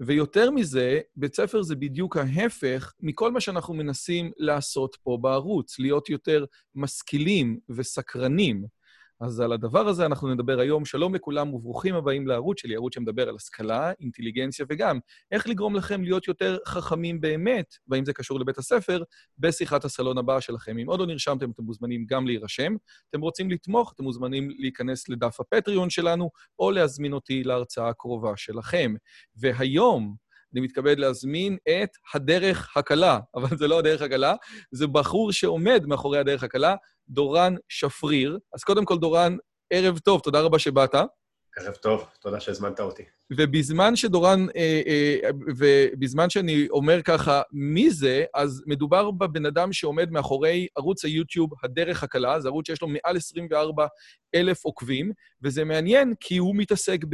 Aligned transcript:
ויותר 0.00 0.50
מזה, 0.50 1.00
בית 1.16 1.34
ספר 1.34 1.62
זה 1.62 1.76
בדיוק 1.76 2.16
ההפך 2.16 2.92
מכל 3.00 3.32
מה 3.32 3.40
שאנחנו 3.40 3.74
מנסים 3.74 4.30
לעשות 4.36 4.96
פה 5.02 5.18
בערוץ, 5.20 5.78
להיות 5.78 6.08
יותר 6.08 6.44
משכילים 6.74 7.58
וסקרנים. 7.68 8.77
אז 9.20 9.40
על 9.40 9.52
הדבר 9.52 9.88
הזה 9.88 10.06
אנחנו 10.06 10.34
נדבר 10.34 10.60
היום. 10.60 10.84
שלום 10.84 11.14
לכולם 11.14 11.54
וברוכים 11.54 11.94
הבאים 11.94 12.26
לערוץ 12.26 12.60
שלי, 12.60 12.74
ערוץ 12.74 12.94
שמדבר 12.94 13.28
על 13.28 13.36
השכלה, 13.36 13.92
אינטליגנציה 14.00 14.66
וגם 14.68 14.98
איך 15.30 15.48
לגרום 15.48 15.74
לכם 15.76 16.02
להיות 16.02 16.28
יותר 16.28 16.58
חכמים 16.66 17.20
באמת, 17.20 17.74
והאם 17.88 18.04
זה 18.04 18.12
קשור 18.12 18.40
לבית 18.40 18.58
הספר, 18.58 19.02
בשיחת 19.38 19.84
הסלון 19.84 20.18
הבאה 20.18 20.40
שלכם. 20.40 20.78
אם 20.78 20.86
עוד 20.86 21.00
לא 21.00 21.06
נרשמתם, 21.06 21.50
אתם 21.50 21.62
מוזמנים 21.62 22.06
גם 22.08 22.26
להירשם. 22.26 22.74
אתם 23.10 23.20
רוצים 23.20 23.50
לתמוך, 23.50 23.92
אתם 23.94 24.04
מוזמנים 24.04 24.50
להיכנס 24.58 25.08
לדף 25.08 25.40
הפטריון 25.40 25.90
שלנו, 25.90 26.30
או 26.58 26.70
להזמין 26.70 27.12
אותי 27.12 27.44
להרצאה 27.44 27.88
הקרובה 27.88 28.36
שלכם. 28.36 28.94
והיום, 29.36 30.27
אני 30.52 30.60
מתכבד 30.60 30.98
להזמין 30.98 31.56
את 31.68 31.90
הדרך 32.14 32.76
הקלה, 32.76 33.18
אבל 33.34 33.56
זה 33.56 33.68
לא 33.68 33.78
הדרך 33.78 34.02
הקלה, 34.02 34.34
זה 34.72 34.86
בחור 34.86 35.32
שעומד 35.32 35.82
מאחורי 35.86 36.18
הדרך 36.18 36.42
הקלה, 36.42 36.74
דורן 37.08 37.54
שפריר. 37.68 38.38
אז 38.54 38.64
קודם 38.64 38.84
כל, 38.84 38.98
דורן, 38.98 39.36
ערב 39.70 39.98
טוב, 39.98 40.20
תודה 40.20 40.40
רבה 40.40 40.58
שבאת. 40.58 40.94
ערב 41.56 41.74
טוב, 41.74 42.06
תודה 42.20 42.40
שהזמנת 42.40 42.80
אותי. 42.80 43.02
ובזמן 43.32 43.96
שדורן, 43.96 44.46
אה, 44.56 44.82
אה, 44.86 45.30
ובזמן 45.58 46.30
שאני 46.30 46.66
אומר 46.70 47.02
ככה, 47.02 47.42
מי 47.52 47.90
זה, 47.90 48.24
אז 48.34 48.62
מדובר 48.66 49.10
בבן 49.10 49.46
אדם 49.46 49.72
שעומד 49.72 50.10
מאחורי 50.10 50.66
ערוץ 50.76 51.04
היוטיוב 51.04 51.50
הדרך 51.64 52.02
הקלה, 52.02 52.40
זה 52.40 52.48
ערוץ 52.48 52.66
שיש 52.66 52.82
לו 52.82 52.88
מעל 52.88 53.16
24 53.16 53.86
אלף 54.34 54.64
עוקבים, 54.64 55.12
וזה 55.42 55.64
מעניין 55.64 56.14
כי 56.20 56.36
הוא 56.36 56.56
מתעסק 56.56 57.04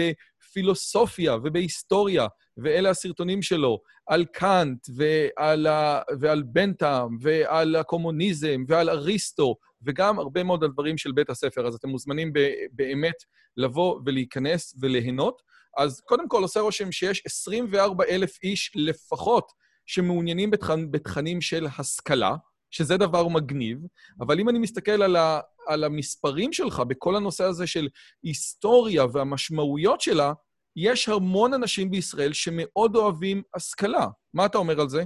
בפילוסופיה 0.45 1.35
ובהיסטוריה, 1.35 2.27
ואלה 2.57 2.91
הסרטונים 2.91 3.43
שלו, 3.43 3.81
על 4.07 4.25
קאנט 4.25 4.87
ועל, 4.97 5.67
ה, 5.67 6.01
ועל 6.21 6.43
בנטאם 6.43 7.17
ועל 7.21 7.77
הקומוניזם 7.77 8.65
ועל 8.69 8.91
אריסטו, 8.91 9.57
וגם 9.83 10.19
הרבה 10.19 10.43
מאוד 10.43 10.65
על 10.65 10.71
דברים 10.71 10.99
של 10.99 11.13
בית 11.13 11.31
הספר. 11.31 11.67
אז 11.67 11.75
אתם 11.75 11.89
מוזמנים 11.89 12.33
באמת 12.73 13.15
לבוא 13.57 14.01
ולהיכנס 14.07 14.75
וליהנות. 14.81 15.43
אז 15.77 16.01
קודם 16.01 16.29
כל, 16.29 16.43
עושה 16.43 16.61
רושם 16.61 16.93
שיש 16.93 17.23
24 17.27 18.05
אלף 18.05 18.39
איש 18.43 18.73
לפחות 18.75 19.53
שמעוניינים 19.87 20.51
בתכנ... 20.51 20.91
בתכנים 20.91 21.41
של 21.41 21.67
השכלה, 21.79 22.37
שזה 22.75 22.97
דבר 22.97 23.29
מגניב, 23.29 23.79
אבל 24.21 24.41
אם 24.41 24.49
אני 24.49 24.59
מסתכל 24.59 25.03
על, 25.03 25.17
ה... 25.17 25.41
על 25.67 25.85
המספרים 25.85 26.53
שלך 26.53 26.81
בכל 26.81 27.17
הנושא 27.17 27.45
הזה 27.45 27.67
של 27.67 27.89
היסטוריה 28.23 29.05
והמשמעויות 29.13 30.01
שלה, 30.01 30.33
יש 30.77 31.09
המון 31.09 31.55
אנשים 31.55 31.91
בישראל 31.91 32.33
שמאוד 32.33 32.97
אוהבים 32.97 33.43
השכלה. 33.55 34.07
מה 34.35 34.47
אתה 34.47 34.59
אומר 34.59 34.81
על 34.81 34.89
זה? 34.89 35.05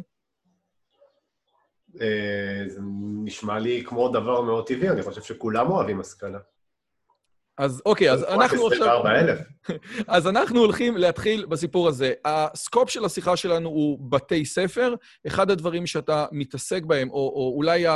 אה, 2.00 2.62
זה 2.66 2.80
נשמע 3.24 3.58
לי 3.58 3.84
כמו 3.86 4.08
דבר 4.08 4.40
מאוד 4.40 4.66
טבעי, 4.66 4.88
אני 4.90 5.02
חושב 5.02 5.22
שכולם 5.22 5.70
אוהבים 5.70 6.00
השכלה. 6.00 6.38
אז 7.58 7.82
אוקיי, 7.86 8.12
אז 8.12 8.24
אנחנו 8.24 8.66
עכשיו... 8.66 8.88
24,000. 8.88 9.38
אז 10.16 10.26
אנחנו 10.26 10.60
הולכים 10.60 10.96
להתחיל 10.96 11.46
בסיפור 11.46 11.88
הזה. 11.88 12.12
הסקופ 12.24 12.90
של 12.90 13.04
השיחה 13.04 13.36
שלנו 13.36 13.68
הוא 13.68 14.10
בתי 14.10 14.44
ספר. 14.44 14.94
אחד 15.26 15.50
הדברים 15.50 15.86
שאתה 15.86 16.26
מתעסק 16.32 16.82
בהם, 16.82 17.10
או, 17.10 17.14
או 17.14 17.52
אולי 17.56 17.86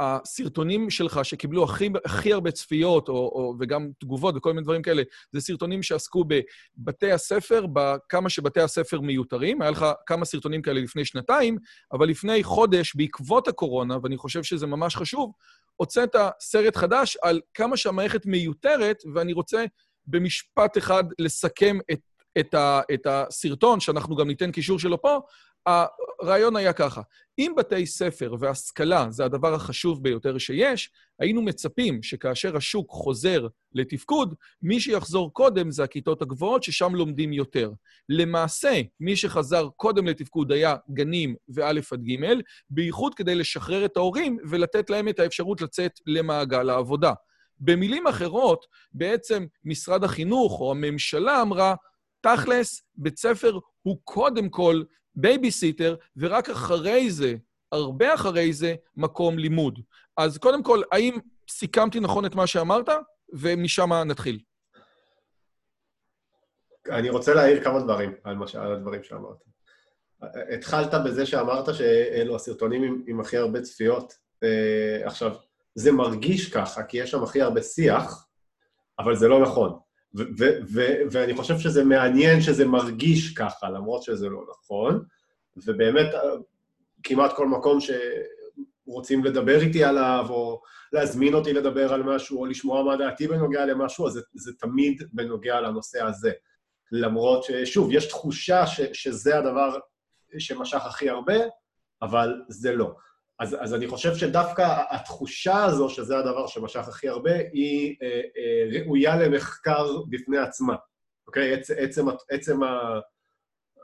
הסרטונים 0.00 0.90
שלך 0.90 1.24
שקיבלו 1.24 1.64
הכי, 1.64 1.88
הכי 2.04 2.32
הרבה 2.32 2.50
צפיות, 2.50 3.08
או, 3.08 3.14
או, 3.14 3.54
וגם 3.60 3.90
תגובות 3.98 4.36
וכל 4.36 4.52
מיני 4.52 4.64
דברים 4.64 4.82
כאלה, 4.82 5.02
זה 5.32 5.40
סרטונים 5.40 5.82
שעסקו 5.82 6.24
בבתי 6.24 7.12
הספר, 7.12 7.66
בכמה 7.72 8.28
שבתי 8.28 8.60
הספר 8.60 9.00
מיותרים. 9.00 9.62
היה 9.62 9.70
לך 9.70 9.86
כמה 10.06 10.24
סרטונים 10.24 10.62
כאלה 10.62 10.80
לפני 10.80 11.04
שנתיים, 11.04 11.56
אבל 11.92 12.08
לפני 12.08 12.42
חודש, 12.42 12.96
בעקבות 12.96 13.48
הקורונה, 13.48 13.96
ואני 14.02 14.16
חושב 14.16 14.42
שזה 14.42 14.66
ממש 14.66 14.96
חשוב, 14.96 15.32
הוצאת 15.80 16.16
סרט 16.40 16.76
חדש 16.76 17.16
על 17.22 17.40
כמה 17.54 17.76
שהמערכת 17.76 18.26
מיותרת, 18.26 19.02
ואני 19.14 19.32
רוצה 19.32 19.64
במשפט 20.06 20.78
אחד 20.78 21.04
לסכם 21.18 21.78
את, 21.92 22.00
את, 22.38 22.54
ה, 22.54 22.80
את 22.94 23.06
הסרטון, 23.06 23.80
שאנחנו 23.80 24.16
גם 24.16 24.28
ניתן 24.28 24.52
קישור 24.52 24.78
שלו 24.78 25.02
פה, 25.02 25.18
הרעיון 25.66 26.56
היה 26.56 26.72
ככה, 26.72 27.02
אם 27.38 27.52
בתי 27.56 27.86
ספר 27.86 28.34
והשכלה 28.40 29.06
זה 29.10 29.24
הדבר 29.24 29.54
החשוב 29.54 30.02
ביותר 30.02 30.38
שיש, 30.38 30.90
היינו 31.18 31.42
מצפים 31.42 32.02
שכאשר 32.02 32.56
השוק 32.56 32.90
חוזר 32.90 33.46
לתפקוד, 33.72 34.34
מי 34.62 34.80
שיחזור 34.80 35.32
קודם 35.32 35.70
זה 35.70 35.84
הכיתות 35.84 36.22
הגבוהות, 36.22 36.62
ששם 36.62 36.94
לומדים 36.94 37.32
יותר. 37.32 37.72
למעשה, 38.08 38.80
מי 39.00 39.16
שחזר 39.16 39.68
קודם 39.76 40.06
לתפקוד 40.06 40.52
היה 40.52 40.76
גנים 40.90 41.34
וא' 41.48 41.68
עד 41.68 42.02
ג', 42.04 42.24
בייחוד 42.70 43.14
כדי 43.14 43.34
לשחרר 43.34 43.84
את 43.84 43.96
ההורים 43.96 44.38
ולתת 44.50 44.90
להם 44.90 45.08
את 45.08 45.18
האפשרות 45.18 45.60
לצאת 45.60 45.92
למעגל 46.06 46.70
העבודה. 46.70 47.12
במילים 47.60 48.06
אחרות, 48.06 48.66
בעצם 48.92 49.46
משרד 49.64 50.04
החינוך 50.04 50.60
או 50.60 50.70
הממשלה 50.70 51.42
אמרה, 51.42 51.74
תכלס, 52.20 52.82
בית 52.94 53.18
ספר 53.18 53.58
הוא 53.82 53.98
קודם 54.04 54.48
כל 54.48 54.82
בייביסיטר, 55.14 55.96
ורק 56.16 56.50
אחרי 56.50 57.10
זה, 57.10 57.34
הרבה 57.72 58.14
אחרי 58.14 58.52
זה, 58.52 58.74
מקום 58.96 59.38
לימוד. 59.38 59.78
אז 60.16 60.38
קודם 60.38 60.62
כל, 60.62 60.82
האם 60.92 61.18
סיכמתי 61.50 62.00
נכון 62.00 62.26
את 62.26 62.34
מה 62.34 62.46
שאמרת? 62.46 62.88
ומשם 63.32 63.92
נתחיל. 63.92 64.40
אני 66.90 67.10
רוצה 67.10 67.34
להעיר 67.34 67.64
כמה 67.64 67.80
דברים 67.80 68.14
על, 68.24 68.36
מה, 68.36 68.44
על 68.54 68.72
הדברים 68.72 69.02
שאמרת. 69.02 69.36
התחלת 70.54 70.94
בזה 71.04 71.26
שאמרת 71.26 71.74
שאלו 71.74 72.36
הסרטונים 72.36 72.82
עם, 72.82 73.02
עם 73.06 73.20
הכי 73.20 73.36
הרבה 73.36 73.60
צפיות. 73.60 74.12
Uh, 74.12 75.06
עכשיו, 75.06 75.36
זה 75.74 75.92
מרגיש 75.92 76.52
ככה, 76.52 76.82
כי 76.82 76.96
יש 76.96 77.10
שם 77.10 77.22
הכי 77.22 77.42
הרבה 77.42 77.62
שיח, 77.62 78.26
אבל 78.98 79.16
זה 79.16 79.28
לא 79.28 79.42
נכון. 79.42 79.78
ואני 81.10 81.34
חושב 81.34 81.58
שזה 81.58 81.84
מעניין 81.84 82.40
שזה 82.40 82.64
מרגיש 82.64 83.34
ככה, 83.34 83.70
למרות 83.70 84.02
שזה 84.02 84.28
לא 84.28 84.40
נכון, 84.50 85.04
ובאמת 85.56 86.06
כמעט 87.02 87.32
כל 87.32 87.48
מקום 87.48 87.78
שרוצים 87.80 89.24
לדבר 89.24 89.60
איתי 89.60 89.84
עליו, 89.84 90.26
או 90.30 90.60
להזמין 90.92 91.34
אותי 91.34 91.52
לדבר 91.52 91.92
על 91.92 92.02
משהו, 92.02 92.40
או 92.40 92.46
לשמוע 92.46 92.82
מה 92.82 92.96
דעתי 92.96 93.28
בנוגע 93.28 93.66
למשהו, 93.66 94.06
אז 94.06 94.12
זה, 94.12 94.20
זה 94.34 94.52
תמיד 94.58 95.02
בנוגע 95.12 95.60
לנושא 95.60 96.02
הזה. 96.02 96.30
למרות 96.92 97.44
ששוב, 97.44 97.92
יש 97.92 98.08
תחושה 98.08 98.66
ש, 98.66 98.80
שזה 98.92 99.38
הדבר 99.38 99.78
שמשך 100.38 100.86
הכי 100.86 101.10
הרבה, 101.10 101.34
אבל 102.02 102.42
זה 102.48 102.72
לא. 102.72 102.94
אז, 103.40 103.56
אז 103.60 103.74
אני 103.74 103.88
חושב 103.88 104.14
שדווקא 104.14 104.82
התחושה 104.90 105.64
הזו, 105.64 105.88
שזה 105.88 106.18
הדבר 106.18 106.46
שמשך 106.46 106.88
הכי 106.88 107.08
הרבה, 107.08 107.34
היא 107.52 107.96
אה, 108.02 108.20
אה, 108.36 108.80
ראויה 108.80 109.16
למחקר 109.16 110.02
בפני 110.08 110.38
עצמה, 110.38 110.76
אוקיי? 111.26 111.54
עצ, 111.54 111.70
עצם, 111.70 112.06
עצם 112.30 112.60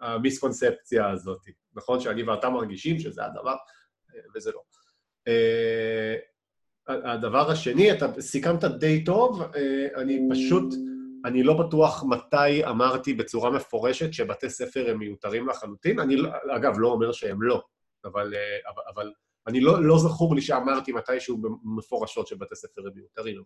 המיסקונספציה 0.00 1.11
הזאת, 1.11 1.41
נכון? 1.75 2.00
שאני 2.00 2.23
ואתה 2.23 2.50
מרגישים 2.50 2.99
שזה 2.99 3.25
הדבר, 3.25 3.56
אה, 4.14 4.20
וזה 4.35 4.50
לא. 4.53 4.61
אה, 5.29 6.14
הדבר 6.88 7.50
השני, 7.50 7.93
אתה 7.93 8.20
סיכמת 8.20 8.64
די 8.64 9.05
טוב, 9.05 9.43
אה, 9.43 9.87
אני 9.97 10.29
פשוט, 10.31 10.75
אני 11.25 11.43
לא 11.43 11.67
בטוח 11.67 12.05
מתי 12.09 12.67
אמרתי 12.67 13.14
בצורה 13.14 13.50
מפורשת 13.50 14.12
שבתי 14.12 14.50
ספר 14.50 14.91
הם 14.91 14.99
מיותרים 14.99 15.49
לחלוטין. 15.49 16.00
אני, 16.00 16.17
לא, 16.17 16.31
אגב, 16.56 16.79
לא 16.79 16.88
אומר 16.88 17.12
שהם 17.12 17.43
לא, 17.43 17.62
אבל, 18.05 18.35
אה, 18.35 18.70
אבל, 18.70 18.82
אבל 18.94 19.12
אני 19.46 19.60
לא, 19.60 19.84
לא 19.84 19.98
זכור 19.98 20.34
לי 20.34 20.40
שאמרתי 20.40 20.93
מתישהו 20.93 21.38
מפורשות 21.76 22.26
שבתי 22.26 22.56
ספר 22.56 22.82
הם 22.87 22.93
מיותרים, 22.94 23.43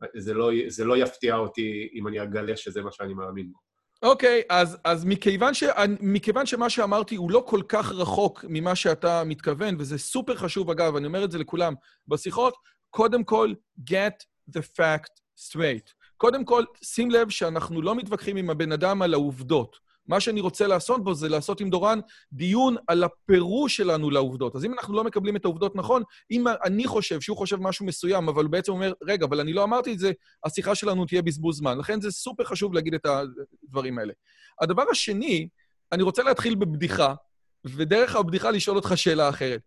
אבל 0.00 0.08
זה 0.16 0.34
לא, 0.34 0.50
זה 0.68 0.84
לא 0.84 0.96
יפתיע 0.96 1.36
אותי 1.36 1.88
אם 1.94 2.08
אני 2.08 2.22
אגלה 2.22 2.56
שזה 2.56 2.82
מה 2.82 2.92
שאני 2.92 3.14
מאמין 3.14 3.52
בו. 3.52 3.58
אוקיי, 4.02 4.42
אז, 4.50 4.78
אז 4.84 5.04
מכיוון, 5.04 5.54
ש, 5.54 5.64
מכיוון 6.00 6.46
שמה 6.46 6.70
שאמרתי 6.70 7.16
הוא 7.16 7.30
לא 7.30 7.44
כל 7.46 7.60
כך 7.68 7.92
רחוק 7.92 8.44
ממה 8.48 8.74
שאתה 8.74 9.24
מתכוון, 9.24 9.76
וזה 9.78 9.98
סופר 9.98 10.36
חשוב, 10.36 10.70
אגב, 10.70 10.96
אני 10.96 11.06
אומר 11.06 11.24
את 11.24 11.30
זה 11.30 11.38
לכולם 11.38 11.74
בשיחות, 12.08 12.54
קודם 12.90 13.24
כל, 13.24 13.52
get 13.90 14.24
the 14.56 14.60
fact 14.60 15.20
straight. 15.38 15.92
קודם 16.16 16.44
כל, 16.44 16.64
שים 16.82 17.10
לב 17.10 17.30
שאנחנו 17.30 17.82
לא 17.82 17.94
מתווכחים 17.94 18.36
עם 18.36 18.50
הבן 18.50 18.72
אדם 18.72 19.02
על 19.02 19.14
העובדות. 19.14 19.76
מה 20.08 20.20
שאני 20.20 20.40
רוצה 20.40 20.66
לעשות 20.66 21.04
בו 21.04 21.14
זה 21.14 21.28
לעשות 21.28 21.60
עם 21.60 21.70
דורן 21.70 21.98
דיון 22.32 22.76
על 22.86 23.04
הפירוש 23.04 23.76
שלנו 23.76 24.10
לעובדות. 24.10 24.56
אז 24.56 24.64
אם 24.64 24.72
אנחנו 24.72 24.96
לא 24.96 25.04
מקבלים 25.04 25.36
את 25.36 25.44
העובדות 25.44 25.76
נכון, 25.76 26.02
אם 26.30 26.44
אני 26.64 26.86
חושב 26.86 27.20
שהוא 27.20 27.36
חושב 27.36 27.56
משהו 27.60 27.86
מסוים, 27.86 28.28
אבל 28.28 28.44
הוא 28.44 28.52
בעצם 28.52 28.72
אומר, 28.72 28.92
רגע, 29.02 29.26
אבל 29.26 29.40
אני 29.40 29.52
לא 29.52 29.64
אמרתי 29.64 29.92
את 29.92 29.98
זה, 29.98 30.12
השיחה 30.44 30.74
שלנו 30.74 31.06
תהיה 31.06 31.22
בזבוז 31.22 31.56
זמן. 31.56 31.78
לכן 31.78 32.00
זה 32.00 32.10
סופר 32.10 32.44
חשוב 32.44 32.74
להגיד 32.74 32.94
את 32.94 33.06
הדברים 33.06 33.98
האלה. 33.98 34.12
הדבר 34.60 34.84
השני, 34.90 35.48
אני 35.92 36.02
רוצה 36.02 36.22
להתחיל 36.22 36.54
בבדיחה, 36.54 37.14
ודרך 37.64 38.16
הבדיחה 38.16 38.50
לשאול 38.50 38.76
אותך 38.76 38.92
שאלה 38.96 39.28
אחרת. 39.28 39.60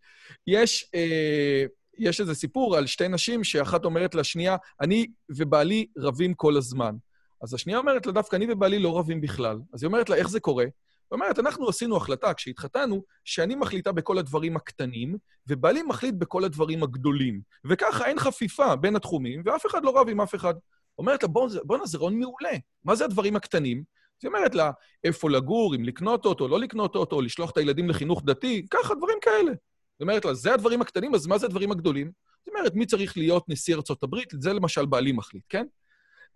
יש... 0.48 0.90
אה, 0.96 1.66
יש 1.98 2.22
איזה 2.22 2.36
סיפור 2.36 2.78
על 2.78 2.88
שתי 2.88 3.08
נשים 3.08 3.44
שאחת 3.44 3.86
אומרת 3.86 4.16
לשנייה, 4.16 4.56
אני 4.82 5.08
ובעלי 5.30 5.86
רבים 5.98 6.34
כל 6.34 6.58
הזמן. 6.58 6.96
אז 7.42 7.54
השנייה 7.54 7.80
אומרת 7.80 8.06
לה, 8.06 8.12
דווקא 8.12 8.36
אני 8.36 8.46
ובעלי 8.50 8.80
לא 8.80 8.98
רבים 8.98 9.22
בכלל. 9.22 9.60
אז 9.74 9.84
היא 9.84 9.88
אומרת 9.88 10.10
לה, 10.10 10.16
איך 10.16 10.30
זה 10.30 10.40
קורה? 10.40 10.64
היא 10.64 10.72
אומרת, 11.12 11.40
אנחנו 11.40 11.70
עשינו 11.70 11.98
החלטה 11.98 12.34
כשהתחתנו, 12.34 13.04
שאני 13.24 13.56
מחליטה 13.56 13.92
בכל 13.92 14.18
הדברים 14.18 14.56
הקטנים, 14.56 15.18
ובעלי 15.48 15.84
מחליט 15.84 16.16
בכל 16.18 16.44
הדברים 16.44 16.84
הגדולים. 16.84 17.42
וככה 17.66 18.06
אין 18.06 18.20
חפיפה 18.20 18.76
בין 18.76 18.96
התחומים, 18.96 19.42
ואף 19.46 19.66
אחד 19.66 19.84
לא 19.84 20.00
רב 20.00 20.10
עם 20.10 20.22
אף 20.22 20.36
אחד. 20.36 20.54
אומרת 20.98 21.24
לה, 21.24 21.30
בואנה, 21.64 21.86
זה 21.86 21.98
רעיון 21.98 22.20
מעולה. 22.20 22.58
מה 22.84 22.96
זה 22.96 23.06
הדברים 23.06 23.36
הקטנים? 23.36 23.84
היא 24.24 24.28
אומרת 24.28 24.56
לה, 24.56 24.72
איפה 25.04 25.30
לגור, 25.30 25.76
אם 25.76 25.84
לקנות 25.84 26.26
אוטו, 26.26 26.48
לא 26.48 26.60
לקנות 26.60 26.96
אוטו, 26.96 27.22
לשלוח 27.22 27.52
את 27.52 27.58
הילדים 27.58 27.90
לחינוך 27.90 28.22
דתי, 28.26 28.66
ככה, 28.72 28.96
דברים 28.96 29.18
כאלה. 29.22 29.52
היא 29.52 30.02
אומרת 30.02 30.26
לה, 30.26 30.34
זה 30.34 30.54
הדברים 30.54 30.82
הקטנים, 30.82 31.16
אז 31.16 31.28
מה 31.28 31.38
זה 31.38 31.46
הדברים 31.46 31.72
הגדולים? 31.72 32.12
זאת 32.46 32.56
אומרת, 32.56 32.76
מי 32.76 32.86
צריך 32.86 33.18
להיות 33.18 33.50
נשיא 33.50 33.76
ארצות 33.76 34.04
הברית? 34.04 34.30
זה 34.40 34.54
למשל 34.54 34.86
בעלי 34.86 35.12
מחליט, 35.12 35.44
כן? 35.50 35.66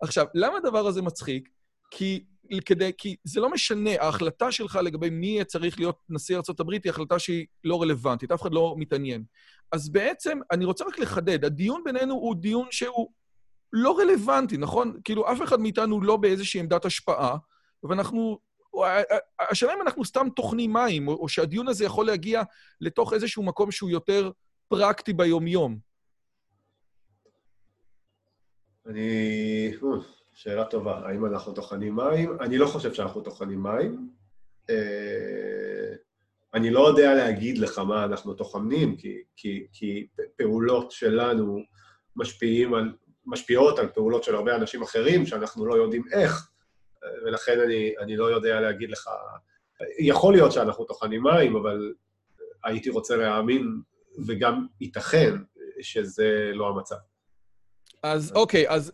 עכשיו, 0.00 0.26
למה 0.34 0.56
הדבר 0.56 0.86
הזה 0.86 1.02
מצחיק? 1.02 1.48
כי, 1.90 2.24
כדי, 2.66 2.90
כי 2.98 3.16
זה 3.24 3.40
לא 3.40 3.50
משנה, 3.50 3.90
ההחלטה 4.00 4.52
שלך 4.52 4.78
לגבי 4.82 5.10
מי 5.10 5.44
צריך 5.44 5.78
להיות 5.78 5.98
נשיא 6.08 6.36
ארה"ב 6.36 6.70
היא 6.70 6.80
החלטה 6.90 7.18
שהיא 7.18 7.46
לא 7.64 7.82
רלוונטית, 7.82 8.32
אף 8.32 8.42
אחד 8.42 8.52
לא 8.52 8.74
מתעניין. 8.78 9.24
אז 9.72 9.88
בעצם, 9.88 10.38
אני 10.52 10.64
רוצה 10.64 10.84
רק 10.84 10.98
לחדד, 10.98 11.44
הדיון 11.44 11.82
בינינו 11.84 12.14
הוא 12.14 12.34
דיון 12.34 12.66
שהוא 12.70 13.10
לא 13.72 13.98
רלוונטי, 13.98 14.56
נכון? 14.56 15.00
כאילו, 15.04 15.32
אף 15.32 15.42
אחד 15.42 15.60
מאיתנו 15.60 16.00
לא 16.00 16.16
באיזושהי 16.16 16.60
עמדת 16.60 16.84
השפעה, 16.84 17.36
ואנחנו... 17.82 18.38
השאלה 19.50 19.74
אם 19.74 19.82
אנחנו 19.82 20.04
סתם 20.04 20.26
טוחנים 20.36 20.72
מים, 20.72 21.08
או 21.08 21.28
שהדיון 21.28 21.68
הזה 21.68 21.84
יכול 21.84 22.06
להגיע 22.06 22.42
לתוך 22.80 23.12
איזשהו 23.12 23.42
מקום 23.42 23.70
שהוא 23.70 23.90
יותר 23.90 24.30
פרקטי 24.68 25.12
ביומיום. 25.12 25.78
אני... 28.88 29.72
שאלה 30.34 30.64
טובה, 30.64 30.98
האם 31.08 31.26
אנחנו 31.26 31.52
טוחנים 31.52 31.96
מים? 31.96 32.36
אני 32.40 32.58
לא 32.58 32.66
חושב 32.66 32.94
שאנחנו 32.94 33.20
טוחנים 33.20 33.62
מים. 33.62 34.10
אה, 34.70 35.94
אני 36.54 36.70
לא 36.70 36.88
יודע 36.88 37.14
להגיד 37.14 37.58
לך 37.58 37.78
מה 37.78 38.04
אנחנו 38.04 38.34
טוחנים, 38.34 38.96
כי, 38.96 39.22
כי, 39.36 39.66
כי 39.72 40.06
פעולות 40.36 40.90
שלנו 40.90 41.58
משפיעים 42.16 42.74
על, 42.74 42.92
משפיעות 43.26 43.78
על 43.78 43.88
פעולות 43.88 44.24
של 44.24 44.34
הרבה 44.34 44.56
אנשים 44.56 44.82
אחרים, 44.82 45.26
שאנחנו 45.26 45.66
לא 45.66 45.74
יודעים 45.74 46.04
איך, 46.12 46.50
ולכן 47.24 47.60
אני, 47.60 47.94
אני 47.98 48.16
לא 48.16 48.24
יודע 48.24 48.60
להגיד 48.60 48.90
לך... 48.90 49.08
יכול 49.98 50.34
להיות 50.34 50.52
שאנחנו 50.52 50.84
טוחנים 50.84 51.22
מים, 51.22 51.56
אבל 51.56 51.94
הייתי 52.64 52.90
רוצה 52.90 53.16
להאמין, 53.16 53.80
וגם 54.26 54.66
ייתכן, 54.80 55.34
שזה 55.80 56.50
לא 56.54 56.68
המצב. 56.68 56.96
אז 58.02 58.32
אוקיי, 58.34 58.68
אז 58.68 58.92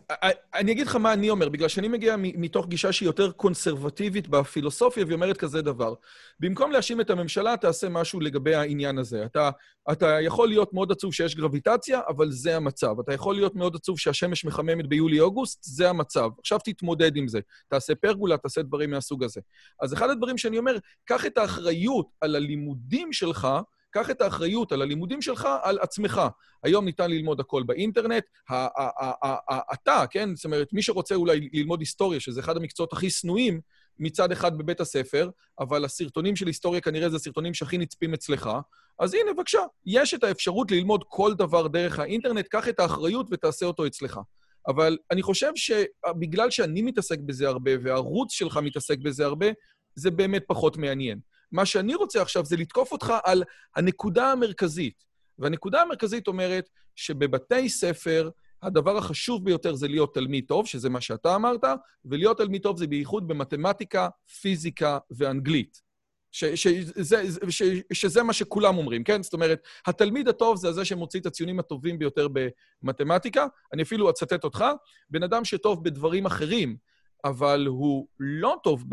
אני 0.53 0.71
אגיד 0.71 0.87
לך 0.87 0.95
מה 0.95 1.13
אני 1.13 1.29
אומר, 1.29 1.49
בגלל 1.49 1.67
שאני 1.67 1.87
מגיע 1.87 2.15
מתוך 2.17 2.67
גישה 2.67 2.91
שהיא 2.91 3.07
יותר 3.07 3.31
קונסרבטיבית 3.31 4.27
בפילוסופיה, 4.27 5.05
והיא 5.05 5.15
אומרת 5.15 5.37
כזה 5.37 5.61
דבר. 5.61 5.93
במקום 6.39 6.71
להאשים 6.71 7.01
את 7.01 7.09
הממשלה, 7.09 7.57
תעשה 7.57 7.89
משהו 7.89 8.19
לגבי 8.19 8.55
העניין 8.55 8.97
הזה. 8.97 9.25
אתה, 9.25 9.49
אתה 9.91 10.21
יכול 10.21 10.47
להיות 10.47 10.73
מאוד 10.73 10.91
עצוב 10.91 11.13
שיש 11.13 11.35
גרביטציה, 11.35 12.01
אבל 12.07 12.31
זה 12.31 12.55
המצב. 12.55 12.99
אתה 12.99 13.13
יכול 13.13 13.35
להיות 13.35 13.55
מאוד 13.55 13.75
עצוב 13.75 13.99
שהשמש 13.99 14.45
מחממת 14.45 14.87
ביולי-אוגוסט, 14.87 15.59
זה 15.63 15.89
המצב. 15.89 16.29
עכשיו 16.39 16.59
תתמודד 16.63 17.17
עם 17.17 17.27
זה. 17.27 17.39
תעשה 17.67 17.95
פרגולה, 17.95 18.37
תעשה 18.37 18.61
דברים 18.61 18.91
מהסוג 18.91 19.23
הזה. 19.23 19.41
אז 19.81 19.93
אחד 19.93 20.09
הדברים 20.09 20.37
שאני 20.37 20.57
אומר, 20.57 20.77
קח 21.05 21.25
את 21.25 21.37
האחריות 21.37 22.07
על 22.21 22.35
הלימודים 22.35 23.13
שלך, 23.13 23.47
קח 23.93 24.09
את 24.09 24.21
האחריות 24.21 24.71
על 24.71 24.81
הלימודים 24.81 25.21
שלך 25.21 25.47
על 25.61 25.79
עצמך. 25.81 26.21
היום 26.63 26.85
ניתן 26.85 27.11
ללמוד 27.11 27.39
הכל 27.39 27.63
באינטרנט. 27.63 28.23
אתה, 29.73 30.03
כן? 30.09 30.35
זאת 30.35 30.45
אומרת, 30.45 30.73
מי 30.73 30.81
שרוצה 30.81 31.15
אולי 31.15 31.49
ללמוד 31.53 31.79
היסטוריה, 31.79 32.19
שזה 32.19 32.39
אחד 32.39 32.57
המקצועות 32.57 32.93
הכי 32.93 33.09
שנואים, 33.09 33.61
מצד 33.99 34.31
אחד 34.31 34.57
בבית 34.57 34.79
הספר, 34.79 35.29
אבל 35.59 35.85
הסרטונים 35.85 36.35
של 36.35 36.47
היסטוריה 36.47 36.81
כנראה 36.81 37.09
זה 37.09 37.15
הסרטונים 37.15 37.53
שהכי 37.53 37.77
נצפים 37.77 38.13
אצלך. 38.13 38.49
אז 38.99 39.13
הנה, 39.13 39.33
בבקשה, 39.33 39.59
יש 39.85 40.13
את 40.13 40.23
האפשרות 40.23 40.71
ללמוד 40.71 41.03
כל 41.07 41.33
דבר 41.33 41.67
דרך 41.67 41.99
האינטרנט, 41.99 42.47
קח 42.47 42.69
את 42.69 42.79
האחריות 42.79 43.27
ותעשה 43.31 43.65
אותו 43.65 43.87
אצלך. 43.87 44.19
אבל 44.67 44.97
אני 45.11 45.21
חושב 45.21 45.51
שבגלל 45.55 46.51
שאני 46.51 46.81
מתעסק 46.81 47.19
בזה 47.19 47.47
הרבה, 47.47 47.71
והערוץ 47.83 48.31
שלך 48.31 48.57
מתעסק 48.57 48.97
בזה 48.97 49.25
הרבה, 49.25 49.47
זה 49.95 50.11
באמת 50.11 50.43
פחות 50.47 50.77
מעניין. 50.77 51.19
מה 51.53 51.65
שאני 51.65 51.95
רוצה 51.95 52.21
עכשיו 52.21 52.45
זה 52.45 52.57
לתקוף 52.57 52.91
אותך 52.91 53.13
על 53.23 53.43
הנקודה 53.75 54.31
המרכזית. 54.31 55.03
והנקודה 55.39 55.81
המרכזית 55.81 56.27
אומרת 56.27 56.69
שבבתי 56.95 57.69
ספר, 57.69 58.29
הדבר 58.61 58.97
החשוב 58.97 59.45
ביותר 59.45 59.75
זה 59.75 59.87
להיות 59.87 60.13
תלמיד 60.13 60.45
טוב, 60.47 60.67
שזה 60.67 60.89
מה 60.89 61.01
שאתה 61.01 61.35
אמרת, 61.35 61.63
ולהיות 62.05 62.37
תלמיד 62.37 62.61
טוב 62.61 62.77
זה 62.77 62.87
בייחוד 62.87 63.27
במתמטיקה, 63.27 64.09
פיזיקה 64.41 64.97
ואנגלית. 65.11 65.81
ש, 66.31 66.45
ש, 66.45 66.67
ש, 66.67 67.13
ש, 67.49 67.63
שזה 67.93 68.23
מה 68.23 68.33
שכולם 68.33 68.77
אומרים, 68.77 69.03
כן? 69.03 69.23
זאת 69.23 69.33
אומרת, 69.33 69.63
התלמיד 69.87 70.27
הטוב 70.27 70.57
זה 70.57 70.71
זה 70.71 70.85
שמוציא 70.85 71.19
את 71.19 71.25
הציונים 71.25 71.59
הטובים 71.59 71.99
ביותר 71.99 72.27
במתמטיקה. 72.83 73.47
אני 73.73 73.83
אפילו 73.83 74.09
אצטט 74.09 74.43
אותך, 74.43 74.65
בן 75.09 75.23
אדם 75.23 75.45
שטוב 75.45 75.83
בדברים 75.83 76.25
אחרים, 76.25 76.77
אבל 77.23 77.65
הוא 77.67 78.07
לא 78.19 78.55
טוב 78.63 78.85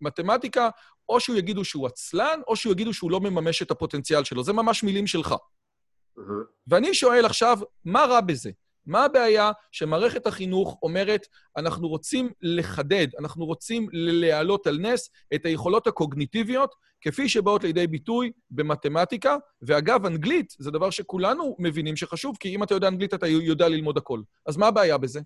במתמטיקה, 0.00 0.68
או 1.08 1.20
שהוא 1.20 1.36
יגידו 1.36 1.64
שהוא 1.64 1.86
עצלן, 1.86 2.40
או 2.48 2.56
שהוא 2.56 2.72
יגידו 2.72 2.94
שהוא 2.94 3.10
לא 3.10 3.20
מממש 3.20 3.62
את 3.62 3.70
הפוטנציאל 3.70 4.24
שלו. 4.24 4.44
זה 4.44 4.52
ממש 4.52 4.82
מילים 4.82 5.06
שלך. 5.06 5.32
Mm-hmm. 5.32 6.22
ואני 6.66 6.94
שואל 6.94 7.24
עכשיו, 7.24 7.58
מה 7.84 8.04
רע 8.04 8.20
בזה? 8.20 8.50
מה 8.86 9.04
הבעיה 9.04 9.52
שמערכת 9.72 10.26
החינוך 10.26 10.78
אומרת, 10.82 11.26
אנחנו 11.56 11.88
רוצים 11.88 12.30
לחדד, 12.42 13.06
אנחנו 13.18 13.44
רוצים 13.44 13.88
להעלות 13.92 14.66
על 14.66 14.78
נס 14.78 15.10
את 15.34 15.46
היכולות 15.46 15.86
הקוגניטיביות 15.86 16.74
כפי 17.00 17.28
שבאות 17.28 17.64
לידי 17.64 17.86
ביטוי 17.86 18.32
במתמטיקה, 18.50 19.36
ואגב, 19.62 20.06
אנגלית 20.06 20.54
זה 20.58 20.70
דבר 20.70 20.90
שכולנו 20.90 21.56
מבינים 21.58 21.96
שחשוב, 21.96 22.36
כי 22.40 22.54
אם 22.54 22.62
אתה 22.62 22.74
יודע 22.74 22.88
אנגלית 22.88 23.14
אתה 23.14 23.26
יודע 23.26 23.68
ללמוד 23.68 23.96
הכל. 23.96 24.20
אז 24.46 24.56
מה 24.56 24.66
הבעיה 24.66 24.98
בזה? 24.98 25.20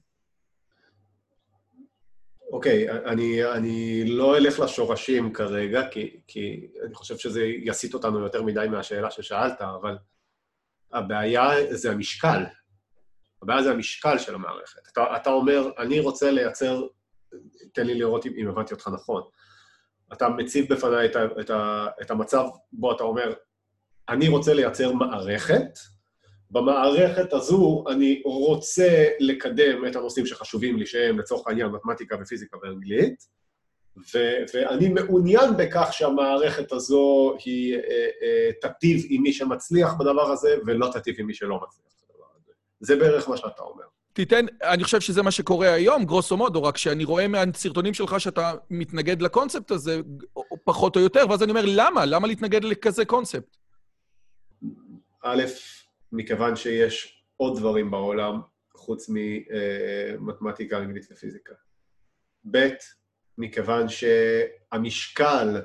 אוקיי, 2.51 2.91
אני, 2.91 3.45
אני 3.45 4.05
לא 4.07 4.37
אלך 4.37 4.61
לשורשים 4.61 5.33
כרגע, 5.33 5.89
כי, 5.91 6.21
כי 6.27 6.69
אני 6.87 6.95
חושב 6.95 7.19
שזה 7.19 7.45
יסיט 7.45 7.95
אותנו 7.95 8.21
יותר 8.21 8.43
מדי 8.43 8.67
מהשאלה 8.71 9.11
ששאלת, 9.11 9.61
אבל 9.61 9.99
הבעיה 10.93 11.51
זה 11.71 11.91
המשקל. 11.91 12.45
הבעיה 13.43 13.63
זה 13.63 13.71
המשקל 13.71 14.19
של 14.19 14.35
המערכת. 14.35 14.89
אתה, 14.93 15.17
אתה 15.17 15.31
אומר, 15.31 15.71
אני 15.79 16.01
רוצה 16.01 16.31
לייצר, 16.31 16.87
תן 17.75 17.87
לי 17.87 17.95
לראות 17.95 18.27
אם, 18.27 18.33
אם 18.37 18.49
הבנתי 18.49 18.75
אותך 18.75 18.89
נכון. 18.89 19.23
אתה 20.13 20.29
מציב 20.29 20.73
בפניי 20.75 21.07
את, 21.07 21.17
את, 21.41 21.51
את 22.03 22.11
המצב 22.11 22.45
בו 22.73 22.93
אתה 22.93 23.03
אומר, 23.03 23.35
אני 24.09 24.29
רוצה 24.29 24.55
לייצר 24.55 24.93
מערכת, 24.93 25.79
במערכת 26.51 27.33
הזו 27.33 27.85
אני 27.89 28.23
רוצה 28.25 29.09
לקדם 29.21 29.87
את 29.87 29.97
הנושאים 29.97 30.27
שחשובים 30.27 30.77
לי, 30.77 30.87
שהם 30.87 31.19
לצורך 31.19 31.47
העניין 31.47 31.67
מתמטיקה 31.67 32.17
ופיזיקה 32.21 32.57
ואנגלית, 32.63 33.27
ו- 34.15 34.45
ואני 34.55 34.89
מעוניין 34.89 35.57
בכך 35.57 35.89
שהמערכת 35.93 36.73
הזו 36.73 37.35
היא 37.45 37.77
אה, 37.77 37.81
אה, 38.23 38.51
תטיב 38.61 39.07
עם 39.09 39.23
מי 39.23 39.33
שמצליח 39.33 39.95
בדבר 39.95 40.31
הזה, 40.31 40.57
ולא 40.67 40.89
תטיב 40.93 41.15
עם 41.19 41.27
מי 41.27 41.35
שלא 41.35 41.61
מצליח 41.63 41.93
בדבר 42.03 42.25
הזה. 42.37 42.53
זה 42.81 42.97
בערך 42.97 43.29
מה 43.29 43.37
שאתה 43.37 43.63
אומר. 43.63 43.85
תיתן, 44.13 44.47
אני 44.63 44.85
חושב 44.85 45.01
שזה 45.01 45.23
מה 45.23 45.31
שקורה 45.31 45.73
היום, 45.73 46.05
גרוסו 46.05 46.37
מודו, 46.37 46.63
רק 46.63 46.77
שאני 46.77 47.05
רואה 47.05 47.29
מהסרטונים 47.29 47.95
שלך 47.95 48.21
שאתה 48.21 48.53
מתנגד 48.71 49.23
לקונספט 49.23 49.71
הזה, 49.71 50.01
פחות 50.65 50.97
או 50.97 51.01
יותר, 51.01 51.25
ואז 51.31 51.43
אני 51.43 51.51
אומר, 51.51 51.65
למה? 51.67 52.07
למה 52.07 52.27
להתנגד 52.27 52.65
לכזה 52.65 53.05
קונספט? 53.05 53.57
א', 55.23 55.43
מכיוון 56.13 56.57
שיש 56.57 57.25
עוד 57.37 57.59
דברים 57.59 57.91
בעולם 57.91 58.41
חוץ 58.77 59.11
ממתמטיקה, 59.11 60.79
אנגלית 60.79 61.07
ופיזיקה. 61.11 61.55
ב', 62.51 62.69
מכיוון 63.39 63.87
שהמשקל 63.89 65.63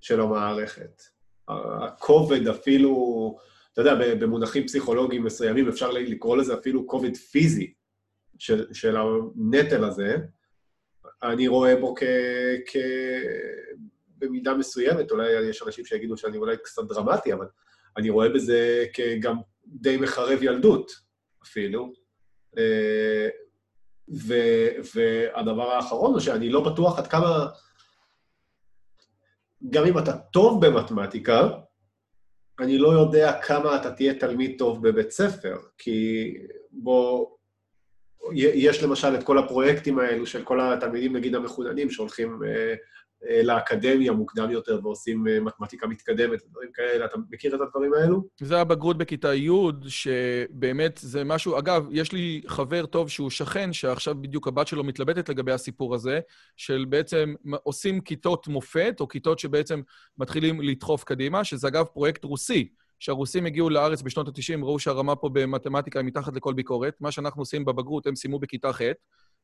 של 0.00 0.20
המערכת, 0.20 1.02
הכובד 1.48 2.48
אפילו, 2.48 3.36
אתה 3.72 3.80
יודע, 3.80 4.14
במונחים 4.14 4.66
פסיכולוגיים 4.66 5.24
מסוימים 5.24 5.68
אפשר 5.68 5.90
לקרוא 5.90 6.36
לזה 6.36 6.54
אפילו 6.54 6.86
כובד 6.86 7.16
פיזי 7.16 7.72
של, 8.38 8.74
של 8.74 8.96
הנטל 8.96 9.84
הזה, 9.84 10.16
אני 11.22 11.48
רואה 11.48 11.76
בו 11.76 11.94
כ... 11.94 12.02
כ... 12.66 12.76
במידה 14.18 14.54
מסוימת, 14.54 15.10
אולי 15.10 15.32
יש 15.32 15.62
אנשים 15.62 15.84
שיגידו 15.84 16.16
שאני 16.16 16.36
אולי 16.36 16.56
קצת 16.56 16.82
דרמטי, 16.88 17.32
אבל 17.32 17.46
אני 17.96 18.10
רואה 18.10 18.28
בזה 18.28 18.84
כגם 18.94 19.36
די 19.66 19.96
מחרב 19.96 20.42
ילדות 20.42 20.92
אפילו. 21.42 21.92
אה, 22.58 23.28
ו, 24.26 24.34
והדבר 24.94 25.70
האחרון 25.70 26.12
הוא 26.12 26.20
שאני 26.20 26.50
לא 26.50 26.60
בטוח 26.60 26.98
עד 26.98 27.06
כמה, 27.06 27.46
גם 29.70 29.86
אם 29.86 29.98
אתה 29.98 30.18
טוב 30.18 30.66
במתמטיקה, 30.66 31.48
אני 32.60 32.78
לא 32.78 32.88
יודע 32.88 33.40
כמה 33.42 33.76
אתה 33.76 33.92
תהיה 33.92 34.14
תלמיד 34.14 34.58
טוב 34.58 34.88
בבית 34.88 35.10
ספר, 35.10 35.56
כי 35.78 36.32
בוא, 36.72 37.26
יש 38.32 38.82
למשל 38.82 39.14
את 39.14 39.22
כל 39.22 39.38
הפרויקטים 39.38 39.98
האלו 39.98 40.26
של 40.26 40.44
כל 40.44 40.60
התלמידים, 40.60 41.16
נגיד 41.16 41.34
המחוננים, 41.34 41.90
שהולכים 41.90 42.40
אה, 42.46 42.74
לאקדמיה 43.42 44.12
מוקדם 44.12 44.50
יותר 44.50 44.80
ועושים 44.82 45.28
אה, 45.28 45.40
מתמטיקה 45.40 45.86
מתקדמת 45.86 46.42
ודברים 46.42 46.68
כאלה. 46.74 47.04
אתה 47.04 47.16
מכיר 47.30 47.54
את 47.54 47.60
הדברים 47.60 47.94
האלו? 47.94 48.22
זה 48.40 48.60
הבגרות 48.60 48.98
בכיתה 48.98 49.34
י', 49.34 49.50
שבאמת 49.88 50.98
זה 51.02 51.24
משהו... 51.24 51.58
אגב, 51.58 51.86
יש 51.90 52.12
לי 52.12 52.42
חבר 52.46 52.86
טוב 52.86 53.08
שהוא 53.08 53.30
שכן, 53.30 53.72
שעכשיו 53.72 54.14
בדיוק 54.20 54.48
הבת 54.48 54.66
שלו 54.66 54.84
מתלבטת 54.84 55.28
לגבי 55.28 55.52
הסיפור 55.52 55.94
הזה, 55.94 56.20
של 56.56 56.84
בעצם 56.88 57.34
עושים 57.62 58.00
כיתות 58.00 58.48
מופת, 58.48 58.96
או 59.00 59.08
כיתות 59.08 59.38
שבעצם 59.38 59.80
מתחילים 60.18 60.60
לדחוף 60.60 61.04
קדימה, 61.04 61.44
שזה 61.44 61.68
אגב 61.68 61.84
פרויקט 61.84 62.24
רוסי. 62.24 62.68
שהרוסים 62.98 63.46
הגיעו 63.46 63.70
לארץ 63.70 64.02
בשנות 64.02 64.28
ה-90, 64.28 64.64
ראו 64.64 64.78
שהרמה 64.78 65.16
פה 65.16 65.28
במתמטיקה 65.32 65.98
היא 65.98 66.06
מתחת 66.06 66.36
לכל 66.36 66.54
ביקורת. 66.54 66.94
מה 67.00 67.10
שאנחנו 67.10 67.42
עושים 67.42 67.64
בבגרות, 67.64 68.06
הם 68.06 68.16
סיימו 68.16 68.38
בכיתה 68.38 68.72
ח', 68.72 68.80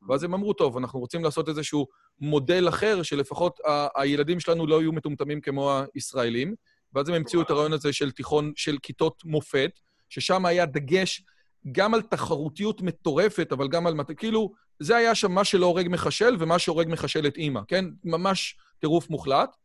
ואז 0.09 0.23
הם 0.23 0.33
אמרו, 0.33 0.53
טוב, 0.53 0.77
אנחנו 0.77 0.99
רוצים 0.99 1.23
לעשות 1.23 1.49
איזשהו 1.49 1.87
מודל 2.19 2.69
אחר, 2.69 3.03
שלפחות 3.03 3.59
ה- 3.65 4.01
הילדים 4.01 4.39
שלנו 4.39 4.67
לא 4.67 4.81
יהיו 4.81 4.93
מטומטמים 4.93 5.41
כמו 5.41 5.79
הישראלים. 5.95 6.55
ואז 6.93 7.09
הם 7.09 7.15
המציאו 7.15 7.41
את 7.41 7.49
הרעיון 7.49 7.73
הזה 7.73 7.93
של 7.93 8.11
תיכון, 8.11 8.53
של 8.55 8.77
כיתות 8.83 9.23
מופת, 9.25 9.79
ששם 10.09 10.45
היה 10.45 10.65
דגש 10.65 11.23
גם 11.71 11.93
על 11.93 12.01
תחרותיות 12.01 12.81
מטורפת, 12.81 13.51
אבל 13.51 13.67
גם 13.67 13.87
על... 13.87 13.95
כאילו, 14.17 14.51
זה 14.79 14.95
היה 14.95 15.15
שם 15.15 15.31
מה 15.31 15.43
שלא 15.43 15.65
הורג 15.65 15.87
מחשל 15.89 16.35
ומה 16.39 16.59
שהורג 16.59 16.87
מחשל 16.89 17.27
את 17.27 17.37
אימא, 17.37 17.61
כן? 17.67 17.85
ממש 18.03 18.57
טירוף 18.79 19.09
מוחלט. 19.09 19.55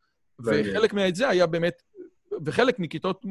וחלק 0.41 0.95
מזה 0.95 1.29
היה 1.29 1.47
באמת... 1.47 1.83
וחלק 2.45 2.79
מכיתות 2.79 3.23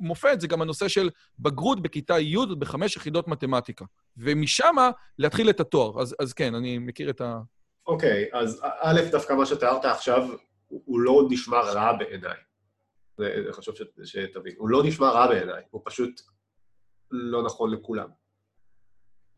מופת 0.00 0.40
זה 0.40 0.46
גם 0.46 0.62
הנושא 0.62 0.88
של 0.88 1.10
בגרות 1.38 1.82
בכיתה 1.82 2.18
י' 2.18 2.36
בחמש 2.58 2.96
יחידות 2.96 3.28
מתמטיקה. 3.28 3.84
ומשם 4.16 4.76
להתחיל 5.18 5.50
את 5.50 5.60
התואר. 5.60 6.00
אז, 6.00 6.16
אז 6.18 6.32
כן, 6.32 6.54
אני 6.54 6.78
מכיר 6.78 7.10
את 7.10 7.20
ה... 7.20 7.40
אוקיי, 7.86 8.24
okay, 8.24 8.36
אז 8.36 8.62
א', 8.80 9.00
דווקא 9.10 9.32
מה 9.32 9.46
שתיארת 9.46 9.84
עכשיו, 9.84 10.28
הוא 10.68 11.00
לא 11.00 11.22
נשמע 11.30 11.60
רע 11.60 11.92
בעיניי. 11.92 12.36
זה 13.18 13.52
חשוב 13.52 13.74
שתבין. 14.04 14.54
הוא 14.58 14.68
לא 14.68 14.82
נשמע 14.84 15.10
רע 15.10 15.26
בעיניי, 15.26 15.62
הוא 15.70 15.82
פשוט 15.84 16.20
לא 17.10 17.42
נכון 17.42 17.72
לכולם. 17.72 18.08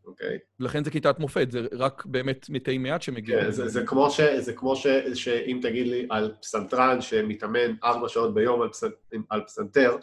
אוקיי? 0.05 0.35
Okay. 0.35 0.39
לכן 0.59 0.83
זה 0.83 0.91
כיתת 0.91 1.19
מופת, 1.19 1.51
זה 1.51 1.59
רק 1.71 2.05
באמת 2.05 2.49
מתי 2.49 2.77
מעט 2.77 3.01
שמגיעים. 3.01 3.41
כן, 3.41 3.51
זה, 3.51 3.67
זה 3.67 3.85
כמו, 3.85 4.09
ש, 4.11 4.21
זה 4.21 4.53
כמו 4.53 4.75
ש, 4.75 4.87
שאם 5.13 5.59
תגיד 5.61 5.87
לי 5.87 6.07
על 6.09 6.35
פסנתרן 6.41 7.01
שמתאמן 7.01 7.75
ארבע 7.83 8.09
שעות 8.09 8.33
ביום 8.33 8.61
על, 8.61 8.69
פס, 8.69 8.83
על 9.29 9.43
פסנתר, 9.43 9.97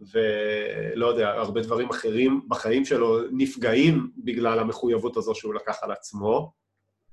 ולא 0.00 1.06
יודע, 1.06 1.28
הרבה 1.28 1.60
דברים 1.60 1.90
אחרים 1.90 2.40
בחיים 2.48 2.84
שלו 2.84 3.18
נפגעים 3.30 4.10
בגלל 4.16 4.58
המחויבות 4.58 5.16
הזו 5.16 5.34
שהוא 5.34 5.54
לקח 5.54 5.78
על 5.82 5.92
עצמו. 5.92 6.52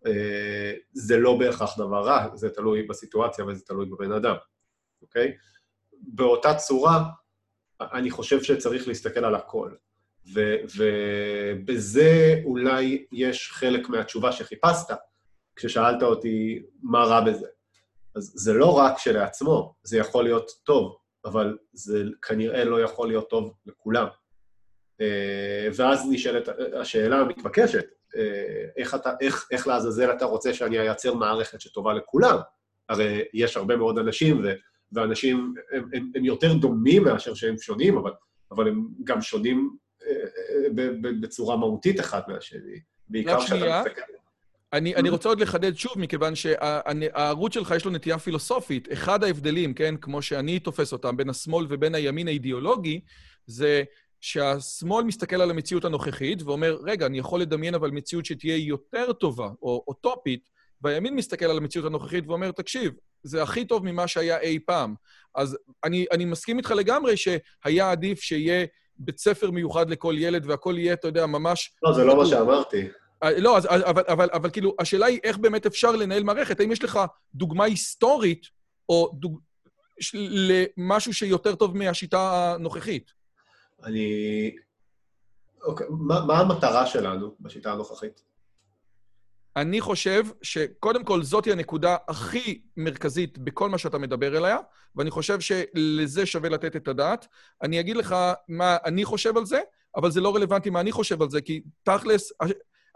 אה, 0.08 0.74
זה 0.94 1.18
לא 1.18 1.38
בהכרח 1.38 1.78
דבר 1.78 2.02
רע, 2.06 2.28
זה 2.36 2.50
תלוי 2.50 2.84
בסיטואציה 2.84 3.46
וזה 3.46 3.66
תלוי 3.66 3.86
בבן 3.86 4.12
אדם, 4.12 4.36
אוקיי? 5.02 5.32
באותה 5.94 6.56
צורה, 6.56 7.04
אני 7.82 8.12
חושב 8.12 8.44
שצריך 8.44 8.88
להסתכל 8.88 9.26
על 9.26 9.36
הכל. 9.36 9.72
ו- 10.34 10.56
ובזה 10.76 12.42
אולי 12.46 13.06
יש 13.12 13.52
חלק 13.52 13.90
מהתשובה 13.90 14.32
שחיפשת, 14.32 14.96
כששאלת 15.56 16.04
אותי 16.04 16.64
מה 16.82 17.04
רע 17.04 17.22
בזה. 17.22 17.48
אז 18.16 18.32
זה 18.36 18.54
לא 18.54 18.78
רק 18.78 18.98
שלעצמו, 18.98 19.76
זה 19.84 19.98
יכול 19.98 20.24
להיות 20.24 20.52
טוב. 20.64 20.98
אבל 21.26 21.58
זה 21.74 22.04
כנראה 22.22 22.64
לא 22.64 22.82
יכול 22.82 23.08
להיות 23.08 23.30
טוב 23.30 23.54
לכולם. 23.66 24.08
אה, 25.02 25.68
ואז 25.76 26.08
נשאלת 26.12 26.50
השאלה 26.74 27.20
המתבקשת, 27.20 27.86
אה, 28.18 28.66
איך, 28.78 28.96
אתה, 28.96 29.12
איך, 29.22 29.48
איך 29.52 29.68
לעזאזל 29.68 30.12
אתה 30.12 30.26
רוצה 30.26 30.54
שאני 30.54 30.80
אייצר 30.80 31.14
מערכת 31.14 31.62
שטובה 31.62 31.94
לכולם? 31.94 32.38
הרי 32.90 33.24
יש 33.34 33.58
הרבה 33.58 33.78
מאוד 33.78 34.00
אנשים, 34.00 34.42
ו, 34.44 34.54
ואנשים 34.92 35.54
הם, 35.72 35.90
הם, 35.94 36.12
הם 36.16 36.26
יותר 36.26 36.54
דומים 36.54 37.04
מאשר 37.04 37.34
שהם 37.34 37.58
שונים, 37.58 37.98
אבל, 37.98 38.12
אבל 38.52 38.68
הם 38.68 38.88
גם 39.04 39.22
שונים 39.22 39.76
אה, 40.08 40.70
בצורה 41.22 41.58
מהותית 41.58 42.00
אחד 42.00 42.22
מהשני. 42.28 42.80
בעיקר 43.10 43.40
כשאתה 43.40 43.82
מסתכל... 43.88 44.02
אני, 44.76 44.96
אני 44.96 45.10
רוצה 45.10 45.30
עוד 45.30 45.40
לחדד 45.40 45.76
שוב, 45.76 45.94
מכיוון 46.00 46.36
שהערוץ 46.36 47.54
שלך 47.54 47.74
יש 47.76 47.86
לו 47.86 47.92
נטייה 47.92 48.20
פילוסופית. 48.20 48.92
אחד 48.94 49.24
ההבדלים, 49.24 49.74
כן, 49.74 49.96
כמו 50.02 50.22
שאני 50.22 50.60
תופס 50.60 50.94
אותם, 50.94 51.18
בין 51.18 51.30
השמאל 51.30 51.66
ובין 51.70 51.96
הימין 51.96 52.28
האידיאולוגי, 52.28 53.00
זה 53.46 53.84
שהשמאל 54.22 55.06
מסתכל 55.06 55.42
על 55.42 55.50
המציאות 55.50 55.86
הנוכחית 55.86 56.42
ואומר, 56.42 56.78
רגע, 56.84 57.06
אני 57.06 57.20
יכול 57.20 57.42
לדמיין 57.42 57.76
אבל 57.76 57.92
מציאות 57.92 58.26
שתהיה 58.26 58.58
יותר 58.58 59.14
טובה 59.14 59.50
או 59.62 59.84
אוטופית, 59.88 60.50
והימין 60.82 61.16
מסתכל 61.16 61.46
על 61.46 61.58
המציאות 61.58 61.88
הנוכחית 61.88 62.28
ואומר, 62.28 62.52
תקשיב, 62.52 62.94
זה 63.24 63.44
הכי 63.44 63.66
טוב 63.66 63.86
ממה 63.86 64.08
שהיה 64.08 64.40
אי 64.40 64.60
פעם. 64.66 64.96
אז 65.36 65.58
אני, 65.84 66.06
אני 66.12 66.26
מסכים 66.26 66.58
איתך 66.58 66.72
לגמרי 66.72 67.14
שהיה 67.18 67.92
עדיף 67.92 68.22
שיהיה 68.22 68.66
בית 68.98 69.20
ספר 69.20 69.52
מיוחד 69.52 69.90
לכל 69.90 70.16
ילד 70.18 70.46
והכל 70.46 70.76
יהיה, 70.78 70.94
אתה 70.94 71.08
יודע, 71.08 71.26
ממש... 71.26 71.76
לא, 71.84 71.94
זה 71.94 72.04
לא 72.04 72.18
מה 72.18 72.26
שאמרתי. 72.26 72.88
אה, 73.24 73.40
לא, 73.40 73.58
אז, 73.58 73.66
אבל, 73.66 74.04
אבל, 74.08 74.30
אבל 74.34 74.50
כאילו, 74.50 74.76
השאלה 74.80 75.06
היא 75.06 75.20
איך 75.24 75.38
באמת 75.38 75.66
אפשר 75.66 75.92
לנהל 75.92 76.24
מערכת. 76.24 76.60
האם 76.60 76.72
יש 76.72 76.84
לך 76.84 77.00
דוגמה 77.36 77.64
היסטורית 77.64 78.46
או 78.90 79.12
דוג... 79.14 79.40
למשהו 80.14 81.14
שיותר 81.14 81.56
טוב 81.56 81.78
מהשיטה 81.78 82.54
הנוכחית? 82.54 83.12
אני... 83.84 84.56
אוקיי, 85.64 85.88
מה, 85.90 86.26
מה 86.26 86.40
המטרה 86.40 86.86
שלנו 86.86 87.36
בשיטה 87.40 87.72
הנוכחית? 87.72 88.22
אני 89.56 89.82
חושב 89.82 90.24
שקודם 90.42 91.04
כל 91.04 91.24
זאתי 91.24 91.52
הנקודה 91.52 91.98
הכי 92.08 92.62
מרכזית 92.78 93.38
בכל 93.38 93.70
מה 93.70 93.78
שאתה 93.78 93.98
מדבר 93.98 94.38
אליה, 94.38 94.58
ואני 94.96 95.12
חושב 95.12 95.40
שלזה 95.40 96.26
שווה 96.26 96.50
לתת 96.50 96.76
את 96.76 96.88
הדעת. 96.88 97.28
אני 97.64 97.80
אגיד 97.80 97.98
לך 97.98 98.16
מה 98.48 98.78
אני 98.86 99.06
חושב 99.06 99.38
על 99.38 99.46
זה, 99.46 99.60
אבל 99.96 100.12
זה 100.12 100.22
לא 100.22 100.36
רלוונטי 100.36 100.70
מה 100.70 100.80
אני 100.80 100.92
חושב 100.92 101.22
על 101.22 101.30
זה, 101.30 101.42
כי 101.42 101.62
תכלס, 101.84 102.32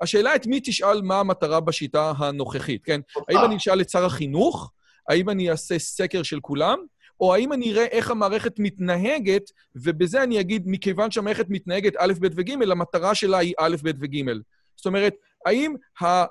השאלה 0.01 0.35
את 0.35 0.47
מי 0.47 0.59
תשאל 0.63 1.01
מה 1.01 1.19
המטרה 1.19 1.59
בשיטה 1.59 2.13
הנוכחית, 2.17 2.83
כן? 2.83 3.01
האם 3.29 3.45
אני 3.45 3.57
אשאל 3.57 3.81
את 3.81 3.89
שר 3.89 4.05
החינוך? 4.05 4.71
האם 5.09 5.29
אני 5.29 5.51
אעשה 5.51 5.79
סקר 5.79 6.23
של 6.23 6.39
כולם? 6.39 6.79
או 7.19 7.33
האם 7.33 7.53
אני 7.53 7.71
אראה 7.71 7.85
איך 7.85 8.11
המערכת 8.11 8.59
מתנהגת, 8.59 9.51
ובזה 9.75 10.23
אני 10.23 10.39
אגיד, 10.39 10.63
מכיוון 10.65 11.11
שהמערכת 11.11 11.45
מתנהגת 11.49 11.93
א', 11.97 12.13
ב' 12.21 12.27
וג', 12.35 12.71
המטרה 12.71 13.15
שלה 13.15 13.37
היא 13.37 13.53
א', 13.59 13.75
ב' 13.83 13.91
וג'. 14.01 14.31
זאת 14.75 14.85
אומרת, 14.85 15.13
האם 15.45 15.75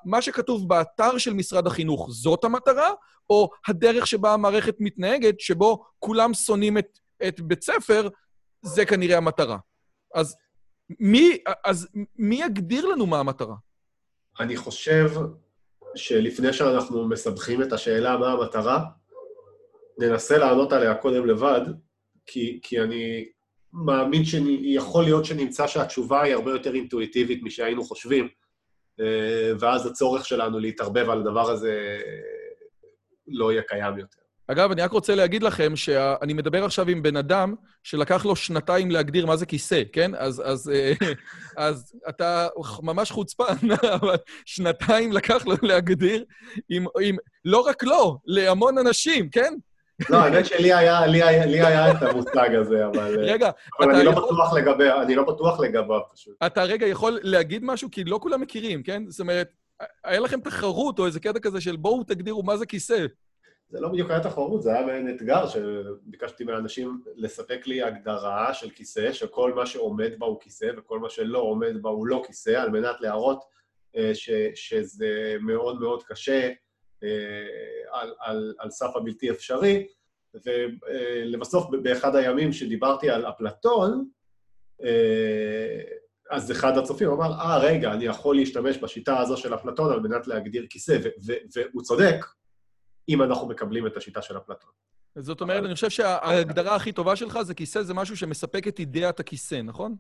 מה 0.04 0.22
שכתוב 0.22 0.68
באתר 0.68 1.18
של 1.18 1.32
משרד 1.32 1.66
החינוך 1.66 2.08
זאת 2.10 2.44
המטרה, 2.44 2.88
או 3.30 3.50
הדרך 3.68 4.06
שבה 4.06 4.34
המערכת 4.34 4.76
מתנהגת, 4.80 5.40
שבו 5.40 5.84
כולם 5.98 6.34
שונאים 6.34 6.78
את, 6.78 6.98
את 7.28 7.40
בית 7.40 7.62
ספר, 7.62 8.08
זה 8.62 8.84
כנראה 8.84 9.16
המטרה. 9.16 9.58
אז 10.14 10.37
מי, 11.00 11.38
אז 11.64 11.88
מי 12.16 12.42
יגדיר 12.42 12.87
לנו 12.87 13.07
מה 13.07 13.21
המטרה? 13.21 13.54
אני 14.40 14.57
חושב 14.57 15.11
שלפני 15.95 16.52
שאנחנו 16.52 17.09
מסבכים 17.09 17.62
את 17.62 17.73
השאלה 17.73 18.16
מה 18.16 18.33
המטרה, 18.33 18.85
ננסה 19.99 20.38
לענות 20.38 20.73
עליה 20.73 20.95
קודם 20.95 21.26
לבד, 21.26 21.61
כי, 22.26 22.61
כי 22.62 22.80
אני 22.80 23.28
מאמין 23.73 24.25
שיכול 24.25 25.04
להיות 25.04 25.25
שנמצא 25.25 25.66
שהתשובה 25.66 26.23
היא 26.23 26.35
הרבה 26.35 26.50
יותר 26.50 26.75
אינטואיטיבית 26.75 27.42
משהיינו 27.42 27.85
חושבים, 27.85 28.28
אה, 29.00 29.52
ואז 29.61 29.87
הצורך 29.87 30.26
שלנו 30.26 30.59
להתערבב 30.59 31.11
על 31.11 31.21
הדבר 31.21 31.50
הזה 31.50 32.00
לא 33.26 33.52
יהיה 33.52 33.62
קיים 33.62 33.99
יותר. 33.99 34.27
אגב, 34.50 34.71
אני 34.71 34.83
רק 34.83 34.90
רוצה 34.90 35.14
להגיד 35.14 35.43
לכם 35.43 35.76
שאני 35.76 36.33
מדבר 36.33 36.64
עכשיו 36.64 36.88
עם 36.88 37.02
בן 37.02 37.17
אדם 37.17 37.55
שלקח 37.83 38.25
לו 38.25 38.37
שנתיים 38.37 38.90
להגדיר 38.90 39.26
מה 39.26 39.37
זה 39.37 39.47
כיסא, 39.47 39.83
כן? 39.93 40.11
אז, 40.14 40.43
אז, 40.45 40.71
אה, 40.75 40.93
אז 41.67 41.93
אתה 42.09 42.49
ממש 42.83 43.11
חוצפן, 43.11 43.55
אבל 44.00 44.17
שנתיים 44.45 45.12
לקח 45.12 45.47
לו 45.47 45.55
להגדיר 45.62 46.25
עם, 46.69 46.87
עם... 47.00 47.17
לא 47.45 47.61
רק 47.61 47.85
לו, 47.85 48.19
להמון 48.26 48.78
אנשים, 48.78 49.31
כן? 49.31 49.55
לא, 50.11 50.17
האמת 50.17 50.47
שלי 50.47 50.73
היה, 50.75 51.07
לי 51.07 51.23
היה, 51.23 51.47
לי 51.47 51.61
היה 51.61 51.90
את 51.90 52.02
המושג 52.02 52.55
הזה, 52.55 52.87
אבל... 52.87 53.19
רגע, 53.21 53.50
אבל 53.81 53.90
אתה 53.90 53.97
אני 53.99 54.05
לא 54.05 54.11
יכול- 54.11 54.25
בטוח 54.25 54.55
לגבי, 54.55 54.90
אני 55.02 55.14
לא 55.14 55.23
בטוח 55.23 55.61
לגביו 55.61 56.00
פשוט. 56.14 56.35
אתה 56.47 56.62
רגע 56.62 56.87
יכול 56.87 57.19
להגיד 57.23 57.64
משהו? 57.64 57.90
כי 57.90 58.05
לא 58.05 58.19
כולם 58.23 58.40
מכירים, 58.40 58.83
כן? 58.83 59.02
זאת 59.09 59.21
אומרת, 59.21 59.49
היה 60.05 60.21
לכם 60.21 60.40
תחרות 60.40 60.99
או 60.99 61.07
איזה 61.07 61.21
קטע 61.21 61.38
כזה 61.38 61.61
של 61.61 61.76
בואו 61.76 62.05
תגדירו 62.05 62.43
מה 62.43 62.57
זה 62.57 62.67
כיסא. 62.67 63.07
זה 63.70 63.80
לא 63.80 63.88
בדיוק 63.88 64.10
היה 64.10 64.20
תחרות, 64.20 64.62
זה 64.62 64.72
היה 64.72 64.87
מעין 64.87 65.16
אתגר 65.16 65.46
שביקשתי 65.48 66.44
מאנשים 66.44 67.02
לספק 67.16 67.66
לי 67.66 67.82
הגדרה 67.82 68.54
של 68.54 68.70
כיסא, 68.70 69.12
שכל 69.12 69.54
מה 69.54 69.66
שעומד 69.66 70.10
בה 70.18 70.26
הוא 70.26 70.40
כיסא 70.40 70.70
וכל 70.76 70.98
מה 70.98 71.10
שלא 71.10 71.38
עומד 71.38 71.82
בה 71.82 71.90
הוא 71.90 72.06
לא 72.06 72.22
כיסא, 72.26 72.50
על 72.50 72.70
מנת 72.70 73.00
להראות 73.00 73.44
אה, 73.96 74.14
ש, 74.14 74.30
שזה 74.54 75.37
מאוד 75.40 75.80
מאוד 75.80 76.02
קשה 76.02 76.50
אה, 77.02 77.08
על, 77.92 78.14
על, 78.20 78.54
על 78.58 78.70
סף 78.70 78.96
הבלתי 78.96 79.30
אפשרי. 79.30 79.87
ולבסוף, 80.34 81.66
באחד 81.82 82.16
הימים 82.16 82.52
שדיברתי 82.52 83.10
על 83.10 83.26
אפלטון, 83.28 84.08
אה, 84.84 85.82
אז 86.30 86.50
אחד 86.52 86.78
הצופים 86.78 87.10
אמר, 87.10 87.32
אה, 87.32 87.58
רגע, 87.58 87.92
אני 87.92 88.04
יכול 88.04 88.37
להשתמש 88.37 88.78
בשיטה 88.78 89.20
הזו 89.20 89.37
של 89.37 89.54
אפלטון 89.54 89.92
על 89.92 90.00
מנת 90.00 90.26
להגדיר 90.26 90.66
כיסא, 90.70 90.98
והוא 91.54 91.82
צודק, 91.82 92.25
אם 93.08 93.22
אנחנו 93.22 93.48
מקבלים 93.48 93.86
את 93.86 93.96
השיטה 93.96 94.22
של 94.22 94.36
אפלטון. 94.36 94.70
זאת 95.16 95.40
אומרת, 95.40 95.64
אני 95.64 95.74
חושב 95.74 95.90
שההגדרה 95.90 96.74
הכי 96.76 96.92
טובה 96.92 97.16
שלך 97.16 97.42
זה 97.42 97.54
כיסא, 97.54 97.82
זה 97.82 97.94
משהו 97.94 98.16
שמספק 98.16 98.68
את 98.68 98.78
אידיאת 98.78 99.20
הכיסא, 99.20 99.62
נכון? 99.64 99.96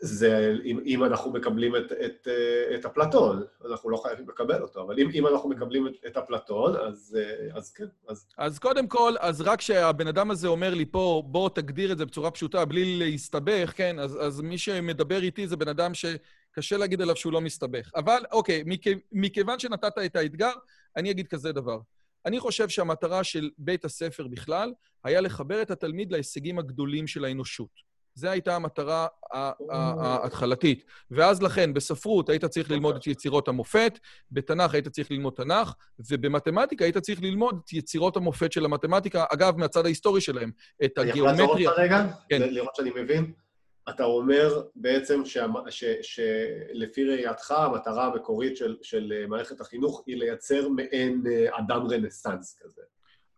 זה 0.00 0.54
אם, 0.64 0.80
אם 0.86 1.04
אנחנו 1.04 1.32
מקבלים 1.32 1.76
את, 1.76 1.92
את, 1.92 2.28
אה, 2.28 2.74
את 2.74 2.84
אפלטון, 2.84 3.42
אנחנו 3.70 3.90
לא 3.90 3.96
חייבים 3.96 4.28
לקבל 4.28 4.62
אותו, 4.62 4.82
אבל 4.82 5.00
אם, 5.00 5.10
אם 5.14 5.26
אנחנו 5.26 5.48
מקבלים 5.48 5.86
את, 5.86 5.92
את 6.06 6.16
אפלטון, 6.16 6.76
אז, 6.76 7.18
אה, 7.20 7.56
אז 7.56 7.72
כן, 7.72 7.84
אז 8.08 8.26
אז 8.38 8.58
קודם 8.58 8.86
כל, 8.86 9.14
אז 9.20 9.40
רק 9.40 9.58
כשהבן 9.58 10.06
אדם 10.06 10.30
הזה 10.30 10.48
אומר 10.48 10.74
לי 10.74 10.86
פה, 10.86 11.22
בוא 11.26 11.48
תגדיר 11.48 11.92
את 11.92 11.98
זה 11.98 12.06
בצורה 12.06 12.30
פשוטה, 12.30 12.64
בלי 12.64 12.98
להסתבך, 12.98 13.72
כן? 13.76 13.98
אז, 13.98 14.18
אז 14.20 14.40
מי 14.40 14.58
שמדבר 14.58 15.22
איתי 15.22 15.48
זה 15.48 15.56
בן 15.56 15.68
אדם 15.68 15.92
שקשה 15.94 16.76
להגיד 16.76 17.02
עליו 17.02 17.16
שהוא 17.16 17.32
לא 17.32 17.40
מסתבך. 17.40 17.90
אבל 17.94 18.22
אוקיי, 18.32 18.62
מכ, 18.66 18.86
מכיוון 19.12 19.58
שנתת 19.58 19.98
את 20.06 20.16
האתגר, 20.16 20.52
אני 20.96 21.10
אגיד 21.10 21.28
כזה 21.28 21.52
דבר. 21.52 21.78
אני 22.26 22.40
חושב 22.40 22.68
שהמטרה 22.68 23.24
של 23.24 23.50
בית 23.58 23.84
הספר 23.84 24.26
בכלל 24.26 24.72
היה 25.04 25.20
לחבר 25.20 25.62
את 25.62 25.70
התלמיד 25.70 26.12
להישגים 26.12 26.58
הגדולים 26.58 27.06
של 27.06 27.24
האנושות. 27.24 27.88
זו 28.14 28.28
הייתה 28.28 28.56
המטרה 28.56 29.06
ההתחלתית. 29.70 30.84
ואז 31.10 31.42
לכן, 31.42 31.74
בספרות 31.74 32.28
היית 32.28 32.44
צריך 32.44 32.70
ללמוד 32.70 32.96
את 32.96 33.06
יצירות 33.06 33.48
המופת, 33.48 33.98
בתנ"ך 34.30 34.74
היית 34.74 34.88
צריך 34.88 35.10
ללמוד 35.10 35.32
תנ"ך, 35.36 35.72
ובמתמטיקה 36.10 36.84
היית 36.84 36.98
צריך 36.98 37.22
ללמוד 37.22 37.60
את 37.64 37.72
יצירות 37.72 38.16
המופת 38.16 38.52
של 38.52 38.64
המתמטיקה, 38.64 39.24
אגב, 39.32 39.56
מהצד 39.56 39.84
ההיסטורי 39.84 40.20
שלהם, 40.20 40.50
את 40.84 40.98
אני 40.98 41.10
יכול 41.10 41.22
לעצור 41.22 41.44
הגיאומטריה. 41.44 41.68
אותך 41.70 41.80
רגע? 41.80 42.06
כן. 42.28 42.42
לראות 42.42 42.74
שאני 42.74 42.90
מבין? 42.90 43.32
אתה 43.88 44.04
אומר 44.04 44.62
בעצם 44.74 45.22
שלפי 46.02 47.04
ראייתך, 47.04 47.50
המטרה 47.50 48.06
המקורית 48.06 48.56
של, 48.56 48.76
של 48.82 49.12
אה, 49.16 49.26
מערכת 49.26 49.60
החינוך 49.60 50.02
היא 50.06 50.16
לייצר 50.16 50.68
מעין 50.68 51.22
אה, 51.30 51.58
אדם 51.58 51.86
רנסאנס 51.86 52.58
כזה. 52.62 52.82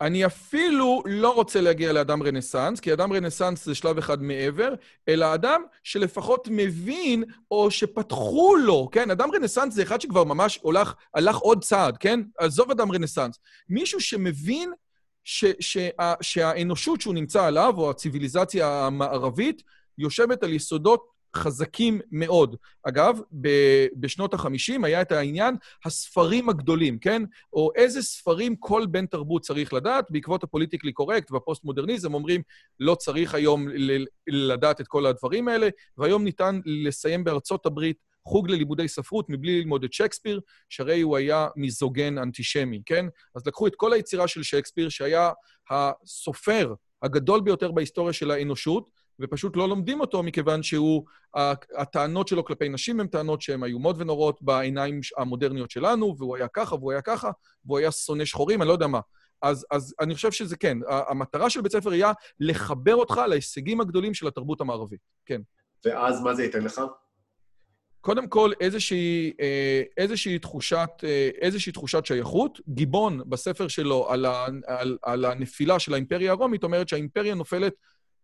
אני 0.00 0.26
אפילו 0.26 1.02
לא 1.06 1.34
רוצה 1.34 1.60
להגיע 1.60 1.92
לאדם 1.92 2.22
רנסאנס, 2.22 2.80
כי 2.80 2.92
אדם 2.92 3.12
רנסאנס 3.12 3.64
זה 3.64 3.74
שלב 3.74 3.98
אחד 3.98 4.22
מעבר, 4.22 4.74
אלא 5.08 5.34
אדם 5.34 5.62
שלפחות 5.82 6.48
מבין, 6.50 7.24
או 7.50 7.70
שפתחו 7.70 8.56
לו, 8.56 8.88
כן? 8.92 9.10
אדם 9.10 9.30
רנסאנס 9.34 9.74
זה 9.74 9.82
אחד 9.82 10.00
שכבר 10.00 10.24
ממש 10.24 10.58
הולך, 10.62 10.94
הלך 11.14 11.36
עוד 11.36 11.64
צעד, 11.64 11.96
כן? 11.96 12.20
עזוב 12.38 12.70
אדם 12.70 12.92
רנסאנס. 12.92 13.38
מישהו 13.68 14.00
שמבין 14.00 14.72
ש, 15.24 15.44
שה, 15.60 16.14
שהאנושות 16.20 17.00
שהוא 17.00 17.14
נמצא 17.14 17.44
עליו, 17.44 17.74
או 17.76 17.90
הציוויליזציה 17.90 18.86
המערבית, 18.86 19.62
יושבת 19.98 20.42
על 20.42 20.52
יסודות 20.52 21.20
חזקים 21.36 22.00
מאוד. 22.12 22.56
אגב, 22.82 23.20
ב- 23.40 23.86
בשנות 23.96 24.34
ה-50 24.34 24.84
היה 24.86 25.02
את 25.02 25.12
העניין 25.12 25.54
הספרים 25.84 26.48
הגדולים, 26.48 26.98
כן? 26.98 27.22
או 27.52 27.70
איזה 27.76 28.02
ספרים 28.02 28.56
כל 28.56 28.86
בן 28.86 29.06
תרבות 29.06 29.42
צריך 29.42 29.72
לדעת. 29.72 30.10
בעקבות 30.10 30.44
הפוליטיקלי 30.44 30.92
קורקט 30.92 31.32
והפוסט-מודרניזם 31.32 32.14
אומרים, 32.14 32.42
לא 32.80 32.94
צריך 32.94 33.34
היום 33.34 33.68
ל- 33.68 34.04
לדעת 34.28 34.80
את 34.80 34.88
כל 34.88 35.06
הדברים 35.06 35.48
האלה, 35.48 35.68
והיום 35.98 36.24
ניתן 36.24 36.60
לסיים 36.64 37.24
בארצות 37.24 37.66
הברית 37.66 37.96
חוג 38.28 38.50
ללימודי 38.50 38.88
ספרות 38.88 39.26
מבלי 39.28 39.58
ללמוד 39.58 39.84
את 39.84 39.92
שייקספיר, 39.92 40.40
שהרי 40.68 41.00
הוא 41.00 41.16
היה 41.16 41.48
מיזוגן 41.56 42.18
אנטישמי, 42.18 42.82
כן? 42.86 43.06
אז 43.34 43.46
לקחו 43.46 43.66
את 43.66 43.74
כל 43.76 43.92
היצירה 43.92 44.28
של 44.28 44.42
שייקספיר, 44.42 44.88
שהיה 44.88 45.30
הסופר 45.70 46.74
הגדול 47.02 47.40
ביותר 47.40 47.72
בהיסטוריה 47.72 48.12
של 48.12 48.30
האנושות, 48.30 48.99
ופשוט 49.20 49.56
לא 49.56 49.68
לומדים 49.68 50.00
אותו 50.00 50.22
מכיוון 50.22 50.62
שהוא, 50.62 51.04
הטענות 51.78 52.28
שלו 52.28 52.44
כלפי 52.44 52.68
נשים 52.68 53.00
הן 53.00 53.06
טענות 53.06 53.42
שהן 53.42 53.64
איומות 53.64 53.96
ונוראות 53.98 54.42
בעיניים 54.42 55.00
המודרניות 55.18 55.70
שלנו, 55.70 56.14
והוא 56.18 56.36
היה 56.36 56.48
ככה 56.48 56.74
והוא 56.74 56.92
היה 56.92 57.02
ככה, 57.02 57.30
והוא 57.64 57.78
היה 57.78 57.92
שונא 57.92 58.24
שחורים, 58.24 58.62
אני 58.62 58.68
לא 58.68 58.72
יודע 58.72 58.86
מה. 58.86 59.00
אז, 59.42 59.66
אז 59.70 59.94
אני 60.00 60.14
חושב 60.14 60.32
שזה 60.32 60.56
כן, 60.56 60.78
המטרה 60.88 61.50
של 61.50 61.60
בית 61.60 61.72
ספר 61.72 61.90
היה 61.90 62.12
לחבר 62.40 62.94
אותך 62.94 63.20
להישגים 63.28 63.80
הגדולים 63.80 64.14
של 64.14 64.26
התרבות 64.26 64.60
המערבית. 64.60 65.00
כן. 65.26 65.40
ואז 65.84 66.20
מה 66.22 66.34
זה 66.34 66.42
ייתן 66.42 66.62
לך? 66.62 66.80
קודם 68.00 68.28
כל, 68.28 68.52
איזושהי, 68.60 69.32
אה, 69.40 69.82
איזושהי, 69.96 70.38
תחושת, 70.38 70.88
אה, 71.04 71.30
איזושהי 71.40 71.72
תחושת 71.72 72.06
שייכות. 72.06 72.60
גיבון, 72.68 73.20
בספר 73.28 73.68
שלו 73.68 74.10
על, 74.10 74.24
ה, 74.24 74.46
על, 74.66 74.98
על 75.02 75.24
הנפילה 75.24 75.78
של 75.78 75.94
האימפריה 75.94 76.30
הרומית, 76.30 76.64
אומרת 76.64 76.88
שהאימפריה 76.88 77.34
נופלת 77.34 77.74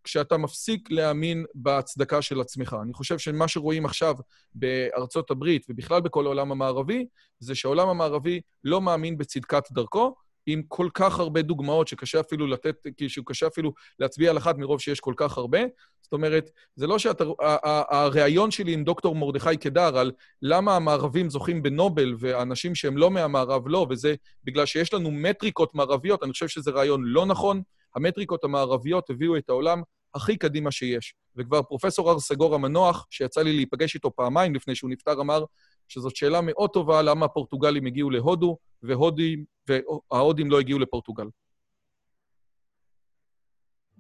כשאתה 0.07 0.37
מפסיק 0.37 0.91
להאמין 0.91 1.45
בהצדקה 1.55 2.23
של 2.23 2.41
עצמך. 2.41 2.77
אני 2.83 2.93
חושב 2.93 3.19
שמה 3.19 3.49
שרואים 3.49 3.85
עכשיו 3.85 4.15
בארצות 4.55 5.31
הברית 5.31 5.67
ובכלל 5.69 6.01
בכל 6.01 6.27
העולם 6.27 6.53
המערבי, 6.53 7.07
זה 7.39 7.55
שהעולם 7.55 7.89
המערבי 7.89 8.41
לא 8.65 8.81
מאמין 8.81 9.19
בצדקת 9.19 9.73
דרכו, 9.73 10.15
עם 10.47 10.63
כל 10.69 10.89
כך 10.95 11.19
הרבה 11.19 11.43
דוגמאות 11.43 11.89
שקשה 11.89 12.21
אפילו 12.21 12.47
לתת, 12.47 12.77
כי 12.97 13.09
שקשה 13.09 13.47
אפילו 13.47 13.73
להצביע 13.99 14.31
על 14.31 14.39
אחת 14.39 14.59
מרוב 14.59 14.81
שיש 14.81 15.01
כל 15.01 15.15
כך 15.17 15.39
הרבה. 15.39 15.59
זאת 16.03 16.13
אומרת, 16.13 16.51
זה 16.77 16.87
לא 16.87 16.97
שהריאיון 16.99 18.51
שלי 18.51 18.73
עם 18.73 18.85
דוקטור 18.85 19.15
מרדכי 19.15 19.57
קדר 19.57 19.99
על 19.99 20.13
למה 20.43 20.77
המערבים 20.77 21.31
זוכים 21.31 21.63
בנובל 21.63 22.15
ואנשים 22.19 22.75
שהם 22.75 22.97
לא 22.97 23.11
מהמערב 23.11 23.63
לא, 23.69 23.87
וזה 23.91 24.15
בגלל 24.45 24.67
שיש 24.67 24.95
לנו 24.95 25.11
מטריקות 25.11 25.75
מערביות, 25.75 26.23
אני 26.23 26.33
חושב 26.33 26.49
שזה 26.49 26.71
רעיון 26.71 27.03
לא 27.05 27.27
נכון. 27.27 27.63
המטריקות 27.97 28.45
המערביות 28.45 29.11
הביאו 29.11 29.37
את 29.37 29.49
העולם 29.49 29.83
הכי 30.17 30.37
קדימה 30.37 30.71
שיש. 30.71 31.15
וכבר 31.37 31.63
פרופסור 31.63 32.11
הר 32.11 32.19
סגור 32.19 32.55
המנוח, 32.55 33.07
שיצא 33.11 33.43
לי 33.43 33.53
להיפגש 33.53 33.95
איתו 33.95 34.11
פעמיים 34.17 34.55
לפני 34.55 34.75
שהוא 34.75 34.91
נפטר, 34.91 35.21
אמר 35.21 35.45
שזאת 35.89 36.17
שאלה 36.17 36.41
מאוד 36.41 36.71
טובה 36.71 37.03
למה 37.03 37.27
הפורטוגלים 37.27 37.87
הגיעו 37.87 38.11
להודו, 38.11 38.59
והודים, 38.83 39.45
וההודים 39.69 40.51
לא 40.51 40.61
הגיעו 40.61 40.79
לפורטוגל. 40.79 41.27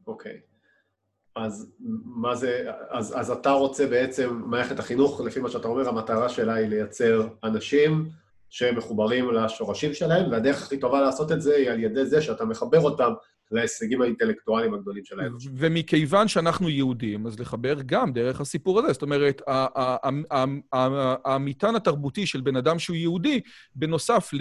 אוקיי. 0.06 0.40
אז 1.36 1.72
מה 2.04 2.34
זה, 2.34 2.70
אז, 2.88 3.20
אז 3.20 3.30
אתה 3.30 3.50
רוצה 3.50 3.86
בעצם, 3.86 4.42
מערכת 4.46 4.78
החינוך, 4.78 5.20
לפי 5.20 5.40
מה 5.40 5.50
שאתה 5.50 5.68
אומר, 5.68 5.88
המטרה 5.88 6.28
שלה 6.28 6.54
היא 6.54 6.68
לייצר 6.68 7.28
אנשים 7.44 8.08
שמחוברים 8.50 9.30
לשורשים 9.34 9.94
שלהם, 9.94 10.30
והדרך 10.30 10.62
הכי 10.62 10.80
טובה 10.80 11.00
לעשות 11.00 11.32
את 11.32 11.40
זה 11.40 11.56
היא 11.56 11.70
על 11.70 11.80
ידי 11.80 12.06
זה 12.06 12.22
שאתה 12.22 12.44
מחבר 12.44 12.80
אותם 12.80 13.12
להישגים 13.50 14.02
האינטלקטואליים 14.02 14.74
הגדולים 14.74 15.04
של 15.04 15.20
האנושות. 15.20 15.52
ומכיוון 15.56 16.28
שאנחנו 16.28 16.68
יהודים, 16.68 17.26
אז 17.26 17.40
לחבר 17.40 17.76
גם 17.86 18.12
דרך 18.12 18.40
הסיפור 18.40 18.78
הזה. 18.78 18.92
זאת 18.92 19.02
אומרת, 19.02 19.42
המטען 21.24 21.76
התרבותי 21.76 22.26
של 22.26 22.40
בן 22.40 22.56
אדם 22.56 22.78
שהוא 22.78 22.96
יהודי, 22.96 23.40
בנוסף 23.74 24.30
ל... 24.32 24.40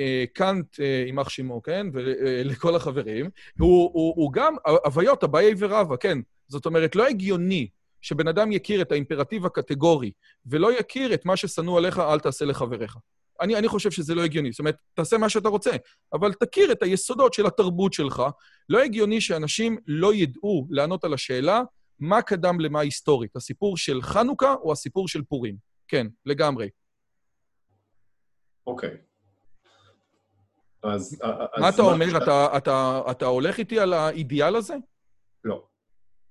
אה, 0.00 0.24
קאנט, 0.32 0.80
אה, 0.80 1.02
יימח 1.06 1.28
שמו, 1.28 1.62
כן? 1.62 1.86
ולכל 1.92 2.76
החברים, 2.76 3.30
הוא, 3.58 3.90
הוא, 3.92 4.14
הוא 4.16 4.32
גם 4.32 4.54
הוויות, 4.84 5.24
אביי 5.24 5.54
ורבא, 5.58 5.96
כן. 5.96 6.18
זאת 6.48 6.66
אומרת, 6.66 6.96
לא 6.96 7.06
הגיוני 7.06 7.68
שבן 8.00 8.28
אדם 8.28 8.52
יכיר 8.52 8.82
את 8.82 8.92
האימפרטיב 8.92 9.46
הקטגורי 9.46 10.12
ולא 10.46 10.78
יכיר 10.78 11.14
את 11.14 11.24
מה 11.24 11.36
ששנוא 11.36 11.78
עליך, 11.78 11.98
אל 11.98 12.20
תעשה 12.20 12.44
לחבריך. 12.44 12.96
אני, 13.40 13.56
אני 13.56 13.68
חושב 13.68 13.90
שזה 13.90 14.14
לא 14.14 14.24
הגיוני. 14.24 14.52
זאת 14.52 14.58
אומרת, 14.58 14.76
תעשה 14.94 15.18
מה 15.18 15.28
שאתה 15.28 15.48
רוצה, 15.48 15.70
אבל 16.12 16.32
תכיר 16.32 16.72
את 16.72 16.82
היסודות 16.82 17.34
של 17.34 17.46
התרבות 17.46 17.92
שלך. 17.92 18.22
לא 18.68 18.82
הגיוני 18.82 19.20
שאנשים 19.20 19.78
לא 19.86 20.14
ידעו 20.14 20.66
לענות 20.70 21.04
על 21.04 21.14
השאלה 21.14 21.62
מה 21.98 22.22
קדם 22.22 22.60
למה 22.60 22.80
היסטורית, 22.80 23.36
הסיפור 23.36 23.76
של 23.76 24.02
חנוכה 24.02 24.54
או 24.54 24.72
הסיפור 24.72 25.08
של 25.08 25.22
פורים. 25.22 25.56
כן, 25.88 26.06
לגמרי. 26.26 26.68
אוקיי. 28.66 28.96
אז... 30.82 31.22
מה 31.58 31.68
אתה 31.68 31.82
אומר? 31.82 32.22
אתה, 32.22 32.56
אתה, 32.56 33.02
אתה 33.10 33.26
הולך 33.26 33.58
איתי 33.58 33.80
על 33.80 33.92
האידיאל 33.92 34.56
הזה? 34.56 34.74
לא. 35.44 35.66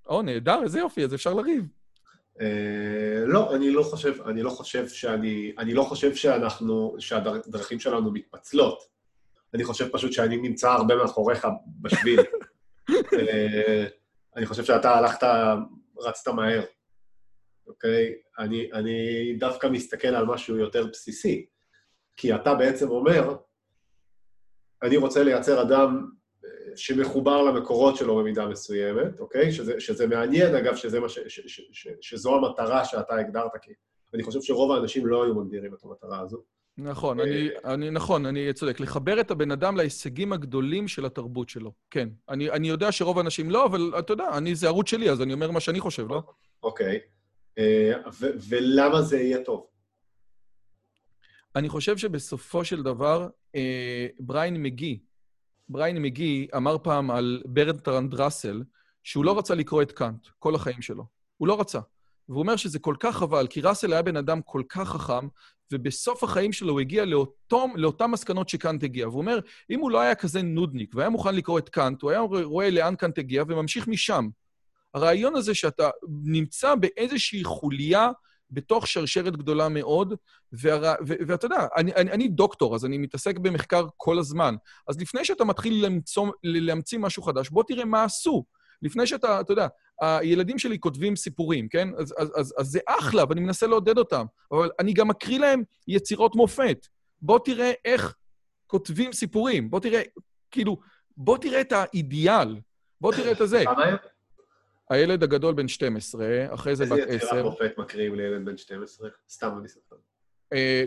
או, 0.06 0.22
נהדר, 0.22 0.60
איזה 0.62 0.78
יופי, 0.78 1.04
אז 1.04 1.14
אפשר 1.14 1.34
לריב. 1.34 1.64
Uh, 2.38 2.42
לא, 3.26 3.54
אני 3.54 3.70
לא 3.70 3.82
חושב, 3.82 4.22
אני 4.22 4.42
לא 4.42 4.50
חושב 4.50 4.88
שאני, 4.88 5.52
אני 5.58 5.74
לא 5.74 5.82
חושב 5.82 6.14
שאנחנו, 6.14 6.96
שהדרכים 6.98 7.80
שלנו 7.80 8.12
מתפצלות. 8.12 8.82
אני 9.54 9.64
חושב 9.64 9.88
פשוט 9.92 10.12
שאני 10.12 10.36
נמצא 10.36 10.70
הרבה 10.70 10.96
מאחוריך 10.96 11.46
בשביל. 11.80 12.20
uh, 12.90 12.94
אני 14.36 14.46
חושב 14.46 14.64
שאתה 14.64 14.90
הלכת, 14.90 15.26
רצת 15.98 16.28
מהר, 16.28 16.64
אוקיי? 17.66 18.14
אני, 18.38 18.72
אני 18.72 18.96
דווקא 19.38 19.66
מסתכל 19.66 20.08
על 20.08 20.26
משהו 20.26 20.56
יותר 20.56 20.86
בסיסי, 20.86 21.46
כי 22.16 22.34
אתה 22.34 22.54
בעצם 22.54 22.90
אומר, 22.90 23.36
אני 24.82 24.96
רוצה 24.96 25.24
לייצר 25.24 25.62
אדם 25.62 26.10
אה, 26.10 26.21
שמחובר 26.76 27.42
למקורות 27.42 27.96
שלו 27.96 28.16
במידה 28.16 28.46
מסוימת, 28.46 29.20
אוקיי? 29.20 29.52
שזה, 29.52 29.80
שזה 29.80 30.06
מעניין, 30.06 30.54
אגב, 30.54 30.76
שזה 30.76 31.00
מה 31.00 31.08
ש, 31.08 31.18
ש, 31.28 31.40
ש, 31.46 31.60
ש, 31.72 31.88
שזו 32.00 32.36
המטרה 32.36 32.84
שאתה 32.84 33.14
הגדרת, 33.14 33.50
כי 33.62 33.72
אני 34.14 34.22
חושב 34.22 34.42
שרוב 34.42 34.72
האנשים 34.72 35.06
לא 35.06 35.24
היו 35.24 35.34
מגדירים 35.34 35.74
את 35.74 35.84
המטרה 35.84 36.20
הזו. 36.20 36.42
נכון, 36.78 37.20
אני, 37.20 37.48
אה, 37.48 37.74
אני, 37.74 37.90
נכון, 37.90 38.26
אני 38.26 38.52
צודק. 38.52 38.80
לחבר 38.80 39.20
את 39.20 39.30
הבן 39.30 39.50
אדם 39.50 39.76
להישגים 39.76 40.32
הגדולים 40.32 40.88
של 40.88 41.04
התרבות 41.06 41.48
שלו. 41.48 41.72
כן. 41.90 42.08
אני, 42.28 42.50
אני 42.50 42.68
יודע 42.68 42.92
שרוב 42.92 43.18
האנשים 43.18 43.50
לא, 43.50 43.66
אבל 43.66 43.92
אתה 43.98 44.12
יודע, 44.12 44.28
אני, 44.36 44.54
זה 44.54 44.66
ערוץ 44.66 44.88
שלי, 44.88 45.10
אז 45.10 45.22
אני 45.22 45.32
אומר 45.32 45.50
מה 45.50 45.60
שאני 45.60 45.80
חושב, 45.80 46.08
לא? 46.08 46.22
אוקיי. 46.62 47.00
אה, 47.58 47.92
ו- 48.20 48.30
ולמה 48.48 49.02
זה 49.02 49.20
יהיה 49.20 49.44
טוב? 49.44 49.66
אני 51.56 51.68
חושב 51.68 51.96
שבסופו 51.96 52.64
של 52.64 52.82
דבר, 52.82 53.28
אה, 53.54 54.06
בריאן 54.20 54.62
מגי, 54.62 54.98
בריאן 55.68 56.02
מגי 56.02 56.48
אמר 56.56 56.78
פעם 56.78 57.10
על 57.10 57.42
ברטרנד 57.46 58.14
ראסל, 58.14 58.62
שהוא 59.02 59.24
לא 59.24 59.38
רצה 59.38 59.54
לקרוא 59.54 59.82
את 59.82 59.92
קאנט 59.92 60.26
כל 60.38 60.54
החיים 60.54 60.82
שלו. 60.82 61.04
הוא 61.36 61.48
לא 61.48 61.60
רצה. 61.60 61.80
והוא 62.28 62.40
אומר 62.40 62.56
שזה 62.56 62.78
כל 62.78 62.94
כך 63.00 63.16
חבל, 63.16 63.46
כי 63.46 63.60
ראסל 63.60 63.92
היה 63.92 64.02
בן 64.02 64.16
אדם 64.16 64.40
כל 64.42 64.62
כך 64.68 64.88
חכם, 64.88 65.28
ובסוף 65.72 66.24
החיים 66.24 66.52
שלו 66.52 66.72
הוא 66.72 66.80
הגיע 66.80 67.04
לאותו, 67.04 67.66
לאותן 67.74 68.06
מסקנות 68.06 68.48
שקאנט 68.48 68.84
הגיע. 68.84 69.08
והוא 69.08 69.20
אומר, 69.20 69.38
אם 69.70 69.80
הוא 69.80 69.90
לא 69.90 70.00
היה 70.00 70.14
כזה 70.14 70.42
נודניק 70.42 70.94
והיה 70.94 71.08
מוכן 71.08 71.34
לקרוא 71.34 71.58
את 71.58 71.68
קאנט, 71.68 72.02
הוא 72.02 72.10
היה 72.10 72.20
רואה 72.20 72.70
לאן 72.70 72.96
קאנט 72.96 73.18
הגיע 73.18 73.44
וממשיך 73.48 73.88
משם. 73.88 74.28
הרעיון 74.94 75.36
הזה 75.36 75.54
שאתה 75.54 75.90
נמצא 76.24 76.74
באיזושהי 76.74 77.44
חוליה 77.44 78.10
בתוך 78.52 78.86
שרשרת 78.86 79.36
גדולה 79.36 79.68
מאוד. 79.68 80.14
ואתה 80.52 81.46
יודע, 81.46 81.66
אני, 81.76 81.94
אני, 81.94 82.12
אני 82.12 82.28
דוקטור, 82.28 82.74
אז 82.74 82.84
אני 82.84 82.98
מתעסק 82.98 83.38
במחקר 83.38 83.86
כל 83.96 84.18
הזמן. 84.18 84.54
אז 84.88 85.00
לפני 85.00 85.24
שאתה 85.24 85.44
מתחיל 85.44 85.86
למצוא, 85.86 86.28
להמציא 86.42 86.98
משהו 86.98 87.22
חדש, 87.22 87.50
בוא 87.50 87.62
תראה 87.68 87.84
מה 87.84 88.04
עשו. 88.04 88.44
לפני 88.82 89.06
שאתה, 89.06 89.40
אתה 89.40 89.52
יודע, 89.52 89.66
הילדים 90.00 90.58
שלי 90.58 90.78
כותבים 90.78 91.16
סיפורים, 91.16 91.68
כן? 91.68 91.88
אז, 91.98 92.14
אז, 92.18 92.32
אז, 92.36 92.54
אז 92.58 92.66
זה 92.66 92.78
אחלה, 92.88 93.24
ואני 93.28 93.40
מנסה 93.40 93.66
לעודד 93.66 93.98
אותם. 93.98 94.24
אבל 94.52 94.70
אני 94.80 94.92
גם 94.92 95.08
מקריא 95.08 95.38
להם 95.38 95.62
יצירות 95.88 96.36
מופת. 96.36 96.86
בוא 97.22 97.38
תראה 97.44 97.72
איך 97.84 98.14
כותבים 98.66 99.12
סיפורים. 99.12 99.70
בוא 99.70 99.80
תראה, 99.80 100.02
כאילו, 100.50 100.76
בוא 101.16 101.38
תראה 101.38 101.60
את 101.60 101.72
האידיאל. 101.72 102.56
בוא 103.00 103.12
תראה 103.12 103.32
את 103.32 103.40
הזה. 103.40 103.64
הילד 104.92 105.22
הגדול 105.22 105.54
בן 105.54 105.68
12, 105.68 106.54
אחרי 106.54 106.76
זה 106.76 106.84
בת 106.84 106.92
10. 106.92 107.02
איזה 107.02 107.16
יצירת 107.16 107.44
מופת 107.44 107.78
מקריאים 107.78 108.14
לילד 108.14 108.44
בן 108.44 108.56
12? 108.56 109.08
סתם 109.30 109.50
אני 109.58 109.68
סופר. 109.68 109.96
אה, 110.52 110.84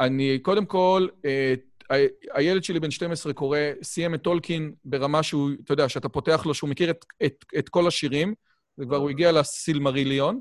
אני, 0.00 0.38
קודם 0.38 0.66
כל, 0.66 1.08
אה, 1.24 1.54
הילד 2.32 2.64
שלי 2.64 2.80
בן 2.80 2.90
12 2.90 3.32
קורא, 3.32 3.58
סיים 3.82 4.14
את 4.14 4.22
טולקין 4.22 4.74
ברמה 4.84 5.22
שהוא, 5.22 5.50
אתה 5.64 5.72
יודע, 5.72 5.88
שאתה 5.88 6.08
פותח 6.08 6.46
לו, 6.46 6.54
שהוא 6.54 6.70
מכיר 6.70 6.90
את, 6.90 7.04
את, 7.24 7.44
את 7.58 7.68
כל 7.68 7.86
השירים, 7.86 8.34
וכבר 8.78 8.96
הוא 8.96 9.10
הגיע 9.10 9.32
לסילמריליון, 9.32 10.40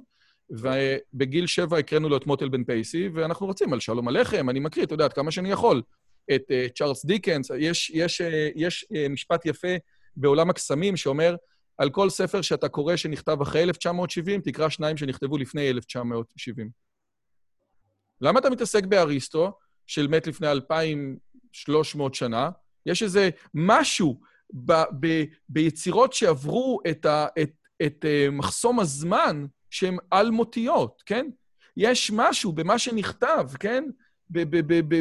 ובגיל 0.50 1.48
שבע 1.48 1.78
הקראנו 1.78 2.10
לו 2.10 2.18
את 2.18 2.26
מוטל 2.26 2.50
בן 2.50 2.64
פייסי, 2.64 3.10
ואנחנו 3.14 3.46
רוצים 3.46 3.74
על 3.74 3.80
שלום 3.80 4.08
הלחם, 4.08 4.50
אני 4.50 4.60
מקריא, 4.60 4.86
אתה 4.86 4.94
יודע, 4.94 5.06
עד 5.06 5.14
כמה 5.14 5.32
שאני 5.32 5.52
יכול, 5.52 5.82
את 6.36 6.44
uh, 6.50 6.74
צ'ארלס 6.78 7.06
דיקנס. 7.06 7.52
יש, 7.58 7.90
יש, 7.90 8.22
יש 8.56 8.86
משפט 9.10 9.46
יפה 9.46 9.76
בעולם 10.18 10.50
הקסמים 10.50 10.98
שאומר, 10.98 11.36
על 11.78 11.90
כל 11.90 12.10
ספר 12.10 12.42
שאתה 12.42 12.70
קורא 12.70 12.96
שנכתב 12.96 13.42
אחרי 13.42 13.64
1970, 13.64 14.42
תקרא 14.42 14.70
שניים 14.70 14.98
שנכתבו 14.98 15.38
לפני 15.38 15.70
1970. 15.70 16.70
למה 18.22 18.40
אתה 18.40 18.50
מתעסק 18.50 18.86
באריסטו, 18.86 19.52
של 19.88 20.08
מת 20.08 20.28
לפני 20.28 20.52
2,300 20.52 22.16
שנה? 22.16 22.50
יש 22.86 23.04
איזה 23.04 23.30
משהו 23.54 24.20
ב, 24.54 24.74
ב, 25.00 25.24
ביצירות 25.50 26.14
שעברו 26.14 26.80
את, 26.90 27.06
ה, 27.06 27.28
את, 27.42 27.52
את 27.86 28.06
uh, 28.06 28.32
מחסום 28.32 28.80
הזמן 28.80 29.46
שהן 29.70 29.98
אלמותיות, 30.14 31.04
כן? 31.06 31.26
יש 31.78 32.12
משהו 32.14 32.54
במה 32.54 32.80
שנכתב, 32.80 33.50
כן? 33.60 33.84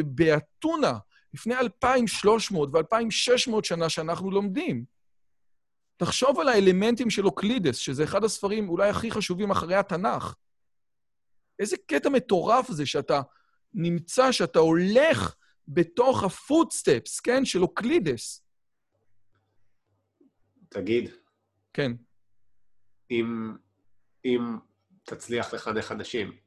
באתונה, 0.05 0.93
לפני 1.33 1.55
2,300 1.55 2.69
ו-2,600 2.73 3.53
שנה 3.63 3.89
שאנחנו 3.89 4.31
לומדים. 4.31 4.92
תחשוב 5.97 6.39
על 6.39 6.47
האלמנטים 6.47 7.09
של 7.09 7.25
אוקלידס, 7.25 7.75
שזה 7.75 8.03
אחד 8.03 8.23
הספרים 8.23 8.69
אולי 8.69 8.89
הכי 8.89 9.11
חשובים 9.11 9.51
אחרי 9.51 9.75
התנ"ך. 9.75 10.35
איזה 11.59 11.75
קטע 11.87 12.09
מטורף 12.09 12.71
זה 12.71 12.85
שאתה 12.85 13.21
נמצא, 13.73 14.31
שאתה 14.31 14.59
הולך 14.59 15.35
בתוך 15.67 16.23
הפוטסטפס, 16.23 17.19
כן, 17.19 17.45
של 17.45 17.61
אוקלידס. 17.61 18.43
תגיד. 20.69 21.11
כן. 21.73 21.91
אם, 23.11 23.55
אם 24.25 24.57
תצליח 25.03 25.53
לחנך 25.53 25.91
אנשים, 25.91 26.37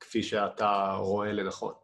כפי 0.00 0.22
שאתה 0.22 0.92
רואה 0.98 1.32
לנכון, 1.32 1.74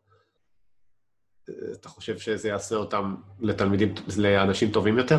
אתה 1.73 1.89
חושב 1.89 2.19
שזה 2.19 2.49
יעשה 2.49 2.75
אותם 2.75 3.15
לתלמידים, 3.41 3.95
לאנשים 4.19 4.73
טובים 4.73 4.99
יותר? 4.99 5.17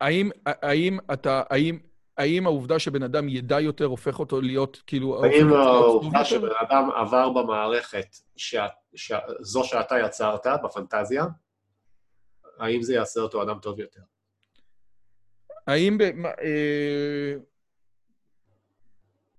האם, 0.00 0.30
האם 0.46 0.98
אתה, 1.12 1.42
האם, 1.50 1.78
האם 2.16 2.46
העובדה 2.46 2.78
שבן 2.78 3.02
אדם 3.02 3.28
ידע 3.28 3.60
יותר 3.60 3.84
הופך 3.84 4.18
אותו 4.18 4.40
להיות, 4.40 4.82
כאילו... 4.86 5.24
האם 5.24 5.52
העובדה 5.52 6.24
שבן 6.24 6.48
אדם 6.60 6.90
עבר 6.90 7.30
במערכת 7.30 8.16
שה, 8.36 8.66
שה, 8.94 9.18
זו 9.40 9.64
שאתה 9.64 9.98
יצרת, 9.98 10.46
בפנטזיה, 10.64 11.24
האם 12.58 12.82
זה 12.82 12.94
יעשה 12.94 13.20
אותו 13.20 13.42
אדם 13.42 13.58
טוב 13.58 13.80
יותר? 13.80 14.00
האם... 15.66 15.98
ב, 15.98 16.02
אה, 16.26 17.49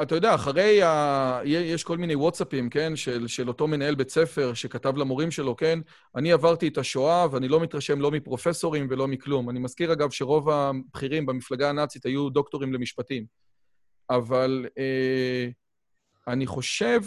אתה 0.01 0.15
יודע, 0.15 0.35
אחרי 0.35 0.83
ה... 0.83 1.41
יש 1.45 1.83
כל 1.83 1.97
מיני 1.97 2.15
וואטסאפים, 2.15 2.69
כן, 2.69 2.95
של, 2.95 3.27
של 3.27 3.47
אותו 3.47 3.67
מנהל 3.67 3.95
בית 3.95 4.09
ספר 4.09 4.53
שכתב 4.53 4.97
למורים 4.97 5.31
שלו, 5.31 5.55
כן, 5.55 5.79
אני 6.15 6.31
עברתי 6.31 6.67
את 6.67 6.77
השואה 6.77 7.27
ואני 7.31 7.47
לא 7.47 7.59
מתרשם 7.59 8.01
לא 8.01 8.11
מפרופסורים 8.11 8.87
ולא 8.89 9.07
מכלום. 9.07 9.49
אני 9.49 9.59
מזכיר, 9.59 9.93
אגב, 9.93 10.11
שרוב 10.11 10.49
הבכירים 10.49 11.25
במפלגה 11.25 11.69
הנאצית 11.69 12.05
היו 12.05 12.29
דוקטורים 12.29 12.73
למשפטים. 12.73 13.25
אבל 14.09 14.65
אה, 14.77 15.47
אני 16.27 16.47
חושב 16.47 17.01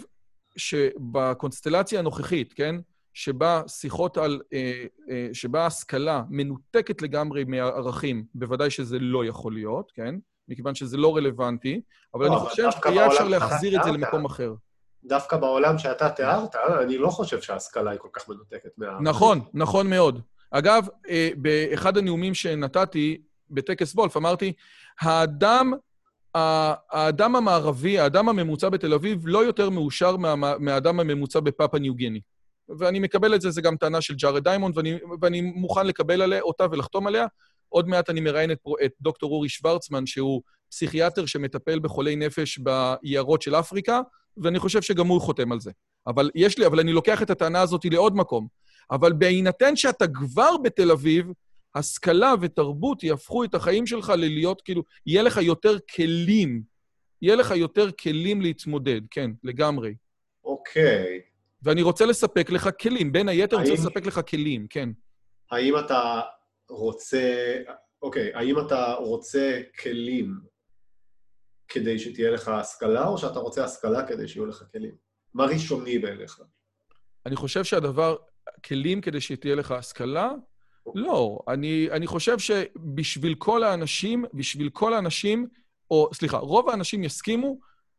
שבקונסטלציה 0.57 1.99
הנוכחית, 1.99 2.53
כן, 2.53 2.77
שבה 3.15 3.63
שיחות 3.69 4.17
על... 4.17 4.41
אה, 4.53 4.85
אה, 5.11 5.29
שבה 5.33 5.67
השכלה 5.67 6.23
מנותקת 6.31 7.03
לגמרי 7.03 7.45
מהערכים, 7.45 8.25
בוודאי 8.35 8.71
שזה 8.71 8.99
לא 8.99 9.25
יכול 9.25 9.55
להיות, 9.55 9.93
כן? 9.95 10.15
מכיוון 10.49 10.75
שזה 10.75 10.97
לא 10.97 11.17
רלוונטי, 11.17 11.81
אבל 12.15 12.27
לא, 12.27 12.33
אני 12.33 12.49
חושב 12.49 12.69
שהיה 12.83 13.07
אפשר 13.07 13.29
להחזיר 13.29 13.79
את 13.79 13.85
זה 13.85 13.91
למקום 13.91 14.25
אחר. 14.25 14.55
דווקא 15.05 15.37
בעולם 15.37 15.79
שאתה 15.79 16.11
תיארת, 16.11 16.57
אני 16.83 16.99
לא 16.99 17.09
חושב 17.09 17.41
שההשכלה 17.41 17.91
היא 17.91 17.99
כל 17.99 18.09
כך 18.13 18.29
מנותקת 18.29 18.71
מה... 18.79 18.87
נכון, 19.01 19.41
נכון 19.55 19.91
מאוד. 19.91 20.21
אגב, 20.51 20.89
אה, 21.09 21.29
באחד 21.37 21.97
הנאומים 21.97 22.35
שנתתי 22.35 23.21
בטקס 23.51 23.95
וולף, 23.95 24.17
אמרתי, 24.17 24.53
האדם, 25.01 25.73
האדם 26.35 27.37
המערבי, 27.37 27.99
האדם 27.99 28.29
הממוצע 28.29 28.69
בתל 28.69 28.95
אביב, 28.95 29.23
לא 29.25 29.45
יותר 29.45 29.71
מאושר 29.71 30.17
מה, 30.17 30.35
מהאדם 30.59 31.01
הממוצע 31.01 31.41
בפפואה 31.41 31.79
ניו 31.79 31.95
גיני. 31.95 32.21
ואני 32.79 32.99
מקבל 32.99 33.35
את 33.35 33.41
זה, 33.41 33.51
זה 33.51 33.63
גם 33.63 33.77
טענה 33.77 34.01
של 34.01 34.15
ג'ארד 34.15 34.45
דיימונד, 34.45 34.77
ואני, 34.77 34.99
ואני 35.21 35.41
מוכן 35.41 35.87
לקבל 35.87 36.23
עליה, 36.23 36.41
אותה 36.41 36.67
ולחתום 36.71 37.07
עליה. 37.07 37.27
עוד 37.75 37.89
מעט 37.89 38.11
אני 38.11 38.21
מראיין 38.21 38.51
את, 38.51 38.59
את 38.85 38.93
דוקטור 39.01 39.33
אורי 39.33 39.49
שוורצמן, 39.49 40.07
שהוא 40.07 40.43
פסיכיאטר 40.71 41.27
שמטפל 41.27 41.79
בחולי 41.79 42.17
נפש 42.17 42.59
ביערות 42.59 43.43
של 43.43 43.55
אפריקה, 43.55 44.01
ואני 44.37 44.59
חושב 44.59 44.83
שגם 44.83 45.07
הוא 45.07 45.21
חותם 45.21 45.53
על 45.53 45.61
זה. 45.61 45.71
אבל 46.07 46.31
יש 46.35 46.59
לי, 46.59 46.67
אבל 46.67 46.81
אני 46.81 46.93
לוקח 46.93 47.23
את 47.23 47.31
הטענה 47.31 47.61
הזאת 47.61 47.85
לעוד 47.85 48.17
מקום. 48.17 48.47
אבל 48.91 49.13
בהינתן 49.13 49.77
שאתה 49.77 50.05
כבר 50.15 50.51
בתל 50.65 50.91
אביב, 50.91 51.27
השכלה 51.75 52.35
ותרבות 52.41 53.03
יהפכו 53.03 53.45
את 53.45 53.55
החיים 53.55 53.87
שלך 53.87 54.13
ללהיות, 54.17 54.63
כאילו, 54.63 54.83
יהיה 55.07 55.23
לך 55.23 55.37
יותר 55.43 55.77
כלים. 55.97 56.63
יהיה 57.23 57.37
לך 57.37 57.51
יותר 57.51 57.91
כלים 57.93 58.41
להתמודד, 58.43 59.01
כן, 59.11 59.31
לגמרי. 59.45 59.95
אוקיי. 60.45 61.21
ואני 61.63 61.83
רוצה 61.83 62.07
לספק 62.07 62.51
לך 62.51 62.69
כלים. 62.81 63.13
בין 63.13 63.29
היתר, 63.29 63.57
אני 63.57 63.71
רוצה 63.71 63.83
האם- 63.83 63.89
לספק 63.89 64.07
לך 64.07 64.21
כלים, 64.29 64.67
כן. 64.71 64.89
האם 65.51 65.79
אתה 65.79 66.21
רוצה, 66.69 67.57
אוקיי, 68.03 68.35
האם 68.35 68.59
אתה 68.59 68.93
רוצה 68.93 69.61
כלים 69.83 70.41
כדי 71.69 71.99
שתהיה 71.99 72.31
לך 72.31 72.49
השכלה, 72.49 73.07
או 73.07 73.19
שאתה 73.19 73.39
רוצה 73.39 73.65
השכלה 73.65 74.07
כדי 74.07 74.29
שיהיו 74.29 74.47
לך 74.47 74.65
כלים? 74.73 74.95
מה 75.35 75.45
ראשוני 75.45 75.99
בעיניך? 75.99 76.41
אני 77.27 77.37
חושב 77.37 77.65
שהדבר, 77.65 78.17
כלים 78.65 79.01
כדי 79.01 79.21
שתהיה 79.21 79.55
לך 79.55 79.71
השכלה? 79.71 80.31
לא. 80.95 81.39
אני, 81.49 81.89
אני 81.91 82.07
חושב 82.07 82.39
שבשביל 82.39 83.35
כל 83.39 83.63
האנשים, 83.63 84.25
בשביל 84.35 84.71
כל 84.71 84.95
האנשים, 84.95 85.49
או 85.91 86.11
סליחה, 86.15 86.39
רוב 86.39 86.69
האנשים 86.69 87.05
יסכימו 87.05 87.59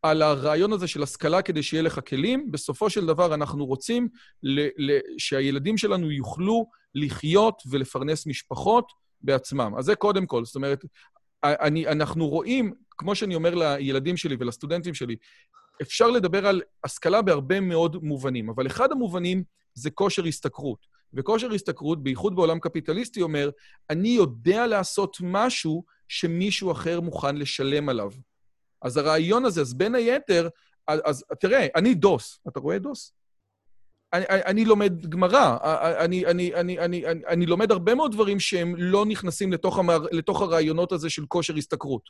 על 0.10 0.22
הרעיון 0.22 0.74
הזה 0.74 0.88
של 0.88 1.04
השכלה 1.04 1.42
כדי 1.42 1.64
שיהיה 1.64 1.84
לך 1.84 2.00
כלים. 2.08 2.52
בסופו 2.52 2.90
של 2.90 3.06
דבר 3.06 3.34
אנחנו 3.34 3.66
רוצים 3.66 4.08
שהילדים 5.18 5.78
שלנו 5.78 6.12
יוכלו 6.12 6.66
לחיות 6.96 7.62
ולפרנס 7.70 8.28
משפחות 8.28 8.92
בעצמם. 9.22 9.74
אז 9.78 9.86
זה 9.86 9.96
קודם 9.96 10.26
כל. 10.26 10.46
זאת 10.46 10.56
אומרת, 10.56 10.86
אני, 11.44 11.88
אנחנו 11.88 12.28
רואים, 12.28 12.74
כמו 12.90 13.16
שאני 13.16 13.36
אומר 13.36 13.56
לילדים 13.56 14.18
שלי 14.18 14.36
ולסטודנטים 14.40 14.94
שלי, 14.94 15.16
אפשר 15.82 16.08
לדבר 16.08 16.48
על 16.48 16.62
השכלה 16.84 17.22
בהרבה 17.22 17.60
מאוד 17.60 18.04
מובנים, 18.04 18.50
אבל 18.50 18.68
אחד 18.68 18.92
המובנים 18.92 19.44
זה 19.74 19.90
כושר 19.90 20.26
השתכרות. 20.26 20.96
וכושר 21.14 21.52
השתכרות, 21.54 22.04
בייחוד 22.04 22.36
בעולם 22.36 22.60
קפיטליסטי, 22.60 23.22
אומר, 23.22 23.50
אני 23.90 24.10
יודע 24.10 24.68
לעשות 24.68 25.18
משהו 25.22 25.84
שמישהו 26.08 26.72
אחר 26.72 27.02
מוכן 27.02 27.36
לשלם 27.36 27.90
עליו. 27.90 28.12
אז 28.86 28.98
הרעיון 28.98 29.46
הזה, 29.46 29.62
אז 29.62 29.74
בין 29.74 29.96
היתר, 29.96 30.50
אז, 30.88 31.00
אז 31.06 31.24
תראה, 31.40 31.68
אני 31.76 31.94
דוס. 31.94 32.40
אתה 32.48 32.60
רואה 32.60 32.80
דוס? 32.80 33.14
אני, 34.14 34.26
אני, 34.30 34.42
אני 34.46 34.66
לומד 34.66 35.06
גמרא, 35.06 35.58
אני, 36.00 36.26
אני, 36.26 36.56
אני, 36.56 36.80
אני, 36.80 37.06
אני, 37.08 37.26
אני 37.28 37.46
לומד 37.46 37.72
הרבה 37.72 37.96
מאוד 37.96 38.12
דברים 38.12 38.40
שהם 38.40 38.76
לא 38.78 39.06
נכנסים 39.06 39.54
לתוך, 39.54 39.80
המר, 39.80 40.06
לתוך 40.12 40.42
הרעיונות 40.42 40.92
הזה 40.92 41.10
של 41.10 41.26
כושר 41.26 41.56
השתכרות. 41.56 42.10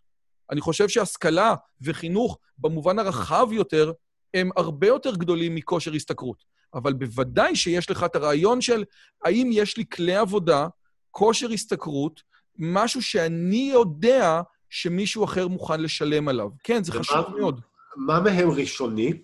אני 0.51 0.61
חושב 0.61 0.89
שהשכלה 0.89 1.55
וחינוך, 1.81 2.37
במובן 2.57 2.99
הרחב 2.99 3.47
יותר, 3.51 3.91
הם 4.33 4.49
הרבה 4.55 4.87
יותר 4.87 5.15
גדולים 5.15 5.55
מכושר 5.55 5.93
השתכרות. 5.93 6.43
אבל 6.73 6.93
בוודאי 6.93 7.55
שיש 7.55 7.89
לך 7.89 8.03
את 8.03 8.15
הרעיון 8.15 8.61
של 8.61 8.83
האם 9.25 9.49
יש 9.53 9.77
לי 9.77 9.85
כלי 9.93 10.15
עבודה, 10.15 10.67
כושר 11.11 11.49
השתכרות, 11.49 12.21
משהו 12.57 13.01
שאני 13.01 13.69
יודע 13.73 14.41
שמישהו 14.75 15.23
אחר 15.25 15.47
מוכן 15.47 15.81
לשלם 15.81 16.27
עליו. 16.27 16.49
כן, 16.63 16.83
זה 16.83 16.91
ומה- 16.91 17.03
חשוב 17.03 17.37
מאוד. 17.39 17.61
מה 17.95 18.19
מהם 18.19 18.49
ראשוני? 18.51 19.21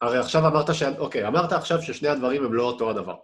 הרי 0.00 0.18
עכשיו 0.18 0.46
אמרת 0.46 0.74
ש... 0.74 0.82
אוקיי, 0.82 1.26
אמרת 1.28 1.52
עכשיו 1.52 1.82
ששני 1.82 2.08
הדברים 2.08 2.44
הם 2.44 2.54
לא 2.54 2.62
אותו 2.62 2.90
הדבר, 2.90 3.16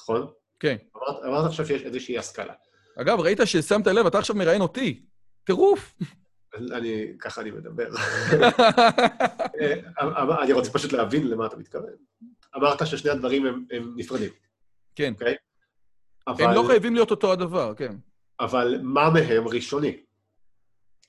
נכון? 0.00 0.26
כן. 0.60 0.76
אמרת, 0.96 1.24
אמרת 1.24 1.46
עכשיו 1.46 1.66
שיש 1.66 1.82
איזושהי 1.82 2.18
השכלה. 2.18 2.54
אגב, 3.00 3.20
ראית 3.20 3.38
ששמת 3.44 3.86
לב, 3.86 4.06
אתה 4.06 4.18
עכשיו 4.18 4.36
מראיין 4.36 4.60
אותי. 4.60 5.04
טירוף. 5.44 5.94
אני, 6.72 7.06
ככה 7.20 7.40
אני 7.40 7.50
מדבר. 7.50 7.88
אה, 9.60 9.74
אמ- 10.02 10.30
אני 10.42 10.52
רוצה 10.52 10.70
פשוט 10.72 10.92
להבין 10.92 11.28
למה 11.28 11.46
אתה 11.46 11.56
מתכוון. 11.56 11.90
אמרת 12.56 12.86
ששני 12.86 13.10
הדברים 13.10 13.46
הם, 13.46 13.64
הם 13.70 13.92
נפרדים, 13.96 14.30
כן. 14.94 15.12
אוקיי? 15.12 15.34
אבל, 16.26 16.44
הם 16.44 16.50
לא 16.54 16.64
חייבים 16.66 16.94
להיות 16.94 17.10
אותו 17.10 17.32
הדבר, 17.32 17.74
כן. 17.74 17.96
אבל 18.40 18.78
מה 18.82 19.10
מהם 19.10 19.48
ראשוני? 19.48 19.96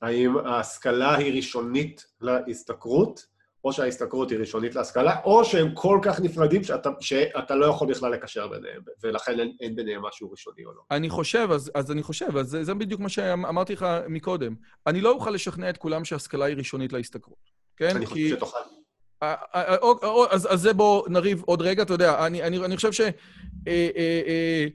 האם 0.02 0.38
ההשכלה 0.38 1.16
היא 1.16 1.36
ראשונית 1.36 2.06
להשתכרות, 2.22 3.26
או 3.64 3.74
שההשתכרות 3.74 4.32
היא 4.32 4.40
ראשונית 4.40 4.76
להשכלה, 4.76 5.20
או 5.24 5.46
שהם 5.46 5.76
כל 5.76 6.00
כך 6.02 6.20
נפרדים 6.20 6.64
שאתה, 6.64 6.90
שאתה 7.00 7.56
לא 7.56 7.66
יכול 7.66 7.88
בכלל 7.90 8.12
לקשר 8.12 8.48
ביניהם, 8.48 8.82
ולכן 9.04 9.40
אין, 9.40 9.56
אין 9.62 9.76
ביניהם 9.76 10.02
משהו 10.02 10.32
ראשוני 10.32 10.66
או 10.66 10.72
לא. 10.72 10.82
אני 10.92 11.10
חושב, 11.10 11.48
אז, 11.52 11.72
אז 11.76 11.92
אני 11.92 12.04
חושב, 12.04 12.38
אז 12.38 12.48
זה, 12.48 12.64
זה 12.64 12.74
בדיוק 12.74 13.02
מה 13.02 13.10
שאמרתי 13.10 13.74
לך 13.74 13.86
מקודם. 14.10 14.56
אני 14.88 15.02
לא 15.02 15.12
אוכל 15.12 15.30
לשכנע 15.32 15.70
את 15.70 15.78
כולם 15.78 16.06
שהשכלה 16.06 16.46
היא 16.46 16.56
ראשונית 16.58 16.94
להשתכרות, 16.94 17.52
כן? 17.78 17.96
אני 17.96 18.06
חושב 18.06 18.30
שתוכל. 18.36 18.58
אה, 19.24 19.36
אה, 19.56 19.76
או- 19.78 20.00
או- 20.04 20.26
אז 20.32 20.54
אז 20.54 20.62
זה 20.62 20.74
בואו 20.74 21.06
נריב 21.10 21.44
עוד 21.46 21.62
רגע, 21.62 21.84
אתה 21.84 21.94
יודע, 21.94 22.26
אני, 22.26 22.44
אני, 22.44 22.66
אני 22.66 22.76
חושב 22.76 22.92
ש... 22.92 23.02
אה, 23.02 23.10
אה, 23.68 24.22
אה, 24.28 24.66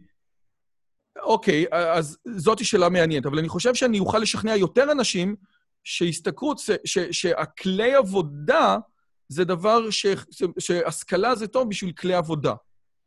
אוקיי, 1.22 1.64
אז 1.72 2.18
זאתי 2.24 2.64
שאלה 2.64 2.88
מעניינת, 2.88 3.26
אבל 3.26 3.38
אני 3.38 3.48
חושב 3.48 3.74
שאני 3.74 3.98
אוכל 3.98 4.18
לשכנע 4.18 4.56
יותר 4.56 4.92
אנשים 4.92 5.36
שהשתכרות, 5.84 6.60
שהכלי 7.12 7.94
עבודה 7.94 8.78
זה 9.28 9.44
דבר 9.44 9.90
ש- 9.90 10.06
ש- 10.30 10.42
שהשכלה 10.58 11.34
זה 11.34 11.46
טוב 11.46 11.68
בשביל 11.68 11.92
כלי 11.92 12.14
עבודה. 12.14 12.54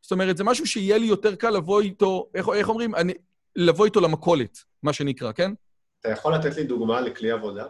זאת 0.02 0.12
אומרת, 0.12 0.36
זה 0.36 0.44
משהו 0.44 0.66
שיהיה 0.66 0.98
לי 0.98 1.06
יותר 1.06 1.34
קל 1.34 1.50
לבוא 1.50 1.80
איתו, 1.80 2.30
איך, 2.34 2.48
איך 2.54 2.68
אומרים? 2.68 2.94
אני, 2.94 3.12
לבוא 3.56 3.84
איתו 3.84 4.00
למכולת, 4.00 4.58
מה 4.82 4.92
שנקרא, 4.92 5.32
כן? 5.32 5.52
אתה 6.00 6.08
יכול 6.08 6.34
לתת 6.34 6.56
לי 6.56 6.64
דוגמה 6.64 7.00
לכלי 7.00 7.30
עבודה? 7.30 7.66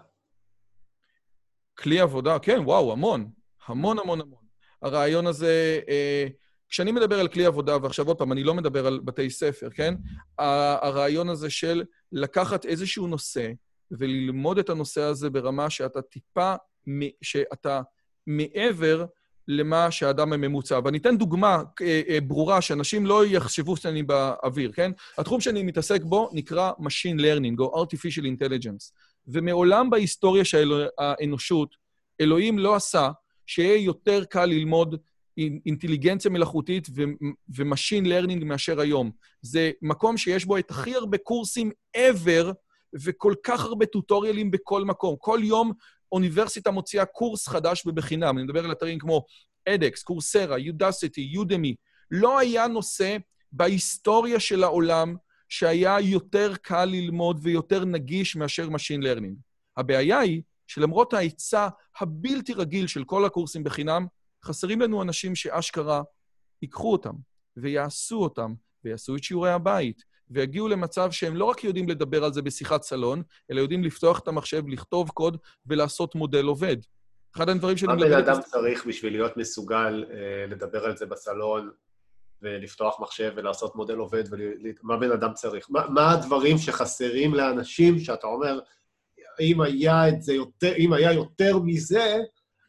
כלי 1.79 2.01
עבודה, 2.01 2.39
כן, 2.39 2.61
וואו, 2.65 2.93
המון. 2.93 3.31
המון 3.67 3.99
המון 3.99 4.21
המון. 4.21 4.45
הרעיון 4.83 5.27
הזה, 5.27 5.81
אה, 5.89 6.27
כשאני 6.75 6.93
מדבר 6.93 7.21
על 7.21 7.29
כלי 7.29 7.47
עבודה, 7.47 7.77
ועכשיו 7.83 8.09
עוד 8.09 8.19
פעם, 8.19 8.33
אני 8.33 8.45
לא 8.45 8.55
מדבר 8.55 8.87
על 8.87 9.01
בתי 9.05 9.31
ספר, 9.31 9.71
כן? 9.71 9.95
הרעיון 10.39 11.29
הזה 11.29 11.51
של 11.51 11.85
לקחת 12.13 12.67
איזשהו 12.67 13.07
נושא 13.07 13.51
וללמוד 13.91 14.59
את 14.59 14.71
הנושא 14.71 15.01
הזה 15.01 15.31
ברמה 15.31 15.71
שאתה 15.71 16.03
טיפה, 16.03 16.55
שאתה 17.23 17.83
מעבר 18.27 19.05
למה 19.49 19.91
שהאדם 19.91 20.33
הממוצע. 20.33 20.81
ואני 20.85 20.99
אתן 20.99 21.19
דוגמה 21.19 21.63
אה, 21.83 22.03
אה, 22.09 22.21
ברורה, 22.21 22.61
שאנשים 22.61 23.07
לא 23.07 23.27
יחשבו 23.27 23.77
שאני 23.77 24.03
באוויר, 24.03 24.73
כן? 24.73 24.91
התחום 25.19 25.41
שאני 25.41 25.63
מתעסק 25.63 26.03
בו 26.03 26.31
נקרא 26.33 26.73
Machine 26.79 27.21
Learning, 27.21 27.59
או 27.59 27.85
Artificial 27.85 28.25
Intelligence. 28.25 28.93
ומעולם 29.29 29.91
בהיסטוריה 29.91 30.45
של 30.45 30.87
האנושות, 30.99 31.77
אלוהים 32.21 32.59
לא 32.59 32.75
עשה 32.75 33.11
שיהיה 33.47 33.77
יותר 33.77 34.25
קל 34.25 34.47
ללמוד 34.47 34.97
אינטליגנציה 35.39 36.31
מלאכותית 36.31 36.89
ו 37.57 37.63
machine 37.63 38.07
learning 38.07 38.45
מאשר 38.45 38.81
היום. 38.81 39.11
זה 39.43 39.71
מקום 39.83 40.17
שיש 40.17 40.45
בו 40.45 40.59
את 40.59 40.71
הכי 40.71 40.95
הרבה 40.95 41.19
קורסים 41.19 41.71
ever, 41.97 42.53
וכל 43.05 43.35
כך 43.43 43.65
הרבה 43.65 43.87
טוטוריאלים 43.87 44.51
בכל 44.51 44.85
מקום. 44.85 45.17
כל 45.19 45.41
יום 45.43 45.73
אוניברסיטה 46.13 46.71
מוציאה 46.71 47.05
קורס 47.05 47.49
חדש 47.49 47.87
ובחינם. 47.87 48.39
אני 48.39 48.45
מדבר 48.45 48.65
על 48.65 48.73
אתרים 48.73 48.99
כמו 48.99 49.25
edX, 49.69 50.03
קורסרה, 50.05 50.59
יודסיטי, 50.59 51.21
יודמי. 51.21 51.75
לא 52.11 52.39
היה 52.39 52.67
נושא 52.67 53.17
בהיסטוריה 53.53 54.41
של 54.41 54.65
העולם 54.65 55.17
שהיה 55.49 56.01
יותר 56.01 56.53
קל 56.63 56.85
ללמוד 56.85 57.39
ויותר 57.43 57.85
נגיש 57.85 58.37
מאשר 58.37 58.69
Machine 58.69 59.03
Learning. 59.03 59.35
הבעיה 59.77 60.19
היא 60.19 60.43
שלמרות 60.67 61.13
ההיצע 61.15 61.69
הבלתי 62.01 62.53
רגיל 62.53 62.87
של 62.87 63.05
כל 63.05 63.25
הקורסים 63.25 63.65
בחינם, 63.65 64.07
חסרים 64.45 64.81
לנו 64.81 65.03
אנשים 65.03 65.35
שאשכרה 65.35 66.03
ייקחו 66.63 66.93
אותם 66.93 67.13
ויעשו 67.57 68.23
אותם 68.23 68.55
ויעשו 68.85 69.17
את 69.17 69.23
שיעורי 69.23 69.51
הבית 69.51 70.05
ויגיעו 70.31 70.69
למצב 70.69 71.11
שהם 71.11 71.37
לא 71.37 71.45
רק 71.45 71.65
יודעים 71.65 71.89
לדבר 71.89 72.25
על 72.25 72.33
זה 72.33 72.43
בשיחת 72.43 72.83
סלון, 72.83 73.23
אלא 73.51 73.61
יודעים 73.61 73.85
לפתוח 73.85 74.19
את 74.19 74.29
המחשב, 74.29 74.69
לכתוב 74.69 75.11
קוד 75.11 75.37
ולעשות 75.67 76.15
מודל 76.15 76.45
עובד. 76.45 76.77
אחד 77.37 77.49
הדברים 77.49 77.77
שאני 77.77 77.93
מה. 77.93 78.01
בן 78.01 78.19
את 78.19 78.29
אדם 78.29 78.41
צריך 78.41 78.87
בשביל 78.87 79.13
להיות 79.13 79.37
מסוגל 79.37 80.05
אה, 80.11 80.47
לדבר 80.49 80.85
על 80.85 80.97
זה 80.97 81.07
בסלון 81.07 81.71
ולפתוח 82.43 83.01
מחשב 83.01 83.33
ולעשות 83.37 83.77
מודל 83.77 83.97
עובד? 83.97 84.25
ול... 84.31 84.41
מה 84.83 84.97
בן 84.97 85.11
אדם 85.11 85.33
צריך? 85.33 85.67
מה, 85.71 85.89
מה 85.89 86.13
הדברים 86.13 86.59
שחסרים 86.59 87.35
לאנשים 87.35 87.99
שאתה 87.99 88.27
אומר, 88.27 88.61
אם 89.41 89.61
היה, 89.61 90.09
את 90.09 90.23
זה 90.23 90.35
יותר, 90.35 90.77
אם 90.77 90.93
היה 90.93 91.13
יותר 91.13 91.59
מזה, 91.59 92.17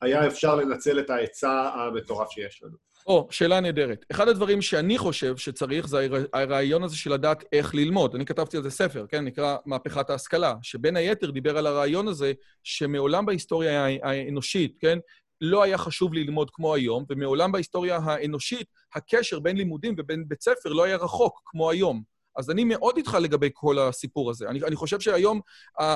היה 0.02 0.28
אפשר 0.28 0.56
לנצל 0.56 1.00
את 1.00 1.10
ההיצע 1.10 1.70
המטורף 1.76 2.30
שיש 2.32 2.64
לנו. 2.64 2.76
או, 3.08 3.28
שאלה 3.32 3.60
נהדרת. 3.60 4.06
אחד 4.12 4.28
הדברים 4.28 4.62
שאני 4.62 4.98
חושב 4.98 5.38
שצריך 5.38 5.88
זה 5.88 6.00
הר- 6.00 6.26
הרעיון 6.34 6.84
הזה 6.84 6.98
של 6.98 7.14
לדעת 7.14 7.44
איך 7.52 7.76
ללמוד. 7.76 8.16
אני 8.16 8.26
כתבתי 8.26 8.58
על 8.58 8.64
זה 8.64 8.70
ספר, 8.70 9.06
כן? 9.10 9.26
נקרא 9.26 9.58
מהפכת 9.66 10.10
ההשכלה, 10.10 10.54
שבין 10.62 10.96
היתר 10.96 11.32
דיבר 11.32 11.58
על 11.58 11.68
הרעיון 11.68 12.08
הזה 12.08 12.34
שמעולם 12.64 13.26
בהיסטוריה 13.26 13.86
הא- 13.86 13.98
האנושית, 14.04 14.78
כן? 14.80 15.00
לא 15.42 15.64
היה 15.64 15.78
חשוב 15.78 16.14
ללמוד 16.14 16.50
כמו 16.54 16.76
היום, 16.76 17.06
ומעולם 17.10 17.52
בהיסטוריה 17.52 18.00
האנושית 18.04 18.68
הקשר 18.96 19.40
בין 19.40 19.58
לימודים 19.58 19.96
ובין 19.98 20.24
בית 20.28 20.42
ספר 20.42 20.70
לא 20.74 20.84
היה 20.84 20.96
רחוק 20.98 21.42
כמו 21.46 21.70
היום. 21.70 22.04
אז 22.38 22.50
אני 22.50 22.64
מאוד 22.64 22.98
איתך 22.98 23.18
לגבי 23.22 23.50
כל 23.54 23.80
הסיפור 23.80 24.30
הזה. 24.30 24.48
אני, 24.50 24.64
אני 24.64 24.76
חושב 24.76 25.00
שהיום, 25.00 25.42
ה, 25.82 25.96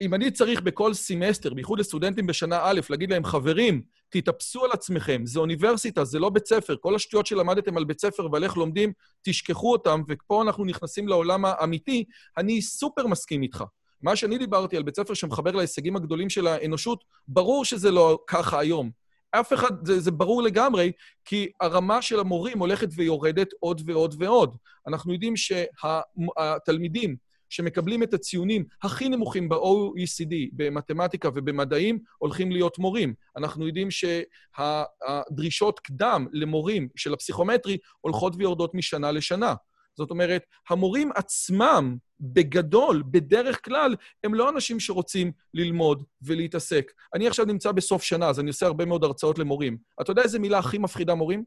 אם 0.00 0.14
אני 0.14 0.30
צריך 0.30 0.60
בכל 0.60 0.94
סמסטר, 0.94 1.54
בייחוד 1.54 1.78
לסטודנטים 1.78 2.26
בשנה 2.26 2.60
א', 2.62 2.80
להגיד 2.90 3.10
להם, 3.10 3.24
חברים, 3.24 3.82
תתאפסו 4.08 4.64
על 4.64 4.70
עצמכם, 4.72 5.22
זה 5.26 5.40
אוניברסיטה, 5.40 6.04
זה 6.04 6.18
לא 6.18 6.30
בית 6.30 6.46
ספר. 6.46 6.76
כל 6.80 6.94
השטויות 6.94 7.26
שלמדתם 7.26 7.76
על 7.76 7.84
בית 7.84 8.00
ספר 8.00 8.28
ועל 8.32 8.44
איך 8.44 8.56
לומדים, 8.56 8.92
תשכחו 9.22 9.72
אותם, 9.72 10.02
ופה 10.08 10.42
אנחנו 10.42 10.64
נכנסים 10.64 11.08
לעולם 11.08 11.44
האמיתי. 11.44 12.04
אני 12.38 12.62
סופר 12.62 13.06
מסכים 13.06 13.42
איתך. 13.42 13.64
מה 14.02 14.16
שאני 14.16 14.38
דיברתי 14.38 14.76
על 14.76 14.82
בית 14.82 14.96
ספר 14.96 15.14
שמחבר 15.14 15.50
להישגים 15.50 15.96
הגדולים 15.96 16.30
של 16.30 16.46
האנושות, 16.46 17.04
ברור 17.28 17.64
שזה 17.64 17.90
לא 17.90 18.18
ככה 18.26 18.58
היום. 18.58 18.90
אף 19.30 19.52
אחד, 19.52 19.86
זה, 19.86 20.00
זה 20.00 20.10
ברור 20.10 20.42
לגמרי, 20.42 20.92
כי 21.24 21.48
הרמה 21.60 22.02
של 22.02 22.20
המורים 22.20 22.58
הולכת 22.58 22.88
ויורדת 22.94 23.48
עוד 23.60 23.82
ועוד 23.86 24.14
ועוד. 24.18 24.56
אנחנו 24.86 25.12
יודעים 25.12 25.34
שהתלמידים 25.36 27.16
שמקבלים 27.54 28.02
את 28.02 28.14
הציונים 28.14 28.64
הכי 28.82 29.08
נמוכים 29.08 29.48
ב-OECD, 29.48 30.34
במתמטיקה 30.52 31.28
ובמדעים, 31.34 31.98
הולכים 32.18 32.52
להיות 32.52 32.78
מורים. 32.78 33.14
אנחנו 33.36 33.66
יודעים 33.66 33.88
שהדרישות 33.90 35.80
קדם 35.80 36.26
למורים 36.32 36.88
של 36.96 37.14
הפסיכומטרי 37.14 37.78
הולכות 38.00 38.34
ויורדות 38.38 38.74
משנה 38.74 39.12
לשנה. 39.12 39.54
זאת 39.96 40.10
אומרת, 40.10 40.42
המורים 40.70 41.10
עצמם, 41.14 41.96
בגדול, 42.20 43.02
בדרך 43.10 43.64
כלל, 43.64 43.96
הם 44.24 44.34
לא 44.34 44.48
אנשים 44.48 44.80
שרוצים 44.80 45.32
ללמוד 45.54 46.04
ולהתעסק. 46.22 46.92
אני 47.14 47.28
עכשיו 47.28 47.46
נמצא 47.46 47.72
בסוף 47.72 48.02
שנה, 48.02 48.28
אז 48.28 48.40
אני 48.40 48.48
עושה 48.48 48.66
הרבה 48.66 48.84
מאוד 48.84 49.04
הרצאות 49.04 49.38
למורים. 49.38 49.76
אתה 50.00 50.10
יודע 50.10 50.22
איזה 50.22 50.38
מילה 50.38 50.58
הכי 50.58 50.78
מפחידה 50.78 51.14
מורים? 51.14 51.44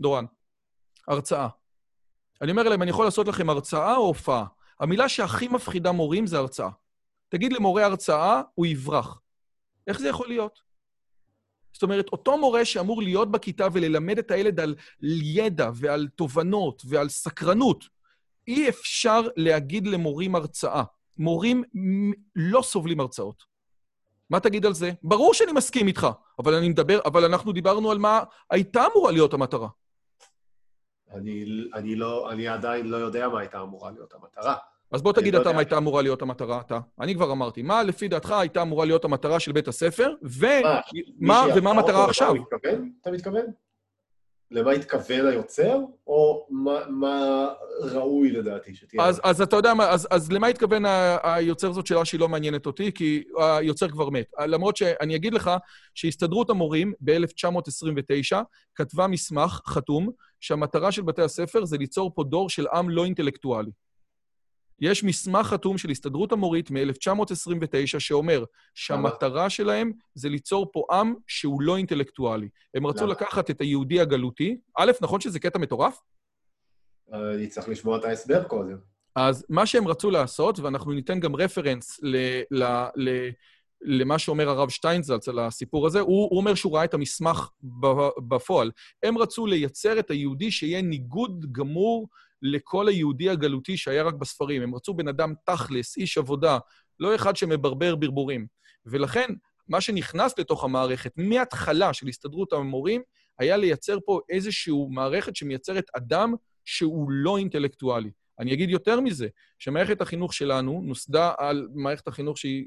דורן, 0.00 0.24
הרצאה. 1.08 1.48
אני 2.42 2.50
אומר 2.50 2.62
להם, 2.62 2.82
אני 2.82 2.90
יכול 2.90 3.04
לעשות 3.04 3.28
לכם 3.28 3.50
הרצאה 3.50 3.96
או 3.96 4.06
הופעה? 4.06 4.44
המילה 4.80 5.08
שהכי 5.08 5.48
מפחידה 5.48 5.92
מורים 5.92 6.26
זה 6.26 6.38
הרצאה. 6.38 6.68
תגיד 7.28 7.52
למורה 7.52 7.84
הרצאה, 7.84 8.42
הוא 8.54 8.66
יברח. 8.66 9.20
איך 9.86 10.00
זה 10.00 10.08
יכול 10.08 10.28
להיות? 10.28 10.60
זאת 11.72 11.82
אומרת, 11.82 12.06
אותו 12.12 12.38
מורה 12.38 12.64
שאמור 12.64 13.02
להיות 13.02 13.30
בכיתה 13.30 13.66
וללמד 13.72 14.18
את 14.18 14.30
הילד 14.30 14.60
על 14.60 14.74
ידע 15.22 15.70
ועל 15.74 16.08
תובנות 16.16 16.82
ועל 16.88 17.08
סקרנות, 17.08 17.84
אי 18.48 18.68
אפשר 18.68 19.20
להגיד 19.36 19.86
למורים 19.86 20.34
הרצאה. 20.34 20.82
מורים 21.18 21.64
לא 22.36 22.62
סובלים 22.62 23.00
הרצאות. 23.00 23.42
מה 24.30 24.40
תגיד 24.40 24.66
על 24.66 24.74
זה? 24.74 24.92
ברור 25.02 25.34
שאני 25.34 25.52
מסכים 25.52 25.86
איתך, 25.86 26.06
אבל 26.38 26.54
אני 26.54 26.68
מדבר, 26.68 27.00
אבל 27.04 27.24
אנחנו 27.24 27.52
דיברנו 27.52 27.90
על 27.90 27.98
מה 27.98 28.20
הייתה 28.50 28.86
אמורה 28.92 29.12
להיות 29.12 29.34
המטרה. 29.34 29.68
אני, 31.14 31.44
אני, 31.74 31.96
לא, 31.96 32.30
אני 32.32 32.48
עדיין 32.48 32.88
לא 32.88 32.96
יודע 32.96 33.28
מה 33.28 33.40
הייתה 33.40 33.60
אמורה 33.60 33.90
להיות 33.90 34.14
המטרה. 34.14 34.54
אז 34.92 35.02
בוא 35.02 35.12
תגיד 35.12 35.34
לא 35.34 35.40
אתה 35.40 35.52
מה 35.52 35.58
הייתה 35.58 35.78
אמורה 35.78 36.02
להיות 36.02 36.22
המטרה, 36.22 36.60
אתה. 36.60 36.78
אני 37.00 37.14
כבר 37.14 37.32
אמרתי. 37.32 37.62
מה 37.62 37.82
לפי 37.82 38.08
דעתך 38.08 38.30
הייתה 38.30 38.62
אמורה 38.62 38.84
להיות 38.84 39.04
המטרה 39.04 39.40
של 39.40 39.52
בית 39.52 39.68
הספר, 39.68 40.12
ומה 40.22 41.70
המטרה 41.70 42.04
עכשיו? 42.04 42.34
אתה 43.00 43.10
מתכוון? 43.10 43.44
למה 44.50 44.70
התכוון 44.70 45.26
היוצר, 45.26 45.78
או 46.06 46.46
מה, 46.50 46.78
מה 46.88 47.48
ראוי 47.80 48.30
לדעתי 48.30 48.74
שתהיה? 48.74 49.04
אז, 49.04 49.20
אז 49.24 49.40
אתה 49.40 49.56
יודע 49.56 49.74
מה, 49.74 49.90
אז, 49.90 50.08
אז 50.10 50.32
למה 50.32 50.46
התכוון 50.46 50.82
היוצר 51.22 51.72
זאת 51.72 51.86
שאלה 51.86 52.04
שהיא 52.04 52.20
לא 52.20 52.28
מעניינת 52.28 52.66
אותי, 52.66 52.92
כי 52.92 53.24
היוצר 53.38 53.88
כבר 53.88 54.10
מת. 54.10 54.26
למרות 54.46 54.76
שאני 54.76 55.16
אגיד 55.16 55.34
לך 55.34 55.50
שהסתדרות 55.94 56.50
המורים 56.50 56.92
ב-1929 57.00 58.36
כתבה 58.74 59.06
מסמך 59.06 59.60
חתום, 59.66 60.10
שהמטרה 60.42 60.92
של 60.92 61.02
בתי 61.02 61.22
הספר 61.22 61.64
זה 61.64 61.78
ליצור 61.78 62.14
פה 62.14 62.24
דור 62.24 62.50
של 62.50 62.66
עם 62.74 62.90
לא 62.90 63.04
אינטלקטואלי. 63.04 63.70
יש 64.80 65.04
מסמך 65.04 65.46
חתום 65.46 65.78
של 65.78 65.90
הסתדרות 65.90 66.32
המורית 66.32 66.70
מ-1929 66.70 67.98
שאומר 67.98 68.44
שהמטרה 68.74 69.50
שלהם 69.50 69.92
זה 70.14 70.28
ליצור 70.28 70.70
פה 70.72 70.84
עם 70.90 71.14
שהוא 71.26 71.62
לא 71.62 71.76
אינטלקטואלי. 71.76 72.48
הם 72.74 72.86
רצו 72.86 73.06
לקחת 73.06 73.50
את 73.50 73.60
היהודי 73.60 74.00
הגלותי. 74.00 74.56
א', 74.78 74.92
נכון 75.00 75.20
שזה 75.20 75.38
קטע 75.38 75.58
מטורף? 75.58 76.00
אני 77.12 77.46
צריך 77.46 77.68
לשמוע 77.68 77.98
את 77.98 78.04
ההסבר 78.04 78.44
קודם. 78.44 78.76
אז 79.16 79.46
מה 79.48 79.66
שהם 79.66 79.88
רצו 79.88 80.10
לעשות, 80.10 80.58
ואנחנו 80.58 80.92
ניתן 80.92 81.20
גם 81.20 81.36
רפרנס 81.36 82.00
ל, 82.02 82.16
ל, 82.50 82.64
ל, 82.96 83.30
למה 83.84 84.18
שאומר 84.18 84.48
הרב 84.48 84.68
שטיינזלץ 84.68 85.28
על 85.28 85.38
הסיפור 85.38 85.86
הזה, 85.86 86.00
הוא, 86.00 86.28
הוא 86.30 86.38
אומר 86.38 86.54
שהוא 86.54 86.76
ראה 86.76 86.84
את 86.84 86.94
המסמך 86.94 87.48
בפועל. 88.28 88.70
הם 89.02 89.18
רצו 89.18 89.46
לייצר 89.46 89.98
את 89.98 90.10
היהודי 90.10 90.50
שיהיה 90.50 90.82
ניגוד 90.82 91.46
גמור 91.52 92.08
לכל 92.42 92.88
היהודי 92.88 93.30
הגלותי 93.30 93.76
שהיה 93.76 94.02
רק 94.02 94.14
בספרים. 94.14 94.62
הם 94.62 94.74
רצו 94.74 94.94
בן 94.94 95.08
אדם 95.08 95.34
תכלס, 95.46 95.96
איש 95.96 96.18
עבודה, 96.18 96.58
לא 97.00 97.14
אחד 97.14 97.36
שמברבר 97.36 97.94
ברבורים. 97.94 98.46
ולכן, 98.86 99.30
מה 99.68 99.80
שנכנס 99.80 100.38
לתוך 100.38 100.64
המערכת 100.64 101.12
מההתחלה 101.16 101.92
של 101.92 102.08
הסתדרות 102.08 102.52
המורים, 102.52 103.02
היה 103.38 103.56
לייצר 103.56 103.98
פה 104.06 104.20
איזושהי 104.28 104.74
מערכת 104.90 105.36
שמייצרת 105.36 105.84
אדם 105.96 106.34
שהוא 106.64 107.10
לא 107.10 107.38
אינטלקטואלי. 107.38 108.10
אני 108.38 108.54
אגיד 108.54 108.70
יותר 108.70 109.00
מזה, 109.00 109.28
שמערכת 109.58 110.00
החינוך 110.00 110.34
שלנו 110.34 110.80
נוסדה 110.84 111.32
על 111.38 111.68
מערכת 111.74 112.08
החינוך 112.08 112.38
שהיא, 112.38 112.66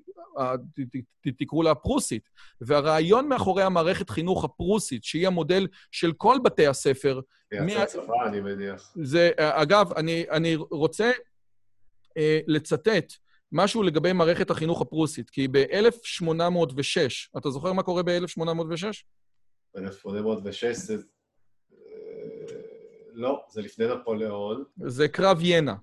תקראו 1.37 1.63
לה 1.63 1.71
הפרוסית, 1.71 2.29
והרעיון 2.61 3.29
מאחורי 3.29 3.63
המערכת 3.63 4.09
חינוך 4.09 4.43
הפרוסית, 4.43 5.03
שהיא 5.03 5.27
המודל 5.27 5.67
של 5.91 6.13
כל 6.13 6.37
בתי 6.43 6.67
הספר... 6.67 7.19
היא. 7.51 7.85
צבא, 7.85 8.25
אני 8.25 8.41
מניח. 8.41 8.93
זה, 9.03 9.31
אגב, 9.37 9.93
אני, 9.93 10.25
אני 10.31 10.55
רוצה 10.55 11.11
אה, 12.17 12.39
לצטט 12.47 13.13
משהו 13.51 13.83
לגבי 13.83 14.13
מערכת 14.13 14.49
החינוך 14.49 14.81
הפרוסית, 14.81 15.29
כי 15.29 15.47
ב-1806, 15.47 17.37
אתה 17.37 17.49
זוכר 17.49 17.73
מה 17.73 17.83
קורה 17.83 18.03
ב-1806? 18.03 19.03
1806 19.77 20.75
זה 20.75 20.95
לא, 23.13 23.45
זה 23.49 23.61
לפני 23.61 23.85
נפוליאון. 23.87 24.63
זה 24.85 25.07
קרב 25.07 25.37
ינה. 25.41 25.75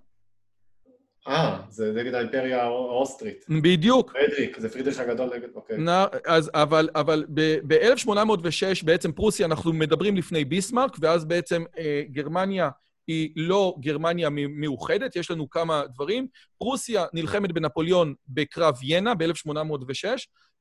אה, 1.28 1.60
זה 1.70 1.92
נגד 1.92 2.14
האימפריה 2.14 2.62
האוסטרית. 2.62 3.44
בדיוק. 3.62 4.12
פרידריק, 4.12 4.58
זה 4.60 4.68
פרידריק 4.68 4.98
הגדול 4.98 5.30
נגד, 5.36 5.48
אוקיי. 5.54 5.78
נ, 5.78 5.88
אז, 6.26 6.50
אבל, 6.54 6.88
אבל 6.94 7.24
ב-1806, 7.66 8.84
בעצם 8.84 9.12
פרוסיה, 9.12 9.46
אנחנו 9.46 9.72
מדברים 9.72 10.16
לפני 10.16 10.44
ביסמרק, 10.44 10.96
ואז 11.00 11.24
בעצם 11.24 11.64
אה, 11.78 12.02
גרמניה 12.10 12.70
היא 13.06 13.30
לא 13.36 13.76
גרמניה 13.80 14.28
מאוחדת, 14.30 15.16
יש 15.16 15.30
לנו 15.30 15.50
כמה 15.50 15.82
דברים. 15.94 16.26
פרוסיה 16.58 17.04
נלחמת 17.12 17.52
בנפוליאון 17.52 18.14
בקרב 18.28 18.74
ינה 18.82 19.14
ב-1806, 19.14 20.06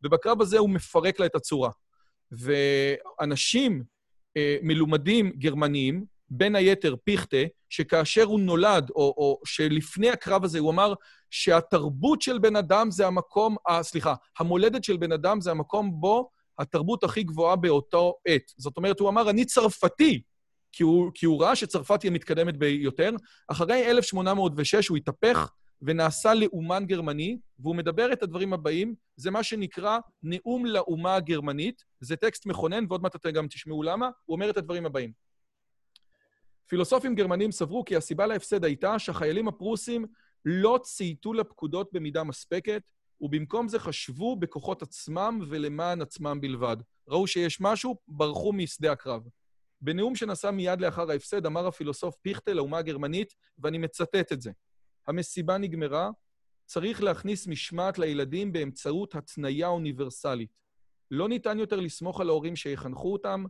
ובקרב 0.03 0.41
הזה 0.41 0.57
הוא 0.57 0.69
מפרק 0.69 1.19
לה 1.19 1.25
את 1.25 1.35
הצורה. 1.35 1.69
ואנשים 2.31 3.83
אה, 4.37 4.57
מלומדים 4.61 5.31
גרמניים, 5.37 6.05
בין 6.33 6.55
היתר 6.55 6.95
פיכטה, 7.03 7.37
שכאשר 7.69 8.23
הוא 8.23 8.39
נולד, 8.39 8.89
או, 8.89 9.13
או 9.17 9.39
שלפני 9.45 10.09
הקרב 10.09 10.43
הזה, 10.43 10.59
הוא 10.59 10.71
אמר 10.71 10.93
שהתרבות 11.29 12.21
של 12.21 12.39
בן 12.39 12.55
אדם 12.55 12.91
זה 12.91 13.07
המקום, 13.07 13.55
אה, 13.69 13.83
סליחה, 13.83 14.13
המולדת 14.39 14.83
של 14.83 14.97
בן 14.97 15.11
אדם 15.11 15.41
זה 15.41 15.51
המקום 15.51 15.91
בו 16.01 16.29
התרבות 16.59 17.03
הכי 17.03 17.23
גבוהה 17.23 17.55
באותו 17.55 18.13
עת. 18.27 18.51
זאת 18.57 18.77
אומרת, 18.77 18.99
הוא 18.99 19.09
אמר, 19.09 19.29
אני 19.29 19.45
צרפתי, 19.45 20.21
כי 20.71 20.83
הוא, 20.83 21.11
כי 21.13 21.25
הוא 21.25 21.43
ראה 21.43 21.55
שצרפת 21.55 22.01
היא 22.03 22.11
המתקדמת 22.11 22.57
ביותר. 22.57 23.11
אחרי 23.47 23.91
1806 23.91 24.87
הוא 24.87 24.97
התהפך 24.97 25.51
ונעשה 25.81 26.33
לאומן 26.33 26.85
גרמני, 26.85 27.37
והוא 27.59 27.75
מדבר 27.75 28.13
את 28.13 28.23
הדברים 28.23 28.53
הבאים, 28.53 28.95
זה 29.15 29.31
מה 29.31 29.43
שנקרא 29.43 29.99
נאום 30.23 30.65
לאומה 30.65 31.15
הגרמנית. 31.15 31.83
זה 31.99 32.15
טקסט 32.15 32.45
מכונן, 32.45 32.85
ועוד 32.89 33.01
מעט 33.01 33.15
אתם 33.15 33.31
גם 33.31 33.47
תשמעו 33.47 33.83
למה. 33.83 34.09
הוא 34.25 34.35
אומר 34.35 34.49
את 34.49 34.57
הדברים 34.57 34.85
הבאים. 34.85 35.11
פילוסופים 36.71 37.15
גרמנים 37.15 37.51
סברו 37.51 37.85
כי 37.85 37.95
הסיבה 37.95 38.27
להפסד 38.27 38.65
הייתה 38.65 38.99
שהחיילים 38.99 39.47
הפרוסים 39.47 40.05
לא 40.45 40.79
צייתו 40.83 41.33
לפקודות 41.33 41.89
במידה 41.93 42.23
מספקת, 42.23 42.81
ובמקום 43.21 43.67
זה 43.67 43.79
חשבו 43.79 44.35
בכוחות 44.35 44.81
עצמם 44.81 45.39
ולמען 45.49 46.01
עצמם 46.01 46.41
בלבד. 46.41 46.77
ראו 47.07 47.27
שיש 47.27 47.61
משהו, 47.61 47.97
ברחו 48.07 48.53
משדה 48.53 48.91
הקרב. 48.91 49.21
בנאום 49.81 50.15
שנשא 50.15 50.51
מיד 50.51 50.81
לאחר 50.81 51.11
ההפסד 51.11 51.45
אמר 51.45 51.67
הפילוסוף 51.67 52.15
פיכטל 52.15 52.53
לאומה 52.53 52.77
הגרמנית, 52.77 53.33
ואני 53.59 53.77
מצטט 53.77 54.31
את 54.31 54.41
זה: 54.41 54.51
המסיבה 55.07 55.57
נגמרה, 55.57 56.09
צריך 56.65 57.03
להכניס 57.03 57.47
משמעת 57.47 57.99
לילדים 57.99 58.53
באמצעות 58.53 59.15
התניה 59.15 59.67
אוניברסלית. 59.67 60.51
לא 61.11 61.29
ניתן 61.29 61.59
יותר 61.59 61.79
לסמוך 61.79 62.21
על 62.21 62.29
ההורים 62.29 62.55
שיחנכו 62.55 63.13
אותם, 63.13 63.43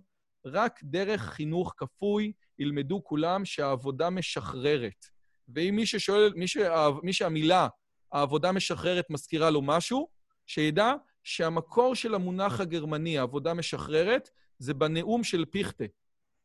רק 0.45 0.79
דרך 0.83 1.21
חינוך 1.21 1.73
כפוי 1.77 2.31
ילמדו 2.61 3.03
כולם 3.03 3.45
שהעבודה 3.45 4.09
משחררת. 4.09 5.05
ואם 5.49 5.75
מי 5.75 5.85
ששואל, 5.85 6.33
מי, 6.35 6.47
שה, 6.47 6.89
מי 7.03 7.13
שהמילה 7.13 7.67
העבודה 8.11 8.51
משחררת 8.51 9.09
מזכירה 9.09 9.49
לו 9.49 9.61
משהו, 9.61 10.07
שידע 10.45 10.93
שהמקור 11.23 11.95
של 11.95 12.15
המונח 12.15 12.59
הגרמני, 12.59 13.17
העבודה 13.17 13.53
משחררת, 13.53 14.29
זה 14.59 14.73
בנאום 14.73 15.23
של 15.23 15.45
פיכטה. 15.45 15.85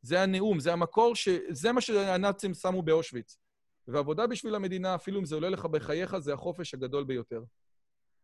זה 0.03 0.23
הנאום, 0.23 0.61
זה 0.61 0.73
המקור, 0.73 1.17
ש... 1.17 1.29
זה 1.51 1.73
מה 1.73 1.81
שהנאצים 1.81 2.55
שמו 2.55 2.83
באושוויץ. 2.83 3.39
ועבודה 3.89 4.27
בשביל 4.27 4.55
המדינה, 4.55 4.95
אפילו 4.95 5.21
אם 5.21 5.25
זה 5.25 5.35
עולה 5.35 5.49
לך 5.49 5.65
בחייך, 5.65 6.19
זה 6.19 6.35
החופש 6.35 6.75
הגדול 6.75 7.05
ביותר. 7.05 7.43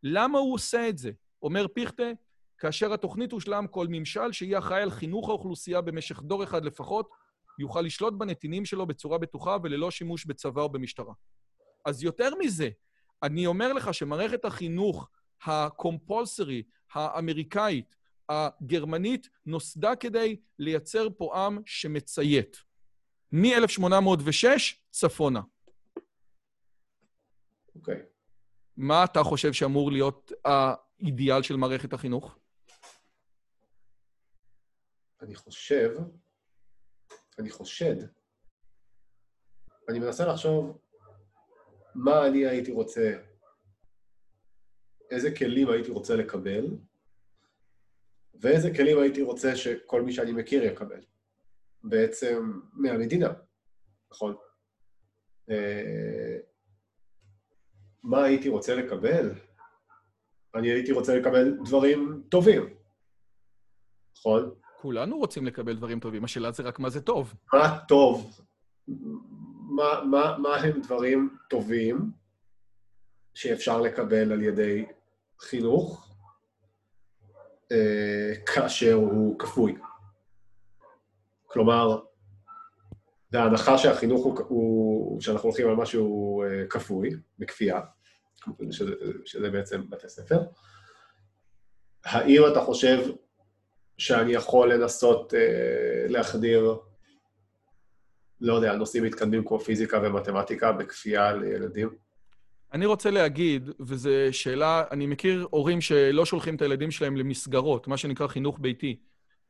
למה 0.03 0.39
הוא 0.39 0.55
עושה 0.55 0.89
את 0.89 0.99
זה? 0.99 1.11
אומר 1.43 1.67
פיכטה, 1.69 2.11
כאשר 2.59 2.93
התוכנית 2.93 3.33
הושלם, 3.33 3.67
כל 3.71 3.87
ממשל 3.91 4.33
שיהיה 4.33 4.59
אחראי 4.59 4.83
על 4.83 4.91
חינוך 4.91 5.29
האוכלוסייה 5.29 5.81
במשך 5.81 6.21
דור 6.23 6.45
אחד 6.45 6.65
לפחות, 6.65 7.11
יוכל 7.59 7.81
לשלוט 7.81 8.15
בנתינים 8.15 8.65
שלו 8.65 8.87
בצורה 8.87 9.19
בטוחה 9.19 9.57
וללא 9.63 9.91
שימוש 9.91 10.27
בצבא 10.27 10.63
או 10.63 10.69
במשטרה. 10.69 11.15
אז 11.85 12.03
יותר 12.03 12.31
מזה, 12.39 12.69
אני 13.23 13.47
אומר 13.47 13.73
לך 13.73 13.95
שמערכת 13.95 14.45
החינוך 14.45 15.11
הקומפולסרי, 15.43 16.63
האמריקאית, 16.93 17.97
הגרמנית 18.29 19.29
נוסדה 19.47 19.97
כדי 19.97 20.37
לייצר 20.59 21.09
פה 21.17 21.47
עם 21.47 21.59
שמציית. 21.67 22.57
מ-1806 23.33 24.47
צפונה. 24.91 25.41
אוקיי. 27.75 27.95
Okay. 27.95 28.03
מה 28.77 29.05
אתה 29.05 29.23
חושב 29.23 29.53
שאמור 29.53 29.93
להיות 29.93 30.33
האידיאל 30.45 31.43
של 31.43 31.57
מערכת 31.57 31.93
החינוך? 31.93 32.39
אני 35.23 35.35
חושב, 35.35 35.91
אני 37.43 37.51
חושד, 37.51 37.97
אני 39.89 39.99
מנסה 39.99 40.27
לחשוב 40.27 40.79
מה 41.95 42.27
אני 42.27 42.47
הייתי 42.47 42.73
רוצה, 42.73 43.13
איזה 45.11 45.37
כלים 45.37 45.71
הייתי 45.71 45.91
רוצה 45.91 46.17
לקבל, 46.17 46.65
ואיזה 48.35 48.71
כלים 48.77 48.99
הייתי 48.99 49.23
רוצה 49.23 49.57
שכל 49.57 50.03
מי 50.03 50.13
שאני 50.13 50.33
מכיר 50.33 50.63
יקבל. 50.63 51.05
בעצם 51.85 52.61
מהמדינה, 52.73 53.33
נכון? 54.13 54.37
אה, 55.51 56.39
מה 58.03 58.25
הייתי 58.25 58.49
רוצה 58.49 58.75
לקבל? 58.75 59.31
אני 60.55 60.71
הייתי 60.71 60.93
רוצה 60.93 61.17
לקבל 61.17 61.57
דברים 61.65 62.23
טובים, 62.31 62.77
נכון? 64.19 64.62
כולנו 64.83 65.19
רוצים 65.19 65.47
לקבל 65.47 65.77
דברים 65.77 66.01
טובים, 66.01 66.25
השאלה 66.25 66.53
זה 66.53 66.63
רק 66.63 66.79
מה 66.79 66.91
זה 66.91 67.01
טוב. 67.01 67.35
מה 67.53 67.79
טוב? 67.89 68.41
מה, 69.59 70.05
מה, 70.11 70.39
מה 70.39 70.57
הם 70.57 70.81
דברים 70.81 71.37
טובים 71.49 72.11
שאפשר 73.35 73.81
לקבל 73.81 74.33
על 74.33 74.43
ידי 74.43 74.85
חינוך 75.41 76.15
אה, 77.73 78.33
כאשר 78.47 78.93
הוא 78.93 79.39
כפוי? 79.39 79.77
כלומר, 81.47 82.01
וההנחה 83.33 83.79
שהחינוך 83.79 84.25
הוא, 84.25 84.39
הוא, 84.49 85.21
שאנחנו 85.21 85.49
הולכים 85.49 85.69
על 85.69 85.77
משהו 85.77 86.43
אה, 86.43 86.67
כפוי, 86.71 87.11
בכפייה, 87.39 87.81
שזה, 88.71 88.95
שזה 89.25 89.51
בעצם 89.51 89.91
בתי 89.91 90.09
ספר, 90.09 90.41
האם 92.05 92.43
אתה 92.53 92.61
חושב 92.61 92.99
שאני 94.03 94.33
יכול 94.33 94.73
לנסות 94.73 95.35
אה, 95.35 96.09
להחדיר, 96.09 96.77
לא 98.41 98.55
יודע, 98.55 98.75
נושאים 98.75 99.05
מתקדמים 99.05 99.45
כמו 99.45 99.59
פיזיקה 99.59 100.01
ומתמטיקה 100.03 100.73
בכפייה 100.73 101.33
לילדים? 101.33 101.89
אני 102.73 102.87
רוצה 102.87 103.11
להגיד, 103.11 103.71
וזו 103.81 104.11
שאלה, 104.31 104.85
אני 104.91 105.07
מכיר 105.07 105.47
הורים 105.51 105.81
שלא 105.81 106.27
שולחים 106.27 106.55
את 106.55 106.63
הילדים 106.63 106.91
שלהם 106.91 107.17
למסגרות, 107.17 107.89
מה 107.89 107.97
שנקרא 107.97 108.27
חינוך 108.27 108.59
ביתי. 108.61 108.97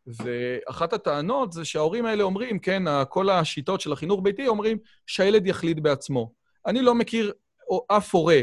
ואחת 0.06 0.92
הטענות 0.92 1.52
זה 1.52 1.64
שההורים 1.64 2.06
האלה 2.06 2.22
אומרים, 2.22 2.58
כן, 2.58 2.82
כל 3.08 3.30
השיטות 3.30 3.80
של 3.80 3.92
החינוך 3.92 4.20
ביתי 4.22 4.48
אומרים 4.48 4.78
שהילד 5.06 5.46
יחליט 5.46 5.78
בעצמו. 5.78 6.32
אני 6.66 6.82
לא 6.82 6.94
מכיר 6.94 7.32
אף 7.88 8.14
הורה 8.14 8.40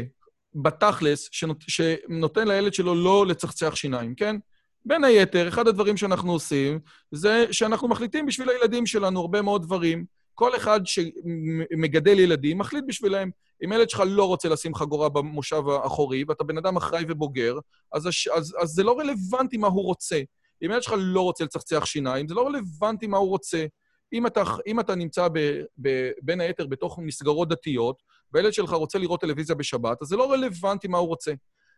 בתכלס 0.54 1.28
שנות, 1.32 1.56
שנותן 1.68 2.48
לילד 2.48 2.74
שלו 2.74 2.94
לא 2.94 3.26
לצחצח 3.26 3.74
שיניים, 3.74 4.14
כן? 4.14 4.36
בין 4.84 5.04
היתר, 5.04 5.48
אחד 5.48 5.68
הדברים 5.68 5.96
שאנחנו 5.96 6.32
עושים 6.32 6.78
זה 7.10 7.46
שאנחנו 7.50 7.88
מחליטים 7.88 8.26
בשביל 8.26 8.48
הילדים 8.48 8.86
שלנו 8.86 9.20
הרבה 9.20 9.42
מאוד 9.42 9.62
דברים. 9.62 10.04
כל 10.34 10.56
אחד 10.56 10.80
שמגדל 10.84 12.18
ילדים 12.18 12.58
מחליט 12.58 12.84
בשבילם. 12.88 13.30
אם 13.64 13.72
ילד 13.72 13.90
שלך 13.90 14.02
לא 14.06 14.24
רוצה 14.24 14.48
לשים 14.48 14.74
חגורה 14.74 15.08
במושב 15.08 15.68
האחורי, 15.68 16.24
ואתה 16.28 16.44
בן 16.44 16.58
אדם 16.58 16.76
אחראי 16.76 17.04
ובוגר, 17.08 17.58
אז, 17.92 18.06
אז, 18.06 18.56
אז 18.60 18.68
זה 18.68 18.82
לא 18.82 18.98
רלוונטי 18.98 19.56
מה 19.56 19.66
הוא 19.66 19.84
רוצה. 19.84 20.20
אם 20.64 20.70
ילד 20.70 20.82
שלך 20.82 20.94
לא 20.98 21.20
רוצה 21.20 21.44
לצחצח 21.44 21.84
שיניים, 21.84 22.28
זה 22.28 22.34
לא 22.34 22.46
רלוונטי 22.46 23.06
מה 23.06 23.16
הוא 23.16 23.28
רוצה. 23.28 23.66
אם 24.12 24.26
אתה, 24.26 24.42
אם 24.66 24.80
אתה 24.80 24.94
נמצא 24.94 25.28
ב, 25.32 25.62
ב, 25.82 26.10
בין 26.22 26.40
היתר 26.40 26.66
בתוך 26.66 26.98
מסגרות 26.98 27.48
דתיות, 27.48 28.02
והילד 28.32 28.52
שלך 28.52 28.72
רוצה 28.72 28.98
לראות 28.98 29.20
טלוויזיה 29.20 29.56
בשבת, 29.56 30.02
אז 30.02 30.08
זה 30.08 30.16
לא 30.16 30.32
רלוונטי 30.32 30.88
מה 30.88 30.98
הוא 30.98 31.08
רוצה. 31.08 31.32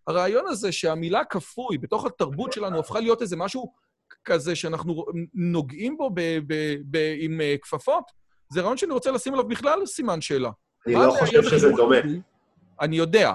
הרעיון 0.07 0.47
הזה 0.49 0.73
שהמילה 0.73 1.25
כפוי 1.25 1.79
בתוך 1.79 2.05
התרבות 2.05 2.53
שלנו 2.53 2.79
הפכה 2.79 3.01
להיות 3.01 3.23
איזה 3.23 3.37
משהו 3.37 3.73
כזה 4.25 4.57
שאנחנו 4.57 5.05
נוגעים 5.35 5.97
בו 5.97 6.11
עם 7.19 7.41
uh, 7.41 7.59
כפפות, 7.63 8.05
זה 8.53 8.61
רעיון 8.61 8.77
שאני 8.77 8.93
רוצה 8.93 9.11
לשים 9.11 9.33
עליו 9.33 9.49
בכלל 9.49 9.87
סימן 9.87 10.21
שאלה. 10.21 10.51
אני 10.87 10.95
לא 10.95 11.15
חושב 11.21 11.43
שזה 11.43 11.73
דומה. 11.77 11.97
אני 12.81 12.97
יודע. 12.97 13.35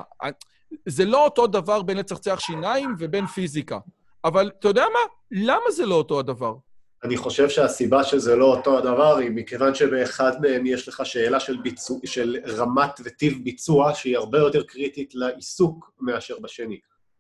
זה 0.86 1.06
לא 1.06 1.26
אותו 1.26 1.48
דבר 1.48 1.82
בין 1.82 1.98
לצחצח 1.98 2.40
שיניים 2.40 2.96
ובין 3.00 3.26
פיזיקה. 3.28 3.80
אבל 4.24 4.52
אתה 4.60 4.68
יודע 4.68 4.86
מה? 4.94 5.00
למה 5.32 5.72
זה 5.72 5.86
לא 5.86 5.96
אותו 5.96 6.20
הדבר? 6.20 6.56
אני 7.08 7.18
חושב 7.18 7.50
שהסיבה 7.50 8.04
שזה 8.04 8.36
לא 8.36 8.46
אותו 8.46 8.78
הדבר 8.78 9.16
היא 9.16 9.32
מכיוון 9.32 9.76
שבאחד 9.76 10.42
מהם 10.42 10.66
יש 10.66 10.88
לך 10.88 11.06
שאלה 11.06 11.40
של, 11.40 11.58
ביצוע, 11.58 11.98
של 12.06 12.38
רמת 12.48 13.00
וטיב 13.04 13.44
ביצוע 13.44 13.94
שהיא 13.94 14.18
הרבה 14.18 14.38
יותר 14.38 14.64
קריטית 14.64 15.16
לעיסוק 15.16 15.92
מאשר 16.00 16.40
בשני. 16.40 16.80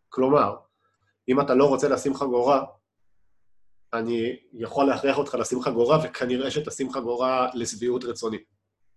כלומר, 0.10 0.56
אם 1.30 1.42
אתה 1.42 1.56
לא 1.56 1.66
רוצה 1.66 1.90
לשים 1.90 2.14
חגורה, 2.14 2.64
אני 3.94 4.36
יכול 4.54 4.86
להכריח 4.86 5.18
אותך 5.18 5.34
לשים 5.34 5.62
חגורה, 5.62 6.00
וכנראה 6.04 6.52
שתשים 6.52 6.92
חגורה 6.92 7.50
לשביעות 7.54 8.04
רצוני. 8.04 8.38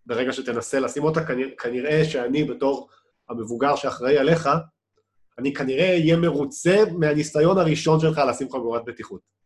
ברגע 0.06 0.32
שתנסה 0.32 0.80
לשים 0.80 1.04
אותה, 1.04 1.20
כנראה 1.58 2.04
שאני 2.04 2.44
בתור 2.44 2.88
המבוגר 3.28 3.76
שאחראי 3.76 4.18
עליך, 4.18 4.48
אני 5.38 5.52
כנראה 5.54 5.90
אהיה 5.90 6.16
מרוצה 6.16 6.84
מהניסיון 6.98 7.58
הראשון 7.58 8.00
שלך 8.00 8.20
לשים 8.28 8.50
חגורת 8.50 8.84
בטיחות. 8.84 9.39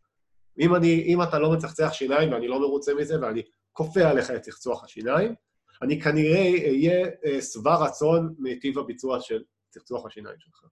אם, 0.59 0.75
אני, 0.75 1.03
אם 1.03 1.21
אתה 1.21 1.39
לא 1.39 1.51
מצחצח 1.51 1.93
שיניים 1.93 2.31
ואני 2.31 2.47
לא 2.47 2.59
מרוצה 2.59 2.93
מזה 2.93 3.21
ואני 3.21 3.41
כופה 3.73 4.01
עליך 4.01 4.31
את 4.31 4.41
צחצוח 4.41 4.83
השיניים, 4.83 5.35
אני 5.81 6.01
כנראה 6.01 6.53
אהיה 6.67 7.07
אה, 7.25 7.41
שבע 7.41 7.75
רצון 7.75 8.35
מטיב 8.39 8.79
הביצוע 8.79 9.21
של 9.21 9.43
צחצוח 9.69 10.05
השיניים 10.05 10.39
שלך, 10.39 10.65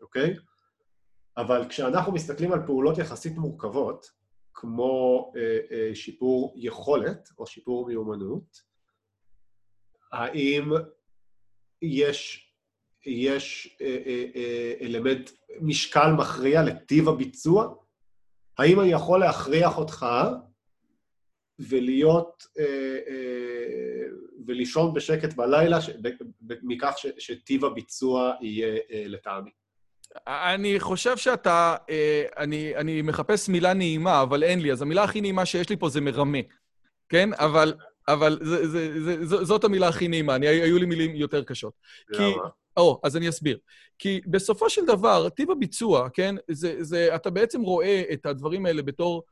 אוקיי? 0.00 0.36
אבל 1.36 1.68
כשאנחנו 1.68 2.12
מסתכלים 2.12 2.52
על 2.52 2.66
פעולות 2.66 2.98
יחסית 2.98 3.36
מורכבות, 3.36 4.06
כמו 4.54 5.32
אה, 5.36 5.58
אה, 5.70 5.94
שיפור 5.94 6.54
יכולת 6.56 7.28
או 7.38 7.46
שיפור 7.46 7.86
מיומנות, 7.86 8.70
האם 10.12 10.70
יש 11.82 12.50
יש 13.06 13.76
אה, 13.80 13.98
אה, 14.06 14.24
אה, 14.36 14.74
אלמנט 14.80 15.30
משקל 15.60 16.12
מכריע 16.18 16.62
לטיב 16.62 17.08
הביצוע? 17.08 17.74
האם 18.60 18.80
אני 18.80 18.92
יכול 18.92 19.20
להכריח 19.20 19.78
אותך 19.78 20.06
ולהיות, 21.58 22.46
ולישון 24.46 24.94
בשקט 24.94 25.34
בלילה 25.34 25.78
מכך 26.62 26.94
שטיב 27.18 27.64
הביצוע 27.64 28.32
יהיה 28.40 28.78
לטעמי? 28.90 29.50
אני 30.26 30.80
חושב 30.80 31.16
שאתה, 31.16 31.76
אני, 32.38 32.76
אני 32.76 33.02
מחפש 33.02 33.48
מילה 33.48 33.74
נעימה, 33.74 34.22
אבל 34.22 34.42
אין 34.42 34.60
לי, 34.60 34.72
אז 34.72 34.82
המילה 34.82 35.04
הכי 35.04 35.20
נעימה 35.20 35.46
שיש 35.46 35.68
לי 35.70 35.76
פה 35.76 35.88
זה 35.88 36.00
מרמה, 36.00 36.38
כן? 37.08 37.30
אבל, 37.32 37.74
אבל 38.08 38.38
זה, 38.42 38.68
זה, 38.68 39.00
זה, 39.02 39.26
זה, 39.26 39.44
זאת 39.44 39.64
המילה 39.64 39.88
הכי 39.88 40.08
נעימה, 40.08 40.34
אני, 40.34 40.46
היו 40.48 40.78
לי 40.78 40.86
מילים 40.86 41.16
יותר 41.16 41.44
קשות. 41.44 41.74
למה? 42.08 42.32
כי, 42.32 42.34
או, 42.76 43.00
אז 43.04 43.16
אני 43.16 43.28
אסביר. 43.28 43.58
כי 43.98 44.20
בסופו 44.26 44.70
של 44.70 44.86
דבר, 44.86 45.28
טיב 45.28 45.50
הביצוע, 45.50 46.08
כן, 46.08 46.34
זה, 46.50 46.84
זה, 46.84 47.14
אתה 47.14 47.30
בעצם 47.30 47.62
רואה 47.62 48.02
את 48.12 48.26
הדברים 48.26 48.66
האלה 48.66 48.82
בתור... 48.82 49.22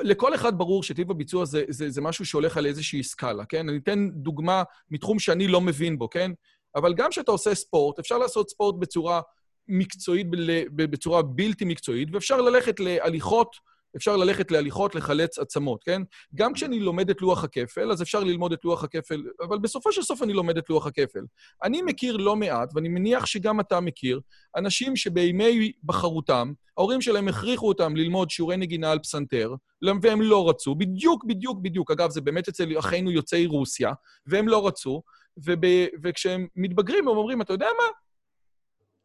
לכל 0.00 0.34
אחד 0.34 0.58
ברור 0.58 0.82
שטיב 0.82 1.10
הביצוע 1.10 1.44
זה, 1.44 1.64
זה, 1.68 1.90
זה 1.90 2.00
משהו 2.00 2.26
שהולך 2.26 2.56
על 2.56 2.66
איזושהי 2.66 3.02
סקאלה, 3.02 3.44
כן? 3.44 3.68
אני 3.68 3.78
אתן 3.78 4.08
דוגמה 4.10 4.62
מתחום 4.90 5.18
שאני 5.18 5.48
לא 5.48 5.60
מבין 5.60 5.98
בו, 5.98 6.10
כן? 6.10 6.30
אבל 6.76 6.94
גם 6.94 7.10
כשאתה 7.10 7.30
עושה 7.30 7.54
ספורט, 7.54 7.98
אפשר 7.98 8.18
לעשות 8.18 8.50
ספורט 8.50 8.74
בצורה 8.78 9.20
מקצועית, 9.68 10.26
בצורה 10.74 11.22
בלתי 11.22 11.64
מקצועית, 11.64 12.08
ואפשר 12.12 12.40
ללכת 12.40 12.80
להליכות 12.80 13.56
אפשר 13.96 14.16
ללכת 14.16 14.50
להליכות, 14.50 14.94
לחלץ 14.94 15.38
עצמות, 15.38 15.84
כן? 15.84 16.02
גם 16.34 16.52
כשאני 16.52 16.80
לומד 16.80 17.10
את 17.10 17.22
לוח 17.22 17.44
הכפל, 17.44 17.92
אז 17.92 18.02
אפשר 18.02 18.20
ללמוד 18.20 18.52
את 18.52 18.64
לוח 18.64 18.84
הכפל, 18.84 19.22
אבל 19.40 19.58
בסופו 19.58 19.92
של 19.92 20.02
סוף 20.02 20.22
אני 20.22 20.32
לומד 20.32 20.58
את 20.58 20.70
לוח 20.70 20.86
הכפל. 20.86 21.20
אני 21.64 21.82
מכיר 21.82 22.16
לא 22.16 22.36
מעט, 22.36 22.70
ואני 22.74 22.88
מניח 22.88 23.26
שגם 23.26 23.60
אתה 23.60 23.80
מכיר, 23.80 24.20
אנשים 24.56 24.96
שבימי 24.96 25.72
בחרותם, 25.84 26.52
ההורים 26.76 27.00
שלהם 27.00 27.28
הכריחו 27.28 27.68
אותם 27.68 27.96
ללמוד 27.96 28.30
שיעורי 28.30 28.56
נגינה 28.56 28.90
על 28.90 28.98
פסנתר, 28.98 29.54
והם 30.02 30.22
לא 30.22 30.48
רצו, 30.48 30.74
בדיוק, 30.74 31.24
בדיוק, 31.24 31.58
בדיוק. 31.62 31.90
אגב, 31.90 32.10
זה 32.10 32.20
באמת 32.20 32.48
אצל 32.48 32.78
אחינו 32.78 33.10
יוצאי 33.10 33.46
רוסיה, 33.46 33.92
והם 34.26 34.48
לא 34.48 34.66
רצו, 34.66 35.02
וב, 35.46 35.60
וכשהם 36.02 36.46
מתבגרים, 36.56 37.08
הם 37.08 37.16
אומרים, 37.16 37.42
אתה 37.42 37.52
יודע 37.52 37.66
מה? 37.78 37.84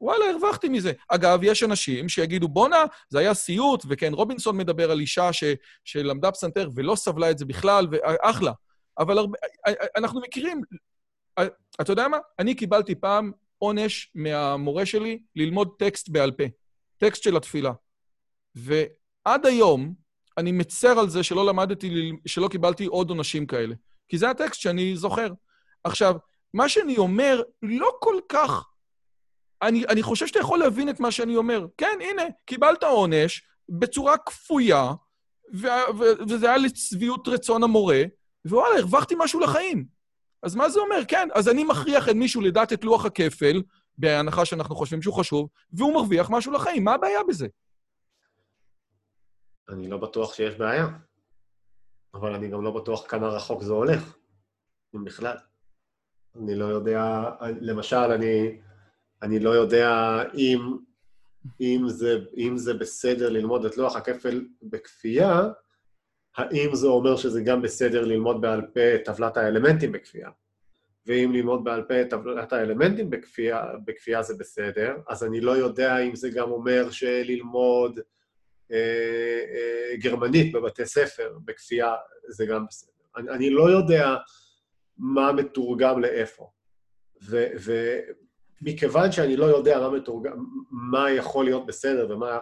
וואלה, 0.01 0.25
הרווחתי 0.25 0.69
מזה. 0.69 0.91
אגב, 1.07 1.39
יש 1.43 1.63
אנשים 1.63 2.09
שיגידו, 2.09 2.47
בואנה, 2.47 2.83
זה 3.09 3.19
היה 3.19 3.33
סיוט, 3.33 3.83
וכן, 3.89 4.13
רובינסון 4.13 4.57
מדבר 4.57 4.91
על 4.91 4.99
אישה 4.99 5.33
ש, 5.33 5.43
שלמדה 5.83 6.31
פסנתר 6.31 6.69
ולא 6.75 6.95
סבלה 6.95 7.31
את 7.31 7.37
זה 7.37 7.45
בכלל, 7.45 7.87
ואחלה. 7.91 8.51
אבל 8.99 9.17
הרבה, 9.17 9.37
אנחנו 9.97 10.21
מכירים... 10.21 10.61
אתה 11.81 11.91
יודע 11.91 12.07
מה? 12.07 12.17
אני 12.39 12.55
קיבלתי 12.55 12.95
פעם 12.95 13.31
עונש 13.57 14.11
מהמורה 14.15 14.85
שלי 14.85 15.19
ללמוד 15.35 15.69
טקסט 15.79 16.09
בעל 16.09 16.31
פה. 16.31 16.43
טקסט 16.97 17.23
של 17.23 17.37
התפילה. 17.37 17.71
עד 19.25 19.45
היום, 19.45 19.93
אני 20.37 20.51
מצר 20.51 20.99
על 20.99 21.09
זה 21.09 21.23
שלא 21.23 21.45
למדתי, 21.45 22.11
שלא 22.25 22.47
קיבלתי 22.47 22.85
עוד 22.85 23.09
עונשים 23.09 23.45
כאלה. 23.45 23.75
כי 24.07 24.17
זה 24.17 24.29
הטקסט 24.29 24.61
שאני 24.61 24.95
זוכר. 24.95 25.27
עכשיו, 25.83 26.15
מה 26.53 26.69
שאני 26.69 26.97
אומר 26.97 27.41
לא 27.61 27.91
כל 27.99 28.15
כך... 28.29 28.65
אני, 29.61 29.85
אני 29.85 30.03
חושב 30.03 30.27
שאתה 30.27 30.39
יכול 30.39 30.59
להבין 30.59 30.89
את 30.89 30.99
מה 30.99 31.11
שאני 31.11 31.35
אומר. 31.35 31.65
כן, 31.77 31.97
הנה, 32.01 32.21
קיבלת 32.45 32.83
עונש 32.83 33.43
בצורה 33.69 34.17
כפויה, 34.17 34.91
ו- 35.53 35.67
ו- 35.99 36.23
וזה 36.29 36.47
היה 36.47 36.57
לצביעות 36.57 37.27
רצון 37.27 37.63
המורה, 37.63 38.03
ווואלה, 38.47 38.79
הרווחתי 38.79 39.15
משהו 39.17 39.39
לחיים. 39.39 39.85
אז 40.43 40.55
מה 40.55 40.69
זה 40.69 40.79
אומר? 40.79 41.05
כן, 41.07 41.27
אז 41.33 41.49
אני 41.49 41.63
מכריח 41.63 42.09
את 42.09 42.15
מישהו 42.15 42.41
לדעת 42.41 42.73
את 42.73 42.83
לוח 42.83 43.05
הכפל, 43.05 43.61
בהנחה 43.97 44.45
שאנחנו 44.45 44.75
חושבים 44.75 45.01
שהוא 45.01 45.15
חשוב, 45.15 45.49
והוא 45.73 45.93
מרוויח 45.93 46.29
משהו 46.29 46.51
לחיים. 46.51 46.83
מה 46.83 46.93
הבעיה 46.93 47.19
בזה? 47.27 47.47
אני 49.69 49.89
לא 49.89 49.97
בטוח 49.97 50.33
שיש 50.33 50.55
בעיה, 50.55 50.87
אבל 52.13 52.33
אני 52.33 52.47
גם 52.47 52.63
לא 52.63 52.71
בטוח 52.71 53.05
כמה 53.07 53.27
רחוק 53.27 53.63
זה 53.63 53.73
הולך, 53.73 54.15
אם 54.95 55.03
בכלל. 55.03 55.37
אני 56.35 56.55
לא 56.55 56.65
יודע, 56.65 57.23
למשל, 57.61 57.95
אני, 57.95 58.61
אני 59.21 59.39
לא 59.39 59.49
יודע 59.49 60.23
אם, 60.33 60.59
אם, 61.61 61.83
זה, 61.87 62.17
אם 62.37 62.57
זה 62.57 62.73
בסדר 62.73 63.29
ללמוד 63.29 63.65
את 63.65 63.77
לוח 63.77 63.95
הכפל 63.95 64.45
בכפייה, 64.63 65.41
האם 66.37 66.75
זה 66.75 66.87
אומר 66.87 67.15
שזה 67.15 67.41
גם 67.41 67.61
בסדר 67.61 68.05
ללמוד 68.05 68.41
בעל 68.41 68.61
פה 68.73 68.95
את 68.95 69.05
טבלת 69.05 69.37
האלמנטים 69.37 69.91
בכפייה? 69.91 70.29
ואם 71.05 71.31
ללמוד 71.33 71.63
בעל 71.63 71.83
פה 71.83 72.01
את 72.01 72.09
טבלת 72.09 72.53
האלמנטים 72.53 73.09
בכפייה, 73.09 73.63
בכפייה 73.85 74.23
זה 74.23 74.33
בסדר, 74.39 74.95
אז 75.07 75.23
אני 75.23 75.41
לא 75.41 75.51
יודע 75.51 75.97
אם 75.97 76.15
זה 76.15 76.29
גם 76.29 76.51
אומר 76.51 76.91
שללמוד 76.91 77.99
אה, 78.71 78.77
אה, 79.55 79.97
גרמנית 79.97 80.53
בבתי 80.53 80.85
ספר 80.85 81.37
בכפייה 81.45 81.93
זה 82.27 82.45
גם 82.45 82.65
בסדר. 82.69 82.91
אני, 83.17 83.29
אני 83.29 83.49
לא 83.49 83.69
יודע 83.69 84.15
מה 84.97 85.31
מתורגם 85.31 85.99
לאיפה. 86.01 86.51
ומכיוון 88.61 89.11
שאני 89.11 89.37
לא 89.37 89.45
יודע 89.45 89.79
מה 89.79 89.89
מתורגם, 89.89 90.45
מה 90.71 91.11
יכול 91.11 91.45
להיות 91.45 91.65
בסדר 91.65 92.07
ומה 92.09 92.39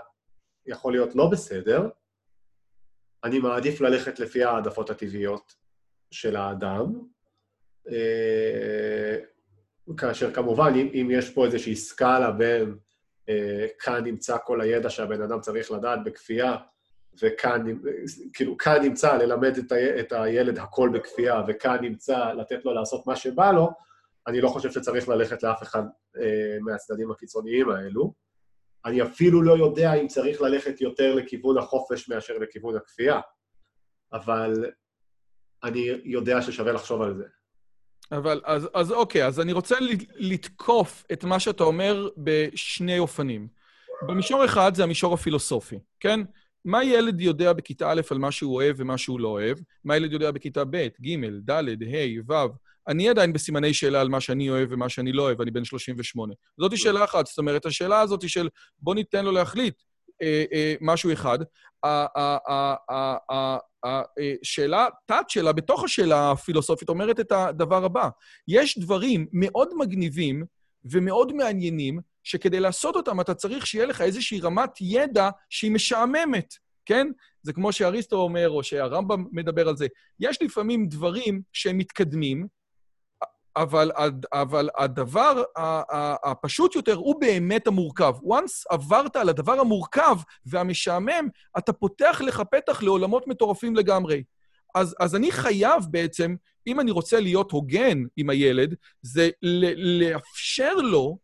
יכול 0.65 0.93
להיות 0.93 1.15
לא 1.15 1.29
בסדר, 1.31 1.89
אני 3.23 3.39
מעדיף 3.39 3.81
ללכת 3.81 4.19
לפי 4.19 4.43
העדפות 4.43 4.89
הטבעיות 4.89 5.55
של 6.11 6.35
האדם, 6.35 6.99
אה, 7.91 9.17
כאשר 9.97 10.33
כמובן, 10.33 10.73
אם, 10.75 10.89
אם 10.93 11.09
יש 11.11 11.29
פה 11.29 11.45
איזושהי 11.45 11.75
סקאלה 11.75 12.31
בין 12.31 12.77
אה, 13.29 13.67
כאן 13.79 14.03
נמצא 14.03 14.37
כל 14.43 14.61
הידע 14.61 14.89
שהבן 14.89 15.21
אדם 15.21 15.41
צריך 15.41 15.71
לדעת 15.71 15.99
בכפייה, 16.05 16.55
וכאן, 17.21 17.65
כאילו, 18.33 18.57
כאן 18.57 18.81
נמצא 18.81 19.17
ללמד 19.17 19.57
את, 19.57 19.71
ה, 19.71 19.99
את 19.99 20.11
הילד 20.11 20.59
הכל 20.59 20.89
בכפייה, 20.93 21.41
וכאן 21.47 21.77
נמצא 21.81 22.33
לתת 22.33 22.65
לו 22.65 22.73
לעשות 22.73 23.07
מה 23.07 23.15
שבא 23.15 23.51
לו, 23.51 23.71
אני 24.27 24.41
לא 24.41 24.49
חושב 24.49 24.71
שצריך 24.71 25.09
ללכת 25.09 25.43
לאף 25.43 25.63
אחד 25.63 25.83
אה, 26.21 26.57
מהצדדים 26.61 27.11
הקיצוניים 27.11 27.69
האלו. 27.69 28.13
אני 28.85 29.01
אפילו 29.03 29.41
לא 29.41 29.57
יודע 29.57 29.93
אם 29.93 30.07
צריך 30.07 30.41
ללכת 30.41 30.81
יותר 30.81 31.15
לכיוון 31.15 31.57
החופש 31.57 32.09
מאשר 32.09 32.37
לכיוון 32.37 32.75
הכפייה, 32.77 33.19
אבל 34.13 34.71
אני 35.63 35.87
יודע 36.03 36.41
ששווה 36.41 36.71
לחשוב 36.71 37.01
על 37.01 37.17
זה. 37.17 37.23
אבל, 38.11 38.41
אז, 38.45 38.69
אז 38.73 38.91
אוקיי, 38.91 39.25
אז 39.27 39.39
אני 39.39 39.53
רוצה 39.53 39.75
לתקוף 40.15 41.03
את 41.13 41.23
מה 41.23 41.39
שאתה 41.39 41.63
אומר 41.63 42.09
בשני 42.17 42.99
אופנים. 42.99 43.47
במישור 44.07 44.45
אחד 44.45 44.75
זה 44.75 44.83
המישור 44.83 45.13
הפילוסופי, 45.13 45.79
כן? 45.99 46.19
מה 46.65 46.83
ילד 46.83 47.21
יודע 47.21 47.53
בכיתה 47.53 47.91
א' 47.91 48.01
על 48.11 48.17
מה 48.17 48.31
שהוא 48.31 48.55
אוהב 48.55 48.75
ומה 48.79 48.97
שהוא 48.97 49.19
לא 49.19 49.27
אוהב? 49.27 49.57
מה 49.83 49.97
ילד 49.97 50.11
יודע 50.13 50.31
בכיתה 50.31 50.63
ב', 50.65 50.87
ג', 51.01 51.25
ד', 51.45 51.83
ה', 51.83 52.33
ו'? 52.33 52.33
אני 52.87 53.09
עדיין 53.09 53.33
בסימני 53.33 53.73
שאלה 53.73 54.01
על 54.01 54.09
מה 54.09 54.21
שאני 54.21 54.49
אוהב 54.49 54.67
ומה 54.71 54.89
שאני 54.89 55.11
לא 55.11 55.21
אוהב, 55.21 55.41
אני 55.41 55.51
בן 55.51 55.65
38. 55.65 56.33
זאת 56.59 56.77
שאלה 56.77 57.03
אחת. 57.03 57.27
זאת 57.27 57.37
אומרת, 57.37 57.65
השאלה 57.65 57.99
הזאת 57.99 58.21
היא 58.21 58.29
של 58.29 58.49
בוא 58.79 58.95
ניתן 58.95 59.25
לו 59.25 59.31
להחליט 59.31 59.75
אה, 60.21 60.43
אה, 60.53 60.75
משהו 60.81 61.13
אחד. 61.13 61.39
השאלה, 63.85 64.87
תת-שאלה, 65.05 65.51
בתוך 65.53 65.83
השאלה 65.83 66.31
הפילוסופית, 66.31 66.89
אומרת 66.89 67.19
את 67.19 67.31
הדבר 67.31 67.85
הבא. 67.85 68.09
יש 68.47 68.79
דברים 68.79 69.27
מאוד 69.31 69.69
מגניבים 69.77 70.43
ומאוד 70.85 71.33
מעניינים, 71.33 71.99
שכדי 72.23 72.59
לעשות 72.59 72.95
אותם 72.95 73.21
אתה 73.21 73.33
צריך 73.33 73.67
שיהיה 73.67 73.85
לך 73.85 74.01
איזושהי 74.01 74.39
רמת 74.39 74.69
ידע 74.81 75.29
שהיא 75.49 75.71
משעממת, 75.71 76.53
כן? 76.85 77.07
זה 77.41 77.53
כמו 77.53 77.71
שאריסטו 77.71 78.15
אומר, 78.15 78.49
או 78.49 78.63
שהרמב"ם 78.63 79.25
מדבר 79.31 79.67
על 79.67 79.77
זה. 79.77 79.87
יש 80.19 80.41
לפעמים 80.41 80.87
דברים 80.87 81.41
שהם 81.53 81.77
מתקדמים, 81.77 82.47
אבל, 83.57 83.91
אבל 84.33 84.69
הדבר 84.77 85.43
הפשוט 86.23 86.75
יותר 86.75 86.93
הוא 86.93 87.21
באמת 87.21 87.67
המורכב. 87.67 88.13
once 88.23 88.63
עברת 88.69 89.15
על 89.15 89.29
הדבר 89.29 89.59
המורכב 89.59 90.17
והמשעמם, 90.45 91.27
אתה 91.57 91.73
פותח 91.73 92.21
לך 92.25 92.41
פתח 92.51 92.83
לעולמות 92.83 93.27
מטורפים 93.27 93.75
לגמרי. 93.75 94.23
אז, 94.75 94.95
אז 94.99 95.15
אני 95.15 95.31
חייב 95.31 95.83
בעצם, 95.89 96.35
אם 96.67 96.79
אני 96.79 96.91
רוצה 96.91 97.19
להיות 97.19 97.51
הוגן 97.51 98.03
עם 98.17 98.29
הילד, 98.29 98.75
זה 99.01 99.29
לאפשר 99.75 100.73
לו 100.73 101.17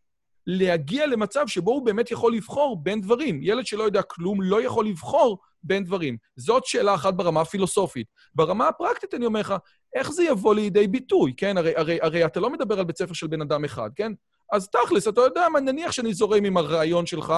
להגיע 0.46 1.06
למצב 1.06 1.46
שבו 1.46 1.70
הוא 1.70 1.86
באמת 1.86 2.10
יכול 2.10 2.34
לבחור 2.34 2.82
בין 2.82 3.00
דברים. 3.00 3.40
ילד 3.42 3.66
שלא 3.66 3.82
יודע 3.82 4.02
כלום 4.02 4.42
לא 4.42 4.62
יכול 4.62 4.86
לבחור 4.86 5.38
בין 5.62 5.84
דברים. 5.84 6.16
זאת 6.36 6.66
שאלה 6.66 6.94
אחת 6.94 7.14
ברמה 7.14 7.40
הפילוסופית. 7.40 8.06
ברמה 8.34 8.68
הפרקטית 8.68 9.14
אני 9.14 9.26
אומר 9.26 9.40
לך, 9.40 9.54
איך 9.94 10.12
זה 10.12 10.24
יבוא 10.24 10.54
לידי 10.54 10.86
ביטוי, 10.86 11.34
כן? 11.36 11.56
הרי, 11.56 11.72
הרי, 11.76 11.98
הרי 12.02 12.24
אתה 12.24 12.40
לא 12.40 12.50
מדבר 12.50 12.78
על 12.78 12.84
בית 12.84 12.98
ספר 12.98 13.12
של 13.12 13.26
בן 13.26 13.40
אדם 13.40 13.64
אחד, 13.64 13.90
כן? 13.96 14.12
אז 14.52 14.68
תכלס, 14.68 15.08
אתה 15.08 15.20
יודע 15.20 15.48
מה, 15.48 15.60
נניח 15.60 15.92
שאני 15.92 16.14
זורם 16.14 16.44
עם 16.44 16.56
הרעיון 16.56 17.06
שלך, 17.06 17.34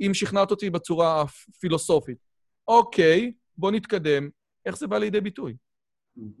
אם 0.00 0.10
שכנעת 0.14 0.50
אותי 0.50 0.70
בצורה 0.70 1.22
הפילוסופית. 1.22 2.18
אוקיי, 2.68 3.32
בוא 3.58 3.70
נתקדם. 3.70 4.28
איך 4.66 4.76
זה 4.76 4.86
בא 4.86 4.98
לידי 4.98 5.20
ביטוי? 5.20 5.56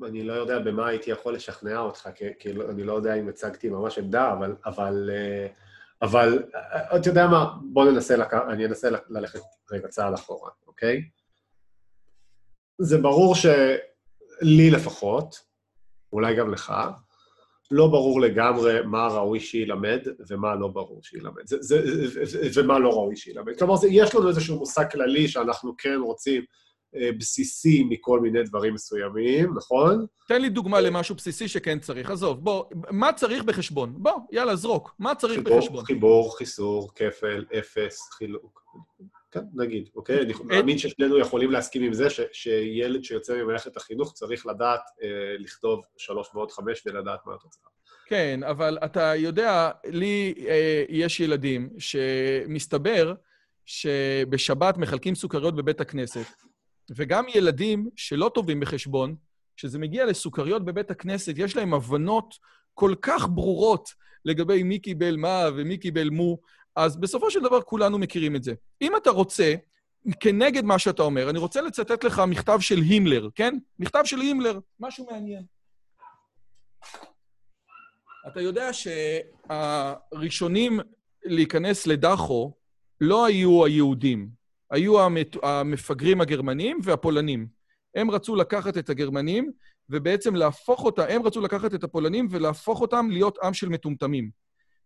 אני 0.04 0.24
לא 0.24 0.32
יודע 0.32 0.58
במה 0.58 0.86
הייתי 0.86 1.10
יכול 1.10 1.34
לשכנע 1.34 1.78
אותך, 1.78 2.08
כי, 2.14 2.24
כי 2.38 2.52
לא, 2.52 2.70
אני 2.70 2.82
לא 2.82 2.92
יודע 2.92 3.14
אם 3.14 3.28
הצגתי 3.28 3.68
ממש 3.68 3.98
עמדה, 3.98 4.32
אבל, 4.32 4.56
אבל, 4.66 5.10
אה, 5.12 5.46
אבל 6.02 6.44
אה, 6.54 6.96
אתה 6.96 7.08
יודע 7.08 7.26
מה, 7.26 7.56
בוא 7.72 7.84
ננסה, 7.84 8.16
לק... 8.16 8.34
אני 8.34 8.66
אנסה 8.66 8.88
ללכת 9.08 9.40
רגע 9.70 9.88
צעד 9.88 10.14
אחורה, 10.14 10.50
אוקיי? 10.66 11.02
זה 12.78 12.98
ברור 12.98 13.34
ש... 13.34 13.46
לי 14.40 14.70
לפחות, 14.70 15.36
אולי 16.12 16.36
גם 16.36 16.52
לך, 16.52 16.72
לא 17.70 17.86
ברור 17.86 18.20
לגמרי 18.20 18.80
מה 18.84 19.06
ראוי 19.06 19.40
שילמד 19.40 20.00
ומה 20.30 20.54
לא 20.54 20.68
ברור 20.68 21.00
שילמד, 21.02 21.42
זה, 21.44 21.56
זה, 21.60 22.62
ומה 22.62 22.78
לא 22.78 22.88
ראוי 22.88 23.16
שילמד. 23.16 23.58
כלומר, 23.58 23.76
זה, 23.76 23.88
יש 23.90 24.14
לנו 24.14 24.28
איזשהו 24.28 24.58
מושג 24.58 24.90
כללי 24.90 25.28
שאנחנו 25.28 25.74
כן 25.78 25.98
רוצים 26.04 26.42
אה, 26.96 27.10
בסיסי 27.18 27.84
מכל 27.88 28.20
מיני 28.20 28.42
דברים 28.42 28.74
מסוימים, 28.74 29.54
נכון? 29.56 30.06
תן 30.28 30.42
לי 30.42 30.48
דוגמה 30.48 30.80
למשהו 30.80 31.14
בסיסי 31.14 31.48
שכן 31.48 31.78
צריך. 31.78 32.10
עזוב, 32.10 32.44
בוא, 32.44 32.64
מה 32.90 33.12
צריך 33.12 33.44
בחשבון? 33.44 33.94
בוא, 33.96 34.12
יאללה, 34.32 34.56
זרוק. 34.56 34.94
מה 34.98 35.14
צריך 35.14 35.34
חיבור, 35.34 35.58
בחשבון? 35.58 35.84
חיבור, 35.84 36.38
חיסור, 36.38 36.90
כפל, 36.94 37.44
אפס, 37.58 38.10
חילוק. 38.10 38.62
כן, 39.30 39.40
נגיד, 39.54 39.88
אוקיי? 39.96 40.20
אני 40.20 40.32
מאמין 40.44 40.78
ששנינו 40.78 41.18
יכולים 41.18 41.50
להסכים 41.50 41.82
עם 41.82 41.92
זה 41.92 42.10
ש, 42.10 42.20
שילד 42.32 43.04
שיוצא 43.04 43.42
ממערכת 43.42 43.76
החינוך 43.76 44.12
צריך 44.12 44.46
לדעת 44.46 44.80
אה, 45.02 45.08
לכתוב 45.38 45.84
שלוש 45.96 46.28
ועוד 46.34 46.50
חמש 46.50 46.82
ולדעת 46.86 47.20
מה 47.26 47.34
התוצאה. 47.34 47.68
כן, 48.06 48.40
אבל 48.42 48.78
אתה 48.84 49.14
יודע, 49.16 49.70
לי 49.86 50.34
אה, 50.48 50.84
יש 50.88 51.20
ילדים 51.20 51.70
שמסתבר 51.78 53.14
שבשבת 53.66 54.76
מחלקים 54.76 55.14
סוכריות 55.14 55.56
בבית 55.56 55.80
הכנסת, 55.80 56.26
וגם 56.96 57.24
ילדים 57.34 57.88
שלא 57.96 58.30
טובים 58.34 58.60
בחשבון, 58.60 59.16
כשזה 59.56 59.78
מגיע 59.78 60.06
לסוכריות 60.06 60.64
בבית 60.64 60.90
הכנסת, 60.90 61.34
יש 61.36 61.56
להם 61.56 61.74
הבנות 61.74 62.34
כל 62.74 62.94
כך 63.02 63.28
ברורות 63.28 63.88
לגבי 64.24 64.62
מי 64.62 64.78
קיבל 64.78 65.16
מה 65.16 65.44
ומי 65.56 65.78
קיבל 65.78 66.10
מו, 66.10 66.38
אז 66.76 66.96
בסופו 66.96 67.30
של 67.30 67.40
דבר 67.40 67.62
כולנו 67.62 67.98
מכירים 67.98 68.36
את 68.36 68.42
זה. 68.42 68.54
אם 68.82 68.96
אתה 68.96 69.10
רוצה, 69.10 69.54
כנגד 70.20 70.64
מה 70.64 70.78
שאתה 70.78 71.02
אומר, 71.02 71.30
אני 71.30 71.38
רוצה 71.38 71.60
לצטט 71.60 72.04
לך 72.04 72.22
מכתב 72.28 72.58
של 72.60 72.78
הימלר, 72.78 73.28
כן? 73.34 73.58
מכתב 73.78 74.02
של 74.04 74.20
הימלר, 74.20 74.58
משהו 74.80 75.06
מעניין. 75.10 75.42
אתה 78.26 78.40
יודע 78.40 78.70
שהראשונים 79.48 80.80
להיכנס 81.24 81.86
לדחו 81.86 82.52
לא 83.00 83.26
היו 83.26 83.64
היהודים, 83.64 84.28
היו 84.70 84.94
המפגרים 85.42 86.20
הגרמנים 86.20 86.78
והפולנים. 86.82 87.46
הם 87.94 88.10
רצו 88.10 88.36
לקחת 88.36 88.78
את 88.78 88.90
הגרמנים 88.90 89.52
ובעצם 89.90 90.34
להפוך 90.34 90.84
אותם, 90.84 91.02
הם 91.08 91.22
רצו 91.22 91.40
לקחת 91.40 91.74
את 91.74 91.84
הפולנים 91.84 92.28
ולהפוך 92.30 92.80
אותם 92.80 93.06
להיות 93.10 93.38
עם 93.42 93.54
של 93.54 93.68
מטומטמים. 93.68 94.30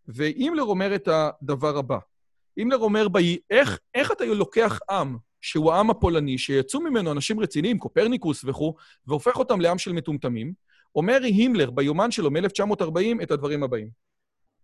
ואימלר 0.09 0.63
אומר 0.63 0.95
את 0.95 1.09
הדבר 1.09 1.79
הבא. 1.79 1.99
אימלר 2.57 2.79
אומר, 2.79 3.09
בי, 3.09 3.39
איך, 3.51 3.79
איך 3.95 4.13
אתה 4.13 4.25
לוקח 4.25 4.79
עם 4.91 5.17
שהוא 5.41 5.73
העם 5.73 5.91
הפולני, 5.91 6.39
שיצאו 6.39 6.81
ממנו 6.81 7.13
אנשים 7.13 7.41
רציניים, 7.41 7.79
קופרניקוס 7.79 8.45
וכו', 8.45 8.75
והופך 9.07 9.37
אותם 9.37 9.61
לעם 9.61 9.79
של 9.79 9.93
מטומטמים, 9.93 10.53
אומר 10.95 11.21
הימלר 11.23 11.71
ביומן 11.71 12.11
שלו 12.11 12.31
מ-1940 12.31 13.23
את 13.23 13.31
הדברים 13.31 13.63
הבאים. 13.63 13.89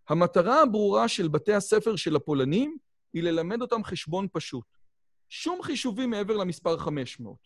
המטרה 0.09 0.63
הברורה 0.63 1.09
של 1.09 1.29
בתי 1.29 1.55
הספר 1.55 1.97
של 1.97 2.17
הפולנים 2.17 2.77
היא 3.15 3.23
ללמד 3.23 3.61
אותם 3.61 3.85
חשבון 3.85 4.27
פשוט. 4.33 4.65
שום 5.29 5.63
חישובים 5.63 6.11
מעבר 6.11 6.37
למספר 6.37 6.79
500. 6.79 7.37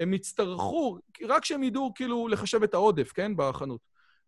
הם 0.00 0.14
יצטרכו, 0.14 0.98
רק 1.28 1.44
שהם 1.44 1.62
ידעו 1.62 1.92
כאילו 1.94 2.28
לחשב 2.28 2.62
את 2.62 2.74
העודף, 2.74 3.12
כן, 3.12 3.32
בחנות. 3.36 3.80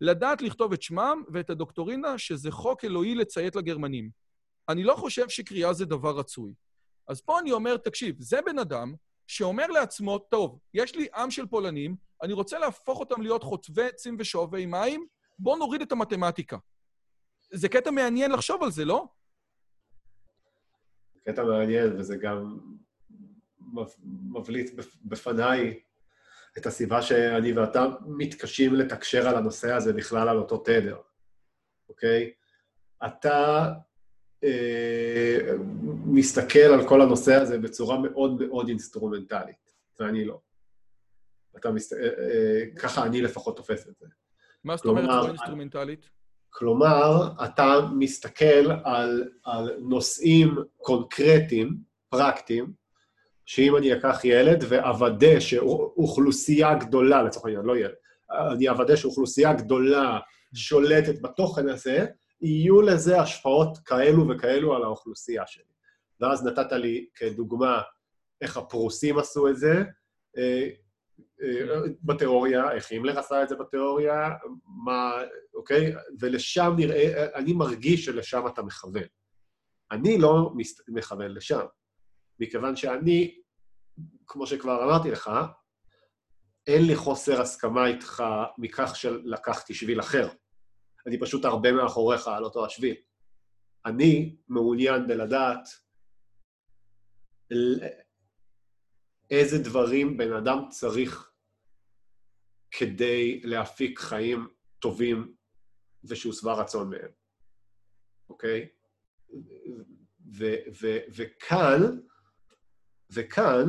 לדעת 0.04 0.42
לכתוב 0.42 0.72
את 0.72 0.82
שמם 0.82 1.22
ואת 1.32 1.50
הדוקטורינה, 1.50 2.18
שזה 2.18 2.50
חוק 2.50 2.84
אלוהי 2.84 3.14
לציית 3.14 3.56
לגרמנים. 3.56 4.10
אני 4.68 4.84
לא 4.84 4.94
חושב 4.94 5.28
שקריאה 5.28 5.72
זה 5.72 5.84
דבר 5.84 6.18
רצוי. 6.18 6.54
אז 7.08 7.20
פה 7.20 7.40
אני 7.40 7.52
אומר, 7.52 7.76
תקשיב, 7.76 8.16
זה 8.18 8.38
בן 8.46 8.58
אדם 8.58 8.94
שאומר 9.26 9.66
לעצמו, 9.66 10.18
טוב, 10.18 10.58
יש 10.74 10.94
לי 10.94 11.06
עם 11.14 11.30
של 11.30 11.46
פולנים, 11.46 11.96
אני 12.22 12.32
רוצה 12.32 12.58
להפוך 12.58 13.00
אותם 13.00 13.22
להיות 13.22 13.42
חוטבי 13.42 13.84
עצים 13.84 14.16
ושואבי 14.18 14.66
מים, 14.66 15.06
בואו 15.38 15.56
נוריד 15.56 15.82
את 15.82 15.92
המתמטיקה. 15.92 16.56
זה 17.52 17.68
קטע 17.68 17.90
מעניין 17.90 18.32
לחשוב 18.32 18.62
על 18.62 18.70
זה, 18.70 18.84
לא? 18.84 19.06
קטע 21.24 21.44
מעניין, 21.44 22.00
וזה 22.00 22.16
גם 22.16 22.58
מבליט 24.32 24.70
בפניי 25.04 25.80
את 26.58 26.66
הסיבה 26.66 27.02
שאני 27.02 27.52
ואתה 27.52 27.86
מתקשים 28.06 28.74
לתקשר 28.74 29.28
על 29.28 29.36
הנושא 29.36 29.72
הזה 29.72 29.92
בכלל 29.92 30.28
על 30.28 30.38
אותו 30.38 30.58
תדר, 30.58 30.96
אוקיי? 31.88 32.32
אתה 33.06 33.72
אה, 34.44 35.38
מסתכל 36.06 36.58
על 36.58 36.88
כל 36.88 37.02
הנושא 37.02 37.34
הזה 37.34 37.58
בצורה 37.58 37.98
מאוד 37.98 38.42
מאוד 38.42 38.68
אינסטרומנטלית, 38.68 39.74
ואני 40.00 40.24
לא. 40.24 40.40
אתה 41.56 41.70
מסת... 41.70 41.96
אה, 41.96 42.02
אה, 42.02 42.64
ככה 42.76 43.06
אני 43.06 43.22
לפחות 43.22 43.56
תופס 43.56 43.88
את 43.88 43.96
זה. 44.00 44.06
מה 44.64 44.76
זאת 44.76 44.86
אומרת 44.86 45.04
צורה 45.04 45.28
אינסטרומנטלית? 45.28 46.10
כלומר, 46.50 47.32
אתה 47.44 47.80
מסתכל 47.98 48.70
על, 48.84 49.30
על 49.44 49.76
נושאים 49.80 50.56
קונקרטיים, 50.76 51.76
פרקטיים, 52.08 52.72
שאם 53.46 53.76
אני 53.76 53.94
אקח 53.94 54.20
ילד 54.24 54.64
ואוודא 54.68 55.40
שאוכלוסייה 55.40 56.74
גדולה, 56.74 57.22
לצורך 57.22 57.46
העניין, 57.46 57.64
לא 57.64 57.76
ילד, 57.76 57.94
אני 58.52 58.68
אוודא 58.68 58.96
שאוכלוסייה 58.96 59.52
גדולה 59.52 60.18
שולטת 60.54 61.22
בתוכן 61.22 61.68
הזה, 61.68 62.06
יהיו 62.40 62.82
לזה 62.82 63.20
השפעות 63.20 63.78
כאלו 63.78 64.28
וכאלו 64.28 64.76
על 64.76 64.82
האוכלוסייה 64.82 65.42
שלי. 65.46 65.64
ואז 66.20 66.46
נתת 66.46 66.72
לי 66.72 67.06
כדוגמה 67.14 67.82
איך 68.40 68.56
הפרוסים 68.56 69.18
עשו 69.18 69.48
את 69.48 69.56
זה, 69.56 69.82
אה, 70.38 70.68
אה, 71.42 71.80
בתיאוריה, 72.02 72.72
איך 72.72 72.90
הימלר 72.90 73.18
עשה 73.18 73.42
את 73.42 73.48
זה 73.48 73.56
בתיאוריה, 73.56 74.30
מה, 74.84 75.12
אוקיי? 75.54 75.94
ולשם 76.20 76.74
נראה, 76.76 77.26
אני 77.34 77.52
מרגיש 77.52 78.04
שלשם 78.04 78.46
אתה 78.46 78.62
מכוון. 78.62 79.02
אני 79.90 80.18
לא 80.18 80.52
מכוון 80.88 81.30
לשם, 81.30 81.64
מכיוון 82.40 82.76
שאני, 82.76 83.40
כמו 84.26 84.46
שכבר 84.46 84.84
אמרתי 84.84 85.10
לך, 85.10 85.30
אין 86.66 86.86
לי 86.86 86.96
חוסר 86.96 87.40
הסכמה 87.40 87.86
איתך 87.86 88.24
מכך 88.58 88.96
שלקחתי 88.96 89.74
שביל 89.74 90.00
אחר. 90.00 90.28
אני 91.06 91.20
פשוט 91.20 91.44
הרבה 91.44 91.72
מאחוריך 91.72 92.28
על 92.28 92.44
אותו 92.44 92.66
השביל. 92.66 92.96
אני 93.86 94.36
מעוניין 94.48 95.06
בלדעת 95.06 95.68
איזה 99.30 99.58
דברים 99.64 100.16
בן 100.16 100.32
אדם 100.32 100.68
צריך 100.70 101.32
כדי 102.70 103.40
להפיק 103.44 103.98
חיים 103.98 104.48
טובים 104.78 105.34
ושהוא 106.04 106.32
שבע 106.32 106.52
רצון 106.52 106.90
מהם, 106.90 107.10
אוקיי? 108.28 108.68
וכאן, 111.16 112.00
וכאן, 113.10 113.66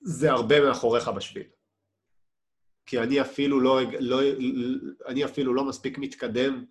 זה 0.00 0.30
הרבה 0.30 0.60
מאחוריך 0.60 1.08
בשביל. 1.08 1.46
כי 2.86 2.98
אני 2.98 3.20
אפילו 3.20 3.60
לא, 3.60 3.80
לא, 4.00 4.20
אני 5.06 5.24
אפילו 5.24 5.54
לא 5.54 5.64
מספיק 5.64 5.98
מתקדם 5.98 6.64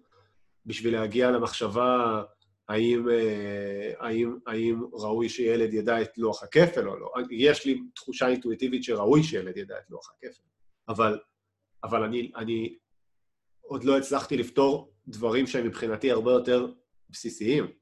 בשביל 0.66 0.94
להגיע 0.94 1.32
למחשבה 1.32 2.24
האם, 2.70 3.10
אה, 3.10 3.94
האם, 4.00 4.38
האם 4.48 4.84
ראוי 4.94 5.30
שילד 5.30 5.74
ידע 5.74 6.02
את 6.02 6.18
לוח 6.18 6.44
הכפל 6.44 6.88
או 6.88 7.00
לא. 7.00 7.12
יש 7.32 7.66
לי 7.66 7.82
תחושה 7.96 8.28
אינטואיטיבית 8.28 8.84
שראוי 8.84 9.24
שילד 9.24 9.58
ידע 9.58 9.76
את 9.78 9.90
לוח 9.90 10.12
הכפל, 10.12 10.44
אבל, 10.90 11.20
אבל 11.84 12.04
אני, 12.04 12.32
אני 12.36 12.78
עוד 13.62 13.84
לא 13.84 13.98
הצלחתי 13.98 14.38
לפתור 14.38 14.94
דברים 15.08 15.48
שהם 15.48 15.66
מבחינתי 15.66 16.12
הרבה 16.12 16.32
יותר 16.32 16.68
בסיסיים. 17.10 17.81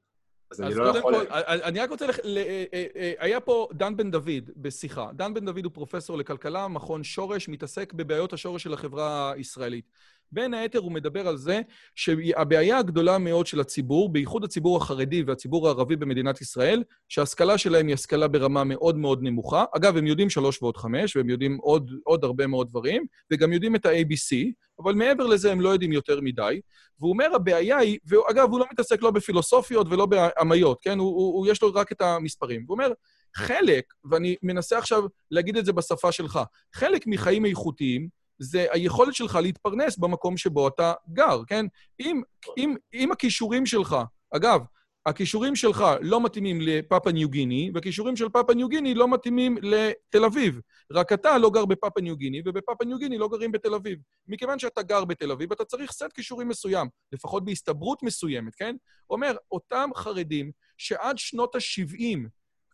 אז 0.50 0.60
אני 0.60 0.74
לא 0.74 0.98
יכול... 0.98 1.26
כל, 1.26 1.32
אני 1.46 1.80
רק 1.80 1.90
רוצה... 1.90 2.06
לח... 2.06 2.18
אה, 2.18 2.64
אה, 2.96 3.12
היה 3.18 3.40
פה 3.40 3.68
דן 3.72 3.96
בן 3.96 4.10
דוד 4.10 4.50
בשיחה. 4.56 5.10
דן 5.12 5.34
בן 5.34 5.44
דוד 5.44 5.64
הוא 5.64 5.72
פרופסור 5.72 6.18
לכלכלה, 6.18 6.68
מכון 6.68 7.04
שורש, 7.04 7.48
מתעסק 7.48 7.92
בבעיות 7.92 8.32
השורש 8.32 8.62
של 8.62 8.74
החברה 8.74 9.32
הישראלית. 9.32 9.84
בין 10.32 10.54
היתר 10.54 10.78
הוא 10.78 10.92
מדבר 10.92 11.28
על 11.28 11.36
זה 11.36 11.60
שהבעיה 11.94 12.78
הגדולה 12.78 13.18
מאוד 13.18 13.46
של 13.46 13.60
הציבור, 13.60 14.12
בייחוד 14.12 14.44
הציבור 14.44 14.76
החרדי 14.76 15.22
והציבור 15.22 15.68
הערבי 15.68 15.96
במדינת 15.96 16.40
ישראל, 16.40 16.82
שההשכלה 17.08 17.58
שלהם 17.58 17.86
היא 17.86 17.94
השכלה 17.94 18.28
ברמה 18.28 18.64
מאוד 18.64 18.96
מאוד 18.96 19.22
נמוכה. 19.22 19.64
אגב, 19.76 19.96
הם 19.96 20.06
יודעים 20.06 20.30
שלוש 20.30 20.62
ועוד 20.62 20.76
חמש, 20.76 21.16
והם 21.16 21.30
יודעים 21.30 21.58
עוד, 21.62 21.90
עוד 22.04 22.24
הרבה 22.24 22.46
מאוד 22.46 22.68
דברים, 22.68 23.06
וגם 23.32 23.52
יודעים 23.52 23.76
את 23.76 23.86
ה-ABC, 23.86 24.52
אבל 24.82 24.94
מעבר 24.94 25.26
לזה 25.26 25.52
הם 25.52 25.60
לא 25.60 25.68
יודעים 25.68 25.92
יותר 25.92 26.20
מדי. 26.20 26.60
והוא 27.00 27.12
אומר, 27.12 27.34
הבעיה 27.34 27.78
היא, 27.78 27.98
ואגב, 28.06 28.50
הוא 28.50 28.60
לא 28.60 28.66
מתעסק 28.72 29.02
לא 29.02 29.10
בפילוסופיות 29.10 29.86
ולא 29.90 30.06
באמיות, 30.06 30.78
כן? 30.82 30.98
הוא, 30.98 31.08
הוא, 31.08 31.34
הוא, 31.34 31.46
יש 31.46 31.62
לו 31.62 31.74
רק 31.74 31.92
את 31.92 32.00
המספרים. 32.00 32.64
הוא 32.68 32.74
אומר, 32.74 32.92
חלק, 33.36 33.84
ואני 34.10 34.36
מנסה 34.42 34.78
עכשיו 34.78 35.02
להגיד 35.30 35.56
את 35.56 35.64
זה 35.64 35.72
בשפה 35.72 36.12
שלך, 36.12 36.40
חלק 36.74 37.06
מחיים 37.06 37.46
איכותיים, 37.46 38.19
זה 38.40 38.66
היכולת 38.70 39.14
שלך 39.14 39.38
להתפרנס 39.42 39.98
במקום 39.98 40.36
שבו 40.36 40.68
אתה 40.68 40.92
גר, 41.12 41.42
כן? 41.46 41.66
אם, 42.00 42.22
אם, 42.56 42.74
אם 42.94 43.12
הכישורים 43.12 43.66
שלך, 43.66 43.96
אגב, 44.36 44.60
הכישורים 45.06 45.56
שלך 45.56 45.84
לא 46.00 46.24
מתאימים 46.24 46.60
לפאפה 46.60 47.12
ניו 47.12 47.28
גיני, 47.28 47.70
והכישורים 47.74 48.16
של 48.16 48.28
פאפה 48.28 48.54
ניו 48.54 48.68
גיני 48.68 48.94
לא 48.94 49.08
מתאימים 49.08 49.56
לתל 49.62 50.24
אביב. 50.24 50.60
רק 50.92 51.12
אתה 51.12 51.38
לא 51.38 51.50
גר 51.50 51.64
בפאפה 51.64 52.00
ניו 52.00 52.16
גיני, 52.16 52.42
ובפאפה 52.44 52.84
ניו 52.84 52.98
גיני 52.98 53.18
לא 53.18 53.28
גרים 53.28 53.52
בתל 53.52 53.74
אביב. 53.74 53.98
מכיוון 54.28 54.58
שאתה 54.58 54.82
גר 54.82 55.04
בתל 55.04 55.32
אביב, 55.32 55.52
אתה 55.52 55.64
צריך 55.64 55.92
סט 55.92 56.12
כישורים 56.14 56.48
מסוים, 56.48 56.88
לפחות 57.12 57.44
בהסתברות 57.44 58.02
מסוימת, 58.02 58.54
כן? 58.54 58.76
אומר, 59.10 59.36
אותם 59.52 59.90
חרדים 59.96 60.50
שעד 60.78 61.18
שנות 61.18 61.54
ה-70 61.54 62.28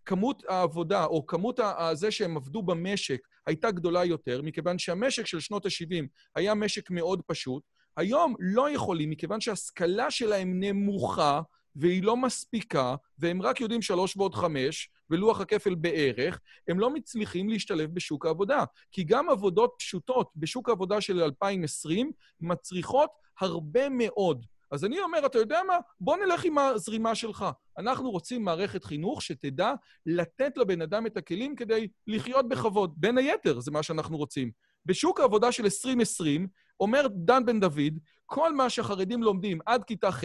כמות 0.06 0.42
העבודה, 0.48 1.04
או 1.04 1.26
כמות 1.26 1.60
הזה 1.78 2.10
שהם 2.10 2.36
עבדו 2.36 2.62
במשק, 2.62 3.20
הייתה 3.46 3.70
גדולה 3.70 4.04
יותר, 4.04 4.42
מכיוון 4.42 4.78
שהמשק 4.78 5.26
של 5.26 5.40
שנות 5.40 5.66
ה-70 5.66 6.04
היה 6.36 6.54
משק 6.54 6.90
מאוד 6.90 7.22
פשוט. 7.26 7.62
היום 7.96 8.34
לא 8.38 8.70
יכולים, 8.70 9.10
מכיוון 9.10 9.40
שההשכלה 9.40 10.10
שלהם 10.10 10.60
נמוכה, 10.60 11.40
והיא 11.76 12.02
לא 12.02 12.16
מספיקה, 12.16 12.94
והם 13.18 13.42
רק 13.42 13.60
יודעים 13.60 13.82
שלוש 13.82 14.16
ועוד 14.16 14.34
חמש, 14.34 14.90
ולוח 15.10 15.40
הכפל 15.40 15.74
בערך, 15.74 16.40
הם 16.68 16.80
לא 16.80 16.90
מצליחים 16.90 17.48
להשתלב 17.48 17.94
בשוק 17.94 18.26
העבודה. 18.26 18.64
כי 18.92 19.04
גם 19.04 19.30
עבודות 19.30 19.74
פשוטות 19.78 20.30
בשוק 20.36 20.68
העבודה 20.68 21.00
של 21.00 21.22
2020 21.22 22.12
מצריכות 22.40 23.10
הרבה 23.40 23.88
מאוד 23.88 24.46
אז 24.70 24.84
אני 24.84 25.00
אומר, 25.00 25.26
אתה 25.26 25.38
יודע 25.38 25.60
מה? 25.66 25.76
בוא 26.00 26.16
נלך 26.16 26.44
עם 26.44 26.58
הזרימה 26.58 27.14
שלך. 27.14 27.46
אנחנו 27.78 28.10
רוצים 28.10 28.44
מערכת 28.44 28.84
חינוך 28.84 29.22
שתדע 29.22 29.72
לתת 30.06 30.56
לבן 30.56 30.82
אדם 30.82 31.06
את 31.06 31.16
הכלים 31.16 31.56
כדי 31.56 31.88
לחיות 32.06 32.48
בכבוד. 32.48 32.94
בין 32.96 33.18
היתר, 33.18 33.60
זה 33.60 33.70
מה 33.70 33.82
שאנחנו 33.82 34.16
רוצים. 34.16 34.50
בשוק 34.86 35.20
העבודה 35.20 35.52
של 35.52 35.64
2020, 35.64 36.48
אומר 36.80 37.06
דן 37.10 37.46
בן 37.46 37.60
דוד, 37.60 37.98
כל 38.26 38.54
מה 38.54 38.70
שהחרדים 38.70 39.22
לומדים 39.22 39.58
עד 39.66 39.84
כיתה 39.84 40.12
ח' 40.12 40.24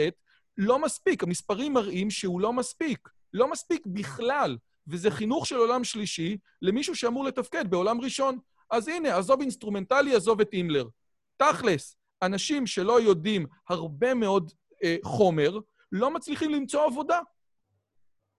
לא 0.57 0.79
מספיק. 0.79 1.23
המספרים 1.23 1.73
מראים 1.73 2.09
שהוא 2.09 2.41
לא 2.41 2.53
מספיק. 2.53 3.09
לא 3.33 3.51
מספיק 3.51 3.85
בכלל. 3.85 4.57
וזה 4.87 5.11
חינוך 5.11 5.47
של 5.47 5.55
עולם 5.55 5.83
שלישי 5.83 6.37
למישהו 6.61 6.95
שאמור 6.95 7.23
לתפקד 7.23 7.69
בעולם 7.69 8.01
ראשון. 8.01 8.37
אז 8.71 8.87
הנה, 8.87 9.17
עזוב 9.17 9.41
אינסטרומנטלי, 9.41 10.15
עזוב 10.15 10.41
את 10.41 10.51
הימלר. 10.51 10.87
תכלס, 11.37 11.97
אנשים 12.21 12.67
שלא 12.67 13.01
יודעים 13.01 13.45
הרבה 13.69 14.13
מאוד 14.13 14.51
אה, 14.83 14.95
חומר, 15.03 15.59
לא 15.91 16.11
מצליחים 16.13 16.51
למצוא 16.51 16.85
עבודה. 16.85 17.19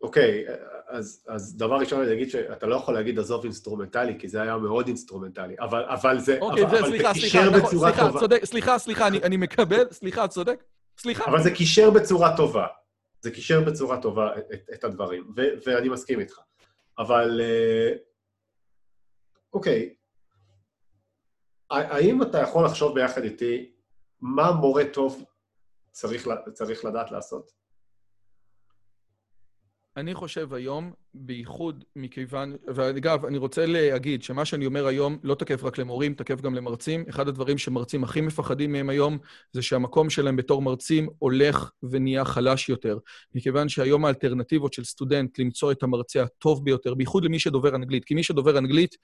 אוקיי, 0.02 0.44
אוקיי, 0.48 0.52
אז, 0.88 1.24
אז 1.28 1.56
דבר 1.56 1.76
ראשון 1.76 2.02
אני 2.02 2.12
אגיד 2.12 2.30
שאתה 2.30 2.66
לא 2.66 2.76
יכול 2.76 2.94
להגיד 2.94 3.18
עזוב 3.18 3.42
אינסטרומנטלי, 3.42 4.18
כי 4.18 4.28
זה 4.28 4.42
היה 4.42 4.56
מאוד 4.56 4.86
אינסטרומנטלי, 4.86 5.54
אבל, 5.60 5.84
אבל 5.84 6.18
זה... 6.18 6.38
אוקיי, 6.40 6.62
אוקיי, 6.62 6.66
אבל, 6.66 6.78
זה, 6.78 6.78
אבל 6.78 6.88
סליחה, 6.88 7.14
סליחה, 7.14 7.50
נכון, 7.50 7.70
סליחה, 7.70 8.06
טובה. 8.06 8.20
צודק, 8.20 8.44
סליחה, 8.44 8.78
סליחה, 8.78 9.06
אני, 9.06 9.18
אני 9.18 9.36
מקבל, 9.36 9.84
סליחה, 9.90 10.28
צודק, 10.28 10.64
סליחה. 10.98 11.24
אבל 11.24 11.42
זה 11.42 11.50
קישר 11.50 11.90
בצורה 11.90 12.36
טובה. 12.36 12.66
זה 13.20 13.30
קישר 13.30 13.60
בצורה 13.60 14.02
טובה 14.02 14.38
את, 14.38 14.68
את 14.74 14.84
הדברים, 14.84 15.32
ו, 15.36 15.42
ואני 15.66 15.88
מסכים 15.88 16.20
איתך. 16.20 16.38
אבל 16.98 17.40
אה, 17.40 17.92
אוקיי, 19.52 19.94
האם 21.70 22.22
אתה 22.22 22.38
יכול 22.38 22.64
לחשוב 22.64 22.94
ביחד 22.94 23.22
איתי 23.22 23.71
מה 24.22 24.52
מורה 24.52 24.84
טוב 24.92 25.24
צריך, 25.90 26.28
צריך 26.52 26.84
לדעת 26.84 27.10
לעשות? 27.10 27.52
אני 29.96 30.14
חושב 30.14 30.54
היום, 30.54 30.92
בייחוד 31.14 31.84
מכיוון, 31.96 32.56
ואגב, 32.74 33.24
אני 33.24 33.38
רוצה 33.38 33.66
להגיד 33.66 34.22
שמה 34.22 34.44
שאני 34.44 34.66
אומר 34.66 34.86
היום 34.86 35.18
לא 35.22 35.34
תקף 35.34 35.64
רק 35.64 35.78
למורים, 35.78 36.14
תקף 36.14 36.40
גם 36.40 36.54
למרצים. 36.54 37.04
אחד 37.08 37.28
הדברים 37.28 37.58
שמרצים 37.58 38.04
הכי 38.04 38.20
מפחדים 38.20 38.72
מהם 38.72 38.88
היום, 38.88 39.18
זה 39.52 39.62
שהמקום 39.62 40.10
שלהם 40.10 40.36
בתור 40.36 40.62
מרצים 40.62 41.08
הולך 41.18 41.70
ונהיה 41.82 42.24
חלש 42.24 42.68
יותר. 42.68 42.98
מכיוון 43.34 43.68
שהיום 43.68 44.04
האלטרנטיבות 44.04 44.72
של 44.72 44.84
סטודנט 44.84 45.38
למצוא 45.38 45.72
את 45.72 45.82
המרצה 45.82 46.22
הטוב 46.22 46.64
ביותר, 46.64 46.94
בייחוד 46.94 47.24
למי 47.24 47.38
שדובר 47.38 47.74
אנגלית, 47.74 48.04
כי 48.04 48.14
מי 48.14 48.22
שדובר 48.22 48.58
אנגלית, 48.58 48.96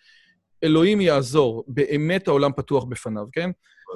אלוהים 0.64 1.00
יעזור, 1.00 1.64
באמת 1.68 2.28
העולם 2.28 2.50
פתוח 2.56 2.84
בפניו, 2.84 3.24
כן? 3.32 3.50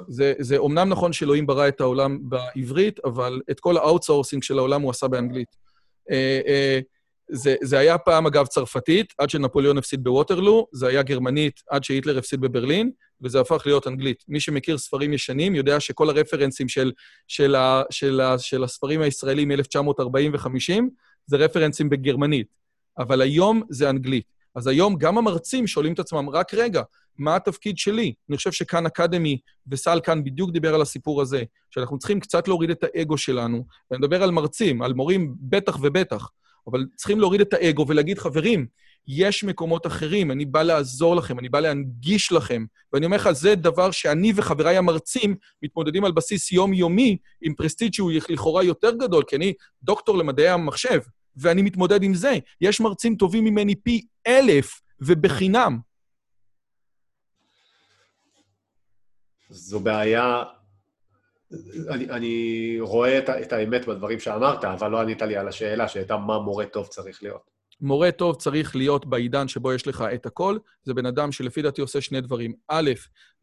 זה, 0.07 0.33
זה 0.39 0.57
אומנם 0.57 0.89
נכון 0.89 1.13
שאלוהים 1.13 1.47
ברא 1.47 1.67
את 1.67 1.81
העולם 1.81 2.19
בעברית, 2.21 2.99
אבל 3.05 3.41
את 3.51 3.59
כל 3.59 3.77
האאוטסורסינג 3.77 4.43
של 4.43 4.57
העולם 4.57 4.81
הוא 4.81 4.91
עשה 4.91 5.07
באנגלית. 5.07 5.47
אה, 6.11 6.41
אה, 6.47 6.79
זה, 7.31 7.55
זה 7.61 7.79
היה 7.79 7.97
פעם, 7.97 8.25
אגב, 8.25 8.45
צרפתית, 8.45 9.13
עד 9.17 9.29
שנפוליאון 9.29 9.77
הפסיד 9.77 10.03
בווטרלו, 10.03 10.67
זה 10.71 10.87
היה 10.87 11.03
גרמנית 11.03 11.61
עד 11.69 11.83
שהיטלר 11.83 12.17
הפסיד 12.17 12.41
בברלין, 12.41 12.91
וזה 13.21 13.39
הפך 13.39 13.63
להיות 13.65 13.87
אנגלית. 13.87 14.23
מי 14.27 14.39
שמכיר 14.39 14.77
ספרים 14.77 15.13
ישנים 15.13 15.55
יודע 15.55 15.79
שכל 15.79 16.09
הרפרנסים 16.09 16.69
של, 16.69 16.91
של, 17.27 17.55
ה, 17.55 17.83
של, 17.89 18.21
ה, 18.21 18.39
של 18.39 18.63
הספרים 18.63 19.01
הישראלים 19.01 19.47
מ-1940 19.51 20.33
ו-50 20.33 20.83
זה 21.25 21.37
רפרנסים 21.37 21.89
בגרמנית, 21.89 22.47
אבל 22.97 23.21
היום 23.21 23.63
זה 23.69 23.89
אנגלית. 23.89 24.32
אז 24.55 24.67
היום 24.67 24.95
גם 24.95 25.17
המרצים 25.17 25.67
שואלים 25.67 25.93
את 25.93 25.99
עצמם, 25.99 26.29
רק 26.29 26.53
רגע, 26.53 26.81
מה 27.17 27.35
התפקיד 27.35 27.77
שלי? 27.77 28.13
אני 28.29 28.37
חושב 28.37 28.51
שכאן 28.51 28.85
אקדמי, 28.85 29.39
וסל 29.67 29.99
כאן 30.03 30.23
בדיוק 30.23 30.51
דיבר 30.51 30.75
על 30.75 30.81
הסיפור 30.81 31.21
הזה, 31.21 31.43
שאנחנו 31.69 31.97
צריכים 31.97 32.19
קצת 32.19 32.47
להוריד 32.47 32.69
את 32.69 32.83
האגו 32.83 33.17
שלנו, 33.17 33.65
ואני 33.91 33.99
מדבר 33.99 34.23
על 34.23 34.31
מרצים, 34.31 34.81
על 34.81 34.93
מורים 34.93 35.35
בטח 35.39 35.77
ובטח, 35.81 36.29
אבל 36.67 36.85
צריכים 36.95 37.19
להוריד 37.19 37.41
את 37.41 37.53
האגו 37.53 37.85
ולהגיד, 37.87 38.19
חברים, 38.19 38.65
יש 39.07 39.43
מקומות 39.43 39.87
אחרים, 39.87 40.31
אני 40.31 40.45
בא 40.45 40.63
לעזור 40.63 41.15
לכם, 41.15 41.39
אני 41.39 41.49
בא 41.49 41.59
להנגיש 41.59 42.31
לכם. 42.31 42.65
ואני 42.93 43.05
אומר 43.05 43.17
לך, 43.17 43.31
זה 43.31 43.55
דבר 43.55 43.91
שאני 43.91 44.33
וחבריי 44.35 44.77
המרצים 44.77 45.35
מתמודדים 45.63 46.05
על 46.05 46.11
בסיס 46.11 46.51
יומיומי 46.51 47.17
עם 47.41 47.53
פרסטיג' 47.53 47.93
שהוא 47.93 48.11
לכאורה 48.29 48.63
יותר 48.63 48.91
גדול, 48.91 49.23
כי 49.27 49.35
אני 49.35 49.53
דוקטור 49.83 50.17
למדעי 50.17 50.49
המחשב, 50.49 50.99
ואני 51.35 51.61
מתמודד 51.61 52.03
עם 52.03 52.13
זה. 52.13 52.33
יש 52.61 52.81
מרצים 52.81 53.15
טובים 53.15 53.43
ממני 53.43 53.75
פי 53.75 54.05
אלף 54.27 54.81
ובחינם. 54.99 55.79
זו 59.49 59.79
בעיה, 59.79 60.43
אני, 61.89 62.09
אני 62.09 62.77
רואה 62.79 63.19
את, 63.19 63.29
את 63.29 63.53
האמת 63.53 63.85
בדברים 63.85 64.19
שאמרת, 64.19 64.65
אבל 64.65 64.91
לא 64.91 65.01
ענית 65.01 65.21
לי 65.21 65.37
על 65.37 65.47
השאלה 65.47 65.87
שהייתה 65.87 66.17
מה 66.17 66.39
מורה 66.39 66.65
טוב 66.65 66.87
צריך 66.87 67.23
להיות. 67.23 67.52
מורה 67.81 68.11
טוב 68.11 68.35
צריך 68.35 68.75
להיות 68.75 69.05
בעידן 69.05 69.47
שבו 69.47 69.73
יש 69.73 69.87
לך 69.87 70.03
את 70.13 70.25
הכל. 70.25 70.57
זה 70.83 70.93
בן 70.93 71.05
אדם 71.05 71.31
שלפי 71.31 71.61
דעתי 71.61 71.81
עושה 71.81 72.01
שני 72.01 72.21
דברים. 72.21 72.53
א', 72.67 72.91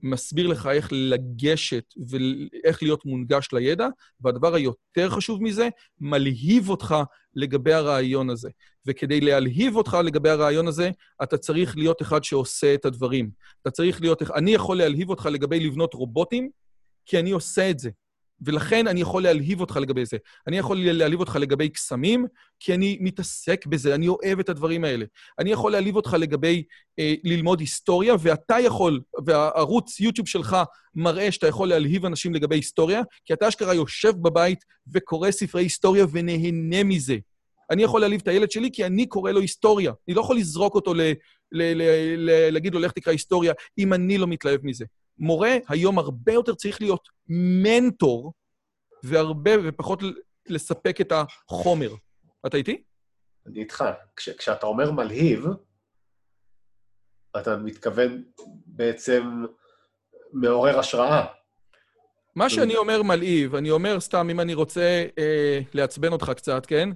מסביר 0.02 0.46
לך 0.46 0.66
איך 0.66 0.88
לגשת 0.92 1.84
ואיך 2.08 2.82
להיות 2.82 3.06
מונגש 3.06 3.48
לידע, 3.52 3.88
והדבר 4.20 4.54
היותר 4.54 5.10
חשוב 5.10 5.42
מזה, 5.42 5.68
מלהיב 6.00 6.68
אותך 6.68 6.94
לגבי 7.34 7.72
הרעיון 7.72 8.30
הזה. 8.30 8.50
וכדי 8.86 9.20
להלהיב 9.20 9.76
אותך 9.76 9.98
לגבי 10.04 10.30
הרעיון 10.30 10.68
הזה, 10.68 10.90
אתה 11.22 11.38
צריך 11.38 11.76
להיות 11.76 12.02
אחד 12.02 12.24
שעושה 12.24 12.74
את 12.74 12.84
הדברים. 12.84 13.30
אתה 13.62 13.70
צריך 13.70 14.00
להיות... 14.00 14.22
אני 14.22 14.50
יכול 14.50 14.78
להלהיב 14.78 15.10
אותך 15.10 15.26
לגבי 15.26 15.60
לבנות 15.60 15.94
רובוטים, 15.94 16.50
כי 17.06 17.18
אני 17.18 17.30
עושה 17.30 17.70
את 17.70 17.78
זה. 17.78 17.90
ולכן 18.42 18.86
אני 18.86 19.00
יכול 19.00 19.22
להלהיב 19.22 19.60
אותך 19.60 19.76
לגבי 19.76 20.06
זה. 20.06 20.16
אני 20.46 20.58
יכול 20.58 20.78
להלהיב 20.80 21.20
אותך 21.20 21.36
לגבי 21.40 21.68
קסמים, 21.68 22.26
כי 22.60 22.74
אני 22.74 22.98
מתעסק 23.00 23.66
בזה, 23.66 23.94
אני 23.94 24.08
אוהב 24.08 24.38
את 24.38 24.48
הדברים 24.48 24.84
האלה. 24.84 25.04
אני 25.38 25.50
יכול 25.50 25.72
להלהיב 25.72 25.96
אותך 25.96 26.16
לגבי 26.18 26.62
אה, 26.98 27.14
ללמוד 27.24 27.60
היסטוריה, 27.60 28.14
ואתה 28.20 28.56
יכול, 28.60 29.00
והערוץ 29.24 30.00
יוטיוב 30.00 30.28
שלך 30.28 30.56
מראה 30.94 31.32
שאתה 31.32 31.46
יכול 31.46 31.68
להלהיב 31.68 32.06
אנשים 32.06 32.34
לגבי 32.34 32.56
היסטוריה, 32.56 33.02
כי 33.24 33.32
אתה 33.32 33.48
אשכרה 33.48 33.74
יושב 33.74 34.12
בבית 34.22 34.64
וקורא 34.92 35.30
ספרי 35.30 35.62
היסטוריה 35.62 36.06
ונהנה 36.12 36.84
מזה. 36.84 37.16
אני 37.70 37.82
יכול 37.82 38.00
להעליב 38.00 38.20
את 38.20 38.28
הילד 38.28 38.50
שלי 38.50 38.70
כי 38.72 38.84
אני 38.84 39.06
קורא 39.06 39.30
לו 39.30 39.40
היסטוריה. 39.40 39.92
אני 40.08 40.14
לא 40.14 40.20
יכול 40.20 40.36
לזרוק 40.36 40.74
אותו, 40.74 40.94
ל, 40.94 41.00
ל, 41.00 41.12
ל, 41.52 41.82
ל, 42.16 42.50
להגיד 42.50 42.74
לו, 42.74 42.80
לך 42.80 42.92
תקרא 42.92 43.12
היסטוריה, 43.12 43.52
אם 43.78 43.92
אני 43.92 44.18
לא 44.18 44.26
מתלהב 44.26 44.60
מזה. 44.62 44.84
מורה 45.20 45.56
היום 45.68 45.98
הרבה 45.98 46.32
יותר 46.32 46.54
צריך 46.54 46.80
להיות 46.80 47.08
מנטור, 47.62 48.32
והרבה, 49.02 49.50
ופחות 49.64 50.02
לספק 50.48 51.00
את 51.00 51.12
החומר. 51.12 51.94
אתה 52.46 52.56
איתי? 52.56 52.82
אני 53.46 53.60
איתך. 53.60 53.84
כש, 54.16 54.28
כשאתה 54.28 54.66
אומר 54.66 54.90
מלהיב, 54.90 55.46
אתה 57.40 57.56
מתכוון 57.56 58.24
בעצם 58.66 59.44
מעורר 60.32 60.78
השראה. 60.78 61.26
מה 62.36 62.50
שאני 62.50 62.76
אומר 62.76 63.02
מלהיב, 63.02 63.54
אני 63.54 63.70
אומר 63.70 64.00
סתם, 64.00 64.28
אם 64.30 64.40
אני 64.40 64.54
רוצה 64.54 65.06
אה, 65.18 65.60
לעצבן 65.74 66.12
אותך 66.12 66.32
קצת, 66.36 66.66
כן? 66.66 66.88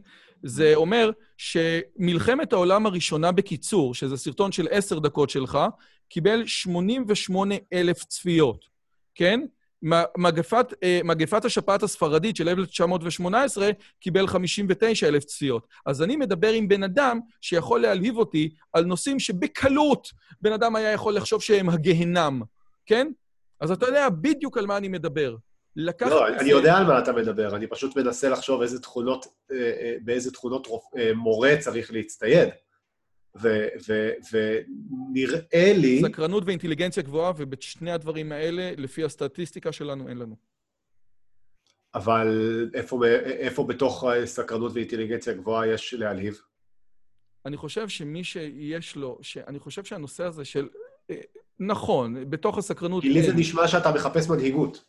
זה 0.43 0.73
אומר 0.75 1.11
שמלחמת 1.37 2.53
העולם 2.53 2.87
הראשונה 2.87 3.33
בקיצור, 3.33 3.95
שזה 3.95 4.17
סרטון 4.17 4.53
של 4.53 4.69
עשר 4.71 4.99
דקות 4.99 5.31
שלך, 5.31 5.59
קיבל 6.15 6.47
88 6.47 7.55
אלף 7.73 8.05
צפיות, 8.05 8.65
כן? 9.15 9.41
מגפת, 10.19 10.67
אה, 10.83 11.01
מגפת 11.05 11.45
השפעת 11.45 11.83
הספרדית 11.83 12.37
של 12.37 12.49
1918 12.49 13.71
קיבל 14.01 14.27
59 14.27 15.09
אלף 15.09 15.25
צפיות. 15.25 15.67
אז 15.87 16.03
אני 16.03 16.17
מדבר 16.17 16.53
עם 16.53 16.69
בן 16.69 16.83
אדם 16.83 17.21
שיכול 17.41 17.81
להלהיב 17.81 18.17
אותי 18.17 18.55
על 18.73 18.85
נושאים 18.85 19.19
שבקלות 19.19 20.09
בן 20.41 20.53
אדם 20.53 20.77
היה 20.77 20.93
יכול 20.93 21.15
לחשוב 21.15 21.43
שהם 21.43 21.69
הגהנם, 21.69 22.43
כן? 22.87 23.09
אז 23.61 23.71
אתה 23.71 23.87
יודע 23.87 24.09
בדיוק 24.09 24.59
על 24.59 24.67
מה 24.67 24.77
אני 24.77 24.89
מדבר. 24.89 25.37
לקחת 25.77 26.11
לא, 26.11 26.29
אני 26.29 26.45
זה... 26.45 26.51
יודע 26.51 26.77
על 26.77 26.85
מה 26.85 26.99
אתה 26.99 27.13
מדבר, 27.13 27.57
אני 27.57 27.67
פשוט 27.67 27.97
מנסה 27.97 28.29
לחשוב 28.29 28.63
איזה 28.63 28.81
תכונות, 28.81 29.27
אה, 29.53 29.57
אה, 29.57 29.97
באיזה 30.05 30.33
תכונות 30.33 30.69
מורה 31.15 31.57
צריך 31.61 31.93
להצטייד. 31.93 32.49
ונראה 34.33 35.73
לי... 35.77 36.03
סקרנות 36.03 36.43
ואינטליגנציה 36.47 37.03
גבוהה, 37.03 37.33
ובשני 37.37 37.93
הדברים 37.93 38.33
האלה, 38.33 38.73
לפי 38.77 39.05
הסטטיסטיקה 39.05 39.73
שלנו, 39.73 40.09
אין 40.09 40.19
לנו. 40.19 40.37
אבל 41.95 42.71
איפה, 42.75 43.07
איפה 43.25 43.65
בתוך 43.65 44.05
סקרנות 44.25 44.73
ואינטליגנציה 44.75 45.33
גבוהה 45.33 45.67
יש 45.67 45.95
להלהיב? 45.95 46.41
אני 47.47 47.57
חושב 47.57 47.89
שמי 47.89 48.25
שיש 48.25 48.97
לו, 48.97 49.19
אני 49.47 49.59
חושב 49.59 49.85
שהנושא 49.85 50.25
הזה 50.25 50.45
של... 50.45 50.69
אה, 51.11 51.17
נכון, 51.61 52.31
בתוך 52.31 52.59
הסקרנות... 52.59 53.03
כי 53.03 53.09
לי 53.09 53.23
זה 53.23 53.33
נשמע 53.33 53.69
שאתה 53.69 53.93
מחפש 53.93 54.29
מנהיגות. 54.29 54.85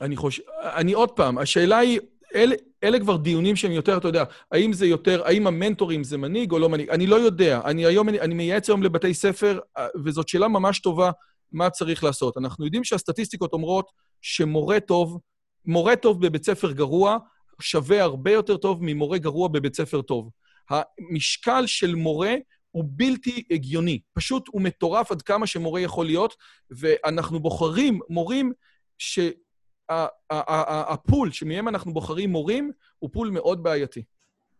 אני 0.00 0.16
חושב... 0.16 0.42
אני 0.62 0.92
עוד 0.92 1.10
פעם, 1.10 1.38
השאלה 1.38 1.78
היא, 1.78 2.00
אלה, 2.36 2.54
אלה 2.84 3.00
כבר 3.00 3.16
דיונים 3.16 3.56
שהם 3.56 3.72
יותר, 3.72 3.98
אתה 3.98 4.08
יודע, 4.08 4.24
האם 4.52 4.72
זה 4.72 4.86
יותר, 4.86 5.22
האם 5.24 5.46
המנטורים 5.46 6.04
זה 6.04 6.18
מנהיג 6.18 6.52
או 6.52 6.58
לא 6.58 6.68
מנהיג? 6.68 6.90
אני 6.90 7.06
לא 7.06 7.16
יודע. 7.16 7.60
אני 7.64 7.86
היום, 7.86 8.08
אני 8.08 8.34
מייעץ 8.34 8.68
היום 8.68 8.82
לבתי 8.82 9.14
ספר, 9.14 9.58
אה, 9.78 9.86
וזאת 10.04 10.28
שאלה 10.28 10.48
ממש 10.48 10.80
טובה, 10.80 11.10
מה 11.52 11.70
צריך 11.70 12.04
לעשות. 12.04 12.36
אנחנו 12.36 12.64
יודעים 12.64 12.84
שהסטטיסטיקות 12.84 13.52
אומרות 13.52 13.90
שמורה 14.20 14.80
טוב, 14.80 15.18
מורה 15.64 15.96
טוב 15.96 16.26
בבית 16.26 16.44
ספר 16.44 16.72
גרוע, 16.72 17.18
שווה 17.60 18.02
הרבה 18.02 18.32
יותר 18.32 18.56
טוב 18.56 18.78
ממורה 18.82 19.18
גרוע 19.18 19.48
בבית 19.48 19.76
ספר 19.76 20.02
טוב. 20.02 20.30
המשקל 20.70 21.66
של 21.66 21.94
מורה 21.94 22.34
הוא 22.70 22.84
בלתי 22.86 23.44
הגיוני. 23.50 24.00
פשוט 24.12 24.48
הוא 24.48 24.62
מטורף 24.62 25.12
עד 25.12 25.22
כמה 25.22 25.46
שמורה 25.46 25.80
יכול 25.80 26.06
להיות, 26.06 26.34
ואנחנו 26.70 27.40
בוחרים 27.40 28.00
מורים 28.08 28.52
ש... 28.98 29.18
הפול 30.88 31.32
שמהם 31.32 31.68
אנחנו 31.68 31.94
בוחרים 31.94 32.30
מורים 32.30 32.72
הוא 32.98 33.10
פול 33.12 33.30
מאוד 33.30 33.62
בעייתי. 33.62 34.02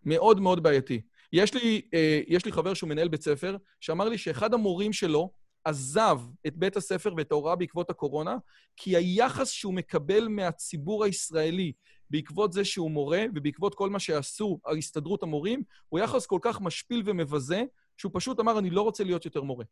מאוד 0.05 0.41
מאוד 0.41 0.63
בעייתי. 0.63 1.01
יש 1.33 1.55
לי, 1.55 1.83
אה, 1.95 2.21
יש 2.27 2.45
לי 2.45 2.53
חבר 2.53 2.75
שהוא 2.75 2.89
מנהל 2.89 3.09
בית 3.09 3.23
ספר, 3.23 3.57
שאמר 3.81 4.09
לי 4.09 4.19
שאחד 4.19 4.55
המורים 4.55 4.93
שלו 4.93 5.31
עזב 5.65 6.21
את 6.47 6.57
בית 6.57 6.77
הספר 6.77 7.15
ואת 7.17 7.33
ההוראה 7.33 7.57
בעקבות 7.57 7.91
הקורונה, 7.91 8.37
כי 8.77 8.97
היחס 8.97 9.51
שהוא 9.51 9.75
מקבל 9.75 10.29
מהציבור 10.29 11.05
הישראלי 11.05 11.73
בעקבות 12.11 12.53
זה 12.53 12.65
שהוא 12.65 12.91
מורה 12.91 13.25
ובעקבות 13.35 13.75
כל 13.75 13.91
מה 13.91 13.99
שעשו 13.99 14.61
הסתדרות 14.79 15.23
המורים, 15.23 15.63
הוא 15.89 16.01
יחס 16.01 16.27
כל 16.27 16.39
כך 16.43 16.61
משפיל 16.61 17.03
ומבזה, 17.05 17.65
שהוא 17.97 18.13
פשוט 18.15 18.41
אמר, 18.41 18.59
אני 18.59 18.71
לא 18.71 18.83
רוצה 18.83 19.05
להיות 19.05 19.25
יותר 19.25 19.43
מורה. 19.43 19.65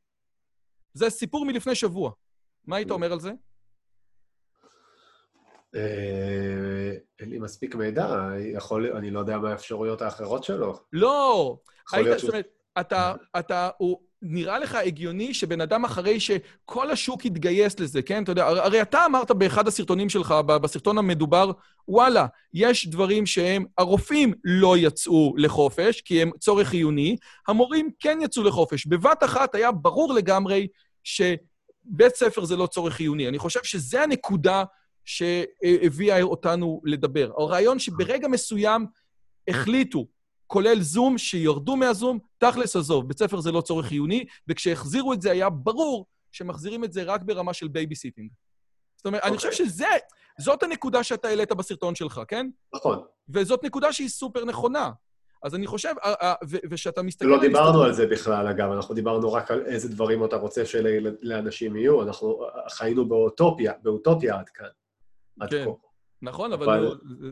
זה 0.94 1.10
סיפור 1.10 1.46
מלפני 1.46 1.74
שבוע. 1.74 2.10
מה 2.66 2.76
היית 2.76 2.90
אומר 2.90 3.12
על 3.12 3.20
זה? 3.20 3.32
אה, 5.74 6.92
אין 7.20 7.30
לי 7.30 7.38
מספיק 7.38 7.74
מידע, 7.74 8.28
יכול, 8.54 8.92
אני 8.96 9.10
לא 9.10 9.18
יודע 9.20 9.38
מה 9.38 9.50
האפשרויות 9.50 10.02
האחרות 10.02 10.44
שלו. 10.44 10.78
לא! 10.92 11.56
היית, 11.92 12.18
זאת. 12.18 12.30
אומרת, 12.30 12.48
אתה, 12.80 13.14
אתה, 13.38 13.68
הוא, 13.78 13.98
נראה 14.26 14.58
לך 14.58 14.74
הגיוני 14.74 15.34
שבן 15.34 15.60
אדם 15.60 15.84
אחרי 15.84 16.20
שכל 16.20 16.90
השוק 16.90 17.24
יתגייס 17.24 17.80
לזה, 17.80 18.02
כן? 18.02 18.22
אתה 18.22 18.32
יודע, 18.32 18.46
הרי, 18.46 18.82
אתה 18.82 19.06
אמרת 19.06 19.30
באחד 19.30 19.68
הסרטונים 19.68 20.08
שלך, 20.08 20.34
בסרטון 20.46 20.98
המדובר, 20.98 21.50
וואלה, 21.88 22.26
יש 22.54 22.88
דברים 22.88 23.26
שהם, 23.26 23.64
הרופאים 23.78 24.34
לא 24.44 24.76
יצאו 24.78 25.34
לחופש, 25.36 26.00
כי 26.00 26.22
הם 26.22 26.30
צורך 26.40 26.68
חיוני, 26.68 27.16
המורים 27.48 27.90
כן 28.00 28.18
יצאו 28.22 28.42
לחופש. 28.42 28.86
בבת 28.86 29.24
אחת 29.24 29.54
היה 29.54 29.72
ברור 29.72 30.14
לגמרי 30.14 30.66
שבית 31.04 32.14
ספר 32.14 32.44
זה 32.44 32.56
לא 32.56 32.66
צורך 32.66 32.94
חיוני. 32.94 33.28
אני 33.28 33.38
חושב 33.38 33.60
שזו 33.62 33.98
הנקודה 33.98 34.64
שהביאה 35.04 36.22
אותנו 36.22 36.80
לדבר. 36.84 37.32
הרעיון 37.38 37.78
שברגע 37.78 38.28
מסוים 38.28 38.86
החליטו, 39.48 40.06
כולל 40.46 40.80
זום, 40.80 41.18
שירדו 41.18 41.76
מהזום, 41.76 42.18
תכלס 42.38 42.76
עזוב, 42.76 43.08
בית 43.08 43.18
ספר 43.18 43.40
זה 43.40 43.52
לא 43.52 43.60
צורך 43.60 43.86
חיוני, 43.86 44.24
וכשהחזירו 44.48 45.12
את 45.12 45.22
זה 45.22 45.30
היה 45.30 45.50
ברור 45.50 46.06
שמחזירים 46.32 46.84
את 46.84 46.92
זה 46.92 47.02
רק 47.02 47.22
ברמה 47.22 47.54
של 47.54 47.68
בייביסיטינג. 47.68 48.30
זאת 48.96 49.06
אומרת, 49.06 49.22
אני 49.22 49.36
אוקיי. 49.36 49.50
חושב 49.50 49.64
שזה, 49.64 49.86
זאת 50.40 50.62
הנקודה 50.62 51.02
שאתה 51.02 51.28
העלית 51.28 51.52
בסרטון 51.52 51.94
שלך, 51.94 52.20
כן? 52.28 52.46
נכון. 52.74 52.98
וזאת 53.28 53.64
נקודה 53.64 53.92
שהיא 53.92 54.08
סופר 54.08 54.44
נכונה. 54.44 54.90
אז 55.42 55.54
אני 55.54 55.66
חושב, 55.66 55.94
אה, 56.04 56.14
אה, 56.22 56.34
ושאתה 56.70 57.02
מסתכל... 57.02 57.28
לא 57.28 57.40
דיברנו 57.40 57.82
על 57.82 57.92
זה 57.92 58.06
בכלל, 58.06 58.46
אגב, 58.46 58.70
אנחנו 58.70 58.94
דיברנו 58.94 59.32
רק 59.32 59.50
על 59.50 59.66
איזה 59.66 59.88
דברים 59.88 60.24
אתה 60.24 60.36
רוצה 60.36 60.66
שלאנשים 60.66 61.76
יהיו, 61.76 62.02
אנחנו 62.02 62.46
חיינו 62.68 63.08
באוטופיה, 63.08 63.72
באוטופיה 63.82 64.38
עד 64.38 64.48
כאן. 64.48 64.68
עד 65.40 65.50
כן. 65.50 65.64
כה. 65.64 65.70
נכון, 66.22 66.52
אבל 66.52 66.68
אבל- 66.70 66.98
זה- 67.20 67.30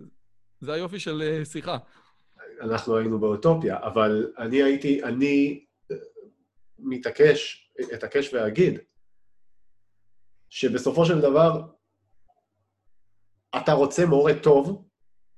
זה 0.61 0.72
היופי 0.72 0.98
של 1.00 1.22
אה, 1.22 1.44
שיחה. 1.44 1.78
אנחנו 2.61 2.96
היינו 2.96 3.18
באוטופיה, 3.20 3.78
אבל 3.82 4.32
אני 4.38 4.62
הייתי, 4.62 5.05
אני 5.05 5.64
אה, 5.90 5.96
מתעקש, 6.78 7.70
אתעקש 7.94 8.34
ואגיד, 8.34 8.78
שבסופו 10.50 11.07
של 11.07 11.20
דבר, 11.20 11.62
אתה 13.57 13.72
רוצה 13.72 14.07
מורה 14.07 14.32
טוב, 14.42 14.88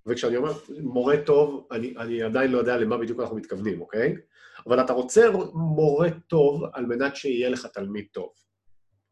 וכשאני 0.07 0.37
אומר 0.37 0.53
מורה 0.81 1.15
טוב, 1.27 1.69
אני, 1.73 1.97
אני 1.97 2.23
עדיין 2.23 2.51
לא 2.53 2.59
יודע 2.59 2.77
למה 2.77 2.99
בדיוק 2.99 3.21
אנחנו 3.21 3.37
מתכוונים, 3.37 3.81
אוקיי? 3.81 4.15
אבל 4.67 4.81
אתה 4.85 4.93
רוצה 4.93 5.27
מורה 5.55 6.09
טוב 6.27 6.63
על 6.73 6.87
מנת 6.87 7.17
שיהיה 7.17 7.49
לך 7.49 7.67
תלמיד 7.67 8.07
טוב, 8.13 8.33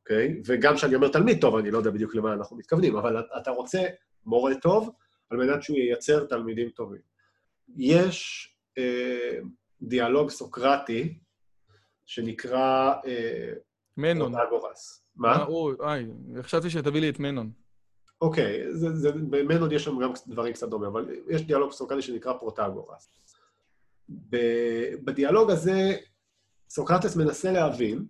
אוקיי? 0.02 0.40
וגם 0.46 0.74
כשאני 0.74 0.94
אומר 0.94 1.08
תלמיד 1.08 1.40
טוב, 1.40 1.56
אני 1.56 1.70
לא 1.70 1.78
יודע 1.78 1.90
בדיוק 1.90 2.14
למה 2.14 2.32
אנחנו 2.32 2.56
מתכוונים, 2.56 2.96
אבל 2.96 3.24
אתה 3.40 3.50
רוצה 3.50 3.82
מורה 4.26 4.54
טוב 4.54 4.90
על 5.30 5.38
מנת 5.38 5.62
שהוא 5.62 5.76
ייצר 5.76 6.24
תלמידים 6.24 6.68
טובים. 6.68 7.00
יש 7.76 8.48
אה, 8.78 9.38
דיאלוג 9.82 10.30
סוקרטי 10.30 11.18
שנקרא 12.06 12.92
אה, 13.06 13.52
מנון. 13.96 14.32
פרוטגורס. 14.32 14.98
אה, 14.98 15.02
מה? 15.16 15.44
אוי, 15.44 15.74
איי, 15.80 16.06
חשבתי 16.42 16.70
שתביא 16.70 17.00
לי 17.00 17.08
את 17.08 17.18
מנון. 17.18 17.50
אוקיי, 18.20 18.72
זה, 18.72 18.96
זה, 18.96 19.12
במנון 19.12 19.72
יש 19.72 19.84
שם 19.84 19.98
גם 19.98 20.12
דברים 20.26 20.52
קצת 20.52 20.68
דומים, 20.68 20.88
אבל 20.88 21.10
יש 21.30 21.42
דיאלוג 21.42 21.72
סוקרטי 21.72 22.02
שנקרא 22.02 22.32
פרוטגורס. 22.32 23.10
בדיאלוג 25.04 25.50
הזה 25.50 25.96
סוקרטס 26.70 27.16
מנסה 27.16 27.52
להבין, 27.52 28.06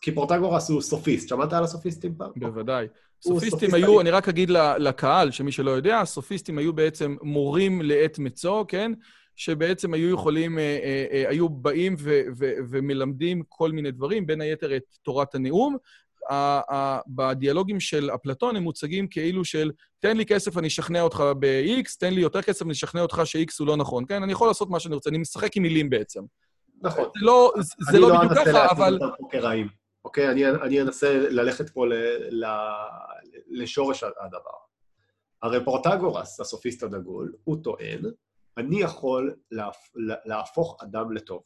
כי 0.00 0.12
פרוטגורס 0.12 0.70
הוא 0.70 0.80
סופיסט. 0.80 1.28
שמעת 1.28 1.52
על 1.52 1.64
הסופיסטים 1.64 2.14
פעם? 2.18 2.30
בוודאי. 2.36 2.86
סופיסטים 3.22 3.50
סופיסט 3.50 3.74
היו. 3.74 4.00
אני 4.00 4.10
רק 4.10 4.28
אגיד 4.28 4.50
לקהל, 4.78 5.30
שמי 5.30 5.52
שלא 5.52 5.70
יודע, 5.70 6.04
סופיסטים 6.04 6.58
היו 6.58 6.72
בעצם 6.72 7.16
מורים 7.22 7.82
לעת 7.82 8.18
מצוא, 8.18 8.64
כן? 8.68 8.92
שבעצם 9.36 9.94
היו 9.94 10.14
יכולים, 10.14 10.58
אה, 10.58 10.78
אה, 10.82 11.06
אה, 11.12 11.28
היו 11.28 11.48
באים 11.48 11.94
ו- 11.98 12.20
ו- 12.38 12.52
ומלמדים 12.70 13.42
כל 13.48 13.72
מיני 13.72 13.90
דברים, 13.90 14.26
בין 14.26 14.40
היתר 14.40 14.76
את 14.76 14.82
תורת 15.02 15.34
הנאום. 15.34 15.76
ה- 16.30 16.74
ה- 16.74 17.00
בדיאלוגים 17.08 17.80
של 17.80 18.10
אפלטון 18.14 18.56
הם 18.56 18.62
מוצגים 18.62 19.06
כאילו 19.08 19.44
של 19.44 19.70
תן 19.98 20.16
לי 20.16 20.26
כסף, 20.26 20.58
אני 20.58 20.68
אשכנע 20.68 21.02
אותך 21.02 21.24
ב-X, 21.38 21.96
תן 21.98 22.14
לי 22.14 22.20
יותר 22.20 22.42
כסף, 22.42 22.62
אני 22.62 22.72
אשכנע 22.72 23.02
אותך 23.02 23.20
ש-X 23.24 23.54
הוא 23.58 23.66
לא 23.66 23.76
נכון, 23.76 24.04
כן? 24.08 24.22
אני 24.22 24.32
יכול 24.32 24.48
לעשות 24.48 24.70
מה 24.70 24.80
שאני 24.80 24.94
רוצה, 24.94 25.10
אני 25.10 25.18
משחק 25.18 25.56
עם 25.56 25.62
מילים 25.62 25.90
בעצם. 25.90 26.22
נכון. 26.82 27.04
זה 27.04 27.26
לא, 27.26 27.52
זה 27.58 27.90
אני 27.90 28.00
לא 28.00 28.08
בדיוק 28.08 28.22
אנסה 28.32 28.44
ככה, 28.44 28.52
להציג 28.52 28.70
אבל... 28.78 28.94
אותם 29.02 29.14
פה 29.18 29.28
כרעים, 29.30 29.68
אוקיי? 30.04 30.30
אני, 30.30 30.50
אני 30.50 30.82
אנסה 30.82 31.18
ללכת 31.18 31.70
פה 31.70 31.86
ל, 31.86 31.92
ל, 32.30 32.46
לשורש 33.48 34.02
הדבר. 34.02 34.50
הרי 35.42 35.64
פרוטגורס, 35.64 36.40
הסופיסט 36.40 36.82
הדגול, 36.82 37.32
הוא 37.44 37.56
טוען, 37.62 38.04
אני 38.56 38.80
יכול 38.80 39.34
להפ, 39.50 39.76
להפוך 40.24 40.82
אדם 40.82 41.12
לטוב. 41.12 41.42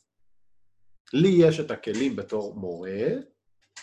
לי 1.13 1.29
יש 1.29 1.61
את 1.61 1.71
הכלים 1.71 2.17
בתור 2.17 2.55
מורה, 2.55 3.09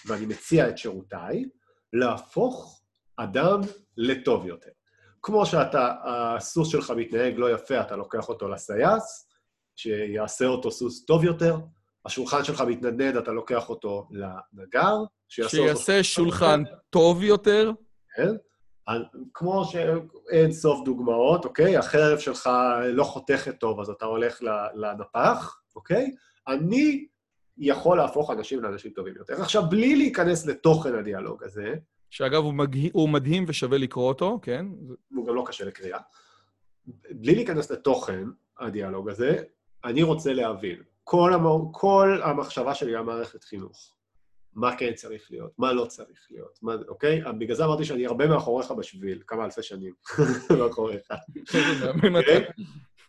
ואני 0.06 0.26
מציע 0.26 0.70
את 0.70 0.78
שירותיי, 0.78 1.46
להפוך 1.94 2.82
אדם 3.18 3.62
לטוב 3.98 4.46
יותר. 4.46 4.70
כמו 5.22 5.46
שאתה, 5.46 5.96
הסוס 6.04 6.70
שלך 6.72 6.94
מתנהג 6.98 7.34
לא 7.38 7.54
יפה, 7.54 7.82
אתה 7.82 7.96
לוקח 7.96 8.30
אותו 8.30 8.48
לסייס, 8.48 9.30
שיעשה 9.76 10.46
אותו 10.46 10.72
סוס 10.72 11.06
טוב 11.06 11.24
יותר, 11.24 11.56
השולחן 12.06 12.44
שלך 12.44 12.62
מתנדנד, 12.62 13.18
אתה 13.18 13.32
לוקח 13.32 13.70
אותו 13.70 14.08
לנגר, 14.12 14.96
שיעשה 15.30 15.58
אותו... 15.58 15.68
שיעשה 15.68 16.04
שולחן 16.04 16.64
טוב 16.90 17.24
יותר. 17.24 17.72
כן? 18.16 18.36
כמו 19.34 19.66
שאין 19.66 20.52
סוף 20.52 20.86
דוגמאות, 20.86 21.46
אוקיי? 21.46 21.78
החרב 21.78 22.20
שלך 22.20 22.50
לא 22.84 23.04
חותכת 23.04 23.60
טוב, 23.60 23.80
אז 23.80 23.90
אתה 23.90 24.06
הולך 24.06 24.42
לנפח, 24.74 25.62
אוקיי? 25.76 26.12
אני 26.48 27.08
יכול 27.58 27.98
להפוך 27.98 28.32
אנשים 28.32 28.64
לאנשים 28.64 28.92
טובים 28.92 29.14
יותר. 29.18 29.42
עכשיו, 29.42 29.64
בלי 29.70 29.96
להיכנס 29.96 30.46
לתוכן 30.46 30.96
הדיאלוג 30.96 31.44
הזה, 31.44 31.74
שאגב, 32.10 32.44
הוא, 32.44 32.54
מגה... 32.54 32.80
הוא 32.94 33.10
מדהים 33.10 33.46
ושווה 33.48 33.78
לקרוא 33.78 34.08
אותו, 34.08 34.40
כן? 34.42 34.66
הוא 35.16 35.28
גם 35.28 35.36
לא 35.36 35.44
קשה 35.48 35.66
לקריאה, 35.66 36.00
בלי 37.12 37.36
להיכנס 37.36 37.72
לתוכן 37.72 38.24
הדיאלוג 38.60 39.10
הזה, 39.10 39.44
אני 39.86 40.04
רוצה 40.04 40.34
להבין, 40.34 40.82
כל, 41.04 41.34
המ... 41.34 41.72
כל 41.72 42.20
המחשבה 42.24 42.76
שלי 42.76 42.96
על 42.96 43.04
מערכת 43.04 43.44
חינוך, 43.44 43.96
מה 44.54 44.78
כן 44.78 44.94
צריך 44.94 45.28
להיות, 45.32 45.52
מה 45.58 45.74
לא 45.74 45.86
צריך 45.86 46.28
להיות, 46.32 46.60
מה... 46.62 46.76
אוקיי? 46.88 47.22
בגלל 47.40 47.56
זה 47.56 47.66
אמרתי 47.66 47.86
שאני 47.86 48.06
הרבה 48.06 48.28
מאחוריך 48.28 48.72
בשביל, 48.72 49.22
כמה 49.28 49.46
אלפי 49.46 49.64
שנים 49.64 49.94
מאחוריך. 50.60 51.08
מהמם 51.82 52.18
אתה. 52.18 52.32
אוקיי? 52.32 52.46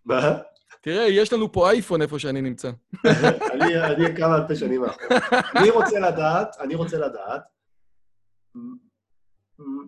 מה? 0.05 0.39
תראה, 0.81 1.09
יש 1.09 1.33
לנו 1.33 1.53
פה 1.53 1.71
אייפון 1.71 2.03
איפה 2.03 2.19
שאני 2.19 2.41
נמצא. 2.41 2.71
אני, 3.53 3.81
אני 3.81 4.17
כמה 4.17 4.37
אלפי 4.37 4.57
שנים 4.57 4.81
מאחוריך. 4.81 5.33
אני 5.57 5.71
רוצה 5.71 6.01
לדעת, 6.01 6.57
אני 6.61 6.75
רוצה 6.75 6.99
לדעת, 6.99 7.43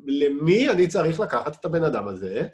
למי 0.06 0.70
אני 0.70 0.88
צריך 0.88 1.20
לקחת 1.20 1.60
את 1.60 1.64
הבן 1.64 1.84
אדם 1.84 2.08
הזה, 2.08 2.48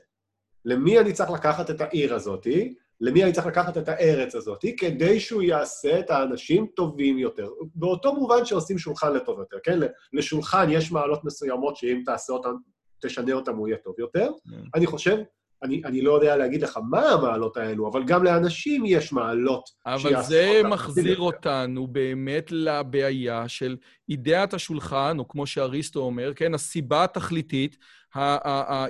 למי 0.64 0.98
אני 1.00 1.12
צריך 1.12 1.30
לקחת 1.30 1.70
את 1.70 1.80
העיר 1.80 2.14
הזאתי, 2.14 2.74
למי 3.00 3.24
אני 3.24 3.32
צריך 3.32 3.46
לקחת 3.46 3.78
את 3.78 3.88
הארץ 3.88 4.34
הזאתי, 4.34 4.76
כדי 4.76 5.20
שהוא 5.20 5.42
יעשה 5.42 5.98
את 6.00 6.10
האנשים 6.10 6.66
טובים 6.76 7.18
יותר. 7.18 7.48
באותו 7.74 8.14
מובן 8.14 8.44
שעושים 8.44 8.78
שולחן 8.78 9.12
לטוב 9.12 9.38
יותר, 9.38 9.56
כן? 9.62 9.78
לשולחן 10.12 10.66
יש 10.70 10.92
מעלות 10.92 11.24
מסוימות 11.24 11.76
שאם 11.76 12.02
תעשה 12.04 12.32
אותן, 12.32 12.50
תשנה 13.02 13.32
אותן, 13.32 13.52
הוא 13.52 13.68
יהיה 13.68 13.78
טוב 13.84 13.94
יותר. 13.98 14.30
אני 14.74 14.86
חושב, 14.86 15.16
אני, 15.62 15.82
אני 15.84 16.02
לא 16.02 16.12
יודע 16.12 16.36
להגיד 16.36 16.62
לך 16.62 16.78
מה 16.90 17.00
המעלות 17.08 17.56
האלו, 17.56 17.88
אבל 17.88 18.04
גם 18.04 18.24
לאנשים 18.24 18.82
יש 18.86 19.12
מעלות 19.12 19.70
אבל 19.86 20.22
זה 20.22 20.60
מחזיר. 20.64 21.18
אותנו 21.20 21.86
באמת 21.86 22.46
לבעיה 22.52 23.48
של 23.48 23.76
אידאת 24.08 24.54
השולחן, 24.54 25.16
או 25.18 25.28
כמו 25.28 25.46
שאריסטו 25.46 26.00
אומר, 26.00 26.32
כן, 26.34 26.54
הסיבה 26.54 27.04
התכליתית, 27.04 27.76
ה- 28.14 28.20
ה- 28.50 28.74
ה- 28.74 28.86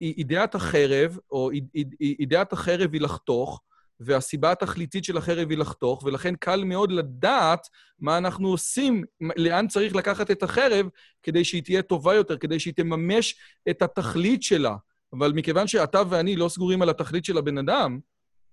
אידאת- 0.00 0.54
החרב, 0.54 1.18
או 1.30 1.50
איד- 1.50 1.68
איד- 1.74 1.94
אידאת 2.00 2.52
החרב 2.52 2.92
היא 2.92 3.00
לחתוך, 3.00 3.60
והסיבה 4.00 4.52
התכליתית 4.52 5.04
של 5.04 5.16
החרב 5.16 5.50
היא 5.50 5.58
לחתוך, 5.58 6.02
ולכן 6.04 6.34
קל 6.36 6.64
מאוד 6.64 6.92
לדעת 6.92 7.68
מה 8.00 8.18
אנחנו 8.18 8.48
עושים, 8.48 9.04
לאן 9.36 9.68
צריך 9.68 9.94
לקחת 9.96 10.30
את 10.30 10.42
החרב, 10.42 10.86
כדי 11.22 11.44
שהיא 11.44 11.62
תהיה 11.62 11.82
טובה 11.82 12.14
יותר, 12.14 12.36
כדי 12.36 12.60
שהיא 12.60 12.74
תממש 12.74 13.36
את 13.70 13.82
התכלית 13.82 14.42
שלה. 14.42 14.76
אבל 15.18 15.32
מכיוון 15.32 15.66
שאתה 15.66 16.02
ואני 16.08 16.36
לא 16.36 16.48
סגורים 16.48 16.82
על 16.82 16.88
התכלית 16.88 17.24
של 17.24 17.38
הבן 17.38 17.58
אדם, 17.58 17.98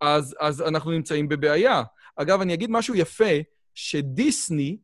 אז, 0.02 0.36
אז 0.40 0.62
אנחנו 0.62 0.92
נמצאים 0.92 1.30
בבעיה. 1.30 1.84
אגב, 2.16 2.42
אני 2.42 2.54
אגיד 2.54 2.72
משהו 2.72 2.96
יפה, 2.96 3.34
שדיסני 3.76 4.78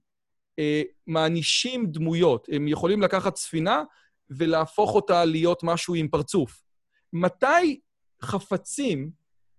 אה, 0.60 0.82
מענישים 1.08 1.92
דמויות. 1.92 2.48
הם 2.52 2.68
יכולים 2.68 3.02
לקחת 3.02 3.36
ספינה 3.36 3.84
ולהפוך 4.30 4.96
אותה 4.96 5.26
להיות 5.26 5.64
משהו 5.64 5.96
עם 5.96 6.08
פרצוף. 6.08 6.62
מתי 7.14 7.80
חפצים, 8.22 9.10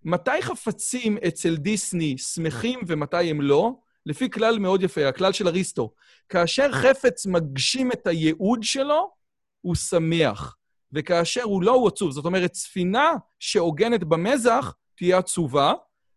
מתי 0.05 0.43
חפצים 0.43 1.19
אצל 1.29 1.57
דיסני 1.57 2.19
שמחים 2.19 2.81
ומתי 2.87 3.31
הם 3.31 3.41
לא? 3.41 3.73
לפי 4.07 4.31
כלל 4.31 4.59
מאוד 4.59 4.83
יפה, 4.83 5.09
הכלל 5.09 5.33
של 5.33 5.49
אריסטו. 5.49 5.93
כאשר 6.29 6.73
חפץ 6.73 7.27
מגשים 7.27 7.93
את 7.93 8.07
הייעוד 8.07 8.63
שלו, 8.63 9.11
הוא 9.61 9.75
שמח. 9.75 10.57
וכאשר 10.93 11.43
הוא 11.43 11.63
לא, 11.63 11.71
הוא 11.71 11.89
עצוב. 11.89 12.11
זאת 12.11 12.25
אומרת, 12.25 12.55
ספינה 12.55 13.13
שעוגנת 13.39 14.05
במזח 14.05 14.75
תהיה 14.97 15.19
עצובה, 15.19 15.73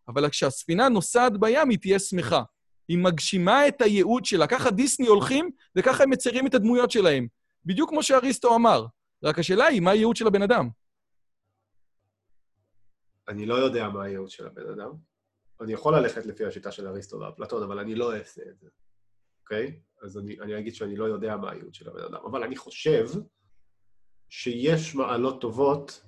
אבל 0.07 0.29
כשהספינה 0.29 0.89
נוסעת 0.89 1.39
בים, 1.39 1.69
היא 1.69 1.77
תהיה 1.79 1.99
שמחה. 1.99 2.43
היא 2.87 2.97
מגשימה 2.97 3.67
את 3.67 3.81
הייעוד 3.81 4.25
שלה. 4.25 4.47
ככה 4.47 4.71
דיסני 4.71 5.07
הולכים, 5.07 5.49
וככה 5.75 6.03
הם 6.03 6.09
מציירים 6.09 6.47
את 6.47 6.53
הדמויות 6.53 6.91
שלהם. 6.91 7.27
בדיוק 7.65 7.89
כמו 7.89 8.03
שאריסטו 8.03 8.55
אמר. 8.55 8.85
רק 9.23 9.39
השאלה 9.39 9.65
היא, 9.65 9.81
מה 9.81 9.91
הייעוד 9.91 10.15
של 10.15 10.27
הבן 10.27 10.41
אדם? 10.41 10.69
אני 13.27 13.45
לא 13.45 13.55
יודע 13.55 13.89
מה 13.89 14.03
הייעוד 14.03 14.29
של 14.29 14.47
הבן 14.47 14.69
אדם. 14.69 14.91
אני 15.61 15.73
יכול 15.73 15.95
ללכת 15.95 16.25
לפי 16.25 16.45
השיטה 16.45 16.71
של 16.71 16.87
אריסטו 16.87 17.19
ואפלטון, 17.19 17.63
אבל 17.63 17.79
אני 17.79 17.95
לא 17.95 18.15
אעשה 18.17 18.41
את 18.49 18.59
זה, 18.59 18.67
אוקיי? 19.43 19.79
אז 20.01 20.17
אני, 20.17 20.39
אני 20.39 20.59
אגיד 20.59 20.75
שאני 20.75 20.95
לא 20.95 21.05
יודע 21.05 21.37
מה 21.37 21.51
הייעוד 21.51 21.73
של 21.73 21.89
הבן 21.89 22.03
אדם. 22.03 22.25
אבל 22.25 22.43
אני 22.43 22.55
חושב 22.55 23.07
שיש 24.31 24.95
מעלות 24.95 25.41
טובות 25.41 26.01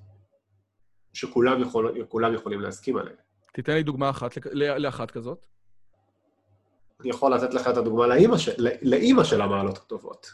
שכולם 1.13 1.61
יכול, 1.61 1.97
יכולים 2.36 2.61
להסכים 2.61 2.97
עליהן. 2.97 3.15
תיתן 3.53 3.74
לי 3.74 3.84
דוגמה 3.84 4.09
אחת 4.09 4.38
לאחת 4.53 5.11
כזאת. 5.11 5.45
אני 7.01 7.09
יכול 7.09 7.34
לתת 7.36 7.53
לך 7.53 7.67
את 7.67 7.78
הדוגמה 7.78 8.07
לאימא, 8.07 8.38
של, 8.38 8.67
לאימא 8.82 9.24
של 9.24 9.41
המעלות 9.41 9.78
הטובות. 9.78 10.28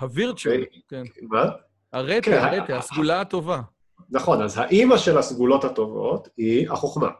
הווירטואל, 0.00 0.62
אוקיי? 0.62 0.80
כן. 0.88 1.02
מה? 1.22 1.44
הרטה, 1.92 2.22
כן, 2.22 2.38
הרטה, 2.38 2.78
הסגולה 2.78 3.20
הטובה. 3.20 3.60
נכון, 4.10 4.42
אז 4.42 4.58
האימא 4.58 4.96
של 4.98 5.18
הסגולות 5.18 5.64
הטובות 5.64 6.28
היא 6.36 6.70
החוכמה. 6.70 7.10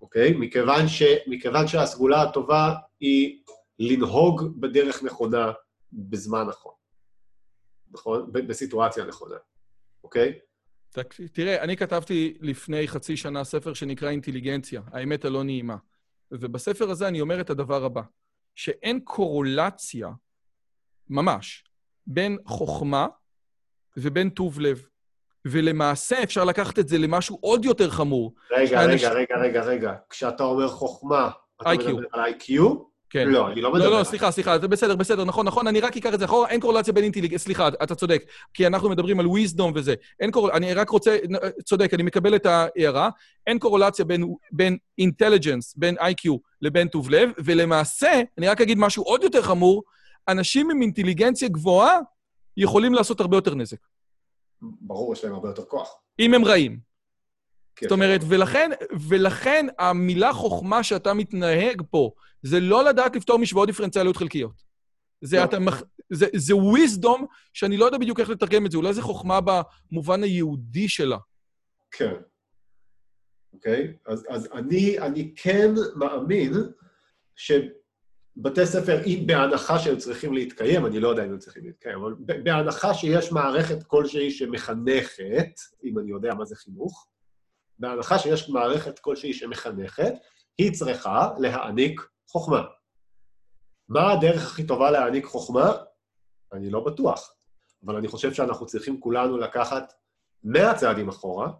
אוקיי? 0.00 0.32
מכיוון, 0.36 0.88
ש, 0.88 1.02
מכיוון 1.26 1.66
שהסגולה 1.66 2.22
הטובה 2.22 2.74
היא 3.00 3.42
לנהוג 3.78 4.60
בדרך 4.60 5.02
נכונה 5.02 5.52
בזמן 5.92 6.46
נכון. 6.48 6.83
נכון? 7.94 8.32
בסיטואציה 8.32 9.04
נכונה, 9.04 9.36
אוקיי? 10.04 10.38
תראה, 11.32 11.62
אני 11.62 11.76
כתבתי 11.76 12.38
לפני 12.40 12.88
חצי 12.88 13.16
שנה 13.16 13.44
ספר 13.44 13.74
שנקרא 13.74 14.10
אינטליגנציה, 14.10 14.82
האמת 14.86 15.24
הלא 15.24 15.44
נעימה. 15.44 15.76
ובספר 16.30 16.90
הזה 16.90 17.08
אני 17.08 17.20
אומר 17.20 17.40
את 17.40 17.50
הדבר 17.50 17.84
הבא, 17.84 18.02
שאין 18.54 19.00
קורולציה, 19.00 20.08
ממש, 21.08 21.64
בין 22.06 22.38
חוכמה 22.46 23.06
ובין 23.96 24.30
טוב 24.30 24.60
לב. 24.60 24.86
ולמעשה 25.44 26.22
אפשר 26.22 26.44
לקחת 26.44 26.78
את 26.78 26.88
זה 26.88 26.98
למשהו 26.98 27.38
עוד 27.40 27.64
יותר 27.64 27.90
חמור. 27.90 28.34
רגע, 28.50 28.82
רגע, 28.82 29.12
רגע, 29.12 29.36
רגע, 29.36 29.62
רגע. 29.62 29.94
כשאתה 30.10 30.42
אומר 30.42 30.68
חוכמה, 30.68 31.30
אתה 31.62 31.70
מדבר 31.70 32.06
על 32.12 32.32
IQ? 32.32 32.62
כן. 33.14 33.28
לא, 33.28 33.48
אני 33.48 33.60
לא 33.60 33.72
מדבר. 33.72 33.90
לא, 33.90 33.98
לא, 33.98 34.04
סליחה, 34.04 34.30
סליחה, 34.30 34.58
זה 34.58 34.68
בסדר, 34.68 34.96
בסדר, 34.96 35.24
נכון, 35.24 35.46
נכון, 35.46 35.66
אני 35.66 35.80
רק 35.80 35.96
אקח 35.96 36.14
את 36.14 36.18
זה 36.18 36.24
אחורה, 36.24 36.48
אין 36.48 36.60
קורלציה 36.60 36.92
בין 36.92 37.04
אינטליגנציה, 37.04 37.38
סליחה, 37.38 37.68
אתה 37.68 37.94
צודק, 37.94 38.24
כי 38.54 38.66
אנחנו 38.66 38.90
מדברים 38.90 39.20
על 39.20 39.26
wisdom 39.26 39.72
וזה. 39.74 39.94
אין 40.20 40.30
קורלציה, 40.30 40.56
אני 40.56 40.74
רק 40.74 40.90
רוצה, 40.90 41.16
צודק, 41.64 41.94
אני 41.94 42.02
מקבל 42.02 42.36
את 42.36 42.46
ההערה, 42.46 43.10
אין 43.46 43.58
קורלציה 43.58 44.04
בין, 44.04 44.34
בין 44.52 44.78
intelligence, 45.00 45.74
בין 45.76 45.98
IQ 45.98 46.30
לבין 46.62 46.88
טוב 46.88 47.10
לב, 47.10 47.30
ולמעשה, 47.38 48.22
אני 48.38 48.48
רק 48.48 48.60
אגיד 48.60 48.78
משהו 48.78 49.02
עוד 49.02 49.22
יותר 49.22 49.42
חמור, 49.42 49.82
אנשים 50.28 50.70
עם 50.70 50.82
אינטליגנציה 50.82 51.48
גבוהה 51.48 51.98
יכולים 52.56 52.94
לעשות 52.94 53.20
הרבה 53.20 53.36
יותר 53.36 53.54
נזק. 53.54 53.78
ברור, 54.62 55.12
יש 55.12 55.24
להם 55.24 55.34
הרבה 55.34 55.48
יותר 55.48 55.64
כוח. 55.64 55.96
אם 56.18 56.34
הם 56.34 56.44
רעים. 56.44 56.94
זאת 57.82 57.92
אומרת, 57.92 58.20
ולכן, 58.28 58.70
ולכן 59.08 59.66
המילה 59.78 60.32
חוכמה 60.32 60.82
שאתה 60.82 61.14
מתנהג 61.14 61.82
פה, 61.90 62.10
זה 62.46 62.60
לא 62.60 62.84
לדעת 62.84 63.16
לפתור 63.16 63.38
משוואות 63.38 63.68
דיפרנציאליות 63.68 64.16
חלקיות. 64.16 64.62
זה, 65.20 65.36
לא. 65.36 65.44
אתה 65.44 65.58
מח... 65.58 65.82
זה, 66.12 66.26
זה 66.36 66.54
wisdom 66.54 67.22
שאני 67.52 67.76
לא 67.76 67.84
יודע 67.84 67.98
בדיוק 67.98 68.20
איך 68.20 68.28
לתרגם 68.28 68.66
את 68.66 68.70
זה, 68.70 68.76
אולי 68.76 68.94
זה 68.94 69.02
חוכמה 69.02 69.38
במובן 69.40 70.22
היהודי 70.22 70.88
שלה. 70.88 71.18
כן. 71.90 72.14
אוקיי? 73.52 73.94
Okay. 73.94 74.12
אז, 74.12 74.26
אז 74.28 74.48
אני, 74.52 74.98
אני 74.98 75.34
כן 75.36 75.70
מאמין 75.96 76.52
שבתי 77.36 78.66
ספר, 78.66 79.04
אם 79.06 79.22
בהנחה 79.26 79.78
שהם 79.78 79.96
צריכים 79.96 80.32
להתקיים, 80.32 80.86
אני 80.86 81.00
לא 81.00 81.08
יודע 81.08 81.24
אם 81.24 81.30
הם 81.30 81.38
צריכים 81.38 81.66
להתקיים, 81.66 81.98
אבל 81.98 82.14
בהנחה 82.18 82.94
שיש 82.94 83.32
מערכת 83.32 83.82
כלשהי 83.82 84.30
שמחנכת, 84.30 85.60
אם 85.84 85.98
אני 85.98 86.10
יודע 86.10 86.34
מה 86.34 86.44
זה 86.44 86.56
חינוך, 86.56 87.08
בהנחה 87.78 88.18
שיש 88.18 88.48
מערכת 88.48 88.98
כלשהי 88.98 89.32
שמחנכת, 89.32 90.12
היא 90.58 90.72
צריכה 90.72 91.30
להעניק 91.38 92.00
חוכמה. 92.34 92.62
מה 93.88 94.12
הדרך 94.12 94.42
הכי 94.42 94.66
טובה 94.66 94.90
להעניק 94.90 95.24
חוכמה? 95.24 95.72
אני 96.52 96.70
לא 96.70 96.84
בטוח, 96.84 97.34
אבל 97.84 97.96
אני 97.96 98.08
חושב 98.08 98.32
שאנחנו 98.32 98.66
צריכים 98.66 99.00
כולנו 99.00 99.38
לקחת 99.38 99.92
100 100.44 100.74
צעדים 100.74 101.08
אחורה 101.08 101.52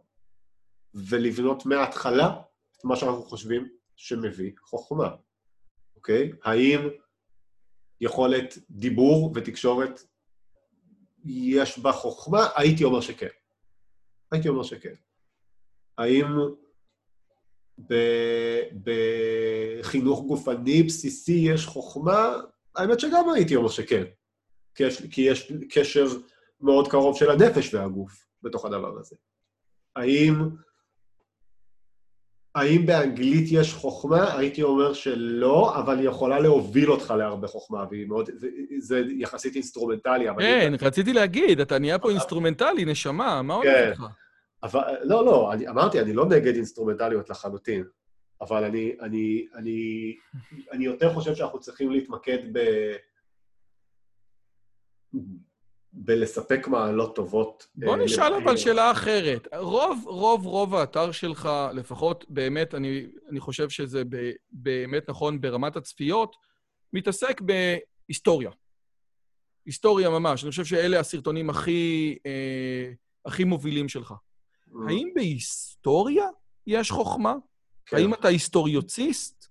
ולבנות 0.95 1.67
מההתחלה 1.67 2.41
את 2.79 2.85
מה 2.85 2.97
שאנחנו 2.97 3.23
חושבים 3.23 3.69
שמביא 3.97 4.53
חוכמה, 4.63 5.17
אוקיי? 5.97 6.33
האם 6.45 6.81
יכולת 8.01 8.59
דיבור 8.71 9.33
ותקשורת 9.35 10.01
יש 11.25 11.79
בה 11.79 11.93
חוכמה? 11.93 12.49
הייתי 12.57 12.85
אומר 12.85 13.01
שכן. 13.01 13.29
הייתי 14.33 14.49
אומר 14.49 14.63
שכן. 14.63 14.95
האם 15.99 16.27
בחינוך 18.85 20.21
גופני 20.21 20.83
בסיסי 20.83 21.33
יש 21.33 21.67
חוכמה? 21.67 22.35
האמת 22.77 23.01
שגם 23.01 23.31
הייתי 23.35 23.57
אומר 23.57 23.69
שכן. 23.69 24.05
כי 24.75 24.85
יש, 24.85 25.03
כי 25.11 25.21
יש 25.21 25.53
קשר 25.71 26.07
מאוד 26.61 26.89
קרוב 26.89 27.17
של 27.17 27.31
הנפש 27.31 27.75
והגוף 27.75 28.25
בתוך 28.43 28.65
הדבר 28.65 28.99
הזה. 28.99 29.17
האם, 29.97 30.35
האם 32.55 32.87
באנגלית 32.87 33.49
יש 33.51 33.75
חוכמה? 33.75 34.39
הייתי 34.39 34.63
אומר 34.63 34.93
שלא, 34.93 35.79
אבל 35.79 35.99
היא 35.99 36.09
יכולה 36.09 36.41
להוביל 36.41 36.91
אותך 36.91 37.15
להרבה 37.19 37.49
חוכמה, 37.49 37.85
והיא 37.91 38.07
מאוד, 38.07 38.31
זה 38.79 39.03
יחסית 39.19 39.55
אינסטרומנטלי, 39.55 40.31
אבל... 40.31 40.43
כן, 40.43 40.73
רציתי 40.81 41.13
להגיד, 41.13 41.61
אתה 41.61 41.79
נהיה 41.79 41.99
פה 41.99 42.11
אינסטרומנטלי, 42.11 42.85
נשמה, 42.85 43.43
מה 43.43 43.55
הולך 43.55 43.67
כן. 43.67 43.91
לך? 43.91 44.05
אבל, 44.65 44.81
לא, 45.03 45.25
לא, 45.25 45.53
אני, 45.53 45.69
אמרתי, 45.69 46.01
אני 46.01 46.13
לא 46.13 46.27
נגד 46.27 46.55
אינסטרומנטליות 46.55 47.31
לחלוטין, 47.31 47.85
אבל 48.41 48.65
אני, 48.65 48.97
אני, 49.01 49.47
אני, 49.55 50.17
אני 50.73 50.85
יותר 50.85 51.15
חושב 51.15 51.35
שאנחנו 51.35 51.61
צריכים 51.61 51.91
להתמקד 51.91 52.39
ב... 52.53 52.59
בלספק 55.93 56.69
מעלות 56.69 57.17
טובות. 57.17 57.67
בוא 57.75 57.97
אה, 57.97 58.05
נשאל 58.05 58.35
אבל 58.35 58.57
שאלה 58.57 58.91
אחרת. 58.91 59.49
רוב, 59.57 60.05
רוב, 60.07 60.47
רוב 60.47 60.75
האתר 60.75 61.13
שלך, 61.13 61.49
לפחות 61.75 62.25
באמת, 62.29 62.75
אני, 62.75 63.07
אני 63.31 63.41
חושב 63.41 63.69
שזה 63.69 64.03
ב, 64.09 64.31
באמת 64.53 65.11
נכון 65.11 65.41
ברמת 65.41 65.77
הצפיות, 65.77 66.37
מתעסק 66.93 67.41
בהיסטוריה. 67.41 68.51
היסטוריה 69.67 70.11
ממש. 70.11 70.45
אני 70.45 70.51
חושב 70.51 70.65
שאלה 70.65 71.01
הסרטונים 71.01 71.51
הכי, 71.51 72.19
אה, 72.27 72.93
הכי 73.27 73.45
מובילים 73.45 73.89
שלך. 73.89 74.15
האם 74.89 75.09
בהיסטוריה 75.15 76.27
יש 76.67 76.91
חוכמה? 76.91 77.35
כן. 77.87 77.97
האם 77.97 78.15
אתה 78.15 78.29
היסטוריוציסט? 78.29 79.45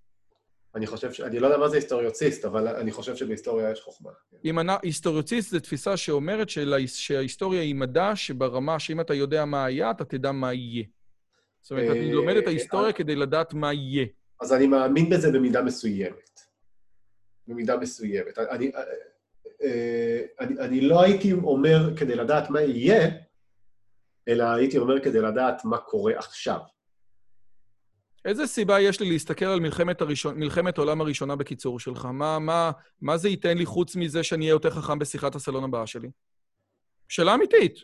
אני 0.76 0.88
חושב 0.88 1.14
ש... 1.14 1.22
אני 1.22 1.40
לא 1.40 1.48
יודע 1.48 1.58
מה 1.58 1.70
זה 1.70 1.76
היסטוריוציסט, 1.76 2.46
אבל 2.46 2.68
אני 2.68 2.92
חושב 2.92 3.16
שבהיסטוריה 3.16 3.72
יש 3.72 3.82
חוכמה. 3.82 4.10
אם 4.46 4.60
אני... 4.60 4.74
היסטוריוציסט 4.84 5.52
זו 5.52 5.60
תפיסה 5.60 5.98
שאומרת 5.98 6.50
שלה... 6.50 6.78
שההיסטוריה 6.88 7.62
היא 7.62 7.76
מדע 7.76 8.12
שברמה 8.16 8.80
שאם 8.80 9.02
אתה 9.02 9.14
יודע 9.14 9.46
מה 9.46 9.66
היה, 9.66 9.92
אתה 9.92 10.06
תדע 10.06 10.32
מה 10.32 10.54
יהיה. 10.54 10.84
זאת 11.62 11.72
אומרת, 11.72 11.90
אני 11.90 12.10
אה, 12.10 12.14
לומד 12.14 12.36
את 12.36 12.48
ההיסטוריה 12.48 12.88
אה, 12.88 12.94
כדי 12.94 13.16
לדעת 13.16 13.54
מה 13.54 13.74
יהיה. 13.74 14.06
אז 14.42 14.54
אני 14.54 14.68
מאמין 14.68 15.10
בזה 15.10 15.32
במידה 15.32 15.62
מסוימת. 15.62 16.40
במידה 17.48 17.78
מסוימת. 17.78 18.38
אני, 18.38 18.72
אה, 19.64 20.22
אני, 20.40 20.60
אני 20.60 20.82
לא 20.82 21.02
הייתי 21.02 21.34
אומר 21.34 21.98
כדי 21.98 22.16
לדעת 22.16 22.50
מה 22.50 22.62
יהיה, 22.62 23.10
אלא 24.28 24.44
הייתי 24.44 24.78
אומר 24.78 25.04
כדי 25.04 25.22
לדעת 25.22 25.66
מה 25.66 25.78
קורה 25.78 26.14
עכשיו. 26.18 26.60
איזה 28.26 28.48
סיבה 28.48 28.80
יש 28.80 29.00
לי 29.00 29.10
להסתכל 29.10 29.46
על 29.46 29.60
מלחמת, 29.60 30.02
הראשון, 30.02 30.40
מלחמת 30.40 30.78
העולם 30.78 31.02
הראשונה 31.02 31.36
בקיצור 31.36 31.80
שלך? 31.80 32.06
מה, 32.06 32.40
מה, 32.40 32.72
מה 33.02 33.18
זה 33.18 33.30
ייתן 33.30 33.58
לי 33.58 33.66
חוץ 33.66 33.96
מזה 33.96 34.24
שאני 34.24 34.46
אהיה 34.46 34.54
יותר 34.54 34.70
חכם 34.70 35.00
בשיחת 35.00 35.36
הסלון 35.36 35.64
הבאה 35.64 35.88
שלי? 35.88 36.12
שאלה 37.10 37.36
אמיתית. 37.36 37.76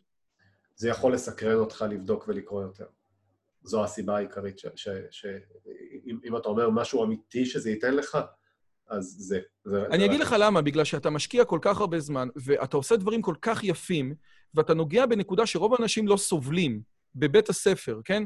זה 0.76 0.90
יכול 0.90 1.14
לסקרן 1.14 1.56
אותך 1.56 1.86
לבדוק 1.90 2.28
ולקרוא 2.28 2.62
יותר. 2.62 2.86
זו 3.64 3.84
הסיבה 3.84 4.18
העיקרית, 4.18 4.62
שאם 5.12 6.38
אתה 6.38 6.50
אומר 6.50 6.70
משהו 6.70 7.04
אמיתי 7.04 7.46
שזה 7.46 7.70
ייתן 7.70 7.96
לך, 7.96 8.18
אז 8.90 9.16
זה. 9.20 9.40
זה 9.64 9.86
אני 9.88 10.00
זה 10.00 10.06
אגיד 10.06 10.20
לך 10.20 10.36
למה, 10.40 10.62
בגלל 10.62 10.84
שאתה 10.84 11.10
משקיע 11.10 11.46
כל 11.46 11.60
כך 11.62 11.80
הרבה 11.80 12.00
זמן, 12.00 12.28
ואתה 12.36 12.78
עושה 12.78 12.96
דברים 12.96 13.22
כל 13.22 13.36
כך 13.42 13.64
יפים, 13.64 14.14
ואתה 14.54 14.74
נוגע 14.74 15.06
בנקודה 15.06 15.46
שרוב 15.46 15.74
האנשים 15.74 16.08
לא 16.08 16.18
סובלים, 16.18 16.82
בבית 17.16 17.50
הספר, 17.50 18.00
כן? 18.06 18.24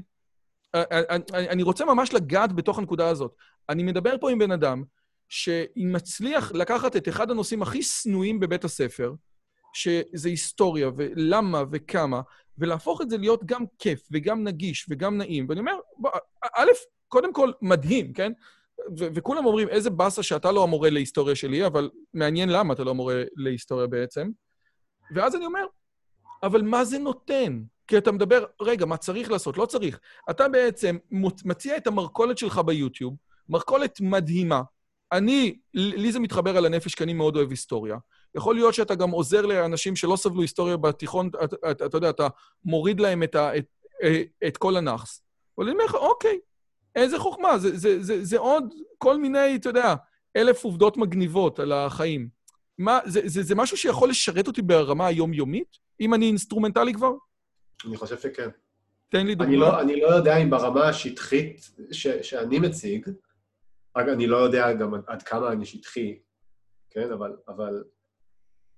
אני 1.33 1.63
רוצה 1.63 1.85
ממש 1.85 2.13
לגעת 2.13 2.53
בתוך 2.53 2.77
הנקודה 2.79 3.09
הזאת. 3.09 3.35
אני 3.69 3.83
מדבר 3.83 4.15
פה 4.21 4.31
עם 4.31 4.39
בן 4.39 4.51
אדם 4.51 4.83
שאם 5.29 5.91
מצליח 5.93 6.51
לקחת 6.51 6.95
את 6.95 7.07
אחד 7.07 7.31
הנושאים 7.31 7.61
הכי 7.61 7.83
שנואים 7.83 8.39
בבית 8.39 8.63
הספר, 8.63 9.13
שזה 9.73 10.29
היסטוריה, 10.29 10.89
ולמה 10.97 11.63
וכמה, 11.71 12.21
ולהפוך 12.57 13.01
את 13.01 13.09
זה 13.09 13.17
להיות 13.17 13.43
גם 13.45 13.63
כיף 13.79 14.07
וגם 14.11 14.43
נגיש 14.43 14.85
וגם 14.89 15.17
נעים. 15.17 15.45
ואני 15.49 15.59
אומר, 15.59 15.75
בוא, 15.97 16.11
א', 16.55 16.71
קודם 17.07 17.33
כל, 17.33 17.51
מדהים, 17.61 18.13
כן? 18.13 18.31
וכולם 18.97 19.45
אומרים, 19.45 19.69
איזה 19.69 19.89
באסה 19.89 20.23
שאתה 20.23 20.51
לא 20.51 20.63
המורה 20.63 20.89
להיסטוריה 20.89 21.35
שלי, 21.35 21.65
אבל 21.65 21.89
מעניין 22.13 22.49
למה 22.49 22.73
אתה 22.73 22.83
לא 22.83 22.89
המורה 22.89 23.23
להיסטוריה 23.35 23.87
בעצם. 23.87 24.29
ואז 25.15 25.35
אני 25.35 25.45
אומר, 25.45 25.65
אבל 26.43 26.61
מה 26.61 26.85
זה 26.85 26.99
נותן? 26.99 27.61
כי 27.87 27.97
אתה 27.97 28.11
מדבר, 28.11 28.45
רגע, 28.61 28.85
מה 28.85 28.97
צריך 28.97 29.31
לעשות? 29.31 29.57
לא 29.57 29.65
צריך. 29.65 29.99
אתה 30.29 30.47
בעצם 30.47 30.97
מציע 31.45 31.77
את 31.77 31.87
המרכולת 31.87 32.37
שלך 32.37 32.57
ביוטיוב, 32.57 33.15
מרכולת 33.49 34.01
מדהימה. 34.01 34.61
אני, 35.11 35.57
לי 35.73 36.11
זה 36.11 36.19
מתחבר 36.19 36.57
על 36.57 36.65
הנפש, 36.65 36.95
כי 36.95 37.03
אני 37.03 37.13
מאוד 37.13 37.35
אוהב 37.35 37.49
היסטוריה. 37.49 37.97
יכול 38.35 38.55
להיות 38.55 38.73
שאתה 38.73 38.95
גם 38.95 39.09
עוזר 39.09 39.45
לאנשים 39.45 39.95
שלא 39.95 40.15
סבלו 40.15 40.41
היסטוריה 40.41 40.77
בתיכון, 40.77 41.27
אתה, 41.43 41.55
אתה, 41.71 41.85
אתה 41.85 41.97
יודע, 41.97 42.09
אתה 42.09 42.27
מוריד 42.65 42.99
להם 42.99 43.23
את, 43.23 43.35
ה, 43.35 43.57
את, 43.57 43.65
את 44.47 44.57
כל 44.57 44.75
הנאחס. 44.75 45.21
אבל 45.57 45.65
אני 45.65 45.73
אומר 45.73 45.85
לך, 45.85 45.95
אוקיי, 45.95 46.39
איזה 46.95 47.19
חוכמה, 47.19 47.57
זה, 47.57 47.77
זה, 47.77 48.03
זה, 48.03 48.23
זה 48.23 48.37
עוד 48.37 48.73
כל 48.97 49.17
מיני, 49.17 49.55
אתה 49.55 49.69
יודע, 49.69 49.95
אלף 50.35 50.63
עובדות 50.63 50.97
מגניבות 50.97 51.59
על 51.59 51.71
החיים. 51.71 52.29
מה, 52.77 52.99
זה, 53.05 53.21
זה, 53.25 53.43
זה 53.43 53.55
משהו 53.55 53.77
שיכול 53.77 54.09
לשרת 54.09 54.47
אותי 54.47 54.61
ברמה 54.61 55.07
היומיומית, 55.07 55.77
אם 55.99 56.13
אני 56.13 56.25
אינסטרומנטלי 56.25 56.93
כבר? 56.93 57.11
אני 57.87 57.97
חושב 57.97 58.19
שכן. 58.19 58.49
תן 59.09 59.27
לי 59.27 59.35
דוגמא. 59.35 59.49
אני 59.49 59.57
לא, 59.57 59.81
אני 59.81 60.01
לא 60.01 60.07
יודע 60.07 60.37
אם 60.37 60.49
ברמה 60.49 60.89
השטחית 60.89 61.69
ש, 61.91 62.07
שאני 62.07 62.59
מציג, 62.59 63.09
אני 63.95 64.27
לא 64.27 64.37
יודע 64.37 64.73
גם 64.73 64.93
עד, 64.93 65.01
עד 65.07 65.23
כמה 65.23 65.51
אני 65.51 65.65
שטחי, 65.65 66.19
כן? 66.89 67.11
אבל, 67.11 67.35
אבל 67.47 67.83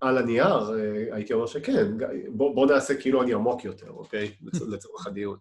על 0.01 0.18
הנייר 0.18 0.74
אה, 0.74 1.16
הייתי 1.16 1.34
אומר 1.34 1.45
שכן. 1.45 1.91
בוא, 2.30 2.55
בוא 2.55 2.68
נעשה 2.68 3.01
כאילו 3.01 3.24
אני 3.24 3.34
עמוק 3.34 3.66
יותר, 3.66 3.89
אוקיי? 3.89 4.36
לצורך 4.72 5.07
הדיון. 5.07 5.38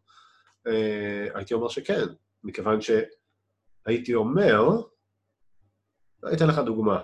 אה, 0.66 1.26
הייתי 1.34 1.54
אומר 1.54 1.68
שכן, 1.68 2.04
מכיוון 2.44 2.78
שהייתי 2.80 4.14
אומר, 4.14 4.62
אני 6.24 6.36
אתן 6.36 6.46
לך 6.46 6.58
דוגמה. 6.58 7.02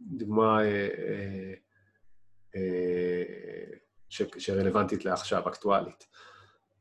דוגמה 0.00 0.64
אה, 0.64 0.88
אה, 0.98 1.54
אה, 2.56 3.22
ש, 4.08 4.22
שרלוונטית 4.38 5.04
לעכשיו, 5.04 5.48
אקטואלית. 5.48 6.06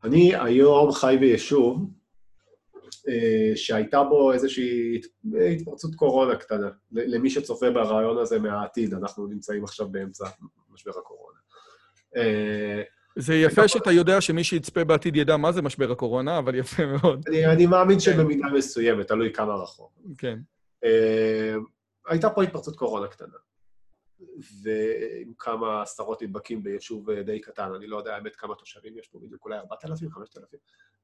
אני 0.03 0.35
היום 0.35 0.91
חי 0.91 1.17
ביישוב 1.19 1.89
אה, 3.07 3.51
שהייתה 3.55 4.03
בו 4.03 4.33
איזושהי 4.33 5.01
התפרצות 5.55 5.95
קורונה 5.95 6.35
קטנה. 6.35 6.69
למי 6.91 7.29
שצופה 7.29 7.71
ברעיון 7.71 8.17
הזה 8.17 8.39
מהעתיד, 8.39 8.93
אנחנו 8.93 9.27
נמצאים 9.27 9.63
עכשיו 9.63 9.89
באמצע 9.89 10.25
משבר 10.69 10.91
הקורונה. 10.99 11.39
אה, 13.17 13.21
זה 13.21 13.35
יפה 13.35 13.67
שאתה 13.67 13.91
יודע 13.91 14.21
שמי 14.21 14.43
שיצפה 14.43 14.83
בעתיד 14.83 15.15
ידע 15.15 15.37
מה 15.37 15.51
זה 15.51 15.61
משבר 15.61 15.91
הקורונה, 15.91 16.37
אבל 16.37 16.55
יפה 16.55 16.83
מאוד. 16.85 17.25
אני, 17.27 17.45
אני 17.45 17.65
מאמין. 17.65 17.99
שבמידה 17.99 18.47
מסוימת, 18.47 19.07
תלוי 19.07 19.33
כמה 19.33 19.53
רחוק. 19.53 19.91
כן. 20.17 20.39
Uh, 20.85 20.87
הייתה 22.07 22.29
פה 22.29 22.43
התפרצות 22.43 22.75
קורונה 22.75 23.07
קטנה, 23.07 23.37
ועם 24.63 25.33
כמה 25.37 25.81
עשרות 25.81 26.23
נדבקים 26.23 26.63
ביישוב 26.63 27.11
די 27.11 27.39
קטן, 27.39 27.73
אני 27.75 27.87
לא 27.87 27.97
יודע 27.97 28.15
האמת 28.15 28.35
כמה 28.35 28.55
תושבים 28.55 28.97
יש 28.97 29.07
פה 29.07 29.19
בדיוק, 29.19 29.45
אולי 29.45 29.57
4,000, 29.57 30.11
5,000, 30.11 30.59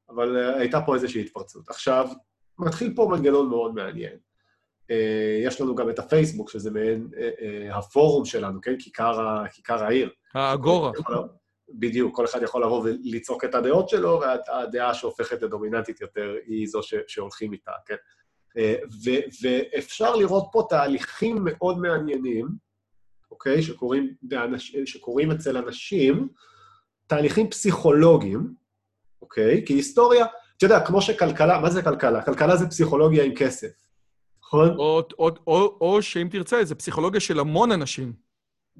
אבל 0.10 0.38
uh, 0.38 0.60
הייתה 0.60 0.82
פה 0.82 0.96
איזושהי 0.96 1.22
התפרצות. 1.22 1.70
עכשיו, 1.70 2.10
מתחיל 2.60 2.94
פה 2.96 3.08
מנגנון 3.12 3.50
מאוד 3.50 3.76
מעניין. 3.76 4.18
יש 5.44 5.62
לנו 5.62 5.76
גם 5.76 5.90
את 5.90 6.00
הפייסבוק, 6.00 6.50
שזה 6.50 6.72
מעין 6.72 7.08
הפורום 7.72 8.26
שלנו, 8.26 8.62
כן? 8.62 8.76
כיכר, 8.80 9.44
כיכר 9.54 9.84
העיר. 9.84 10.10
האגורה. 10.34 10.92
בדיוק, 11.74 12.16
כל 12.16 12.26
אחד 12.26 12.44
יכול 12.44 12.64
לבוא 12.64 12.84
ולצעוק 12.84 13.44
את 13.44 13.56
הדעות 13.56 13.90
שלו, 13.90 14.22
והדעה 14.22 14.94
שהופכת 14.94 15.42
לדומיננטית 15.42 16.02
יותר 16.02 16.36
היא 16.46 16.68
זו 16.68 16.84
ש, 16.84 16.94
שהולכים 17.08 17.54
איתה, 17.54 17.72
כן? 17.86 17.96
אה, 18.58 18.76
ו, 19.06 19.10
ואפשר 19.42 20.16
לראות 20.16 20.50
פה 20.52 20.68
תהליכים 20.70 21.38
מאוד 21.42 21.78
מעניינים, 21.78 22.48
אוקיי? 23.32 23.62
שקורים, 23.62 24.14
באנש, 24.22 24.76
שקורים 24.86 25.32
אצל 25.32 25.58
אנשים, 25.58 26.28
תהליכים 27.08 27.50
פסיכולוגיים, 27.50 28.54
אוקיי? 29.22 29.66
כי 29.66 29.74
היסטוריה, 29.74 30.26
אתה 30.58 30.66
יודע, 30.66 30.86
כמו 30.86 31.02
שכלכלה, 31.02 31.60
מה 31.60 31.70
זה 31.70 31.82
כלכלה? 31.82 32.22
כלכלה 32.22 32.56
זה 32.56 32.68
פסיכולוגיה 32.68 33.24
עם 33.24 33.36
כסף, 33.36 33.72
נכון? 34.44 34.70
או, 34.70 35.02
או, 35.20 35.30
או, 35.48 35.78
או 35.82 36.02
שאם 36.02 36.28
תרצה, 36.32 36.66
זה 36.66 36.76
פסיכולוגיה 36.76 37.20
של 37.20 37.40
המון 37.40 37.72
אנשים. 37.72 38.29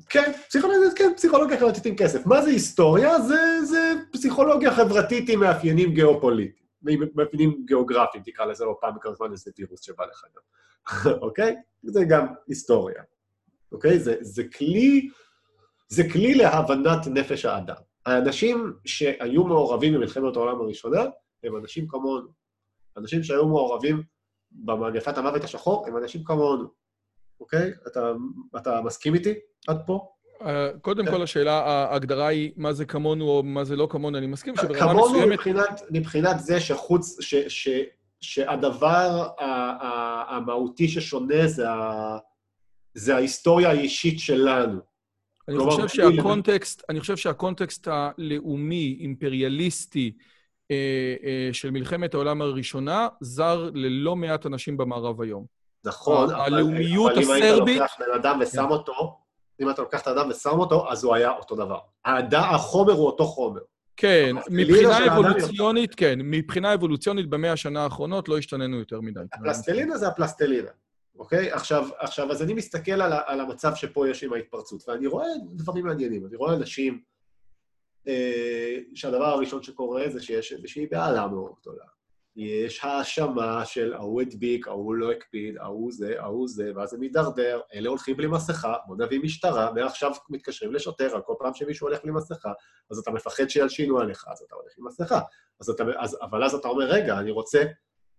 כן, 0.10 0.32
פסיכולוגיה, 0.48 0.90
כן, 0.96 1.12
פסיכולוגיה 1.16 1.60
חברתית 1.60 1.86
עם 1.86 1.96
כסף. 1.96 2.26
מה 2.26 2.42
זה 2.42 2.50
היסטוריה? 2.50 3.22
זה, 3.22 3.66
זה 3.66 3.94
פסיכולוגיה 4.12 4.72
חברתית 4.72 5.30
עם 5.30 5.40
מאפיינים 5.40 5.94
גיאופוליטיים, 5.94 6.66
עם 6.90 7.04
מאפיינים 7.16 7.64
גיאוגרפיים, 7.66 8.24
תקרא 8.24 8.46
לזה, 8.46 8.66
או 8.66 8.80
פעם 8.80 8.96
בכמה 8.96 9.14
זמן 9.14 9.32
איזה 9.32 9.52
וירוס 9.58 9.82
שבא 9.82 10.06
לך 10.06 10.26
גם, 10.36 10.42
אוקיי? 11.26 11.56
זה 11.84 12.04
גם 12.04 12.28
היסטוריה, 12.48 13.04
אוקיי? 13.72 14.00
זה, 14.00 14.16
זה 14.22 14.44
כלי, 14.44 15.10
זה 15.88 16.04
כלי 16.14 16.34
להבנת 16.34 17.08
נפש 17.08 17.46
האדם. 17.46 17.76
האנשים 18.06 18.74
שהיו 18.86 19.44
מעורבים 19.44 19.94
במלחמת 19.94 20.36
העולם 20.36 20.62
הראשונה 20.62 21.06
הם 21.44 21.56
אנשים 21.56 21.88
כמונו. 21.88 22.28
אנשים 22.98 23.24
שהיו 23.24 23.48
מעורבים 23.48 24.04
במגפת 24.52 25.18
המוות 25.18 25.44
השחור 25.44 25.88
הם 25.88 25.98
אנשים 25.98 26.24
כמונו, 26.24 26.68
אוקיי? 27.40 27.72
אתה, 27.88 28.12
אתה 28.58 28.82
מסכים 28.82 29.14
איתי? 29.14 29.34
עד 29.68 29.78
פה? 29.86 30.10
אה, 30.42 30.70
קודם 30.82 31.06
כן. 31.06 31.12
כל, 31.12 31.24
השאלה, 31.24 31.54
ההגדרה 31.54 32.28
היא 32.28 32.52
מה 32.58 32.74
זה 32.74 32.86
כמונו 32.86 33.30
או 33.30 33.44
מה 33.44 33.64
זה 33.64 33.76
לא 33.76 33.88
כמונו. 33.90 34.18
אני 34.18 34.28
מסכים 34.28 34.56
שברמה 34.56 34.94
מסוימת... 34.94 35.10
כמונו 35.10 35.28
מבחינת, 35.28 35.82
מבחינת 35.92 36.40
זה 36.40 36.60
שחוץ, 36.60 37.22
ש, 37.22 37.36
ש, 37.36 37.70
שהדבר 38.22 39.28
המהותי 40.30 40.88
ששונה 40.88 41.48
זה, 41.48 41.70
ה, 41.70 42.18
זה 42.94 43.16
ההיסטוריה 43.16 43.70
האישית 43.70 44.20
שלנו. 44.20 44.80
אני 45.48 45.60
חושב 45.60 45.88
שהקונטקסט, 45.88 46.84
אני 46.90 47.00
חושב 47.00 47.18
שהקונטקסט 47.18 47.88
הלאומי, 47.92 48.98
אימפריאליסטי, 49.00 50.12
אה, 50.72 51.16
אה, 51.24 51.50
של 51.54 51.72
מלחמת 51.72 52.14
העולם 52.14 52.42
הראשונה, 52.42 53.08
זר 53.22 53.70
ללא 53.74 54.16
מעט 54.16 54.46
אנשים 54.46 54.78
במערב 54.78 55.22
היום. 55.22 55.59
נכון, 55.86 56.30
אבל. 56.30 56.60
אם 56.60 57.32
היית 57.32 57.60
לוקח 57.60 57.96
בן 58.00 58.14
אדם 58.16 58.40
ושם. 58.42 58.68
אותו, 58.70 59.20
אם 59.62 59.70
אתה 59.70 59.82
לוקח 59.82 60.02
את 60.02 60.08
האדם 60.08 60.30
ושם 60.30 60.60
אותו, 60.60 60.92
אז 60.92 61.04
הוא 61.04 61.16
היה 61.16 61.32
אותו 61.32 61.56
דבר. 61.56 61.80
החומר 62.34 62.94
הוא 62.94 63.06
אותו 63.06 63.26
חומר. 63.26 63.62
כן, 63.98 64.36
מבחינה 64.50 65.14
אבולוציונית, 65.14 65.96
כן. 65.96 66.20
מבחינה 66.24 66.74
אבולוציונית, 66.74 67.30
במאה 67.30 67.52
השנה 67.52 67.84
האחרונות 67.84 68.30
לא 68.30 68.38
השתננו 68.38 68.80
יותר 68.80 69.02
מדי. 69.02 69.20
הפלסטלינה 69.34 69.98
זה 69.98 70.08
הפלסטלינה, 70.08 70.70
אוקיי? 71.20 71.52
עכשיו, 71.52 71.88
עכשיו, 71.98 72.32
אז 72.32 72.42
אני 72.44 72.54
מסתכל 72.54 73.02
על, 73.02 73.14
על 73.26 73.40
המצב 73.40 73.72
שפה 73.76 74.10
יש 74.10 74.24
עם 74.24 74.34
ההתפרצות, 74.34 74.90
ואני 74.90 75.08
רואה 75.08 75.28
דברים 75.52 75.86
מעניינים. 75.86 76.26
אני 76.26 76.36
רואה 76.36 76.56
אנשים 76.56 77.02
אה, 78.08 78.78
שהדבר 78.96 79.26
הראשון 79.26 79.64
שקורה 79.64 80.04
זה 80.10 80.22
שיש 80.22 80.54
איזושהי 80.54 80.86
בעלה 80.86 81.28
מאוד 81.28 81.52
גדולה. 81.62 81.84
יש 82.40 82.80
האשמה 82.84 83.66
של 83.66 83.94
ההוא 83.94 84.22
הדביק, 84.22 84.68
ההוא 84.68 84.96
לא 84.96 85.12
הקפיד, 85.12 85.58
ההוא 85.58 85.92
זה, 85.92 86.14
ההוא 86.20 86.48
זה, 86.48 86.72
ואז 86.76 86.90
זה 86.90 86.98
מידרדר, 86.98 87.60
אלה 87.74 87.90
הולכים 87.90 88.18
בלי 88.18 88.28
מסכה, 88.28 88.74
בוא 88.88 88.96
נביא 89.00 89.20
משטרה, 89.24 89.72
מעכשיו 89.74 90.12
מתקשרים 90.30 90.74
לשוטר 90.74 91.16
על 91.16 91.22
כל 91.22 91.34
פעם 91.40 91.54
שמישהו 91.54 91.88
הולך 91.88 92.00
בלי 92.04 92.12
מסכה, 92.12 92.52
אז 92.92 92.98
אתה 92.98 93.12
מפחד 93.12 93.50
שילשינו 93.50 94.00
עליך, 94.00 94.26
אז 94.28 94.42
אתה 94.48 94.56
הולך 94.56 94.72
עם 94.78 94.88
מסכה. 94.88 95.20
אז 95.62 95.70
אתה, 95.70 95.84
אז, 95.98 96.18
אבל 96.22 96.44
אז 96.44 96.54
אתה 96.54 96.68
אומר, 96.68 96.86
רגע, 96.86 97.20
אני 97.20 97.32
רוצה, 97.32 97.64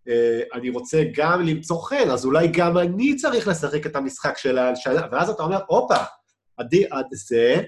אה, 0.09 0.41
אני 0.53 0.71
רוצה 0.71 1.03
גם 1.15 1.43
למצוא 1.43 1.83
חן, 1.83 2.11
אז 2.11 2.25
אולי 2.25 2.49
גם 2.49 2.79
אני 2.79 3.17
צריך 3.17 3.49
לשחק 3.49 3.87
את 3.87 3.97
המשחק 3.97 4.39
של 4.39 4.59
ההלשנה, 4.59 5.07
ואז 5.13 5.31
אתה 5.31 5.43
אומר, 5.43 5.61
הופה, 5.69 6.05
זה, 7.13 7.63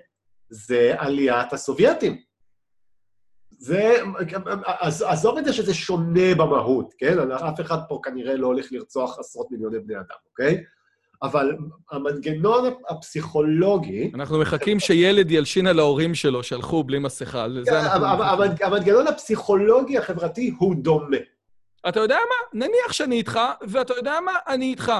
זה 0.51 0.95
עליית 0.99 1.53
הסובייטים. 1.53 2.32
זה, 3.63 3.97
אז 4.81 5.03
עזוב 5.03 5.39
את 5.39 5.45
זה 5.45 5.53
שזה 5.53 5.75
שונה 5.75 6.35
במהות, 6.35 6.95
כן? 6.99 7.31
אף 7.31 7.61
אחד 7.61 7.79
פה 7.89 8.01
כנראה 8.03 8.37
לא 8.37 8.47
הולך 8.47 8.73
לרצוח 8.73 9.19
עשרות 9.19 9.51
מיליוני 9.51 9.79
בני 9.79 9.95
אדם, 9.95 10.17
אוקיי? 10.31 10.65
אבל 11.23 11.57
המנגנון 11.91 12.75
הפסיכולוגי... 12.89 14.11
אנחנו 14.15 14.39
מחכים 14.39 14.81
שילד 14.81 15.31
ילשין 15.31 15.67
על 15.67 15.79
ההורים 15.79 16.15
שלו 16.15 16.43
שהלכו 16.43 16.85
בלי 16.85 16.99
מסכה, 16.99 17.47
לזה 17.47 17.71
כן, 17.71 17.77
אנחנו... 17.77 18.25
המנגנון 18.67 19.07
הפסיכולוגי 19.07 19.99
החברתי 19.99 20.55
הוא 20.59 20.75
דומה. 20.75 21.17
אתה 21.89 22.01
יודע 22.01 22.17
מה? 22.17 22.65
נניח 22.65 22.93
שאני 22.93 23.17
איתך, 23.17 23.41
ואתה 23.69 23.95
יודע 23.95 24.19
מה? 24.25 24.33
אני 24.49 24.65
איתך. 24.65 24.93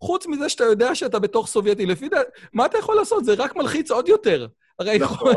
חוץ 0.00 0.26
מזה 0.26 0.48
שאתה 0.48 0.64
יודע 0.64 0.94
שאתה 0.94 1.18
בתוך 1.18 1.46
סובייטי, 1.46 1.86
לפי 1.86 2.08
דעת, 2.08 2.26
מה 2.52 2.66
אתה 2.66 2.78
יכול 2.78 2.96
לעשות? 2.96 3.24
זה 3.24 3.34
רק 3.38 3.56
מלחיץ 3.56 3.90
עוד 3.90 4.08
יותר. 4.08 4.46
הרי... 4.78 4.98
נכון, 4.98 5.34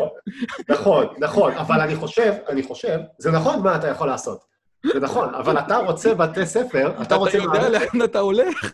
נכון, 0.70 1.08
נכון, 1.20 1.52
אבל 1.54 1.82
אני 1.82 1.96
חושב, 1.96 2.34
אני 2.48 2.64
חושב, 2.64 3.00
זה 3.18 3.32
נכון 3.32 3.64
מה 3.64 3.76
אתה 3.76 3.88
יכול 3.88 4.08
לעשות. 4.08 4.46
זה 4.94 5.00
נכון, 5.00 5.36
אבל 5.36 5.60
אתה 5.60 5.78
רוצה 5.78 6.16
בתי 6.16 6.46
ספר, 6.46 7.02
אתה 7.02 7.16
רוצה... 7.16 7.38
אתה 7.38 7.58
יודע 7.58 7.70
לאן 7.70 8.04
אתה 8.04 8.20
הולך. 8.20 8.72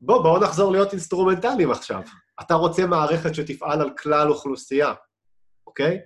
בוא, 0.00 0.22
בואו 0.22 0.40
נחזור 0.40 0.72
להיות 0.72 0.92
אינסטרומנטליים 0.92 1.70
עכשיו. 1.70 2.00
אתה 2.40 2.54
רוצה 2.54 2.86
מערכת 2.86 3.34
שתפעל 3.34 3.80
על 3.80 3.90
כלל 3.96 4.28
אוכלוסייה, 4.28 4.94
אוקיי? 5.66 6.00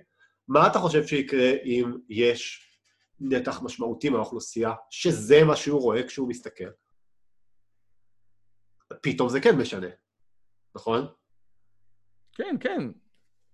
מה 0.47 0.67
אתה 0.67 0.79
חושב 0.79 1.07
שיקרה 1.07 1.51
אם 1.65 1.97
יש 2.09 2.67
נתח 3.19 3.61
משמעותי 3.61 4.09
מהאוכלוסייה, 4.09 4.73
שזה 4.89 5.43
מה 5.43 5.55
שהוא 5.55 5.81
רואה 5.81 6.07
כשהוא 6.07 6.29
מסתכל? 6.29 6.69
פתאום 9.01 9.29
זה 9.29 9.41
כן 9.41 9.57
משנה, 9.57 9.87
נכון? 10.75 11.07
כן, 12.33 12.55
כן. 12.59 13.00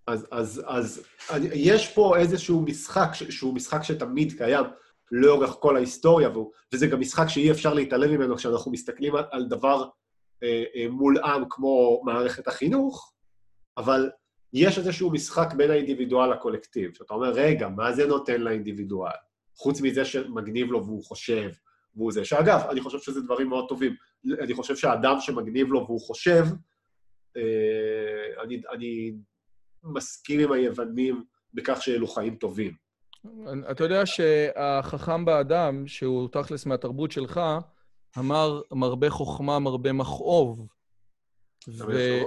אז, 0.08 0.28
אז, 0.32 0.64
אז 0.68 1.04
יש 1.54 1.94
פה 1.94 2.18
איזשהו 2.18 2.62
משחק, 2.62 3.10
שהוא 3.30 3.54
משחק 3.54 3.84
שתמיד 3.84 4.34
קיים 4.38 4.66
לאורך 5.12 5.50
כל 5.60 5.76
ההיסטוריה, 5.76 6.30
וזה 6.74 6.88
גם 6.88 7.00
משחק 7.00 7.28
שאי 7.28 7.52
אפשר 7.52 7.74
להתעלם 7.74 8.12
ממנו 8.12 8.36
כשאנחנו 8.36 8.72
מסתכלים 8.72 9.16
על, 9.16 9.24
על 9.32 9.48
דבר 9.48 9.90
אה, 10.44 10.64
אה, 10.76 10.90
מול 10.90 11.18
עם 11.18 11.44
כמו 11.50 12.02
מערכת 12.06 12.48
החינוך, 12.48 13.14
אבל 13.78 14.10
יש 14.54 14.78
איזשהו 14.78 15.12
משחק 15.12 15.54
בין 15.54 15.72
האינדיבידואל 15.72 16.34
לקולקטיב, 16.34 16.94
שאתה 16.94 17.14
אומר, 17.14 17.32
רגע, 17.32 17.70
מה 17.70 17.94
זה 17.94 18.06
נותן 18.06 18.42
לאינדיבידואל? 18.42 19.12
חוץ 19.56 19.82
מזה 19.82 20.06
שמגניב 20.06 20.72
לו 20.72 20.86
והוא 20.86 21.04
חושב, 21.04 21.50
והוא 21.96 22.12
זה. 22.12 22.26
שאגב, 22.26 22.62
אני 22.70 22.82
חושב 22.82 23.00
שזה 23.00 23.22
דברים 23.22 23.50
מאוד 23.50 23.66
טובים. 23.70 23.96
אני 24.40 24.54
חושב 24.54 24.76
שהאדם 24.76 25.16
שמגניב 25.20 25.68
לו 25.68 25.86
והוא 25.86 26.02
חושב, 26.02 26.44
אה, 27.38 28.44
אני, 28.44 28.62
אני 28.72 29.14
מסכים 29.94 30.40
עם 30.40 30.52
היוונים 30.52 31.24
בכך 31.54 31.82
שאלו 31.82 32.08
חיים 32.08 32.36
טובים. 32.36 32.74
אתה 33.72 33.84
יודע 33.84 34.06
שהחכם 34.06 35.26
באדם, 35.26 35.88
שהוא 35.88 36.30
תכלס 36.32 36.66
מהתרבות 36.66 37.12
שלך, 37.12 37.42
אמר, 38.18 38.62
מרבה 38.72 39.10
חוכמה, 39.10 39.60
מרבה 39.60 39.94
מכאוב. 39.94 40.68
ו... 41.68 42.20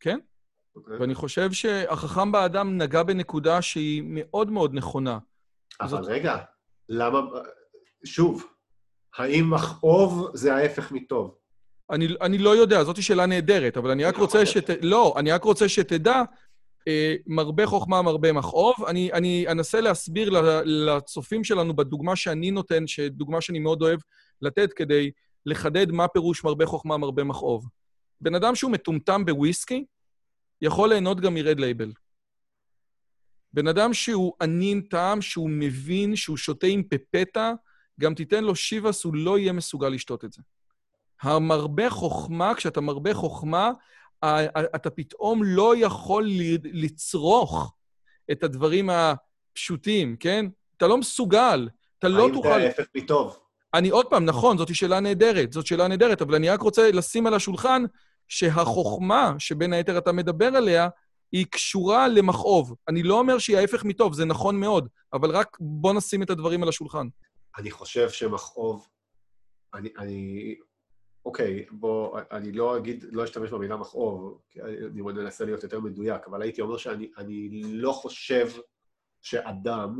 כן? 0.00 0.18
Okay. 0.18 0.36
אוקיי. 0.76 0.96
ואני 0.96 1.14
חושב 1.14 1.52
שהחכם 1.52 2.32
באדם 2.32 2.78
נגע 2.78 3.02
בנקודה 3.02 3.62
שהיא 3.62 4.02
מאוד 4.06 4.50
מאוד 4.50 4.74
נכונה. 4.74 5.18
אבל 5.80 5.88
זאת... 5.88 6.04
רגע, 6.04 6.36
למה... 6.88 7.20
שוב, 8.04 8.46
האם 9.16 9.50
מכאוב 9.50 10.30
זה 10.34 10.54
ההפך 10.54 10.92
מטוב? 10.92 11.34
אני, 11.90 12.08
אני 12.20 12.38
לא 12.38 12.56
יודע, 12.56 12.84
זאת 12.84 13.02
שאלה 13.02 13.26
נהדרת, 13.26 13.76
אבל 13.76 13.90
אני 13.90 14.04
רק 14.04 14.16
רוצה 14.16 14.46
שת... 14.46 14.70
לא, 14.82 15.14
אני 15.16 15.32
רק 15.32 15.44
רוצה 15.44 15.68
שתדע, 15.68 16.22
מרבה 17.26 17.66
חוכמה, 17.66 18.02
מרבה 18.02 18.32
מכאוב. 18.32 18.74
אני, 18.86 19.12
אני 19.12 19.44
אנסה 19.48 19.80
להסביר 19.80 20.30
לצופים 20.64 21.44
שלנו 21.44 21.76
בדוגמה 21.76 22.16
שאני 22.16 22.50
נותן, 22.50 22.84
דוגמה 23.10 23.40
שאני 23.40 23.58
מאוד 23.58 23.82
אוהב 23.82 24.00
לתת 24.42 24.72
כדי 24.72 25.10
לחדד 25.46 25.92
מה 25.92 26.08
פירוש 26.08 26.44
מרבה 26.44 26.66
חוכמה, 26.66 26.96
מרבה 26.96 27.24
מכאוב. 27.24 27.68
בן 28.20 28.34
אדם 28.34 28.54
שהוא 28.54 28.70
מטומטם 28.70 29.24
בוויסקי, 29.24 29.84
יכול 30.62 30.88
ליהנות 30.88 31.20
גם 31.20 31.34
מרד 31.34 31.60
לייבל. 31.60 31.92
בן 33.52 33.68
אדם 33.68 33.94
שהוא 33.94 34.32
ענין 34.42 34.80
טעם, 34.80 35.22
שהוא 35.22 35.50
מבין, 35.50 36.16
שהוא 36.16 36.36
שותה 36.36 36.66
עם 36.66 36.82
פפטה, 36.82 37.52
גם 38.00 38.14
תיתן 38.14 38.44
לו 38.44 38.56
שיבס, 38.56 39.04
הוא 39.04 39.14
לא 39.14 39.38
יהיה 39.38 39.52
מסוגל 39.52 39.88
לשתות 39.88 40.24
את 40.24 40.32
זה. 40.32 40.42
המרבה 41.22 41.90
חוכמה, 41.90 42.54
כשאתה 42.54 42.80
מרבה 42.80 43.14
חוכמה, 43.14 43.70
אתה 44.74 44.90
פתאום 44.90 45.44
לא 45.44 45.76
יכול 45.76 46.28
לצרוך 46.64 47.74
את 48.32 48.42
הדברים 48.42 48.90
הפשוטים, 48.90 50.16
כן? 50.16 50.46
אתה 50.76 50.86
לא 50.86 50.98
מסוגל, 50.98 51.68
אתה 51.98 52.08
לא 52.08 52.28
תוכל... 52.34 52.48
האם 52.48 52.60
זה 52.60 52.66
ההפך 52.66 52.86
מטוב? 52.96 53.38
אני 53.74 53.88
עוד 53.88 54.06
פעם, 54.06 54.24
נכון, 54.24 54.58
זאת 54.58 54.74
שאלה 54.74 55.00
נהדרת, 55.00 55.52
זאת 55.52 55.66
שאלה 55.66 55.88
נהדרת, 55.88 56.22
אבל 56.22 56.34
אני 56.34 56.48
רק 56.48 56.60
רוצה 56.60 56.90
לשים 56.92 57.26
על 57.26 57.34
השולחן 57.34 57.82
שהחוכמה 58.28 59.34
שבין 59.38 59.72
היתר 59.72 59.98
אתה 59.98 60.12
מדבר 60.12 60.46
עליה, 60.56 60.88
היא 61.32 61.46
קשורה 61.50 62.08
למכאוב. 62.08 62.74
אני 62.88 63.02
לא 63.02 63.18
אומר 63.18 63.38
שהיא 63.38 63.58
ההפך 63.58 63.84
מטוב, 63.84 64.14
זה 64.14 64.24
נכון 64.24 64.60
מאוד, 64.60 64.88
אבל 65.12 65.30
רק 65.30 65.56
בוא 65.60 65.92
נשים 65.92 66.22
את 66.22 66.30
הדברים 66.30 66.62
על 66.62 66.68
השולחן. 66.68 67.06
אני 67.58 67.70
חושב 67.70 68.10
שמכאוב... 68.10 68.88
אני, 69.74 69.88
אני... 69.98 70.54
אוקיי, 71.26 71.66
בוא, 71.70 72.20
אני 72.30 72.52
לא 72.52 72.76
אגיד, 72.76 73.04
לא 73.12 73.24
אשתמש 73.24 73.50
במילה 73.50 73.76
מכאוב, 73.76 74.40
אני 74.64 75.02
מנסה 75.02 75.44
להיות 75.44 75.62
יותר 75.62 75.80
מדויק, 75.80 76.26
אבל 76.26 76.42
הייתי 76.42 76.60
אומר 76.60 76.76
שאני 76.76 77.50
לא 77.64 77.92
חושב 77.92 78.48
שאדם 79.20 79.98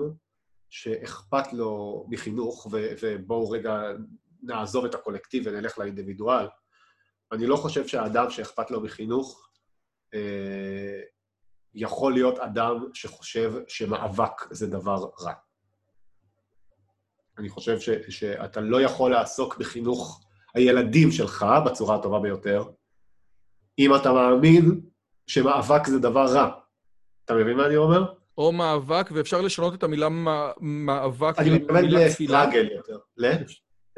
שאכפת 0.71 1.53
לו 1.53 2.05
מחינוך, 2.09 2.67
ו, 2.73 2.87
ובואו 3.03 3.51
רגע 3.51 3.83
נעזוב 4.43 4.85
את 4.85 4.95
הקולקטיב 4.95 5.43
ונלך 5.47 5.79
לאינדיבידואל, 5.79 6.47
אני 7.33 7.47
לא 7.47 7.57
חושב 7.57 7.87
שהאדם 7.87 8.31
שאכפת 8.31 8.71
לו 8.71 8.81
מחינוך 8.81 9.49
אה, 10.15 11.01
יכול 11.75 12.13
להיות 12.13 12.39
אדם 12.39 12.87
שחושב 12.95 13.53
שמאבק 13.69 14.43
זה 14.51 14.67
דבר 14.67 15.11
רע. 15.21 15.33
אני 17.39 17.49
חושב 17.49 17.81
ש, 17.81 17.91
שאתה 18.09 18.61
לא 18.61 18.81
יכול 18.81 19.11
לעסוק 19.11 19.57
בחינוך 19.57 20.26
הילדים 20.57 21.11
שלך 21.11 21.47
בצורה 21.67 21.97
הטובה 21.97 22.21
ביותר, 22.21 22.65
אם 23.79 23.95
אתה 23.95 24.13
מאמין 24.13 24.81
שמאבק 25.27 25.87
זה 25.87 25.99
דבר 25.99 26.27
רע. 26.27 26.51
אתה 27.25 27.35
מבין 27.35 27.57
מה 27.57 27.67
אני 27.67 27.77
אומר? 27.77 28.13
או 28.39 28.53
מאבק, 28.53 29.11
ואפשר 29.13 29.41
לשנות 29.41 29.75
את 29.75 29.83
המילה 29.83 30.09
מאבק 30.61 31.39
אני 31.39 31.51
מתכוון 31.51 31.85
לסטראגל 31.85 32.69
יותר. 32.77 32.99
ל? 33.17 33.33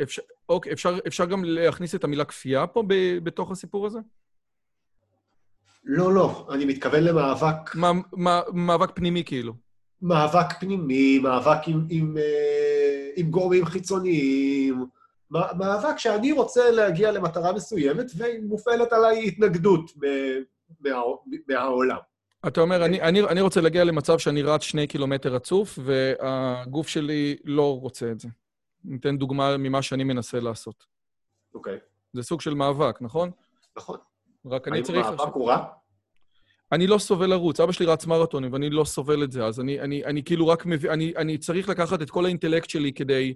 אפשר, 0.02 0.22
אוקיי, 0.48 0.72
אפשר, 0.72 0.98
אפשר 1.06 1.24
גם 1.24 1.44
להכניס 1.44 1.94
את 1.94 2.04
המילה 2.04 2.24
כפייה 2.24 2.66
פה 2.66 2.82
ב, 2.86 3.18
בתוך 3.22 3.50
הסיפור 3.50 3.86
הזה? 3.86 3.98
לא, 5.84 6.14
לא, 6.14 6.48
אני 6.50 6.64
מתכוון 6.64 7.02
למאבק... 7.02 7.74
מה, 7.74 7.90
מה, 8.12 8.40
מאבק 8.52 8.90
פנימי 8.94 9.24
כאילו. 9.24 9.54
מאבק 10.02 10.60
פנימי, 10.60 11.18
מאבק 11.18 11.68
עם, 11.68 11.86
עם, 11.90 12.16
אה, 12.18 13.10
עם 13.16 13.30
גורמים 13.30 13.64
חיצוניים, 13.64 14.86
מאבק 15.30 15.98
שאני 15.98 16.32
רוצה 16.32 16.70
להגיע 16.70 17.12
למטרה 17.12 17.52
מסוימת 17.52 18.06
ומופעלת 18.16 18.92
עליי 18.92 19.28
התנגדות 19.28 19.90
מה, 20.80 20.90
מהעולם. 21.48 21.98
אתה 22.46 22.60
אומר, 22.60 22.84
אני, 22.84 23.00
אני, 23.00 23.22
אני 23.22 23.40
רוצה 23.40 23.60
להגיע 23.60 23.84
למצב 23.84 24.18
שאני 24.18 24.42
רץ 24.42 24.62
שני 24.62 24.86
קילומטר 24.86 25.34
רצוף, 25.34 25.78
והגוף 25.84 26.88
שלי 26.88 27.36
לא 27.44 27.78
רוצה 27.78 28.10
את 28.10 28.20
זה. 28.20 28.28
ניתן 28.84 29.18
דוגמה 29.18 29.56
ממה 29.56 29.82
שאני 29.82 30.04
מנסה 30.04 30.40
לעשות. 30.40 30.84
אוקיי. 31.54 31.76
Okay. 31.76 31.80
זה 32.12 32.22
סוג 32.22 32.40
של 32.40 32.54
מאבק, 32.54 33.02
נכון? 33.02 33.30
נכון. 33.76 33.98
רק 34.46 34.68
אני 34.68 34.82
צריך... 34.82 35.06
האם 35.06 35.16
מאבק 35.16 35.34
הוא 35.34 35.48
רע? 35.48 35.64
אני 36.72 36.86
לא 36.86 36.98
סובל 36.98 37.26
לרוץ. 37.30 37.60
אבא 37.60 37.72
שלי 37.72 37.86
רץ 37.86 38.06
מרתונים, 38.06 38.52
ואני 38.52 38.70
לא 38.70 38.84
סובל 38.84 39.24
את 39.24 39.32
זה. 39.32 39.46
אז 39.46 39.60
אני, 39.60 39.80
אני, 39.80 40.04
אני 40.04 40.24
כאילו 40.24 40.48
רק 40.48 40.66
מבין... 40.66 40.90
אני, 40.90 41.12
אני 41.16 41.38
צריך 41.38 41.68
לקחת 41.68 42.02
את 42.02 42.10
כל 42.10 42.24
האינטלקט 42.24 42.70
שלי 42.70 42.92
כדי, 42.92 43.34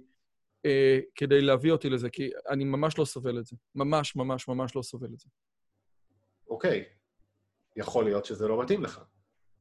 כדי 1.15 1.41
להביא 1.41 1.71
אותי 1.71 1.89
לזה, 1.89 2.09
כי 2.09 2.29
אני 2.49 2.63
ממש 2.63 2.97
לא 2.97 3.05
סובל 3.05 3.39
את 3.39 3.45
זה. 3.45 3.55
ממש, 3.75 4.15
ממש, 4.15 4.47
ממש 4.47 4.75
לא 4.75 4.81
סובל 4.81 5.07
את 5.13 5.19
זה. 5.19 5.29
אוקיי. 6.49 6.83
יכול 7.75 8.05
להיות 8.05 8.25
שזה 8.25 8.47
לא 8.47 8.61
מתאים 8.61 8.83
לך. 8.83 9.01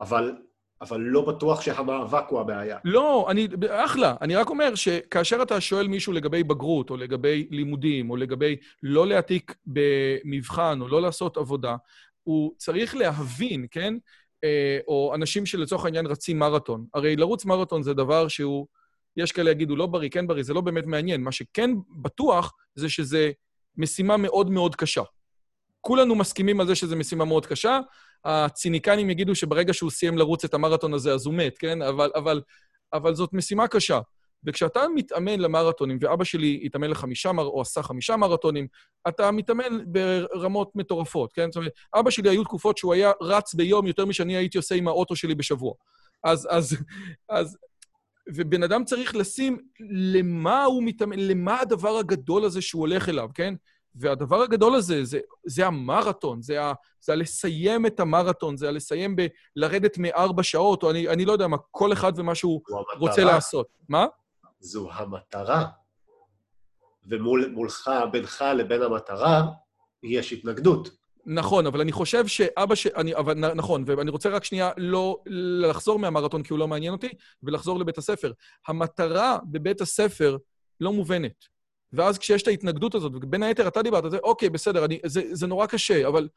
אבל, 0.01 0.37
אבל 0.81 1.01
לא 1.01 1.27
בטוח 1.27 1.61
שהמאבק 1.61 2.25
הוא 2.29 2.41
הבעיה. 2.41 2.79
לא, 2.85 3.27
אני... 3.31 3.49
אחלה. 3.69 4.17
אני 4.21 4.37
רק 4.37 4.51
אומר 4.51 4.75
שכאשר 4.75 5.43
אתה 5.43 5.61
שואל 5.61 5.89
מישהו 5.89 6.13
לגבי 6.13 6.45
בגרות, 6.45 6.91
או 6.91 6.97
לגבי 6.97 7.49
לימודים, 7.51 8.11
או 8.11 8.17
לגבי 8.17 8.57
לא 8.83 9.07
להעתיק 9.07 9.55
במבחן, 9.67 10.79
או 10.81 10.89
לא 10.89 11.03
לעשות 11.03 11.37
עבודה, 11.37 11.77
הוא 12.23 12.55
צריך 12.57 12.97
להבין, 12.97 13.67
כן? 13.71 13.95
אה, 14.45 14.79
או 14.89 15.13
אנשים 15.15 15.47
שלצורך 15.47 15.85
העניין 15.85 16.07
רצים 16.07 16.39
מרתון. 16.39 16.87
הרי 16.95 17.17
לרוץ 17.17 17.45
מרתון 17.45 17.83
זה 17.83 17.95
דבר 17.95 18.29
שהוא... 18.29 18.67
יש 19.17 19.33
כאלה 19.33 19.51
יגידו, 19.51 19.77
לא 19.77 19.87
בריא, 19.87 20.11
כן 20.11 20.27
בריא, 20.27 20.43
זה 20.43 20.55
לא 20.55 20.61
באמת 20.61 20.87
מעניין. 20.87 21.23
מה 21.23 21.33
שכן 21.33 21.71
בטוח 22.03 22.55
זה 22.75 22.89
שזה 22.89 23.31
משימה 23.77 24.17
מאוד 24.17 24.51
מאוד 24.51 24.77
קשה. 24.77 25.03
כולנו 25.81 26.15
מסכימים 26.15 26.61
על 26.61 26.67
זה 26.67 26.75
שזו 26.75 26.97
משימה 26.97 27.25
מאוד 27.25 27.47
קשה. 27.47 27.81
הציניקנים 28.25 29.11
יגידו 29.11 29.35
שברגע 29.35 29.75
שהוא 29.75 29.91
סיים 29.91 30.19
לרוץ 30.19 30.45
את 30.45 30.55
המרתון 30.55 30.95
הזה, 30.95 31.15
אז 31.15 31.27
הוא 31.27 31.35
מת, 31.35 31.59
כן? 31.59 31.83
אבל, 31.83 32.11
אבל, 32.15 32.43
אבל 32.93 33.15
זאת 33.15 33.33
משימה 33.33 33.69
קשה. 33.69 34.01
וכשאתה 34.45 34.81
מתאמן 34.95 35.41
למרתונים, 35.41 35.99
ואבא 36.01 36.25
שלי 36.25 36.63
התאמן 36.65 36.91
לחמישה, 36.91 37.33
מר... 37.33 37.45
או 37.45 37.61
עשה 37.61 37.83
חמישה 37.83 38.17
מרתונים, 38.17 38.67
אתה 39.09 39.31
מתאמן 39.31 39.79
ברמות 39.87 40.71
מטורפות, 40.75 41.33
כן? 41.33 41.51
זאת 41.51 41.57
אומרת, 41.57 41.73
אבא 41.95 42.11
שלי 42.11 42.31
היו 42.31 42.45
תקופות 42.45 42.79
שהוא 42.79 42.95
היה 42.95 43.13
רץ 43.21 43.55
ביום 43.55 43.87
יותר 43.87 44.07
משאני 44.07 44.37
הייתי 44.37 44.59
עושה 44.59 44.75
עם 44.75 44.89
האוטו 44.89 45.17
שלי 45.17 45.35
בשבוע. 45.35 45.75
אז, 46.25 46.49
אז, 46.51 46.77
אז, 47.29 47.59
ובן 48.29 48.63
אדם 48.63 48.85
צריך 48.85 49.17
לשים 49.17 49.59
למה 49.91 50.65
הוא 50.65 50.83
מתאמן, 50.83 51.19
למה 51.19 51.61
הדבר 51.61 51.99
הגדול 51.99 52.45
הזה 52.45 52.63
שהוא 52.63 52.81
הולך 52.81 53.09
אליו, 53.09 53.29
כן? 53.35 53.55
והדבר 53.95 54.43
הגדול 54.43 54.75
הזה, 54.75 55.05
זה, 55.05 55.21
זה 55.47 55.67
המרתון, 55.67 56.43
זה, 56.43 56.63
ה, 56.63 56.73
זה 57.01 57.13
הלסיים 57.13 57.87
את 57.87 58.01
המרתון, 58.01 58.57
זה 58.57 58.69
הלסיים 58.69 59.17
בלרדת 59.57 59.99
מארבע 59.99 60.43
שעות, 60.43 60.83
או 60.83 60.91
אני, 60.91 61.09
אני 61.09 61.25
לא 61.25 61.33
יודע 61.33 61.47
מה, 61.47 61.57
כל 61.71 61.93
אחד 61.93 62.13
ומה 62.17 62.35
שהוא 62.35 62.61
רוצה 62.99 63.25
לעשות. 63.25 63.67
מה? 63.89 64.07
זו 64.61 64.93
המטרה. 64.93 65.67
ומולך, 67.07 67.91
בינך 68.13 68.45
לבין 68.57 68.83
המטרה, 68.83 69.43
יש 70.03 70.33
התנגדות. 70.33 71.02
נכון, 71.27 71.67
אבל 71.67 71.81
אני 71.81 71.93
חושב 71.93 72.27
שאבא 72.27 72.75
ש... 72.75 72.87
אני, 72.87 73.15
אבל 73.15 73.55
נכון, 73.55 73.85
ואני 73.87 74.11
רוצה 74.11 74.29
רק 74.29 74.45
שנייה 74.45 74.71
לא 74.77 75.23
לחזור 75.61 75.99
מהמרתון, 75.99 76.43
כי 76.43 76.53
הוא 76.53 76.59
לא 76.59 76.69
מעניין 76.69 76.93
אותי, 76.93 77.09
ולחזור 77.43 77.79
לבית 77.79 77.99
הספר. 77.99 78.33
המטרה 78.69 79.39
בבית 79.45 79.81
הספר 79.81 80.37
לא 80.81 80.93
מובנת. 80.93 81.45
ואז 81.93 82.19
כשיש 82.19 82.43
את 82.43 82.49
ההתנגדות 82.49 82.95
הזאת, 82.95 83.13
ובין 83.15 83.43
היתר 83.43 83.69
אתה 83.69 83.83
דיברת 83.83 84.11
זה, 84.11 84.19
אוקיי, 84.19 84.51
בסדר, 84.51 84.85
אני, 84.85 85.01
זה, 85.07 85.23
זה 85.33 85.47
נורא 85.47 85.67
קשה, 85.67 86.09
אבל 86.09 86.29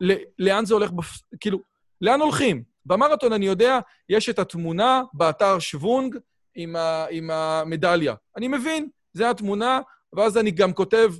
ל, 0.00 0.12
לאן 0.38 0.64
זה 0.64 0.74
הולך, 0.74 0.90
בפ... 0.90 1.06
כאילו, 1.40 1.58
לאן 2.00 2.20
הולכים? 2.20 2.62
במרתון 2.86 3.32
אני 3.32 3.46
יודע, 3.46 3.78
יש 4.08 4.28
את 4.28 4.38
התמונה 4.38 5.02
באתר 5.14 5.58
שוונג 5.58 6.18
עם, 6.54 6.76
ה, 6.76 7.06
עם 7.10 7.30
המדליה. 7.30 8.14
אני 8.36 8.48
מבין, 8.48 8.88
זו 9.14 9.24
התמונה, 9.24 9.80
ואז 10.12 10.38
אני 10.38 10.50
גם 10.50 10.72
כותב, 10.72 11.12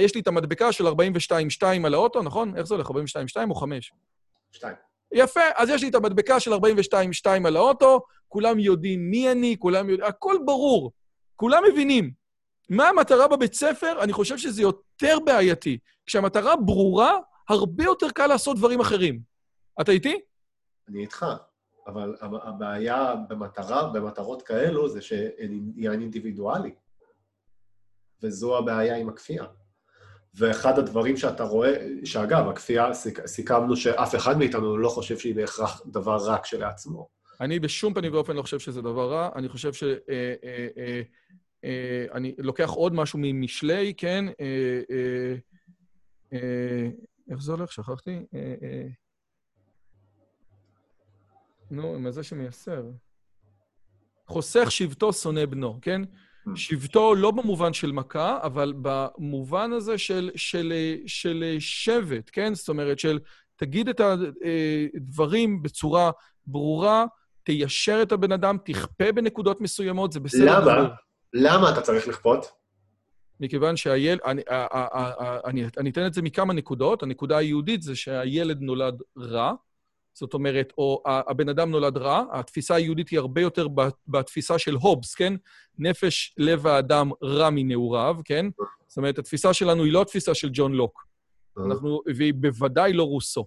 יש 0.00 0.14
לי 0.14 0.20
את 0.20 0.26
המדבקה 0.26 0.72
של 0.72 0.86
42-2 0.86 0.92
על 1.84 1.94
האוטו, 1.94 2.22
נכון? 2.22 2.56
איך 2.56 2.66
זה 2.66 2.74
הולך, 2.74 2.90
42-2 2.90 2.94
או 3.50 3.54
5? 3.54 3.92
שתיים. 4.52 4.76
יפה, 5.12 5.40
אז 5.56 5.68
יש 5.68 5.82
לי 5.82 5.88
את 5.88 5.94
המדבקה 5.94 6.40
של 6.40 6.52
42-2 6.52 6.56
על 7.46 7.56
האוטו, 7.56 8.00
כולם 8.28 8.58
יודעים 8.58 9.10
מי 9.10 9.32
אני, 9.32 9.56
כולם 9.58 9.90
יודעים, 9.90 10.08
הכל 10.08 10.36
ברור. 10.44 10.92
כולם 11.36 11.62
מבינים. 11.72 12.10
מה 12.70 12.88
המטרה 12.88 13.28
בבית 13.28 13.54
ספר? 13.54 14.02
אני 14.02 14.12
חושב 14.12 14.38
שזה 14.38 14.62
יותר 14.62 15.18
בעייתי. 15.24 15.78
כשהמטרה 16.06 16.56
ברורה, 16.56 17.18
הרבה 17.48 17.84
יותר 17.84 18.10
קל 18.10 18.26
לעשות 18.26 18.56
דברים 18.56 18.80
אחרים. 18.80 19.20
אתה 19.80 19.92
איתי? 19.92 20.20
אני 20.88 21.00
איתך, 21.00 21.26
אבל 21.86 22.16
הב- 22.20 22.34
הבעיה 22.34 23.14
במטרה, 23.28 23.88
במטרות 23.88 24.42
כאלו 24.42 24.88
זה 24.88 25.00
שעניין 25.02 26.00
אינדיבידואלי. 26.00 26.74
וזו 28.22 28.58
הבעיה 28.58 28.96
עם 28.96 29.08
הכפייה. 29.08 29.44
ואחד 30.36 30.78
הדברים 30.78 31.16
שאתה 31.16 31.44
רואה, 31.44 31.72
שאגב, 32.04 32.48
הכפייה, 32.48 32.94
סיכ- 32.94 33.26
סיכמנו 33.26 33.76
שאף 33.76 34.14
אחד 34.14 34.38
מאיתנו 34.38 34.76
לא 34.78 34.88
חושב 34.88 35.18
שהיא 35.18 35.34
בהכרח 35.34 35.82
דבר 35.86 36.16
רע 36.16 36.38
כשלעצמו. 36.42 37.08
אני 37.40 37.60
בשום 37.60 37.94
פנים 37.94 38.12
ואופן 38.14 38.36
לא 38.36 38.42
חושב 38.42 38.58
שזה 38.58 38.82
דבר 38.82 39.10
רע. 39.12 39.28
אני 39.34 39.48
חושב 39.48 39.72
ש... 39.72 39.82
אה, 39.82 39.94
אה, 40.44 41.02
אה, 41.64 42.06
אני 42.12 42.34
לוקח 42.38 42.70
עוד 42.70 42.94
משהו 42.94 43.18
ממשלי, 43.22 43.94
כן? 43.96 44.24
איך 47.30 47.40
זה 47.40 47.52
הולך? 47.52 47.72
שכחתי. 47.72 48.26
נו, 51.70 51.98
מה 51.98 52.10
זה 52.10 52.22
שמייסר? 52.22 52.82
חוסך 54.26 54.70
שבטו, 54.70 55.12
שונא 55.12 55.46
בנו, 55.46 55.78
כן? 55.82 56.02
שבטו 56.54 57.14
לא 57.14 57.30
במובן 57.30 57.72
של 57.72 57.92
מכה, 57.92 58.38
אבל 58.42 58.72
במובן 58.82 59.72
הזה 59.72 59.98
של, 59.98 60.30
של, 60.36 60.72
של 61.06 61.56
שבט, 61.58 62.30
כן? 62.32 62.54
זאת 62.54 62.68
אומרת, 62.68 62.98
של 62.98 63.18
תגיד 63.56 63.88
את 63.88 64.00
הדברים 64.94 65.62
בצורה 65.62 66.10
ברורה, 66.46 67.04
תיישר 67.42 67.98
את 68.02 68.12
הבן 68.12 68.32
אדם, 68.32 68.56
תכפה 68.64 69.12
בנקודות 69.12 69.60
מסוימות, 69.60 70.12
זה 70.12 70.20
בסדר. 70.20 70.60
למה? 70.60 70.88
למה 71.32 71.70
אתה 71.70 71.80
צריך 71.80 72.08
לכפות? 72.08 72.46
מכיוון 73.40 73.76
שהילד, 73.76 74.20
אני, 74.26 74.42
ה- 74.50 74.54
ה- 74.78 74.98
ה- 74.98 75.24
ה- 75.24 75.40
אני, 75.44 75.64
אני 75.78 75.90
אתן 75.90 76.06
את 76.06 76.14
זה 76.14 76.22
מכמה 76.22 76.54
נקודות. 76.54 77.02
הנקודה 77.02 77.36
היהודית 77.36 77.82
זה 77.82 77.96
שהילד 77.96 78.60
נולד 78.60 79.02
רע, 79.18 79.52
זאת 80.14 80.34
אומרת, 80.34 80.72
או 80.78 81.02
הבן 81.06 81.48
אדם 81.48 81.70
נולד 81.70 81.96
רע, 81.96 82.24
התפיסה 82.32 82.74
היהודית 82.74 83.08
היא 83.08 83.18
הרבה 83.18 83.40
יותר 83.40 83.66
בתפיסה 84.08 84.58
של 84.58 84.74
הובס, 84.74 85.14
כן? 85.14 85.34
נפש 85.78 86.34
לב 86.38 86.66
האדם 86.66 87.10
רע 87.22 87.50
מנעוריו, 87.50 88.16
כן? 88.24 88.46
זאת 88.86 88.96
אומרת, 88.96 89.18
התפיסה 89.18 89.52
שלנו 89.52 89.84
היא 89.84 89.92
לא 89.92 90.02
התפיסה 90.02 90.34
של 90.34 90.50
ג'ון 90.52 90.72
לוק, 90.72 91.06
אנחנו, 91.66 92.00
והיא 92.16 92.34
בוודאי 92.34 92.92
לא 92.92 93.02
רוסו, 93.02 93.46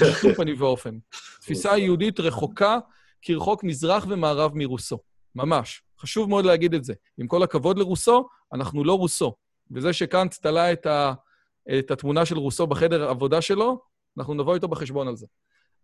בשום 0.00 0.34
פנים 0.34 0.56
ואופן. 0.58 0.98
התפיסה 1.38 1.72
היהודית 1.72 2.20
רחוקה 2.20 2.78
כרחוק 3.22 3.64
מזרח 3.64 4.06
ומערב 4.08 4.52
מרוסו, 4.54 4.98
ממש. 5.34 5.82
חשוב 6.00 6.28
מאוד 6.28 6.44
להגיד 6.44 6.74
את 6.74 6.84
זה. 6.84 6.94
עם 7.18 7.26
כל 7.26 7.42
הכבוד 7.42 7.78
לרוסו, 7.78 8.28
אנחנו 8.52 8.84
לא 8.84 8.92
רוסו. 8.92 9.34
וזה 9.70 9.92
שקאנט 9.92 10.34
תלה 10.34 10.72
את, 10.72 10.86
ה, 10.86 11.12
את 11.78 11.90
התמונה 11.90 12.26
של 12.26 12.38
רוסו 12.38 12.66
בחדר 12.66 13.04
העבודה 13.04 13.40
שלו, 13.40 13.80
אנחנו 14.18 14.34
נבוא 14.34 14.54
איתו 14.54 14.68
בחשבון 14.68 15.08
על 15.08 15.16
זה. 15.16 15.26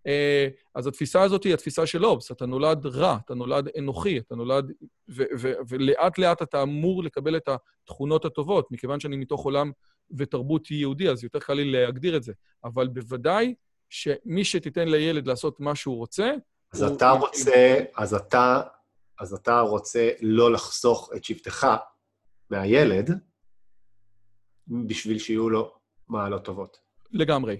אה, 0.06 0.48
אז 0.74 0.86
התפיסה 0.86 1.22
הזאת 1.22 1.44
היא 1.44 1.54
התפיסה 1.54 1.86
של 1.86 2.04
אובס, 2.04 2.30
אתה 2.32 2.46
נולד 2.46 2.86
רע, 2.86 3.16
אתה 3.24 3.34
נולד 3.34 3.68
אנוכי, 3.78 4.18
אתה 4.18 4.34
נולד... 4.34 4.72
ו- 5.08 5.22
ו- 5.38 5.52
ולאט 5.68 6.18
לאט 6.18 6.42
אתה 6.42 6.62
אמור 6.62 7.04
לקבל 7.04 7.36
את 7.36 7.48
התכונות 7.48 8.24
הטובות, 8.24 8.70
מכיוון 8.70 9.00
שאני 9.00 9.16
מתוך 9.16 9.44
עולם 9.44 9.72
ותרבות 10.16 10.70
יהודי, 10.70 11.08
אז 11.10 11.24
יותר 11.24 11.38
קל 11.38 11.54
לי 11.54 11.72
להגדיר 11.72 12.16
את 12.16 12.22
זה. 12.22 12.32
אבל 12.64 12.88
בוודאי 12.88 13.54
שמי 13.88 14.44
שתיתן 14.44 14.88
לילד 14.88 15.26
לעשות 15.26 15.60
מה 15.60 15.74
שהוא 15.74 15.96
רוצה, 15.96 16.32
אז 16.72 16.82
הוא- 16.82 16.96
אתה 16.96 17.10
רוצה, 17.10 17.78
אז 17.96 18.14
אתה, 18.14 18.62
אז 19.20 19.34
אתה 19.34 19.60
רוצה 19.60 20.10
לא 20.22 20.52
לחסוך 20.52 21.10
את 21.16 21.24
שבטך 21.24 21.66
מהילד, 22.50 23.10
בשביל 24.68 25.18
שיהיו 25.18 25.50
לו 25.50 25.74
מעלות 26.08 26.44
טובות. 26.44 26.76
לגמרי. 27.12 27.56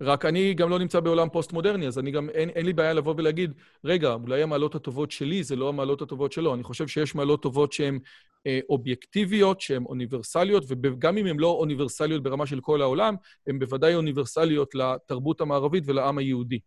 רק 0.00 0.24
אני 0.24 0.54
גם 0.54 0.70
לא 0.70 0.78
נמצא 0.78 1.00
בעולם 1.00 1.28
פוסט-מודרני, 1.28 1.86
אז 1.86 1.98
אני 1.98 2.10
גם, 2.10 2.30
אין, 2.30 2.48
אין 2.48 2.66
לי 2.66 2.72
בעיה 2.72 2.92
לבוא 2.92 3.14
ולהגיד, 3.16 3.52
רגע, 3.84 4.12
אולי 4.12 4.42
המעלות 4.42 4.74
הטובות 4.74 5.10
שלי 5.10 5.42
זה 5.42 5.56
לא 5.56 5.68
המעלות 5.68 6.02
הטובות 6.02 6.32
שלו. 6.32 6.54
אני 6.54 6.62
חושב 6.62 6.88
שיש 6.88 7.14
מעלות 7.14 7.42
טובות 7.42 7.72
שהן 7.72 7.98
אה, 8.46 8.60
אובייקטיביות, 8.68 9.60
שהן 9.60 9.84
אוניברסליות, 9.84 10.64
וגם 10.68 11.18
אם 11.18 11.26
הן 11.26 11.38
לא 11.38 11.48
אוניברסליות 11.48 12.22
ברמה 12.22 12.46
של 12.46 12.60
כל 12.60 12.82
העולם, 12.82 13.14
הן 13.46 13.58
בוודאי 13.58 13.94
אוניברסליות 13.94 14.74
לתרבות 14.74 15.40
המערבית 15.40 15.84
ולעם 15.86 16.18
היהודי. 16.18 16.58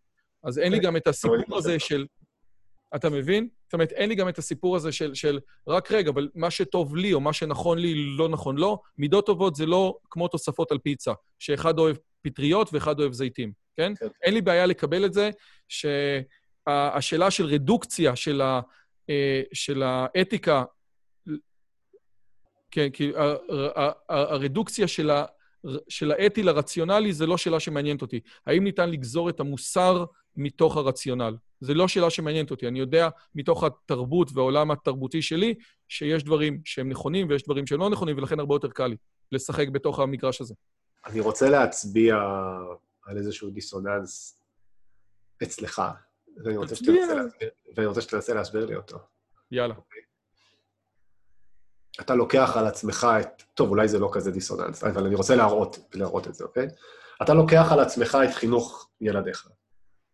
אז 0.42 0.58
אין 0.58 0.72
לי 0.72 0.78
כן, 0.78 0.84
גם 0.84 0.96
את 0.96 1.06
הסיפור 1.06 1.56
הזה. 1.56 1.78
של... 1.78 2.06
אתה 2.96 3.10
מבין? 3.10 3.48
זאת 3.64 3.72
אומרת, 3.72 3.92
אין 3.92 4.08
לי 4.08 4.14
גם 4.14 4.28
את 4.28 4.38
הסיפור 4.38 4.76
הזה 4.76 4.92
של, 4.92 5.14
של 5.14 5.38
רק 5.68 5.92
רגע, 5.92 6.10
אבל 6.10 6.28
מה 6.34 6.50
שטוב 6.50 6.96
לי 6.96 7.12
או 7.12 7.20
מה 7.20 7.32
שנכון 7.32 7.78
לי 7.78 7.94
לא 8.16 8.28
נכון 8.28 8.58
לו. 8.58 8.82
מידות 8.98 9.26
טובות 9.26 9.54
זה 9.54 9.66
לא 9.66 9.98
כמו 10.10 10.28
תוספות 10.28 10.72
על 10.72 10.78
פיצה, 10.78 11.12
שאחד 11.38 11.78
אוהב 11.78 11.96
פטריות 12.22 12.68
ואחד 12.72 13.00
אוהב 13.00 13.12
זיתים, 13.12 13.52
כן? 13.76 13.92
כן. 13.94 14.06
אין 14.22 14.34
לי 14.34 14.40
בעיה 14.40 14.66
לקבל 14.66 15.04
את 15.04 15.12
זה, 15.12 15.30
שהשאלה 15.68 17.30
של 17.30 17.44
רדוקציה 17.46 18.16
של, 18.16 18.40
ה, 18.40 18.60
אה, 19.10 19.42
של 19.52 19.82
האתיקה, 19.82 20.64
כן, 22.70 22.90
כי 22.90 23.12
הרדוקציה 24.08 24.88
של, 24.88 25.10
ה, 25.10 25.24
של 25.88 26.12
האתי 26.12 26.42
לרציונלי 26.42 27.12
זה 27.12 27.26
לא 27.26 27.36
שאלה 27.36 27.60
שמעניינת 27.60 28.02
אותי. 28.02 28.20
האם 28.46 28.64
ניתן 28.64 28.90
לגזור 28.90 29.28
את 29.28 29.40
המוסר 29.40 30.04
מתוך 30.36 30.76
הרציונל? 30.76 31.36
זו 31.60 31.74
לא 31.74 31.88
שאלה 31.88 32.10
שמעניינת 32.10 32.50
אותי. 32.50 32.68
אני 32.68 32.78
יודע 32.78 33.08
מתוך 33.34 33.64
התרבות 33.64 34.30
והעולם 34.34 34.70
התרבותי 34.70 35.22
שלי, 35.22 35.54
שיש 35.88 36.24
דברים 36.24 36.60
שהם 36.64 36.88
נכונים 36.88 37.28
ויש 37.28 37.42
דברים 37.44 37.66
שהם 37.66 37.80
לא 37.80 37.90
נכונים, 37.90 38.16
ולכן 38.18 38.40
הרבה 38.40 38.54
יותר 38.54 38.68
קל 38.68 38.86
לי 38.86 38.96
לשחק 39.32 39.68
בתוך 39.68 40.00
המגרש 40.00 40.40
הזה. 40.40 40.54
אני 41.06 41.20
רוצה 41.20 41.50
להצביע 41.50 42.16
על 43.06 43.16
איזשהו 43.18 43.50
דיסוננס 43.50 44.40
אצלך, 45.42 45.82
ואני 46.44 46.56
רוצה. 46.56 46.74
שתנסה 46.76 47.14
להסביר- 47.14 47.50
ואני 47.76 47.86
רוצה 47.86 48.00
שתנסה 48.00 48.34
להסביר 48.34 48.66
לי 48.66 48.76
אותו. 48.76 48.98
יאללה. 49.50 49.74
אתה 52.00 52.14
לוקח 52.14 52.56
על 52.56 52.66
עצמך 52.66 53.06
את... 53.20 53.42
טוב, 53.54 53.70
אולי 53.70 53.88
זה 53.88 53.98
לא 53.98 54.10
כזה 54.12 54.30
דיסוננס, 54.30 54.84
אבל 54.84 55.06
אני 55.06 55.14
רוצה 55.14 55.36
להראות, 55.36 55.78
להראות 55.94 56.28
את 56.28 56.34
זה, 56.34 56.44
אוקיי? 56.44 56.68
אתה 57.22 57.34
לוקח 57.34 57.68
על 57.72 57.80
עצמך 57.80 58.18
את 58.24 58.34
חינוך 58.34 58.90
ילדיך, 59.00 59.48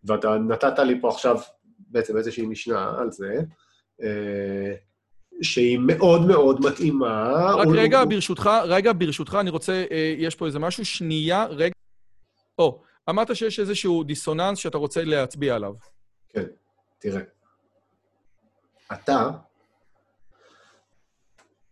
ואתה 0.04 0.28
נתת 0.28 0.78
לי 0.78 1.00
פה 1.00 1.08
עכשיו 1.08 1.36
בעצם 1.78 2.16
איזושהי 2.16 2.46
משנה 2.46 2.98
על 2.98 3.10
זה, 3.12 3.40
אה, 4.02 4.74
שהיא 5.42 5.78
מאוד 5.86 6.26
מאוד 6.26 6.60
מתאימה. 6.60 7.32
רק 7.58 7.66
הוא- 7.66 7.74
רגע, 7.76 8.00
הוא- 8.00 8.08
ברשותך, 8.08 8.50
רגע, 8.64 8.92
ברשותך, 8.98 9.36
אני 9.40 9.50
רוצה, 9.50 9.84
אה, 9.90 10.14
יש 10.18 10.34
פה 10.34 10.46
איזה 10.46 10.58
משהו, 10.58 10.84
שנייה, 10.84 11.44
רגע. 11.44 11.74
או, 12.58 12.82
אמרת 13.10 13.36
שיש 13.36 13.60
איזשהו 13.60 14.02
דיסוננס 14.04 14.58
שאתה 14.58 14.78
רוצה 14.78 15.04
להצביע 15.04 15.54
עליו. 15.54 15.74
כן, 16.28 16.44
תראה. 16.98 17.20
אתה, 18.92 19.30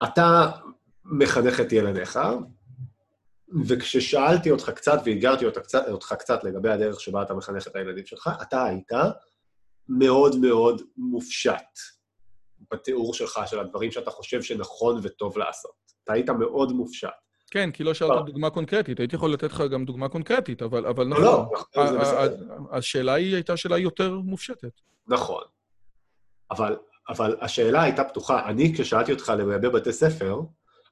אתה 0.04 0.50
מחנך 1.04 1.60
את 1.60 1.72
ילדיך, 1.72 2.18
וכששאלתי 3.68 4.50
אותך 4.50 4.70
קצת 4.70 4.98
ואתגרתי 5.04 5.46
אותך 5.46 5.58
קצת, 5.58 5.84
אותך 5.88 6.14
קצת 6.18 6.44
לגבי 6.44 6.70
הדרך 6.70 7.00
שבה 7.00 7.22
אתה 7.22 7.34
מחנך 7.34 7.66
את 7.66 7.76
הילדים 7.76 8.06
שלך, 8.06 8.30
אתה 8.42 8.64
היית 8.64 8.90
מאוד 9.88 10.36
מאוד 10.40 10.82
מופשט 10.96 11.78
בתיאור 12.72 13.14
שלך 13.14 13.40
של 13.46 13.60
הדברים 13.60 13.90
שאתה 13.90 14.10
חושב 14.10 14.42
שנכון 14.42 15.00
וטוב 15.02 15.38
לעשות. 15.38 15.72
אתה 16.04 16.12
היית 16.12 16.30
מאוד 16.30 16.72
מופשט. 16.72 17.08
כן, 17.50 17.70
כי 17.70 17.84
לא 17.84 17.94
שאלת. 17.94 18.24
דוגמה 18.26 18.50
קונקרטית. 18.50 18.98
הייתי 18.98 19.16
יכול 19.16 19.32
לתת 19.32 19.52
לך 19.52 19.62
גם 19.72 19.84
דוגמה 19.84 20.08
קונקרטית, 20.08 20.62
אבל, 20.62 20.86
אבל 20.86 21.06
לא, 21.06 21.16
נכון. 21.16 21.48
לא, 21.76 21.84
השאלה 22.70 23.14
היא 23.14 23.34
הייתה 23.34 23.56
שאלה 23.56 23.78
יותר 23.78 24.14
מופשטת. 24.14 24.80
נכון. 25.06 25.42
אבל, 26.50 26.76
אבל 27.08 27.36
השאלה 27.40 27.82
הייתה 27.82 28.04
פתוחה. 28.04 28.48
אני, 28.48 28.74
כששאלתי 28.74 29.12
אותך 29.12 29.32
לגבי 29.38 29.68
בתי 29.68 29.92
ספר, 29.92 30.40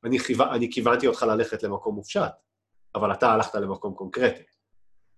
אני, 0.05 0.19
כיו... 0.19 0.53
אני 0.53 0.73
כיוונתי 0.73 1.07
אותך 1.07 1.23
ללכת 1.23 1.63
למקום 1.63 1.95
מופשט, 1.95 2.33
אבל 2.95 3.13
אתה 3.13 3.33
הלכת 3.33 3.55
למקום 3.55 3.95
קונקרטי. 3.95 4.43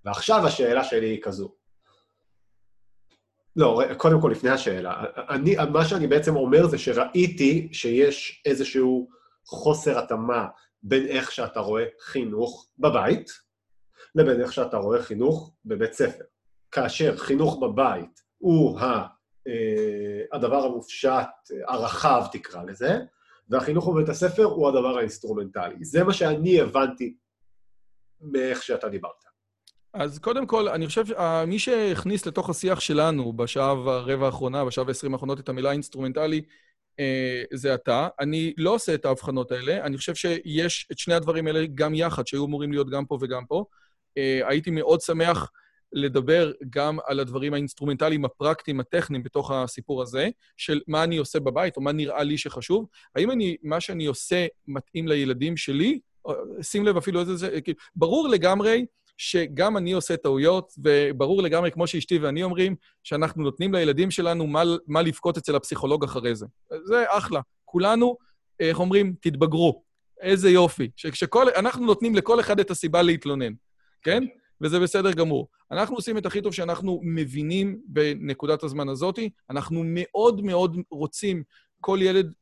ועכשיו 0.04 0.46
השאלה 0.46 0.84
שלי 0.84 1.06
היא 1.06 1.22
כזו. 1.22 1.54
לא, 3.56 3.82
קודם 3.96 4.20
כל, 4.20 4.28
לפני 4.28 4.50
השאלה. 4.50 5.04
אני, 5.28 5.56
מה 5.72 5.84
שאני 5.84 6.06
בעצם 6.06 6.36
אומר 6.36 6.66
זה 6.66 6.78
שראיתי 6.78 7.68
שיש 7.72 8.42
איזשהו 8.46 9.08
חוסר 9.46 9.98
התאמה 9.98 10.46
בין 10.82 11.06
איך 11.06 11.32
שאתה 11.32 11.60
רואה 11.60 11.84
חינוך 12.00 12.68
בבית, 12.78 13.30
לבין 14.14 14.40
איך 14.40 14.52
שאתה 14.52 14.76
רואה 14.76 15.02
חינוך 15.02 15.54
בבית 15.64 15.92
ספר. 15.92 16.24
כאשר 16.70 17.16
חינוך 17.16 17.58
בבית 17.62 18.20
הוא 18.38 18.80
ה, 18.80 19.06
אה, 19.48 20.22
הדבר 20.32 20.64
המופשט, 20.64 21.28
הרחב 21.68 22.24
תקרא 22.32 22.62
לזה, 22.64 22.98
והחינוך 23.48 23.88
בבית 23.88 24.08
הספר 24.08 24.44
הוא 24.44 24.68
הדבר 24.68 24.98
האינסטרומנטלי. 24.98 25.84
זה 25.84 26.04
מה 26.04 26.12
שאני 26.12 26.60
הבנתי 26.60 27.16
מאיך 28.20 28.62
שאתה 28.62 28.88
דיברת. 28.88 29.33
אז 29.94 30.18
קודם 30.18 30.46
כל, 30.46 30.68
אני 30.68 30.86
חושב 30.86 31.06
שמי 31.06 31.58
שהכניס 31.58 32.26
לתוך 32.26 32.50
השיח 32.50 32.80
שלנו 32.80 33.32
בשעה 33.32 33.74
ורבע 33.74 34.26
האחרונה, 34.26 34.64
בשעה 34.64 34.84
ועשרים 34.86 35.12
האחרונות, 35.14 35.40
את 35.40 35.48
המילה 35.48 35.72
אינסטרומנטלי, 35.72 36.42
אה, 37.00 37.42
זה 37.52 37.74
אתה. 37.74 38.08
אני 38.20 38.52
לא 38.56 38.74
עושה 38.74 38.94
את 38.94 39.04
ההבחנות 39.04 39.52
האלה. 39.52 39.84
אני 39.84 39.96
חושב 39.96 40.14
שיש 40.14 40.88
את 40.92 40.98
שני 40.98 41.14
הדברים 41.14 41.46
האלה 41.46 41.66
גם 41.74 41.94
יחד, 41.94 42.26
שהיו 42.26 42.44
אמורים 42.44 42.72
להיות 42.72 42.90
גם 42.90 43.06
פה 43.06 43.18
וגם 43.20 43.46
פה. 43.46 43.64
אה, 44.18 44.40
הייתי 44.48 44.70
מאוד 44.70 45.00
שמח 45.00 45.50
לדבר 45.92 46.52
גם 46.70 46.98
על 47.06 47.20
הדברים 47.20 47.54
האינסטרומנטליים, 47.54 48.24
הפרקטיים, 48.24 48.80
הטכניים 48.80 49.22
בתוך 49.22 49.50
הסיפור 49.50 50.02
הזה, 50.02 50.28
של 50.56 50.80
מה 50.88 51.04
אני 51.04 51.16
עושה 51.16 51.40
בבית, 51.40 51.76
או 51.76 51.82
מה 51.82 51.92
נראה 51.92 52.22
לי 52.22 52.38
שחשוב. 52.38 52.86
האם 53.16 53.30
אני, 53.30 53.56
מה 53.62 53.80
שאני 53.80 54.06
עושה 54.06 54.46
מתאים 54.68 55.08
לילדים 55.08 55.56
שלי? 55.56 56.00
שים 56.62 56.86
לב 56.86 56.96
אפילו 56.96 57.20
איזה 57.20 57.36
זה, 57.36 57.58
ברור 57.96 58.28
לגמרי 58.28 58.84
שגם 59.16 59.76
אני 59.76 59.92
עושה 59.92 60.16
טעויות, 60.16 60.72
וברור 60.84 61.42
לגמרי, 61.42 61.70
כמו 61.70 61.86
שאשתי 61.86 62.18
ואני 62.18 62.42
אומרים, 62.42 62.76
שאנחנו 63.02 63.42
נותנים 63.42 63.74
לילדים 63.74 64.10
שלנו 64.10 64.46
מה, 64.46 64.62
מה 64.86 65.02
לבכות 65.02 65.36
אצל 65.36 65.56
הפסיכולוג 65.56 66.04
אחרי 66.04 66.34
זה. 66.34 66.46
זה 66.84 67.04
אחלה. 67.08 67.40
כולנו, 67.64 68.16
איך 68.60 68.80
אומרים, 68.80 69.14
תתבגרו. 69.20 69.82
איזה 70.20 70.50
יופי. 70.50 70.90
שכשכל, 70.96 71.46
אנחנו 71.56 71.86
נותנים 71.86 72.14
לכל 72.14 72.40
אחד 72.40 72.60
את 72.60 72.70
הסיבה 72.70 73.02
להתלונן, 73.02 73.52
כן? 74.02 74.24
וזה 74.60 74.80
בסדר 74.80 75.12
גמור. 75.12 75.48
אנחנו 75.70 75.96
עושים 75.96 76.18
את 76.18 76.26
הכי 76.26 76.42
טוב 76.42 76.54
שאנחנו 76.54 77.00
מבינים 77.02 77.80
בנקודת 77.86 78.62
הזמן 78.62 78.88
הזאת. 78.88 79.18
אנחנו 79.50 79.82
מאוד 79.84 80.44
מאוד 80.44 80.76
רוצים 80.90 81.42
כל 81.80 81.98
ילד, 82.02 82.32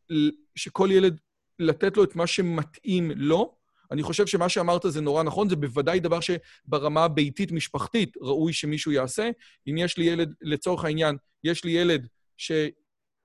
שכל 0.56 0.88
ילד, 0.92 1.20
לתת 1.58 1.96
לו 1.96 2.04
את 2.04 2.16
מה 2.16 2.26
שמתאים 2.26 3.10
לו, 3.16 3.54
אני 3.92 4.02
חושב 4.02 4.26
שמה 4.26 4.48
שאמרת 4.48 4.82
זה 4.88 5.00
נורא 5.00 5.22
נכון, 5.22 5.48
זה 5.48 5.56
בוודאי 5.56 6.00
דבר 6.00 6.18
שברמה 6.20 7.04
הביתית-משפחתית 7.04 8.16
ראוי 8.20 8.52
שמישהו 8.52 8.92
יעשה. 8.92 9.30
אם 9.66 9.76
יש 9.78 9.98
לי 9.98 10.04
ילד, 10.04 10.34
לצורך 10.42 10.84
העניין, 10.84 11.16
יש 11.44 11.64
לי 11.64 11.70
ילד 11.70 12.06
ש... 12.36 12.52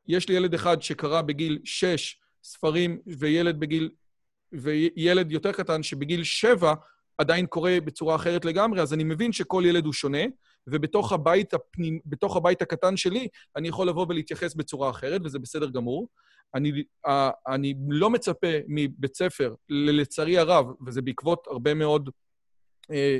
יש 0.07 0.29
לי 0.29 0.35
ילד 0.35 0.53
אחד 0.53 0.81
שקרא 0.81 1.21
בגיל 1.21 1.59
6 1.63 2.19
ספרים, 2.43 2.99
וילד 3.07 3.59
בגיל... 3.59 3.89
וילד 4.51 5.31
יותר 5.31 5.51
קטן 5.51 5.83
שבגיל 5.83 6.23
7 6.23 6.73
עדיין 7.17 7.45
קורא 7.45 7.71
בצורה 7.85 8.15
אחרת 8.15 8.45
לגמרי, 8.45 8.81
אז 8.81 8.93
אני 8.93 9.03
מבין 9.03 9.33
שכל 9.33 9.63
ילד 9.65 9.85
הוא 9.85 9.93
שונה, 9.93 10.23
ובתוך 10.67 11.11
הבית, 11.11 11.53
הפנים, 11.53 11.99
הבית 12.21 12.61
הקטן 12.61 12.97
שלי 12.97 13.27
אני 13.55 13.67
יכול 13.67 13.89
לבוא 13.89 14.05
ולהתייחס 14.09 14.53
בצורה 14.55 14.89
אחרת, 14.89 15.21
וזה 15.23 15.39
בסדר 15.39 15.69
גמור. 15.69 16.07
אני, 16.55 16.83
אני 17.47 17.73
לא 17.89 18.09
מצפה 18.09 18.47
מבית 18.67 19.15
ספר, 19.15 19.53
לצערי 19.69 20.37
הרב, 20.37 20.65
וזה 20.85 21.01
בעקבות 21.01 21.47
הרבה 21.47 21.73
מאוד, 21.73 22.09
אה, 22.91 23.19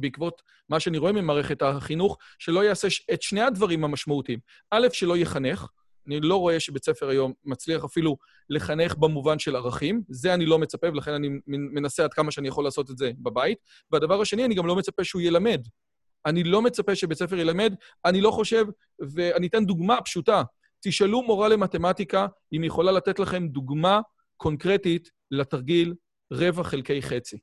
בעקבות 0.00 0.42
מה 0.68 0.80
שאני 0.80 0.98
רואה 0.98 1.12
ממערכת 1.12 1.62
החינוך, 1.62 2.18
שלא 2.38 2.64
יעשה 2.64 2.88
את 3.12 3.22
שני 3.22 3.42
הדברים 3.42 3.84
המשמעותיים. 3.84 4.38
א', 4.70 4.88
שלא 4.92 5.16
יחנך, 5.16 5.66
אני 6.08 6.20
לא 6.20 6.36
רואה 6.36 6.60
שבית 6.60 6.84
ספר 6.84 7.08
היום 7.08 7.32
מצליח 7.44 7.84
אפילו 7.84 8.16
לחנך 8.50 8.96
במובן 8.96 9.38
של 9.38 9.56
ערכים. 9.56 10.02
זה 10.08 10.34
אני 10.34 10.46
לא 10.46 10.58
מצפה, 10.58 10.86
ולכן 10.88 11.12
אני 11.12 11.28
מנסה 11.46 12.04
עד 12.04 12.14
כמה 12.14 12.30
שאני 12.30 12.48
יכול 12.48 12.64
לעשות 12.64 12.90
את 12.90 12.98
זה 12.98 13.10
בבית. 13.18 13.58
והדבר 13.92 14.20
השני, 14.20 14.44
אני 14.44 14.54
גם 14.54 14.66
לא 14.66 14.76
מצפה 14.76 15.04
שהוא 15.04 15.22
ילמד. 15.22 15.66
אני 16.26 16.44
לא 16.44 16.62
מצפה 16.62 16.94
שבית 16.94 17.18
ספר 17.18 17.38
ילמד. 17.38 17.74
אני 18.04 18.20
לא 18.20 18.30
חושב, 18.30 18.66
ואני 19.00 19.46
אתן 19.46 19.64
דוגמה 19.64 20.02
פשוטה. 20.02 20.42
תשאלו 20.80 21.22
מורה 21.22 21.48
למתמטיקה 21.48 22.26
אם 22.52 22.62
היא 22.62 22.68
יכולה 22.68 22.92
לתת 22.92 23.18
לכם 23.18 23.48
דוגמה 23.48 24.00
קונקרטית 24.36 25.10
לתרגיל 25.30 25.94
רבע 26.32 26.62
חלקי 26.62 27.02
חצי. 27.02 27.38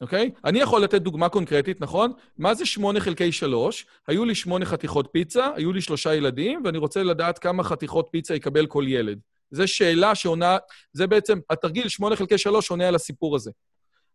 אוקיי? 0.00 0.30
Okay? 0.34 0.40
אני 0.44 0.58
יכול 0.58 0.82
לתת 0.84 1.02
דוגמה 1.02 1.28
קונקרטית, 1.28 1.80
נכון? 1.80 2.12
מה 2.38 2.54
זה 2.54 2.66
שמונה 2.66 3.00
חלקי 3.00 3.32
שלוש? 3.32 3.86
היו 4.06 4.24
לי 4.24 4.34
שמונה 4.34 4.64
חתיכות 4.64 5.08
פיצה, 5.12 5.50
היו 5.56 5.72
לי 5.72 5.80
שלושה 5.80 6.14
ילדים, 6.14 6.62
ואני 6.64 6.78
רוצה 6.78 7.02
לדעת 7.02 7.38
כמה 7.38 7.62
חתיכות 7.62 8.08
פיצה 8.10 8.34
יקבל 8.34 8.66
כל 8.66 8.84
ילד. 8.88 9.18
זו 9.50 9.68
שאלה 9.68 10.14
שעונה, 10.14 10.56
זה 10.92 11.06
בעצם, 11.06 11.38
התרגיל 11.50 11.88
שמונה 11.88 12.16
חלקי 12.16 12.38
שלוש 12.38 12.70
עונה 12.70 12.88
על 12.88 12.94
הסיפור 12.94 13.36
הזה. 13.36 13.50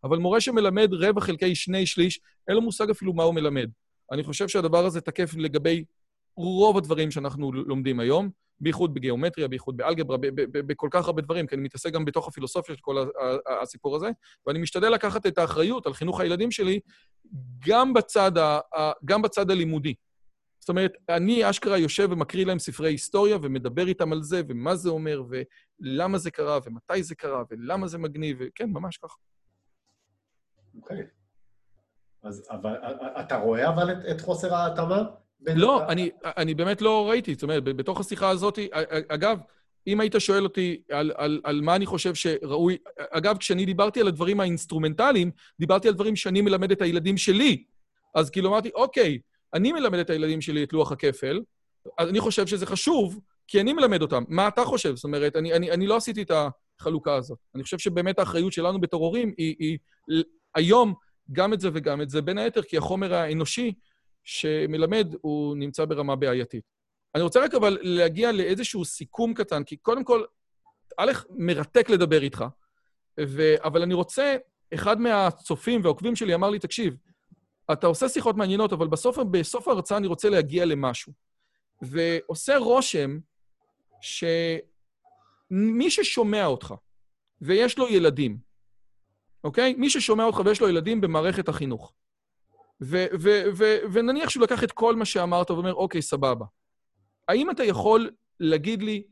אבל 0.03 0.17
מורה 0.17 0.41
שמלמד 0.41 0.93
רבע 0.93 1.21
חלקי 1.21 1.55
שני 1.55 1.85
שליש, 1.85 2.19
אין 2.47 2.55
לו 2.55 2.61
מושג 2.61 2.89
אפילו 2.89 3.13
מה 3.13 3.23
הוא 3.23 3.33
מלמד. 3.33 3.69
אני 4.11 4.23
חושב 4.23 4.47
שהדבר 4.47 4.85
הזה 4.85 5.01
תקף 5.01 5.33
לגבי 5.37 5.83
רוב 6.39 6.77
הדברים 6.77 7.11
שאנחנו 7.11 7.51
לומדים 7.51 7.99
היום, 7.99 8.29
בייחוד 8.61 8.93
בגיאומטריה, 8.93 9.47
בייחוד 9.47 9.77
באלגברה, 9.77 10.17
בכל 10.51 10.87
כך 10.91 11.05
הרבה 11.05 11.21
דברים, 11.21 11.47
כי 11.47 11.55
אני 11.55 11.63
מתעסק 11.63 11.93
גם 11.93 12.05
בתוך 12.05 12.27
הפילוסופיה 12.27 12.75
של 12.75 12.81
כל 12.81 13.05
הסיפור 13.61 13.95
הזה, 13.95 14.07
ואני 14.47 14.59
משתדל 14.59 14.89
לקחת 14.89 15.25
את 15.25 15.37
האחריות 15.37 15.85
על 15.85 15.93
חינוך 15.93 16.19
הילדים 16.19 16.51
שלי 16.51 16.79
גם 17.67 17.93
בצד, 17.93 18.37
ה, 18.37 18.59
גם 19.05 19.21
בצד 19.21 19.51
הלימודי. 19.51 19.93
זאת 20.59 20.69
אומרת, 20.69 20.91
אני 21.09 21.49
אשכרה 21.49 21.77
יושב 21.77 22.07
ומקריא 22.11 22.45
להם 22.45 22.59
ספרי 22.59 22.89
היסטוריה 22.89 23.37
ומדבר 23.41 23.87
איתם 23.87 24.13
על 24.13 24.23
זה, 24.23 24.41
ומה 24.47 24.75
זה 24.75 24.89
אומר, 24.89 25.23
ולמה 25.81 26.17
זה 26.17 26.31
קרה, 26.31 26.59
ומתי 26.65 27.03
זה 27.03 27.15
קרה, 27.15 27.43
ולמה 27.51 27.87
זה 27.87 27.97
מגניב, 27.97 28.37
וכן, 28.39 28.69
ממש 28.69 28.97
ככה. 28.97 29.15
אוקיי. 30.75 31.03
אז 32.23 32.47
אבל, 32.51 32.73
אתה 33.19 33.37
רואה 33.37 33.69
אבל 33.69 33.91
את, 33.91 33.97
את 34.11 34.21
חוסר 34.21 34.53
ההתאמה? 34.53 35.03
לא, 35.41 35.87
אני, 35.87 36.09
אני 36.23 36.53
באמת 36.53 36.81
לא 36.81 37.09
ראיתי. 37.09 37.33
זאת 37.33 37.43
אומרת, 37.43 37.63
בתוך 37.63 37.99
השיחה 37.99 38.29
הזאת, 38.29 38.59
אגב, 39.07 39.39
אם 39.87 39.99
היית 39.99 40.15
שואל 40.19 40.43
אותי 40.43 40.81
על, 40.91 41.11
על, 41.15 41.41
על 41.43 41.61
מה 41.61 41.75
אני 41.75 41.85
חושב 41.85 42.15
שראוי... 42.15 42.77
אגב, 42.97 43.37
כשאני 43.37 43.65
דיברתי 43.65 44.01
על 44.01 44.07
הדברים 44.07 44.39
האינסטרומנטליים, 44.39 45.31
דיברתי 45.59 45.87
על 45.87 45.93
דברים 45.93 46.15
שאני 46.15 46.41
מלמד 46.41 46.71
את 46.71 46.81
הילדים 46.81 47.17
שלי. 47.17 47.63
אז 48.15 48.29
כאילו 48.29 48.49
אמרתי, 48.49 48.69
אוקיי, 48.75 49.19
אני 49.53 49.71
מלמד 49.71 49.99
את 49.99 50.09
הילדים 50.09 50.41
שלי 50.41 50.63
את 50.63 50.73
לוח 50.73 50.91
הכפל, 50.91 51.41
אז 51.97 52.09
אני 52.09 52.19
חושב 52.19 52.47
שזה 52.47 52.65
חשוב, 52.65 53.19
כי 53.47 53.61
אני 53.61 53.73
מלמד 53.73 54.01
אותם. 54.01 54.23
מה 54.27 54.47
אתה 54.47 54.65
חושב? 54.65 54.95
זאת 54.95 55.03
אומרת, 55.03 55.35
אני, 55.35 55.53
אני, 55.53 55.71
אני 55.71 55.87
לא 55.87 55.95
עשיתי 55.95 56.21
את 56.21 56.31
החלוקה 56.79 57.15
הזאת. 57.15 57.37
אני 57.55 57.63
חושב 57.63 57.77
שבאמת 57.77 58.19
האחריות 58.19 58.53
שלנו 58.53 58.81
בתור 58.81 59.05
הורים 59.05 59.33
היא, 59.37 59.55
היא 59.59 59.77
היום 60.55 60.93
גם 61.31 61.53
את 61.53 61.59
זה 61.59 61.69
וגם 61.73 62.01
את 62.01 62.09
זה, 62.09 62.21
בין 62.21 62.37
היתר 62.37 62.61
כי 62.61 62.77
החומר 62.77 63.13
האנושי 63.13 63.73
שמלמד 64.29 65.15
הוא 65.21 65.57
נמצא 65.57 65.85
ברמה 65.85 66.15
בעייתית. 66.15 66.63
אני 67.15 67.23
רוצה 67.23 67.43
רק 67.43 67.55
אבל 67.55 67.77
להגיע 67.81 68.31
לאיזשהו 68.31 68.85
סיכום 68.85 69.33
קטן, 69.33 69.63
כי 69.63 69.77
קודם 69.77 70.03
כל, 70.03 70.23
א', 70.97 71.11
מרתק 71.29 71.89
לדבר 71.89 72.21
איתך, 72.23 72.45
ו... 73.19 73.55
אבל 73.63 73.81
אני 73.81 73.93
רוצה, 73.93 74.37
אחד 74.73 75.01
מהצופים 75.01 75.81
והעוקבים 75.83 76.15
שלי 76.15 76.35
אמר 76.35 76.49
לי, 76.49 76.59
תקשיב, 76.59 76.95
אתה 77.71 77.87
עושה 77.87 78.09
שיחות 78.09 78.35
מעניינות, 78.35 78.73
אבל 78.73 78.87
בסוף, 78.87 79.17
בסוף 79.17 79.67
ההרצאה 79.67 79.97
אני 79.97 80.07
רוצה 80.07 80.29
להגיע 80.29 80.65
למשהו. 80.65 81.13
ועושה 81.81 82.57
רושם 82.57 83.19
שמי 84.01 85.91
ששומע 85.91 86.45
אותך 86.45 86.73
ויש 87.41 87.77
לו 87.77 87.87
ילדים, 87.87 88.37
אוקיי? 89.43 89.73
מי 89.73 89.89
ששומע 89.89 90.23
אותך 90.23 90.41
ויש 90.45 90.61
לו 90.61 90.69
ילדים 90.69 91.01
במערכת 91.01 91.49
החינוך, 91.49 91.93
ונניח 93.93 94.29
שהוא 94.29 94.43
לקח 94.43 94.63
את 94.63 94.71
כל 94.71 94.95
מה 94.95 95.05
שאמרת 95.05 95.51
ואומר, 95.51 95.73
אוקיי, 95.73 96.01
סבבה. 96.01 96.45
האם 97.27 97.51
אתה 97.51 97.63
יכול 97.63 98.09
להגיד 98.39 98.83
לי 98.83 99.03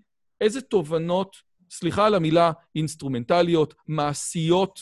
איזה 0.42 0.62
תובנות, 0.62 1.38
סליחה 1.72 2.06
על 2.06 2.16
המילה, 2.16 2.52
אינסטרומנטליות, 2.76 3.74
מעשיות, 3.88 4.80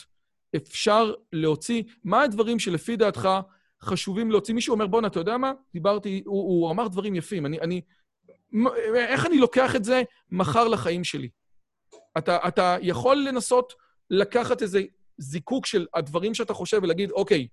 אפשר 0.56 1.14
להוציא? 1.34 1.84
מה 2.04 2.22
הדברים 2.22 2.60
שלפי 2.60 2.96
דעתך 2.96 3.30
חשובים 3.82 4.32
להוציא? 4.32 4.54
מישהו 4.54 4.74
אומר, 4.74 4.88
בואנה, 4.88 5.08
אתה 5.08 5.20
יודע 5.20 5.38
מה? 5.38 5.52
דיברתי, 5.74 6.24
הוא, 6.26 6.44
הוא 6.44 6.72
אמר 6.72 6.88
דברים 6.88 7.16
יפים. 7.16 7.46
אני, 7.46 7.60
אני... 7.60 7.82
איך 8.96 9.26
אני 9.26 9.38
לוקח 9.38 9.76
את 9.76 9.84
זה 9.84 10.04
מחר 10.32 10.68
לחיים 10.68 11.04
שלי? 11.04 11.30
אתה, 12.18 12.38
אתה 12.48 12.78
יכול 12.82 13.26
לנסות 13.30 13.74
לקחת 14.10 14.62
איזה 14.62 14.82
זיקוק 15.18 15.66
של 15.66 15.88
הדברים 15.94 16.34
שאתה 16.34 16.54
חושב 16.54 16.80
ולהגיד, 16.84 17.12
אוקיי, 17.12 17.48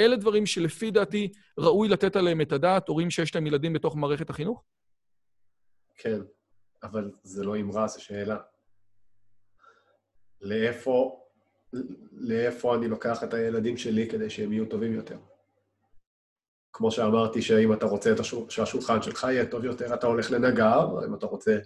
אלה 0.00 0.16
דברים 0.16 0.46
שלפי 0.46 0.90
דעתי 0.90 1.32
ראוי 1.58 1.88
לתת 1.88 2.16
עליהם 2.16 2.40
את 2.40 2.52
הדעת, 2.52 2.88
הורים 2.88 3.10
שיש 3.10 3.34
להם 3.34 3.46
ילדים 3.46 3.72
בתוך 3.72 3.96
מערכת 3.96 4.30
החינוך? 4.30 4.64
כן, 5.96 6.20
אבל 6.82 7.10
זה 7.22 7.44
לא 7.44 7.56
אמרה, 7.56 7.88
זו 7.88 8.04
שאלה. 8.04 8.36
לאיפה 10.40 11.22
לאיפה 12.12 12.74
אני 12.74 12.88
לוקח 12.88 13.24
את 13.24 13.34
הילדים 13.34 13.76
שלי 13.76 14.08
כדי 14.08 14.30
שהם 14.30 14.52
יהיו 14.52 14.66
טובים 14.66 14.92
יותר. 14.92 15.18
כמו 16.72 16.90
שאמרתי, 16.90 17.42
שאם 17.42 17.72
אתה 17.72 17.86
רוצה 17.86 18.14
השול... 18.20 18.50
שהשולחן 18.50 19.02
שלך 19.02 19.26
יהיה 19.30 19.46
טוב 19.46 19.64
יותר, 19.64 19.94
אתה 19.94 20.06
הולך 20.06 20.30
לנגר, 20.30 21.06
אם 21.06 21.14
אתה 21.14 21.26
רוצה 21.26 21.58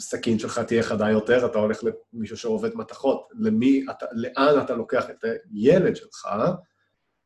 שהסכין 0.00 0.38
שלך 0.38 0.58
תהיה 0.58 0.82
חדה 0.82 1.10
יותר, 1.10 1.46
אתה 1.46 1.58
הולך 1.58 1.80
למישהו 2.12 2.36
שעובד 2.36 2.74
מתכות. 2.74 3.28
למי 3.38 3.84
אתה, 3.90 4.06
לאן 4.12 4.64
אתה 4.64 4.74
לוקח 4.74 5.10
את 5.10 5.24
הילד 5.24 5.96
שלך 5.96 6.28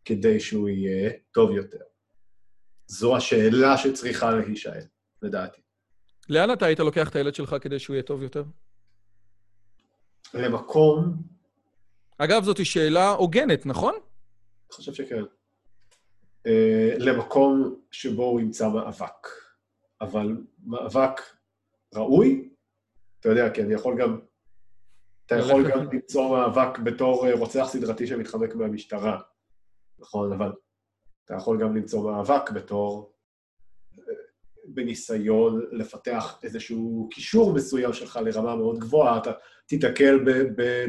כדי 0.04 0.40
שהוא 0.40 0.68
יהיה 0.68 1.10
טוב 1.32 1.50
יותר? 1.50 1.78
זו 2.86 3.16
השאלה 3.16 3.78
שצריכה 3.78 4.30
להישאל, 4.30 4.82
לדעתי. 5.22 5.60
לאן 6.28 6.52
אתה 6.52 6.66
היית 6.66 6.80
לוקח 6.80 7.08
את 7.08 7.16
הילד 7.16 7.34
שלך 7.34 7.56
כדי 7.60 7.78
שהוא 7.78 7.94
יהיה 7.94 8.02
טוב 8.02 8.22
יותר? 8.22 8.44
למקום... 10.34 11.22
אגב, 12.18 12.44
זאת 12.44 12.66
שאלה 12.66 13.10
הוגנת, 13.10 13.66
נכון? 13.66 13.94
אני 13.94 14.72
חושב 14.72 14.94
שכן. 14.94 15.22
Uh, 16.48 16.50
למקום 16.98 17.80
שבו 17.90 18.24
הוא 18.24 18.40
ימצא 18.40 18.68
מאבק. 18.68 19.28
אבל 20.00 20.36
מאבק 20.66 21.20
ראוי, 21.94 22.50
אתה 23.20 23.28
יודע, 23.28 23.50
כי 23.50 23.62
אני 23.62 23.74
יכול 23.74 24.00
גם... 24.00 24.20
אתה 25.26 25.36
יכול 25.36 25.70
גם 25.70 25.84
למצוא 25.92 26.38
מאבק 26.38 26.78
בתור 26.78 27.26
אה, 27.26 27.34
רוצח 27.34 27.66
סדרתי 27.68 28.06
שמתחמק 28.06 28.54
מהמשטרה, 28.54 29.20
נכון? 29.98 30.32
אבל 30.32 30.52
אתה 31.24 31.34
יכול 31.34 31.60
גם 31.62 31.76
למצוא 31.76 32.12
מאבק 32.12 32.50
בתור 32.50 33.12
בניסיון 34.64 35.66
לפתח 35.72 36.38
איזשהו 36.42 37.08
קישור 37.12 37.54
מסוים 37.54 37.92
שלך 37.92 38.18
לרמה 38.24 38.56
מאוד 38.56 38.78
גבוהה, 38.78 39.18
אתה 39.18 39.32
תיתקל 39.66 40.18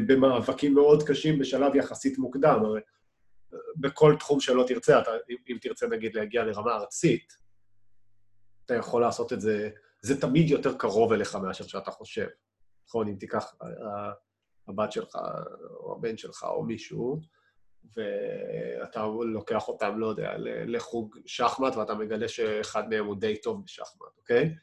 במאבקים 0.06 0.74
מאוד 0.74 1.02
קשים 1.02 1.38
בשלב 1.38 1.74
יחסית 1.74 2.18
מוקדם. 2.18 2.60
הרי 2.64 2.80
בכל 3.76 4.16
תחום 4.18 4.40
שלא 4.40 4.64
תרצה, 4.68 5.00
אתה, 5.00 5.10
אם, 5.30 5.36
אם 5.50 5.56
תרצה 5.60 5.86
נגיד 5.86 6.14
להגיע 6.14 6.44
לרמה 6.44 6.74
ארצית, 6.74 7.32
אתה 8.64 8.74
יכול 8.74 9.00
לעשות 9.00 9.32
את 9.32 9.40
זה, 9.40 9.70
זה 10.02 10.20
תמיד 10.20 10.50
יותר 10.50 10.76
קרוב 10.76 11.12
אליך 11.12 11.36
מאשר 11.36 11.66
שאתה 11.66 11.90
חושב. 11.90 12.26
נכון, 12.88 13.08
אם 13.08 13.14
תיקח 13.14 13.54
הבת 14.68 14.92
שלך, 14.92 15.16
או 15.70 15.96
הבן 15.96 16.16
שלך, 16.16 16.44
או 16.48 16.64
מישהו, 16.64 17.20
ואתה 17.96 19.06
לוקח 19.24 19.68
אותם, 19.68 19.98
לא 19.98 20.06
יודע, 20.06 20.32
לחוג 20.66 21.16
שחמט, 21.26 21.76
ואתה 21.76 21.94
מגלה 21.94 22.28
שאחד 22.28 22.88
מהם 22.88 23.06
הוא 23.06 23.16
די 23.16 23.40
טוב 23.40 23.64
בשחמט, 23.64 24.16
אוקיי? 24.18 24.54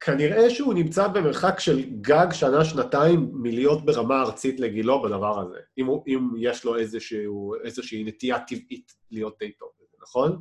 כנראה 0.00 0.50
שהוא 0.50 0.74
נמצא 0.74 1.08
במרחק 1.08 1.60
של 1.60 2.00
גג 2.00 2.26
שנה-שנתיים 2.32 3.30
מלהיות 3.32 3.84
ברמה 3.84 4.22
ארצית 4.22 4.60
לגילו 4.60 5.02
בדבר 5.02 5.40
הזה, 5.40 5.58
אם, 5.78 5.86
הוא, 5.86 6.04
אם 6.06 6.30
יש 6.38 6.64
לו 6.64 6.76
איזשהו, 6.76 7.54
איזושהי 7.64 8.04
נטייה 8.04 8.38
טבעית 8.40 8.92
להיות 9.10 9.38
די 9.38 9.52
טוב 9.52 9.68
נכון? 10.06 10.40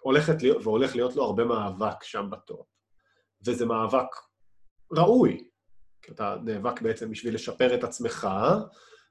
הולכת 0.00 0.42
להיות, 0.42 0.66
והולך 0.66 0.96
להיות 0.96 1.16
לו 1.16 1.24
הרבה 1.24 1.44
מאבק 1.44 2.02
שם 2.02 2.30
בתור. 2.30 2.66
וזה 3.46 3.66
מאבק 3.66 4.06
ראוי, 4.92 5.48
כי 6.02 6.12
אתה 6.12 6.36
נאבק 6.44 6.80
בעצם 6.80 7.10
בשביל 7.10 7.34
לשפר 7.34 7.74
את 7.74 7.84
עצמך, 7.84 8.28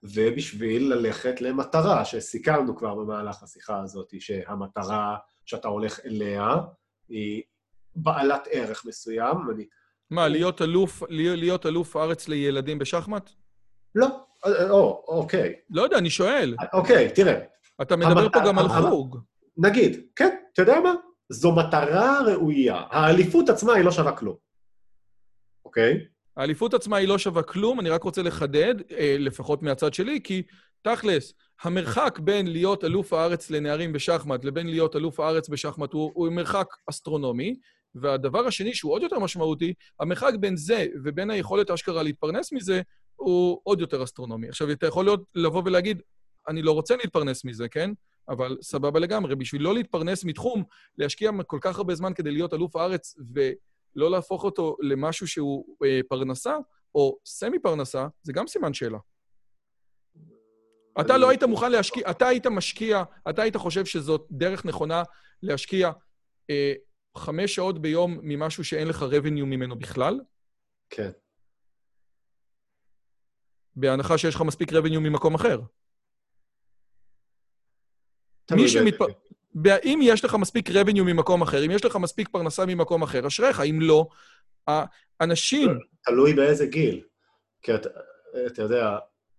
ובשביל 0.03 0.93
ללכת 0.93 1.41
למטרה, 1.41 2.05
שסיכמנו 2.05 2.77
כבר 2.77 2.95
במהלך 2.95 3.43
השיחה 3.43 3.81
הזאת, 3.81 4.13
שהמטרה 4.19 5.17
שאתה 5.45 5.67
הולך 5.67 5.99
אליה 6.05 6.55
היא 7.09 7.41
בעלת 7.95 8.47
ערך 8.51 8.85
מסוים. 8.85 9.37
אני... 9.55 9.65
מה, 10.09 10.27
להיות 10.27 10.61
אלוף, 10.61 11.03
להיות 11.09 11.65
אלוף 11.65 11.95
הארץ 11.95 12.27
לילדים 12.27 12.79
בשחמט? 12.79 13.29
לא, 13.95 14.07
או, 14.69 15.03
אוקיי. 15.07 15.53
לא 15.69 15.81
יודע, 15.81 15.97
אני 15.97 16.09
שואל. 16.09 16.55
אוקיי, 16.73 17.11
תראה. 17.15 17.39
אתה 17.81 17.95
מדבר 17.95 18.21
המת... 18.21 18.33
פה 18.33 18.39
גם 18.47 18.59
על 18.59 18.67
חוג. 18.67 19.17
נגיד, 19.57 19.99
כן, 20.15 20.35
אתה 20.53 20.61
יודע 20.61 20.79
מה? 20.79 20.93
זו 21.31 21.55
מטרה 21.55 22.19
ראויה. 22.27 22.81
האליפות 22.89 23.49
עצמה 23.49 23.73
היא 23.73 23.83
לא 23.83 23.91
שווה 23.91 24.11
כלום, 24.11 24.35
אוקיי? 25.65 26.05
האליפות 26.37 26.73
עצמה 26.73 26.97
היא 26.97 27.07
לא 27.07 27.17
שווה 27.17 27.43
כלום, 27.43 27.79
אני 27.79 27.89
רק 27.89 28.03
רוצה 28.03 28.21
לחדד, 28.21 28.75
אה, 28.91 29.15
לפחות 29.19 29.63
מהצד 29.63 29.93
שלי, 29.93 30.19
כי 30.23 30.43
תכלס, 30.81 31.33
המרחק 31.61 32.19
בין 32.19 32.47
להיות 32.47 32.83
אלוף 32.83 33.13
הארץ 33.13 33.49
לנערים 33.49 33.93
בשחמט 33.93 34.45
לבין 34.45 34.67
להיות 34.67 34.95
אלוף 34.95 35.19
הארץ 35.19 35.49
בשחמט 35.49 35.93
הוא, 35.93 36.11
הוא 36.13 36.31
מרחק 36.31 36.67
אסטרונומי, 36.89 37.55
והדבר 37.95 38.47
השני, 38.47 38.73
שהוא 38.73 38.91
עוד 38.91 39.03
יותר 39.03 39.19
משמעותי, 39.19 39.73
המרחק 39.99 40.33
בין 40.39 40.57
זה 40.57 40.85
ובין 41.03 41.29
היכולת 41.29 41.71
אשכרה 41.71 42.03
להתפרנס 42.03 42.53
מזה, 42.53 42.81
הוא 43.15 43.59
עוד 43.63 43.81
יותר 43.81 44.03
אסטרונומי. 44.03 44.49
עכשיו, 44.49 44.71
אתה 44.71 44.87
יכול 44.87 45.05
להיות, 45.05 45.23
לבוא 45.35 45.61
ולהגיד, 45.65 46.01
אני 46.47 46.61
לא 46.61 46.71
רוצה 46.71 46.95
להתפרנס 46.95 47.45
מזה, 47.45 47.69
כן? 47.69 47.91
אבל 48.31 48.57
סבבה 48.61 48.99
לגמרי. 48.99 49.35
בשביל 49.35 49.61
לא 49.61 49.73
להתפרנס 49.73 50.23
מתחום, 50.25 50.63
להשקיע 50.97 51.31
כל 51.47 51.59
כך 51.61 51.77
הרבה 51.77 51.95
זמן 51.95 52.13
כדי 52.13 52.31
להיות 52.31 52.53
אלוף 52.53 52.75
הארץ 52.75 53.15
ו... 53.35 53.39
לא 53.95 54.11
להפוך 54.11 54.43
אותו 54.43 54.77
למשהו 54.81 55.27
שהוא 55.27 55.77
אה, 55.85 55.99
פרנסה, 56.09 56.57
או 56.95 57.17
סמי-פרנסה, 57.25 58.07
זה 58.21 58.33
גם 58.33 58.47
סימן 58.47 58.73
שאלה. 58.73 58.97
אתה 61.01 61.17
לא 61.17 61.29
היית 61.29 61.43
מוכן 61.43 61.71
להשקיע, 61.71 62.11
אתה 62.11 62.27
היית 62.27 62.47
משקיע, 62.47 63.03
אתה 63.29 63.41
היית 63.41 63.57
חושב 63.57 63.85
שזאת 63.85 64.27
דרך 64.31 64.65
נכונה 64.65 65.03
להשקיע 65.43 65.91
אה, 66.49 66.73
חמש 67.17 67.55
שעות 67.55 67.81
ביום 67.81 68.19
ממשהו 68.21 68.63
שאין 68.63 68.87
לך 68.87 69.01
revenue 69.01 69.45
ממנו 69.45 69.79
בכלל? 69.79 70.19
כן. 70.89 71.11
בהנחה 73.75 74.17
שיש 74.17 74.35
לך 74.35 74.41
מספיק 74.41 74.71
revenue 74.71 74.99
ממקום 74.99 75.35
אחר. 75.35 75.59
מי 78.55 78.67
שמתפ... 78.67 79.05
אם 79.83 79.99
יש 80.03 80.25
לך 80.25 80.35
מספיק 80.35 80.69
revenue 80.69 81.03
ממקום 81.03 81.41
אחר, 81.41 81.65
אם 81.65 81.71
יש 81.71 81.85
לך 81.85 81.95
מספיק 81.95 82.29
פרנסה 82.29 82.65
ממקום 82.65 83.03
אחר, 83.03 83.27
אשריך, 83.27 83.59
אם 83.59 83.79
לא, 83.81 84.07
האנשים... 85.19 85.79
תלוי 86.03 86.33
באיזה 86.33 86.65
גיל. 86.65 87.03
כי 87.61 87.75
אתה, 87.75 87.89
אתה 88.47 88.61
יודע... 88.61 88.97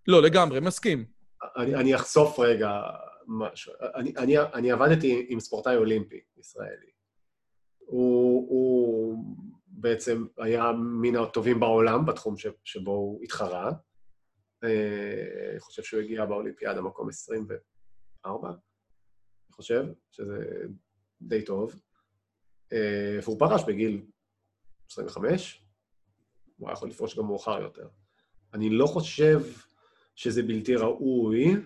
לא, 0.09 0.23
לגמרי, 0.23 0.61
מסכים. 0.61 1.05
אני, 1.57 1.75
אני 1.75 1.95
אחשוף 1.95 2.39
רגע 2.39 2.81
משהו. 3.27 3.73
אני, 3.95 4.13
אני, 4.17 4.39
אני 4.39 4.73
עבדתי 4.73 5.27
עם 5.29 5.41
ספורטאי 5.41 5.77
אולימפי 5.77 6.21
ישראלי. 6.39 6.93
הוא, 7.79 8.49
הוא 8.49 9.25
בעצם 9.67 10.27
היה 10.39 10.73
מן 10.73 11.17
הטובים 11.17 11.61
בעולם 11.61 12.07
בתחום 12.07 12.37
ש, 12.37 12.47
שבו 12.65 12.91
הוא 12.91 13.23
התחרה. 13.23 13.71
אה, 14.65 15.51
אני 15.51 15.61
חושב 15.61 15.83
שהוא 15.83 16.01
הגיע 16.01 16.25
באולימפיאדה 16.25 16.83
מקום 16.83 17.09
24. 17.09 18.53
אני 19.53 19.57
חושב, 19.57 19.85
שזה 20.11 20.65
די 21.23 21.45
טוב. 21.45 21.81
אה, 22.73 23.19
והוא 23.23 23.39
פרש 23.39 23.63
בגיל 23.67 24.03
25, 24.91 25.65
הוא 26.57 26.69
היה 26.69 26.73
יכול 26.73 26.89
לפרוש 26.89 27.19
גם 27.19 27.27
מאוחר 27.27 27.63
יותר. 27.63 27.89
אני 28.55 28.71
לא 28.71 28.87
חושב 28.87 29.41
שזה 30.15 30.43
בלתי 30.43 30.77
ראוי 30.77 31.57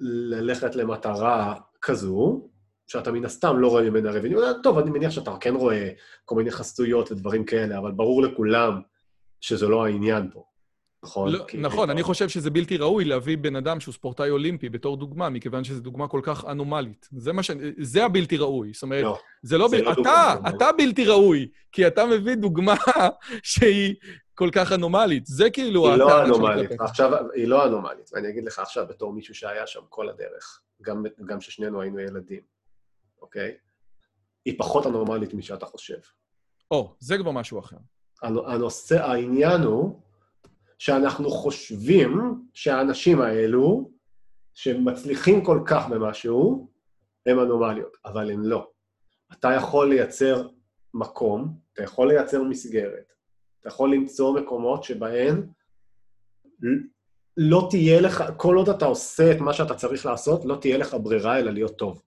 ללכת 0.00 0.74
למטרה 0.74 1.60
כזו, 1.82 2.48
שאתה 2.86 3.12
מן 3.12 3.24
הסתם 3.24 3.58
לא 3.58 3.68
רואה 3.68 3.90
ממנה 3.90 4.10
רבניו. 4.10 4.62
טוב, 4.62 4.78
אני 4.78 4.90
מניח 4.90 5.10
שאתה 5.10 5.36
כן 5.40 5.54
רואה 5.54 5.90
כל 6.24 6.34
מיני 6.34 6.50
חסויות 6.50 7.12
ודברים 7.12 7.44
כאלה, 7.44 7.78
אבל 7.78 7.92
ברור 7.92 8.22
לכולם 8.22 8.80
שזה 9.40 9.68
לא 9.68 9.84
העניין 9.84 10.30
פה. 10.30 10.51
נכון. 11.04 11.32
לא, 11.32 11.46
נכון, 11.54 11.90
אני 11.90 12.02
חושב 12.02 12.28
שזה 12.28 12.50
בלתי 12.50 12.76
ראוי 12.76 13.04
להביא 13.04 13.38
בן 13.38 13.56
אדם 13.56 13.80
שהוא 13.80 13.94
ספורטאי 13.94 14.30
אולימפי 14.30 14.68
בתור 14.68 14.96
דוגמה, 14.96 15.28
מכיוון 15.28 15.64
שזו 15.64 15.80
דוגמה 15.80 16.08
כל 16.08 16.20
כך 16.22 16.44
אנומלית. 16.44 17.08
זה 17.16 17.32
מה 17.32 17.42
ש... 17.42 17.50
זה 17.78 18.04
הבלתי 18.04 18.36
ראוי. 18.36 18.72
זאת 18.72 18.82
אומרת, 18.82 19.02
לא, 19.02 19.18
זה 19.42 19.58
לא... 19.58 19.68
זה 19.68 19.76
ב... 19.76 19.80
לא 19.80 19.92
אתה, 19.92 19.96
דוגמה. 19.96 20.34
אתה 20.48 20.70
בלתי 20.78 21.04
ראוי, 21.04 21.48
כי 21.72 21.86
אתה 21.86 22.06
מביא 22.06 22.34
דוגמה 22.34 22.74
שהיא 23.42 23.94
כל 24.34 24.50
כך 24.52 24.72
אנומלית. 24.72 25.26
זה 25.26 25.50
כאילו... 25.50 25.88
היא 25.88 25.96
לא 25.96 26.24
אנומלית. 26.24 26.80
עכשיו, 26.80 27.12
היא 27.34 27.46
לא 27.46 27.66
אנומלית. 27.66 28.10
ואני 28.12 28.28
אגיד 28.28 28.44
לך 28.44 28.58
עכשיו, 28.58 28.86
בתור 28.88 29.12
מישהו 29.12 29.34
שהיה 29.34 29.66
שם 29.66 29.80
כל 29.88 30.08
הדרך, 30.08 30.60
גם, 30.82 31.02
גם 31.26 31.40
ששנינו 31.40 31.80
היינו 31.80 31.98
ילדים, 31.98 32.40
אוקיי? 33.22 33.54
היא 34.44 34.58
פחות 34.58 34.86
אנומלית 34.86 35.34
משאתה 35.34 35.66
חושב. 35.66 35.98
או, 36.70 36.94
זה 36.98 37.18
כבר 37.18 37.30
משהו 37.30 37.58
אחר. 37.58 37.76
הנושא, 38.22 39.04
העניין 39.04 39.60
הוא... 39.62 40.00
שאנחנו 40.82 41.30
חושבים 41.30 42.18
שהאנשים 42.54 43.20
האלו, 43.20 43.90
שמצליחים 44.54 45.44
כל 45.44 45.60
כך 45.66 45.88
במשהו, 45.88 46.70
הם 47.26 47.40
אנומליות, 47.40 47.96
אבל 48.04 48.30
הם 48.30 48.42
לא. 48.44 48.70
אתה 49.32 49.48
יכול 49.56 49.88
לייצר 49.88 50.48
מקום, 50.94 51.54
אתה 51.72 51.82
יכול 51.82 52.08
לייצר 52.08 52.42
מסגרת, 52.42 53.12
אתה 53.60 53.68
יכול 53.68 53.94
למצוא 53.94 54.40
מקומות 54.40 54.84
שבהן 54.84 55.46
לא 57.36 57.66
תהיה 57.70 58.00
לך, 58.00 58.24
כל 58.36 58.56
עוד 58.56 58.68
אתה 58.68 58.84
עושה 58.84 59.32
את 59.32 59.40
מה 59.40 59.52
שאתה 59.52 59.74
צריך 59.74 60.06
לעשות, 60.06 60.44
לא 60.44 60.56
תהיה 60.60 60.78
לך 60.78 60.96
ברירה 61.02 61.38
אלא 61.38 61.50
להיות 61.50 61.78
טוב. 61.78 62.02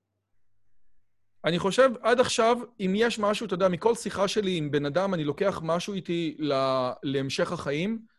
אני 1.45 1.59
חושב, 1.59 1.89
עד 2.01 2.19
עכשיו, 2.19 2.57
אם 2.79 2.93
יש 2.95 3.19
משהו, 3.19 3.45
אתה 3.45 3.53
יודע, 3.53 3.67
מכל 3.67 3.95
שיחה 3.95 4.27
שלי 4.27 4.57
עם 4.57 4.71
בן 4.71 4.85
אדם, 4.85 5.13
אני 5.13 5.23
לוקח 5.23 5.61
משהו 5.63 5.93
איתי 5.93 6.35
לה, 6.39 6.93
להמשך 7.03 7.51
החיים, 7.51 8.14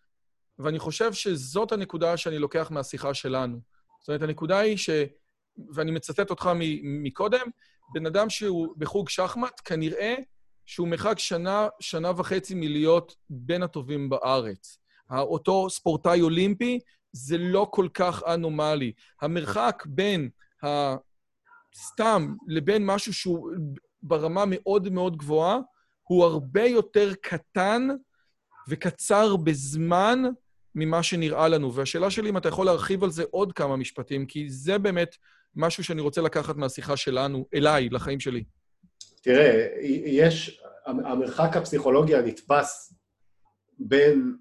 ואני 0.59 0.79
חושב 0.79 1.13
שזאת 1.13 1.73
הנקודה 1.73 2.17
שאני 2.17 2.39
לוקח 2.39 2.71
מהשיחה 2.71 3.15
שלנו. 3.15 3.61
זאת 4.01 4.09
אומרת, 4.09 4.23
הנקודה 4.23 4.59
היא 4.59 4.77
ש... 4.77 4.91
ואני 5.75 5.91
מצטט 5.91 6.31
אותך 6.31 6.51
מקודם, 6.83 7.47
בן 7.95 8.07
אדם 8.07 8.31
שהוא 8.31 8.75
בחוג 8.77 9.09
שחמט, 9.09 9.61
כנראה 9.65 10.15
שהוא 10.67 10.89
מרחק 10.89 11.19
שנה, 11.19 11.69
שנה 11.81 12.11
וחצי 12.17 12.55
מלהיות 12.55 13.17
בין 13.31 13.63
הטובים 13.63 14.09
בארץ. 14.09 14.79
אותו 15.11 15.71
ספורטאי 15.71 16.21
אולימפי, 16.21 16.79
זה 17.13 17.39
לא 17.39 17.69
כל 17.71 17.89
כך 17.95 18.23
אנומלי. 18.35 18.93
המרחק 19.23 19.83
בין 19.87 20.29
הסתם 20.63 22.35
לבין 22.49 22.87
משהו 22.87 23.15
שהוא 23.15 23.51
ברמה 24.03 24.45
מאוד 24.47 24.89
מאוד 24.89 25.17
גבוהה, 25.17 25.59
הוא 26.03 26.25
הרבה 26.25 26.65
יותר 26.65 27.13
קטן 27.23 27.89
וקצר 28.69 29.37
בזמן 29.37 30.23
ממה 30.77 31.03
שנראה 31.03 31.49
לנו. 31.49 31.75
והשאלה 31.75 32.11
שלי, 32.11 32.31
אם 32.31 32.37
אתה 32.37 32.49
יכול 32.49 32.67
להרחיב 32.67 33.05
על 33.05 33.11
זה 33.11 33.25
עוד 33.31 33.53
כמה 33.53 33.77
משפטים, 33.77 34.27
כי 34.27 34.51
זה 34.51 34.79
באמת 34.79 35.17
משהו 35.55 35.85
שאני 35.85 36.01
רוצה 36.01 36.21
לקחת 36.21 36.57
מהשיחה 36.57 36.97
שלנו, 36.97 37.47
אליי, 37.55 37.89
לחיים 37.89 38.21
שלי. 38.21 38.45
תראה, 39.23 39.67
יש, 40.05 40.63
המרחק 40.87 41.57
הפסיכולוגי 41.57 42.15
הנתפס 42.15 42.95
בין, 43.79 44.37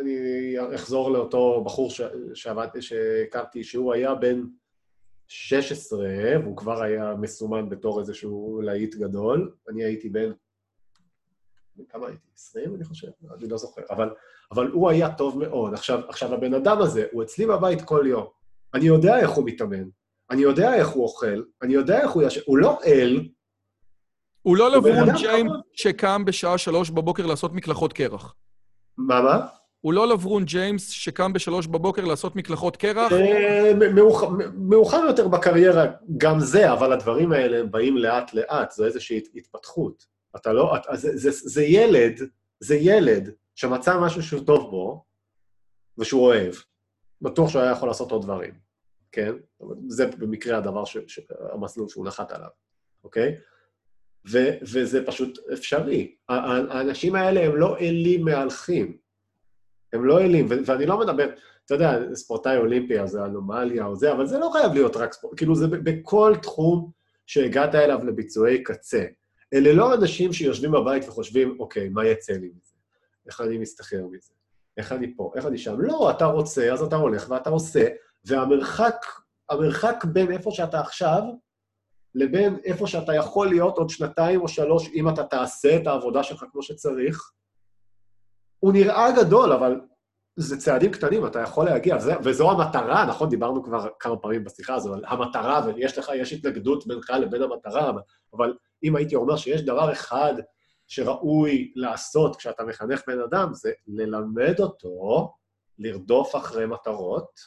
אני 0.00 0.54
אחזור 0.74 1.10
לאותו 1.10 1.64
בחור 1.64 1.90
שעבדתי, 2.34 2.82
שהכרתי, 2.82 3.64
שהוא 3.64 3.92
היה 3.92 4.14
בן 4.14 4.42
16, 5.28 6.08
והוא 6.42 6.56
כבר 6.56 6.82
היה 6.82 7.14
מסומן 7.20 7.68
בתור 7.68 8.00
איזשהו 8.00 8.60
להיט 8.64 8.94
גדול. 8.94 9.54
אני 9.68 9.84
הייתי 9.84 10.08
בן... 10.08 10.30
כמה 11.88 12.06
הייתי? 12.06 12.26
20, 12.36 12.74
אני 12.74 12.84
חושב? 12.84 13.08
אני 13.38 13.48
לא 13.48 13.56
זוכר. 13.56 13.82
אבל, 13.90 14.10
אבל 14.52 14.70
הוא 14.70 14.90
היה 14.90 15.14
טוב 15.14 15.38
מאוד. 15.38 15.74
עכשיו, 15.74 16.00
עכשיו, 16.08 16.34
הבן 16.34 16.54
אדם 16.54 16.82
הזה, 16.82 17.06
הוא 17.12 17.22
אצלי 17.22 17.46
בבית 17.46 17.82
כל 17.82 18.04
יום. 18.08 18.26
אני 18.74 18.84
יודע 18.84 19.18
איך 19.20 19.30
הוא 19.30 19.44
מתאמן, 19.46 19.84
אני 20.30 20.42
יודע 20.42 20.74
איך 20.74 20.88
הוא 20.88 21.04
אוכל, 21.04 21.42
אני 21.62 21.74
יודע 21.74 22.00
איך 22.00 22.10
הוא 22.10 22.22
ישן, 22.22 22.40
הוא 22.46 22.58
לא 22.58 22.78
אל. 22.86 23.28
הוא 24.42 24.56
לא 24.56 24.70
לברון 24.70 25.08
ג'יימס 25.16 25.52
שקם 25.72 26.24
בשעה 26.24 26.58
שלוש 26.58 26.90
בבוקר 26.90 27.26
לעשות 27.26 27.52
מקלחות 27.52 27.92
קרח. 27.92 28.34
מה, 28.98 29.20
מה? 29.20 29.46
הוא 29.80 29.92
לא 29.92 30.08
לברון 30.08 30.44
ג'יימס 30.44 30.88
שקם 30.88 31.32
בשלוש 31.32 31.66
בבוקר 31.66 32.04
לעשות 32.04 32.36
מקלחות 32.36 32.76
קרח? 32.76 33.12
אה, 33.12 33.72
מאוחר 34.54 35.00
יותר 35.06 35.28
בקריירה 35.28 35.86
גם 36.16 36.40
זה, 36.40 36.72
אבל 36.72 36.92
הדברים 36.92 37.32
האלה 37.32 37.60
הם 37.60 37.70
באים 37.70 37.96
לאט-לאט, 37.96 38.70
זו 38.70 38.84
איזושהי 38.84 39.20
התפתחות. 39.34 40.13
אתה 40.36 40.52
לא... 40.52 40.74
זה 41.30 41.62
ילד, 41.62 42.20
זה 42.60 42.76
ילד 42.76 43.30
שמצא 43.54 44.00
משהו 44.00 44.22
שהוא 44.22 44.44
טוב 44.46 44.70
בו, 44.70 45.04
ושהוא 45.98 46.22
אוהב. 46.22 46.54
בטוח 47.22 47.50
שהוא 47.50 47.62
היה 47.62 47.70
יכול 47.70 47.88
לעשות 47.88 48.12
עוד 48.12 48.22
דברים. 48.22 48.54
כן? 49.12 49.32
זה 49.88 50.06
במקרה 50.06 50.58
הדבר, 50.58 50.84
ש, 50.84 50.96
ש, 51.06 51.20
המסלול 51.52 51.88
שהוא 51.88 52.06
נחת 52.06 52.32
עליו, 52.32 52.48
אוקיי? 53.04 53.36
ו, 54.30 54.38
וזה 54.62 55.06
פשוט 55.06 55.38
אפשרי. 55.52 56.14
האנשים 56.28 57.14
האלה 57.14 57.40
הם 57.40 57.56
לא 57.56 57.78
אלים 57.78 58.24
מהלכים. 58.24 58.96
הם 59.92 60.04
לא 60.04 60.20
אלים, 60.20 60.46
ו- 60.50 60.66
ואני 60.66 60.86
לא 60.86 61.00
מדבר, 61.00 61.30
אתה 61.64 61.74
יודע, 61.74 62.14
ספורטאי 62.14 62.56
אולימפי, 62.56 63.00
אז 63.00 63.10
זה 63.10 63.24
אנומליה 63.24 63.86
או 63.86 63.96
זה, 63.96 64.12
אבל 64.12 64.26
זה 64.26 64.38
לא 64.38 64.50
חייב 64.52 64.72
להיות 64.72 64.96
רק 64.96 65.12
ספורט, 65.12 65.38
כאילו 65.38 65.54
זה 65.54 65.68
בכל 65.68 66.34
תחום 66.42 66.90
שהגעת 67.26 67.74
אליו 67.74 68.04
לביצועי 68.04 68.62
קצה. 68.62 69.04
אלה 69.54 69.72
לא 69.72 69.94
אנשים 69.94 70.32
שיושבים 70.32 70.72
בבית 70.72 71.08
וחושבים, 71.08 71.56
אוקיי, 71.60 71.88
מה 71.88 72.06
יצא 72.06 72.32
לי 72.32 72.50
מזה? 72.56 72.74
איך 73.26 73.40
אני 73.40 73.58
מסתחרר 73.58 74.06
מזה? 74.06 74.32
איך 74.76 74.92
אני 74.92 75.16
פה? 75.16 75.32
איך 75.36 75.46
אני 75.46 75.58
שם? 75.58 75.80
לא, 75.80 76.10
אתה 76.10 76.24
רוצה, 76.24 76.72
אז 76.72 76.82
אתה 76.82 76.96
הולך 76.96 77.30
ואתה 77.30 77.50
עושה, 77.50 77.88
והמרחק, 78.24 78.96
המרחק 79.50 80.04
בין 80.04 80.32
איפה 80.32 80.50
שאתה 80.50 80.80
עכשיו 80.80 81.22
לבין 82.14 82.56
איפה 82.64 82.86
שאתה 82.86 83.14
יכול 83.14 83.48
להיות 83.48 83.78
עוד 83.78 83.90
שנתיים 83.90 84.40
או 84.40 84.48
שלוש, 84.48 84.88
אם 84.94 85.08
אתה 85.08 85.24
תעשה 85.24 85.76
את 85.76 85.86
העבודה 85.86 86.22
שלך 86.22 86.44
כמו 86.52 86.62
שצריך, 86.62 87.30
הוא 88.58 88.72
נראה 88.72 89.12
גדול, 89.16 89.52
אבל 89.52 89.80
זה 90.36 90.60
צעדים 90.60 90.92
קטנים, 90.92 91.26
אתה 91.26 91.40
יכול 91.40 91.64
להגיע, 91.64 91.96
וזה, 91.96 92.12
וזו 92.24 92.50
המטרה, 92.50 93.06
נכון? 93.06 93.28
דיברנו 93.28 93.64
כבר 93.64 93.88
כמה 93.98 94.16
פעמים 94.16 94.44
בשיחה 94.44 94.74
הזו, 94.74 94.94
על 94.94 95.04
המטרה, 95.06 95.66
ויש 95.66 95.98
לך, 95.98 96.10
יש 96.14 96.32
התנגדות 96.32 96.86
בינך 96.86 97.10
לבין 97.10 97.42
המטרה, 97.42 97.92
אבל 98.32 98.56
אם 98.84 98.96
הייתי 98.96 99.16
אומר 99.16 99.36
שיש 99.36 99.62
דבר 99.62 99.92
אחד 99.92 100.34
שראוי 100.86 101.72
לעשות 101.76 102.36
כשאתה 102.36 102.64
מחנך 102.64 103.02
בן 103.06 103.20
אדם, 103.20 103.54
זה 103.54 103.72
ללמד 103.86 104.60
אותו 104.60 105.32
לרדוף 105.78 106.36
אחרי 106.36 106.66
מטרות, 106.66 107.40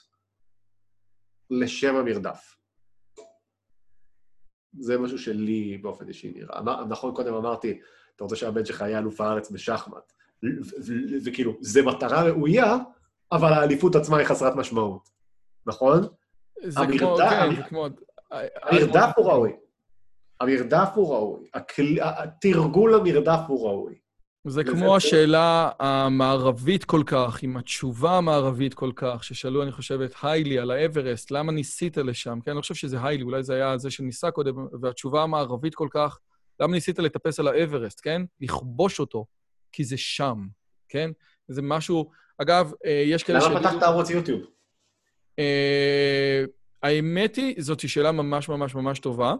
לשם 1.49 1.95
המרדף. 1.95 2.55
זה 4.79 4.97
משהו 4.97 5.19
שלי 5.19 5.77
באופן 5.77 6.07
אישי 6.07 6.33
נראה. 6.35 6.85
נכון, 6.89 7.15
קודם 7.15 7.33
אמרתי, 7.33 7.79
אתה 8.15 8.23
רוצה 8.23 8.35
שהבן 8.35 8.65
שלך 8.65 8.81
יהיה 8.81 8.99
אלוף 8.99 9.21
הארץ 9.21 9.51
בשחמט, 9.51 10.13
וכאילו, 11.25 11.53
זה 11.61 11.81
מטרה 11.81 12.23
ראויה, 12.23 12.77
אבל 13.31 13.53
האליפות 13.53 13.95
עצמה 13.95 14.17
היא 14.17 14.27
חסרת 14.27 14.55
משמעות, 14.55 15.09
נכון? 15.65 16.07
זה 16.63 16.79
כמו, 16.97 17.17
כן, 17.17 17.55
זה 17.55 17.61
כמו... 17.63 17.87
המרדף 18.63 19.09
הוא 19.17 19.25
ראוי. 19.25 19.51
המרדף 20.41 20.89
הוא 20.95 21.13
ראוי. 21.13 21.45
התרגול 22.01 22.95
למרדף 22.95 23.39
הוא 23.47 23.67
ראוי. 23.67 23.95
זה 24.47 24.63
כמו 24.63 24.95
השאלה 24.95 25.69
המערבית 25.79 26.85
כל 26.85 27.03
כך, 27.05 27.43
עם 27.43 27.57
התשובה 27.57 28.17
המערבית 28.17 28.73
כל 28.73 28.91
כך, 28.95 29.23
ששאלו, 29.23 29.63
אני 29.63 29.71
חושב, 29.71 30.01
את 30.01 30.13
היילי 30.23 30.59
על 30.59 30.71
האברסט, 30.71 31.31
למה 31.31 31.51
ניסית 31.51 31.97
לשם? 31.97 32.39
כן, 32.45 32.51
אני 32.51 32.55
לא 32.55 32.61
חושב 32.61 32.75
שזה 32.75 32.97
היילי, 33.03 33.23
אולי 33.23 33.43
זה 33.43 33.53
היה 33.53 33.77
זה 33.77 33.91
שניסה 33.91 34.31
קודם, 34.31 34.67
והתשובה 34.81 35.23
המערבית 35.23 35.75
כל 35.75 35.87
כך, 35.91 36.19
למה 36.59 36.73
ניסית 36.73 36.99
לטפס 36.99 37.39
על 37.39 37.47
האברסט, 37.47 37.99
כן? 38.03 38.21
לכבוש 38.41 38.99
אותו, 38.99 39.25
כי 39.77 39.83
זה 39.83 39.97
שם, 39.97 40.47
כן? 40.89 41.11
זה 41.47 41.61
משהו... 41.61 42.11
אגב, 42.37 42.71
אה, 42.85 43.03
יש 43.05 43.23
כאלה 43.23 43.41
ש... 43.41 43.43
למה 43.43 43.59
פתחת 43.59 43.83
ערוץ 43.83 44.09
יוטיוב? 44.09 44.41
אה, 45.39 46.43
האמת 46.83 47.35
היא, 47.35 47.55
זאת 47.57 47.89
שאלה 47.89 48.11
ממש 48.11 48.49
ממש 48.49 48.75
ממש 48.75 48.99
טובה. 48.99 49.35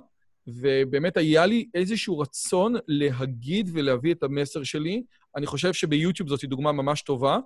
ובאמת 0.47 1.17
היה 1.17 1.45
לי 1.45 1.69
איזשהו 1.73 2.19
רצון 2.19 2.75
להגיד 2.87 3.69
ולהביא 3.73 4.13
את 4.13 4.23
המסר 4.23 4.63
שלי. 4.63 5.03
אני 5.35 5.45
חושב 5.45 5.73
שביוטיוב 5.73 6.29
זאת 6.29 6.45
דוגמה 6.45 6.71
ממש 6.71 7.01
טובה, 7.01 7.39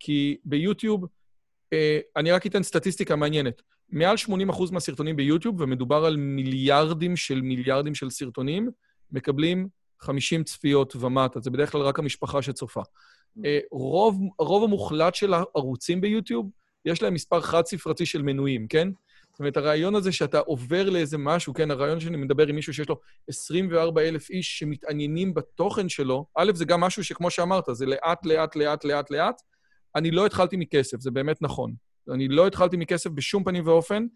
כי 0.00 0.36
ביוטיוב, 0.44 1.06
אה, 1.72 1.98
אני 2.16 2.32
רק 2.32 2.46
אתן 2.46 2.62
סטטיסטיקה 2.62 3.16
מעניינת. 3.16 3.62
מעל 3.88 4.16
80% 4.16 4.72
מהסרטונים 4.72 5.16
ביוטיוב, 5.16 5.60
ומדובר 5.60 6.04
על 6.04 6.16
מיליארדים 6.16 7.16
של 7.16 7.40
מיליארדים 7.40 7.94
של 7.94 8.10
סרטונים, 8.10 8.70
מקבלים 9.12 9.68
50 10.00 10.44
צפיות 10.44 10.96
ומטה. 10.96 11.40
זה 11.40 11.50
בדרך 11.50 11.72
כלל 11.72 11.80
רק 11.80 11.98
המשפחה 11.98 12.42
שצופה. 12.42 12.82
אה, 13.44 13.58
רוב, 13.70 14.20
הרוב 14.38 14.64
המוחלט 14.64 15.14
של 15.14 15.34
הערוצים 15.34 16.00
ביוטיוב, 16.00 16.50
יש 16.84 17.02
להם 17.02 17.14
מספר 17.14 17.40
חד-ספרתי 17.40 18.06
של 18.06 18.22
מנויים, 18.22 18.68
כן? 18.68 18.88
זאת 19.34 19.38
אומרת, 19.38 19.56
הרעיון 19.56 19.94
הזה 19.94 20.12
שאתה 20.12 20.38
עובר 20.38 20.90
לאיזה 20.90 21.18
משהו, 21.18 21.54
כן, 21.54 21.70
הרעיון 21.70 22.00
שאני 22.00 22.16
מדבר 22.16 22.46
עם 22.46 22.54
מישהו 22.54 22.74
שיש 22.74 22.88
לו 22.88 23.00
24 23.28 24.02
אלף 24.02 24.30
איש 24.30 24.58
שמתעניינים 24.58 25.34
בתוכן 25.34 25.88
שלו, 25.88 26.26
א', 26.36 26.52
זה 26.54 26.64
גם 26.64 26.80
משהו 26.80 27.04
שכמו 27.04 27.30
שאמרת, 27.30 27.64
זה 27.72 27.86
לאט, 27.86 28.26
לאט, 28.26 28.56
לאט, 28.56 28.84
לאט, 28.84 29.10
לאט. 29.10 29.42
אני 29.96 30.10
לא 30.10 30.26
התחלתי 30.26 30.56
מכסף, 30.56 31.00
זה 31.00 31.10
באמת 31.10 31.42
נכון. 31.42 31.74
אני 32.10 32.28
לא 32.28 32.46
התחלתי 32.46 32.76
מכסף 32.76 33.10
בשום 33.10 33.44
פנים 33.44 33.66
ואופן. 33.66 34.06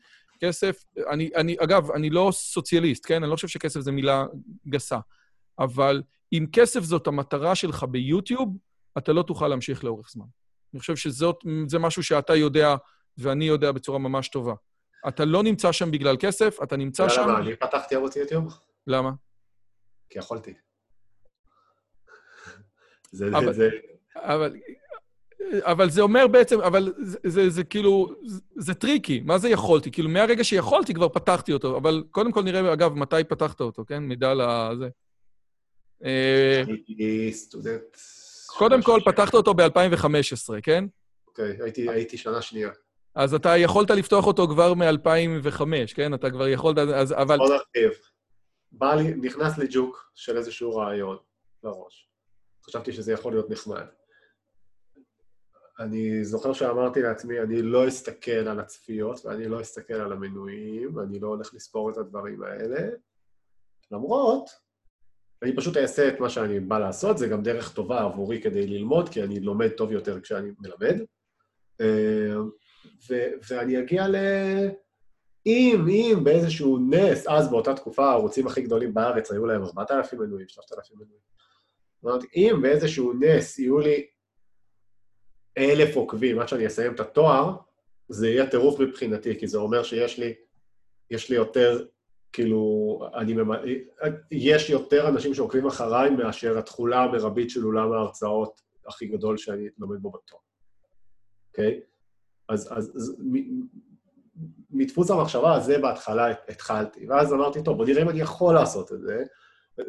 כסף, 0.40 0.84
אני, 1.10 1.30
אני, 1.36 1.56
אגב, 1.60 1.90
אני 1.90 2.10
לא 2.10 2.30
סוציאליסט, 2.32 3.06
כן? 3.06 3.22
אני 3.22 3.30
לא 3.30 3.36
חושב 3.36 3.48
שכסף 3.48 3.80
זה 3.80 3.92
מילה 3.92 4.26
גסה. 4.68 4.98
אבל 5.58 6.02
אם 6.32 6.46
כסף 6.52 6.80
זאת 6.80 7.06
המטרה 7.06 7.54
שלך 7.54 7.84
ביוטיוב, 7.90 8.56
אתה 8.98 9.12
לא 9.12 9.22
תוכל 9.22 9.48
להמשיך 9.48 9.84
לאורך 9.84 10.10
זמן. 10.10 10.26
אני 10.74 10.80
חושב 10.80 10.96
שזה 10.96 11.78
משהו 11.78 12.02
שאתה 12.02 12.34
יודע 12.34 12.76
ואני 13.18 13.44
יודע 13.44 13.72
בצורה 13.72 13.98
ממש 13.98 14.28
טובה. 14.28 14.54
אתה 15.08 15.24
לא 15.24 15.42
נמצא 15.42 15.72
שם 15.72 15.90
בגלל 15.90 16.16
כסף, 16.20 16.58
אתה 16.62 16.76
נמצא 16.76 17.08
שם... 17.08 17.22
למה? 17.28 17.38
אני 17.38 17.56
פתחתי 17.56 17.94
ערוץ 17.94 18.16
יוטיוב. 18.16 18.58
למה? 18.86 19.10
כי 20.10 20.18
יכולתי. 20.18 20.54
זה, 23.10 23.28
אבל, 23.28 23.52
זה... 23.52 23.68
אבל, 24.16 24.56
אבל 25.60 25.90
זה 25.90 26.00
אומר 26.00 26.26
בעצם, 26.26 26.60
אבל 26.60 26.92
זה, 26.98 27.18
זה, 27.24 27.50
זה 27.50 27.64
כאילו, 27.64 28.14
זה, 28.26 28.40
זה 28.56 28.74
טריקי. 28.74 29.20
מה 29.20 29.38
זה 29.38 29.48
יכולתי? 29.48 29.90
כאילו, 29.90 30.08
מהרגע 30.08 30.44
שיכולתי 30.44 30.94
כבר 30.94 31.08
פתחתי 31.08 31.52
אותו, 31.52 31.76
אבל 31.76 32.04
קודם 32.10 32.32
כל 32.32 32.42
נראה, 32.42 32.72
אגב, 32.72 32.94
מתי 32.94 33.24
פתחת 33.28 33.60
אותו, 33.60 33.84
כן? 33.86 34.02
מידע 34.02 34.34
לזה. 34.34 34.88
אה, 36.04 36.62
הייתי 36.66 37.32
סטודנט... 37.32 37.96
קודם 38.46 38.82
כל, 38.82 39.00
פתחת 39.04 39.34
אותו 39.34 39.54
ב-2015, 39.54 40.60
כן? 40.62 40.84
אוקיי, 41.28 41.56
הייתי 41.88 42.16
שנה 42.16 42.42
שנייה. 42.42 42.70
אז 43.14 43.34
אתה 43.34 43.56
יכולת 43.56 43.90
לפתוח 43.90 44.26
אותו 44.26 44.48
כבר 44.48 44.74
מ-2005, 44.74 45.62
כן? 45.94 46.14
אתה 46.14 46.30
כבר 46.30 46.48
יכולת, 46.48 46.78
אז 46.78 47.12
אבל... 47.12 47.36
בוא 47.38 47.48
נרחיב. 47.48 47.90
בא 48.72 48.94
לי, 48.94 49.14
נכנס 49.14 49.58
לי 49.58 49.66
ג'וק 49.70 50.10
של 50.14 50.36
איזשהו 50.36 50.76
רעיון 50.76 51.16
לראש. 51.64 52.10
חשבתי 52.66 52.92
שזה 52.92 53.12
יכול 53.12 53.32
להיות 53.32 53.50
נחמד. 53.50 53.86
אני 55.80 56.24
זוכר 56.24 56.52
שאמרתי 56.52 57.02
לעצמי, 57.02 57.40
אני 57.40 57.62
לא 57.62 57.88
אסתכל 57.88 58.30
על 58.30 58.60
הצפיות 58.60 59.26
ואני 59.26 59.48
לא 59.48 59.60
אסתכל 59.60 59.94
על 59.94 60.12
המנויים, 60.12 60.98
אני 60.98 61.20
לא 61.20 61.28
הולך 61.28 61.54
לספור 61.54 61.90
את 61.90 61.96
הדברים 61.96 62.42
האלה. 62.42 62.88
למרות, 63.90 64.50
אני 65.42 65.56
פשוט 65.56 65.76
אעשה 65.76 66.08
את 66.08 66.20
מה 66.20 66.30
שאני 66.30 66.60
בא 66.60 66.78
לעשות, 66.78 67.18
זה 67.18 67.28
גם 67.28 67.42
דרך 67.42 67.74
טובה 67.74 68.02
עבורי 68.02 68.40
כדי 68.42 68.66
ללמוד, 68.66 69.08
כי 69.08 69.22
אני 69.22 69.40
לומד 69.40 69.68
טוב 69.68 69.92
יותר 69.92 70.20
כשאני 70.20 70.50
מלמד. 70.60 71.00
אה, 71.80 72.36
ו- 73.10 73.30
ואני 73.50 73.78
אגיע 73.78 74.08
ל... 74.08 74.16
אם, 75.46 75.86
אם 75.88 76.24
באיזשהו 76.24 76.78
נס, 76.90 77.26
אז 77.26 77.50
באותה 77.50 77.74
תקופה 77.74 78.06
הערוצים 78.06 78.46
הכי 78.46 78.62
גדולים 78.62 78.94
בארץ 78.94 79.32
היו 79.32 79.46
להם 79.46 79.62
4,000 79.62 80.20
מנויים, 80.20 80.48
3,000 80.48 80.96
מנויים. 80.96 81.28
אמרתי, 82.04 82.26
אם 82.34 82.58
באיזשהו 82.62 83.12
נס 83.20 83.58
יהיו 83.58 83.78
לי 83.78 84.06
אלף 85.58 85.96
עוקבים 85.96 86.38
עד 86.38 86.48
שאני 86.48 86.66
אסיים 86.66 86.94
את 86.94 87.00
התואר, 87.00 87.56
זה 88.08 88.28
יהיה 88.28 88.50
טירוף 88.50 88.80
מבחינתי, 88.80 89.38
כי 89.38 89.46
זה 89.46 89.58
אומר 89.58 89.82
שיש 89.82 90.18
לי, 90.18 90.34
יש 91.10 91.30
לי 91.30 91.36
יותר, 91.36 91.86
כאילו, 92.32 93.00
אני 93.14 93.34
ממ... 93.34 93.50
יש 94.30 94.70
יותר 94.70 95.08
אנשים 95.08 95.34
שעוקבים 95.34 95.66
אחריי 95.66 96.10
מאשר 96.10 96.58
התכולה 96.58 97.02
המרבית 97.02 97.50
של 97.50 97.66
אולם 97.66 97.92
ההרצאות 97.92 98.60
הכי 98.86 99.06
גדול 99.06 99.36
שאני 99.36 99.68
לומד 99.78 100.02
בו 100.02 100.10
בתואר, 100.10 100.40
אוקיי? 101.48 101.80
Okay? 101.80 101.88
אז, 102.48 102.68
אז, 102.72 102.92
אז 102.96 103.16
מדפוס 104.70 105.10
המחשבה 105.10 105.54
הזה 105.54 105.78
בהתחלה 105.78 106.30
התחלתי, 106.48 107.08
ואז 107.08 107.32
אמרתי, 107.32 107.62
טוב, 107.62 107.76
בוא 107.76 107.86
נראה 107.86 108.02
אם 108.02 108.08
אני 108.08 108.20
יכול 108.20 108.54
לעשות 108.54 108.92
את 108.92 109.00
זה. 109.00 109.24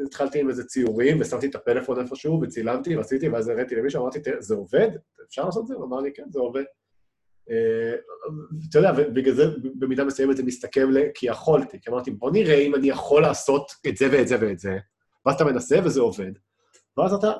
התחלתי 0.05 0.39
עם 0.39 0.49
איזה 0.49 0.63
ציורים, 0.63 1.17
ושמתי 1.21 1.47
את 1.47 1.55
הפלאפון 1.55 1.99
איפשהו, 1.99 2.41
וצילמתי, 2.41 2.97
ועשיתי, 2.97 3.29
ואז 3.29 3.47
הראיתי 3.47 3.75
למישהו, 3.75 4.01
אמרתי, 4.01 4.19
זה 4.39 4.55
עובד? 4.55 4.89
אפשר 5.27 5.45
לעשות 5.45 5.61
את 5.61 5.67
זה? 5.67 5.75
הוא 5.75 5.85
אמר 5.85 5.99
לי, 5.99 6.13
כן, 6.13 6.25
זה 6.29 6.39
עובד. 6.39 6.63
אה, 7.51 7.95
אתה 8.69 8.79
יודע, 8.79 8.91
ובגלל 8.97 9.33
זה 9.33 9.45
במידה 9.79 10.03
מסוימת 10.03 10.37
זה 10.37 10.43
מסתכם 10.43 10.91
ל... 10.91 10.97
כי 11.13 11.27
יכולתי. 11.27 11.81
כי 11.81 11.89
אמרתי, 11.89 12.11
בוא 12.11 12.31
נראה 12.31 12.55
אם 12.55 12.75
אני 12.75 12.89
יכול 12.89 13.21
לעשות 13.21 13.71
את 13.87 13.97
זה 13.97 14.07
ואת 14.11 14.27
זה 14.27 14.37
ואת 14.41 14.59
זה, 14.59 14.77
ואז 15.25 15.35
אתה 15.35 15.45
מנסה 15.45 15.79
וזה 15.83 16.01
עובד. 16.01 16.31
ואז 16.97 17.13
אתה 17.13 17.31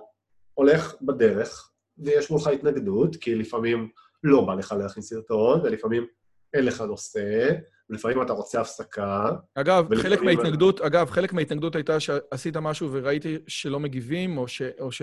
הולך 0.53 0.95
בדרך, 1.01 1.71
ויש 1.97 2.31
מולך 2.31 2.47
התנגדות, 2.47 3.15
כי 3.15 3.35
לפעמים 3.35 3.89
לא 4.23 4.45
בא 4.45 4.53
לך 4.53 4.75
להכין 4.79 5.03
סרטון, 5.03 5.61
ולפעמים 5.63 6.05
אין 6.53 6.65
לך 6.65 6.81
נושא, 6.81 7.49
ולפעמים 7.89 8.21
אתה 8.21 8.33
רוצה 8.33 8.61
הפסקה. 8.61 9.31
אגב, 9.55 9.95
חלק 9.95 10.21
מההתנגדות, 10.21 10.81
אגב, 10.81 11.09
חלק 11.09 11.33
מההתנגדות 11.33 11.75
הייתה 11.75 11.99
שעשית 11.99 12.57
משהו 12.57 12.89
וראיתי 12.91 13.37
שלא 13.47 13.79
מגיבים, 13.79 14.37
או 14.37 14.47
ש... 14.47 14.61
או 14.79 14.91
ש... 14.91 15.01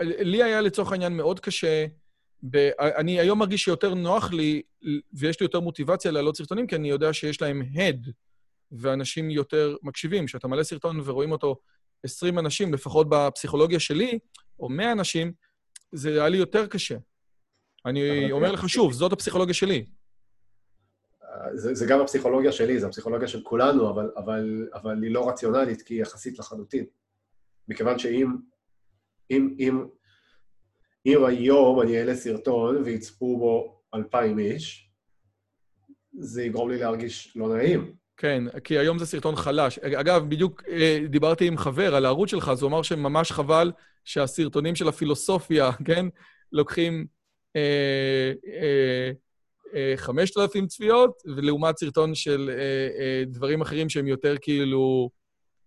לי 0.00 0.42
היה 0.42 0.60
לצורך 0.60 0.92
העניין 0.92 1.16
מאוד 1.16 1.40
קשה. 1.40 1.86
אני 2.80 3.20
היום 3.20 3.38
מרגיש 3.38 3.64
שיותר 3.64 3.94
נוח 3.94 4.32
לי, 4.32 4.62
ויש 5.12 5.40
לי 5.40 5.44
יותר 5.44 5.60
מוטיבציה 5.60 6.10
להעלות 6.10 6.36
סרטונים, 6.36 6.66
כי 6.66 6.76
אני 6.76 6.90
יודע 6.90 7.12
שיש 7.12 7.42
להם 7.42 7.62
הד, 7.74 8.08
ואנשים 8.72 9.30
יותר 9.30 9.76
מקשיבים. 9.82 10.26
כשאתה 10.26 10.48
מלא 10.48 10.62
סרטון 10.62 11.00
ורואים 11.04 11.32
אותו 11.32 11.56
20 12.02 12.38
אנשים, 12.38 12.74
לפחות 12.74 13.06
בפסיכולוגיה 13.10 13.80
שלי, 13.80 14.18
או 14.60 14.68
100 14.68 14.92
אנשים, 14.92 15.32
זה 15.92 16.10
היה 16.10 16.28
לי 16.28 16.36
יותר 16.36 16.66
קשה. 16.66 16.96
אני 17.86 18.32
אומר 18.32 18.52
לך 18.52 18.68
שוב, 18.68 18.92
זאת 18.92 19.12
הפסיכולוגיה 19.12 19.54
שלי. 19.54 19.86
זה, 21.54 21.74
זה 21.74 21.86
גם 21.86 22.00
הפסיכולוגיה 22.00 22.52
שלי, 22.52 22.80
זה 22.80 22.86
הפסיכולוגיה 22.86 23.28
של 23.28 23.42
כולנו, 23.42 23.90
אבל, 23.90 24.10
אבל, 24.16 24.68
אבל 24.74 25.02
היא 25.02 25.10
לא 25.10 25.28
רציונלית, 25.28 25.82
כי 25.82 25.94
היא 25.94 26.02
יחסית 26.02 26.38
לחלוטין. 26.38 26.84
מכיוון 27.68 27.98
שאם 27.98 28.36
אם, 29.30 29.56
אם, 29.58 29.84
אם 31.06 31.24
היום 31.24 31.80
אני 31.80 31.98
אעלה 31.98 32.14
סרטון 32.14 32.82
ויצפו 32.84 33.38
בו 33.38 33.80
אלפיים 33.94 34.38
איש, 34.38 34.90
זה 36.18 36.42
יגרום 36.42 36.70
לי 36.70 36.78
להרגיש 36.78 37.36
לא 37.36 37.56
נעים. 37.56 37.94
כן, 38.16 38.44
כי 38.64 38.78
היום 38.78 38.98
זה 38.98 39.06
סרטון 39.06 39.36
חלש. 39.36 39.78
אגב, 39.78 40.24
בדיוק 40.28 40.62
אה, 40.68 40.98
דיברתי 41.08 41.46
עם 41.46 41.56
חבר 41.56 41.94
על 41.94 42.04
הערוץ 42.04 42.30
שלך, 42.30 42.48
אז 42.48 42.62
הוא 42.62 42.68
אמר 42.68 42.82
שממש 42.82 43.32
חבל 43.32 43.72
שהסרטונים 44.04 44.74
של 44.74 44.88
הפילוסופיה, 44.88 45.70
כן, 45.86 46.06
לוקחים 46.52 47.06
אה, 47.56 48.32
אה, 48.46 49.12
5,000 49.96 50.66
צפיות, 50.66 51.22
ולעומת 51.36 51.78
סרטון 51.78 52.14
של 52.14 52.50
אה, 52.52 53.02
אה, 53.02 53.24
דברים 53.26 53.60
אחרים 53.60 53.88
שהם 53.88 54.06
יותר 54.06 54.34
כאילו, 54.40 55.10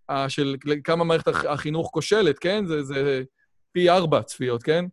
אה, 0.10 0.30
של 0.30 0.56
כמה 0.84 1.04
מערכת 1.04 1.28
החינוך 1.28 1.90
כושלת, 1.94 2.40
כן? 2.40 2.66
זה, 2.66 2.84
זה 2.84 3.24
פי 3.72 3.90
ארבע 3.90 4.22
צפיות, 4.22 4.64
כן? 4.64 4.86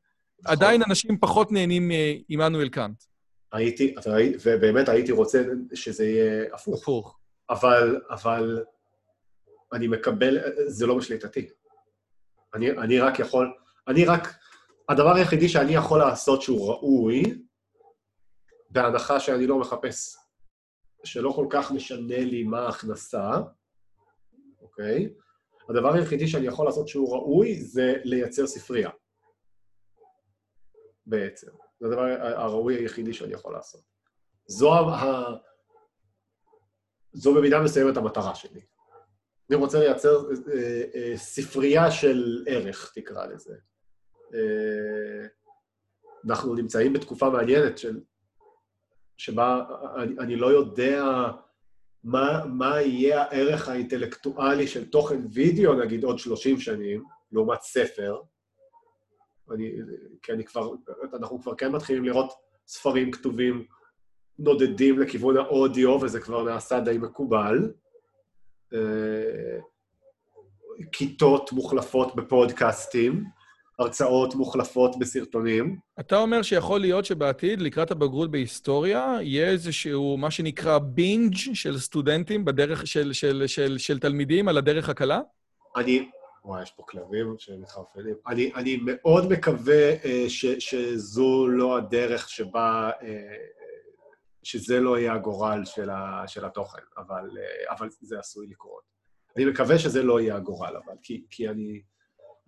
נכון. 0.45 0.57
עדיין 0.57 0.83
אנשים 0.89 1.19
פחות 1.19 1.53
נהנים 1.53 1.91
מעמנואל 2.29 2.69
קאנט. 2.69 3.03
הייתי, 3.53 3.95
ובאמת 4.45 4.89
הייתי 4.89 5.12
רוצה 5.12 5.43
שזה 5.75 6.05
יהיה 6.05 6.55
הפוך. 6.55 6.83
הפוך. 6.83 7.19
אבל, 7.51 8.01
אבל 8.11 8.65
אני 9.73 9.89
מקבל, 9.89 10.39
זה 10.66 10.87
לא 10.87 10.97
בשליטתי. 10.97 11.49
אני, 12.55 12.71
אני 12.71 12.99
רק 12.99 13.19
יכול, 13.19 13.53
אני 13.89 14.05
רק, 14.05 14.29
הדבר 14.89 15.15
היחידי 15.15 15.49
שאני 15.49 15.75
יכול 15.75 15.99
לעשות 15.99 16.43
שהוא 16.43 16.69
ראוי, 16.69 17.23
בהנחה 18.71 19.21
שאני 19.21 19.47
לא 19.47 19.59
מחפש, 19.59 20.16
שלא 21.05 21.33
כל 21.37 21.47
כך 21.51 21.73
משנה 21.73 22.19
לי 22.19 22.43
מה 22.43 22.61
ההכנסה, 22.61 23.31
אוקיי? 24.61 25.09
הדבר 25.69 25.95
היחידי 25.95 26.29
שאני 26.29 26.47
יכול 26.47 26.66
לעשות 26.66 26.89
שהוא 26.89 27.15
ראוי 27.15 27.61
זה 27.61 27.95
לייצר 28.05 28.47
ספרייה, 28.47 28.91
בעצם. 31.06 31.51
זה 31.81 31.86
הדבר 31.86 32.02
הראוי 32.20 32.74
היחידי 32.74 33.12
שאני 33.12 33.32
יכול 33.32 33.52
לעשות. 33.52 33.81
זו, 34.47 34.74
ה... 34.74 35.24
זו 37.12 37.35
במידה 37.35 37.60
מסוימת 37.60 37.97
המטרה 37.97 38.35
שלי. 38.35 38.60
אני 39.51 39.56
רוצה 39.59 39.78
לייצר 39.78 40.31
אה, 40.31 40.82
אה, 40.94 41.16
ספרייה 41.16 41.90
של 41.90 42.44
ערך, 42.47 42.93
תקרא 42.94 43.26
לזה. 43.26 43.55
אה, 44.35 45.26
אנחנו 46.26 46.55
נמצאים 46.55 46.93
בתקופה 46.93 47.31
מעניינת 47.31 47.78
של 47.78 48.01
שבה 49.16 49.64
אני, 49.97 50.14
אני 50.18 50.36
לא 50.36 50.47
יודע 50.47 51.05
מה, 52.05 52.44
מה 52.47 52.81
יהיה 52.81 53.22
הערך 53.22 53.68
האינטלקטואלי 53.68 54.66
של 54.66 54.90
תוכן 54.90 55.20
וידאו, 55.32 55.74
נגיד, 55.74 56.05
עוד 56.05 56.18
30 56.18 56.60
שנים, 56.60 57.05
לעומת 57.32 57.62
ספר. 57.62 58.20
אני, 59.51 59.73
כי 60.23 60.33
אני 60.33 60.45
כבר, 60.45 60.71
אנחנו 61.15 61.43
כבר 61.43 61.55
כן 61.55 61.73
מתחילים 61.73 62.05
לראות 62.05 62.33
ספרים 62.66 63.11
כתובים 63.11 63.65
נודדים 64.39 64.99
לכיוון 64.99 65.37
האודיו, 65.37 65.99
וזה 66.03 66.21
כבר 66.21 66.43
נעשה 66.43 66.81
די 66.81 66.99
מקובל. 66.99 67.73
אה, 68.75 69.59
כיתות 70.93 71.53
מוחלפות 71.53 72.16
בפודקאסטים. 72.16 73.25
הרצאות 73.79 74.35
מוחלפות 74.35 74.99
בסרטונים. 74.99 75.77
אתה 76.01 76.19
אומר 76.19 76.43
שיכול 76.43 76.81
להיות 76.81 77.05
שבעתיד, 77.05 77.62
לקראת 77.62 77.91
הבגרות 77.91 78.31
בהיסטוריה, 78.31 79.16
יהיה 79.23 79.51
איזשהו, 79.51 80.16
מה 80.16 80.31
שנקרא 80.31 80.79
בינג' 80.79 81.35
של 81.35 81.79
סטודנטים 81.79 82.45
בדרך, 82.45 82.87
של, 82.87 83.12
של, 83.12 83.43
של, 83.47 83.79
של 83.79 83.99
תלמידים 83.99 84.49
על 84.49 84.59
הדרך 84.59 84.89
הקלה? 84.89 85.21
אני... 85.77 86.09
וואי, 86.45 86.62
יש 86.62 86.71
פה 86.71 86.83
כלבים 86.89 87.35
שמתחרפנים. 87.39 88.15
אני, 88.27 88.53
אני 88.55 88.79
מאוד 88.85 89.33
מקווה 89.33 89.91
אה, 90.05 90.25
ש, 90.29 90.47
שזו 90.47 91.49
לא 91.49 91.77
הדרך 91.77 92.29
שבה... 92.29 92.91
אה, 93.03 93.37
שזה 94.45 94.81
לא 94.81 94.99
יהיה 94.99 95.12
הגורל 95.15 95.65
של, 95.65 95.91
ה, 95.91 96.23
של 96.27 96.45
התוכן, 96.45 96.83
אבל, 96.97 97.31
אה, 97.39 97.75
אבל 97.75 97.89
זה 98.01 98.19
עשוי 98.19 98.47
לקרות. 98.47 98.83
אני 99.37 99.45
מקווה 99.45 99.79
שזה 99.79 100.03
לא 100.03 100.21
יהיה 100.21 100.37
הגורל, 100.37 100.77
אבל, 100.77 100.95
כי, 101.03 101.25
כי 101.31 101.49
אני... 101.49 101.83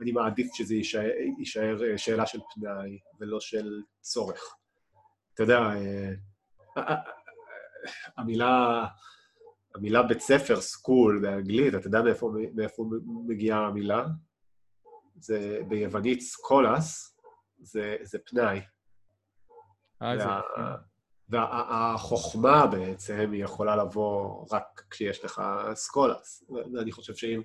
אני 0.01 0.13
מעדיף 0.13 0.55
שזה 0.55 0.75
יישאר, 0.75 1.11
יישאר 1.39 1.97
שאלה 1.97 2.27
של 2.27 2.39
פנאי 2.55 2.99
ולא 3.21 3.41
של 3.41 3.83
צורך. 4.01 4.57
אתה 5.35 5.43
יודע, 5.43 5.59
אה, 5.59 6.13
המילה, 8.17 8.87
המילה 9.77 10.03
בית 10.03 10.21
ספר, 10.21 10.61
school, 10.61 11.19
באנגלית, 11.23 11.75
אתה 11.75 11.87
יודע 11.87 12.03
מאיפה, 12.03 12.33
מאיפה 12.55 12.85
מגיעה 13.27 13.67
המילה? 13.67 14.05
זה 15.21 15.61
ביוונית 15.69 16.21
σχολής, 16.21 17.19
זה, 17.61 17.97
זה 18.03 18.19
פנאי. 18.27 18.61
וה, 20.01 20.41
והחוכמה 21.29 22.67
בעצם 22.67 23.31
היא 23.33 23.45
יכולה 23.45 23.77
לבוא 23.77 24.47
רק 24.53 24.83
כשיש 24.91 25.25
לך 25.25 25.43
σχολής. 25.75 26.45
ואני 26.75 26.93
חושב 26.93 27.15
שאם... 27.15 27.41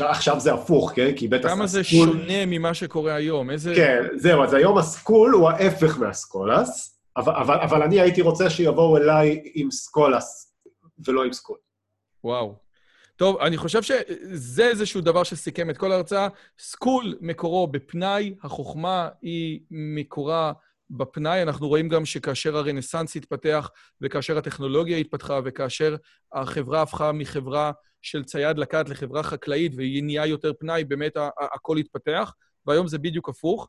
עכשיו 0.00 0.40
זה 0.40 0.54
הפוך, 0.54 0.92
כן? 0.94 1.16
כי 1.16 1.28
בטח 1.28 1.48
כמה 1.48 1.66
זה 1.66 1.84
שונה 1.84 2.46
ממה 2.46 2.74
שקורה 2.74 3.14
היום? 3.14 3.50
איזה... 3.50 3.74
כן, 3.76 4.02
זהו, 4.16 4.44
אז 4.44 4.54
היום 4.54 4.78
ה 4.78 4.86
school 4.86 5.32
הוא 5.32 5.50
ההפך 5.50 5.98
מה 5.98 6.18
σχολής, 6.18 7.00
אבל, 7.16 7.32
אבל, 7.32 7.54
אבל 7.54 7.82
אני 7.82 8.00
הייתי 8.00 8.20
רוצה 8.20 8.50
שיבואו 8.50 8.96
אליי 8.96 9.42
עם 9.54 9.70
σχολής 9.70 10.54
ולא 11.06 11.24
עם 11.24 11.32
school. 11.32 11.58
וואו. 12.24 12.68
טוב, 13.16 13.40
אני 13.40 13.56
חושב 13.56 13.82
שזה 13.82 14.68
איזשהו 14.68 15.00
דבר 15.00 15.22
שסיכם 15.22 15.70
את 15.70 15.78
כל 15.78 15.92
ההרצאה. 15.92 16.28
school 16.58 17.18
מקורו 17.20 17.66
בפנאי, 17.66 18.34
החוכמה 18.42 19.08
היא 19.22 19.60
מקורה 19.70 20.52
בפנאי, 20.90 21.42
אנחנו 21.42 21.68
רואים 21.68 21.88
גם 21.88 22.04
שכאשר 22.04 22.56
הרנסאנס 22.56 23.16
התפתח, 23.16 23.70
וכאשר 24.00 24.38
הטכנולוגיה 24.38 24.96
התפתחה, 24.96 25.40
וכאשר 25.44 25.96
החברה 26.32 26.82
הפכה 26.82 27.12
מחברה 27.12 27.72
של 28.02 28.24
צייד 28.24 28.58
לקט 28.58 28.88
לחברה 28.88 29.22
חקלאית, 29.22 29.72
והיא 29.76 30.02
נהיה 30.02 30.26
יותר 30.26 30.52
פנאי, 30.58 30.84
באמת 30.84 31.16
הכל 31.54 31.76
התפתח, 31.76 32.32
והיום 32.66 32.88
זה 32.88 32.98
בדיוק 32.98 33.28
הפוך. 33.28 33.68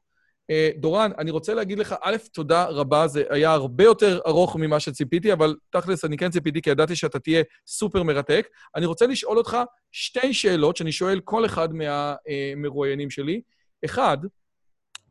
אה, 0.49 0.69
דורן, 0.77 1.11
אני 1.17 1.31
רוצה 1.31 1.53
להגיד 1.53 1.79
לך, 1.79 1.95
א', 2.01 2.15
תודה 2.33 2.65
רבה, 2.65 3.07
זה 3.07 3.23
היה 3.29 3.51
הרבה 3.51 3.83
יותר 3.83 4.19
ארוך 4.27 4.55
ממה 4.55 4.79
שציפיתי, 4.79 5.33
אבל 5.33 5.55
תכלס, 5.69 6.05
אני 6.05 6.17
כן 6.17 6.29
ציפיתי, 6.29 6.61
כי 6.61 6.69
ידעתי 6.69 6.95
שאתה 6.95 7.19
תהיה 7.19 7.43
סופר 7.67 8.03
מרתק. 8.03 8.47
אני 8.75 8.85
רוצה 8.85 9.07
לשאול 9.07 9.37
אותך 9.37 9.57
שתי 9.91 10.33
שאלות 10.33 10.77
שאני 10.77 10.91
שואל 10.91 11.19
כל 11.19 11.45
אחד 11.45 11.69
מהמרואיינים 11.73 13.09
שלי. 13.09 13.41
אחד, 13.85 14.17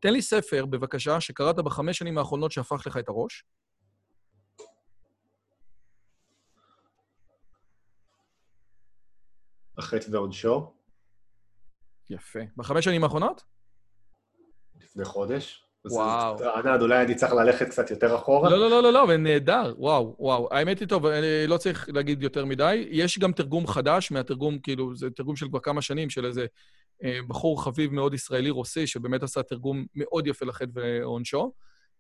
תן 0.01 0.13
לי 0.13 0.23
ספר, 0.23 0.67
בבקשה, 0.67 1.21
שקראת 1.21 1.57
בחמש 1.57 1.99
שנים 1.99 2.19
האחרונות 2.19 2.53
שהפך 2.53 2.87
לך 2.87 2.97
את 2.97 3.09
הראש. 3.09 3.45
החטא 9.79 10.07
ועונשו. 10.11 10.75
יפה. 12.11 12.41
בחמש 12.57 12.85
שנים 12.85 13.05
האחרונות? 13.05 13.58
לפני 15.01 15.13
חודש. 15.13 15.65
וואו. 15.85 16.37
ענד, 16.55 16.83
אולי 16.83 17.03
אני 17.03 17.15
צריך 17.15 17.33
ללכת 17.33 17.69
קצת 17.69 17.91
יותר 17.91 18.17
אחורה. 18.17 18.51
לא, 18.51 18.59
לא, 18.59 18.71
לא, 18.71 18.83
לא, 18.83 18.93
לא, 18.93 19.17
נהדר, 19.17 19.75
וואו, 19.79 20.17
וואו. 20.19 20.49
האמת 20.51 20.81
היא 20.81 20.89
טוב, 20.89 21.07
אני 21.07 21.47
לא 21.47 21.57
צריך 21.57 21.89
להגיד 21.93 22.23
יותר 22.23 22.45
מדי. 22.45 22.89
יש 22.91 23.19
גם 23.19 23.33
תרגום 23.33 23.67
חדש 23.67 24.11
מהתרגום, 24.11 24.59
כאילו, 24.59 24.97
זה 24.97 25.11
תרגום 25.11 25.37
של 25.37 25.49
כבר 25.49 25.61
כמה 25.61 25.83
שנים, 25.83 26.11
של 26.11 26.27
איזה 26.27 26.47
אה, 27.05 27.19
בחור 27.29 27.65
חביב 27.65 27.93
מאוד 27.93 28.15
ישראלי 28.15 28.51
רוסי, 28.51 28.87
שבאמת 28.87 29.23
עשה 29.23 29.43
תרגום 29.43 29.87
מאוד 29.95 30.27
יפה 30.27 30.47
לחטא 30.47 30.71
ועונשו. 30.75 31.53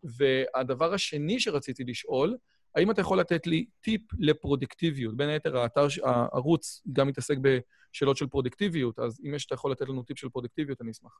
והדבר 0.02 0.94
השני 0.94 1.40
שרציתי 1.40 1.84
לשאול, 1.84 2.36
האם 2.74 2.90
אתה 2.90 3.00
יכול 3.00 3.20
לתת 3.20 3.46
לי 3.46 3.66
טיפ 3.80 4.02
לפרודקטיביות? 4.18 5.16
בין 5.16 5.28
היתר, 5.28 5.58
האתר, 5.58 5.86
הערוץ 6.04 6.82
גם 6.92 7.08
מתעסק 7.08 7.36
בשאלות 7.40 8.16
של 8.16 8.26
פרודקטיביות, 8.26 8.98
אז 8.98 9.20
אם 9.26 9.34
יש, 9.34 9.46
אתה 9.46 9.54
יכול 9.54 9.72
לתת 9.72 9.88
לנו 9.88 10.02
טיפ 10.02 10.18
של 10.18 10.28
פרודקטיביות, 10.28 10.80
אני 10.80 10.90
אשמח. 10.90 11.18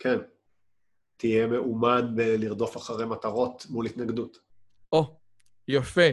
כן. 0.00 0.18
תהיה 1.16 1.46
מאומן 1.46 2.12
בלרדוף 2.14 2.76
אחרי 2.76 3.06
מטרות 3.06 3.66
מול 3.70 3.86
התנגדות. 3.86 4.38
או, 4.92 5.16
יפה. 5.68 6.08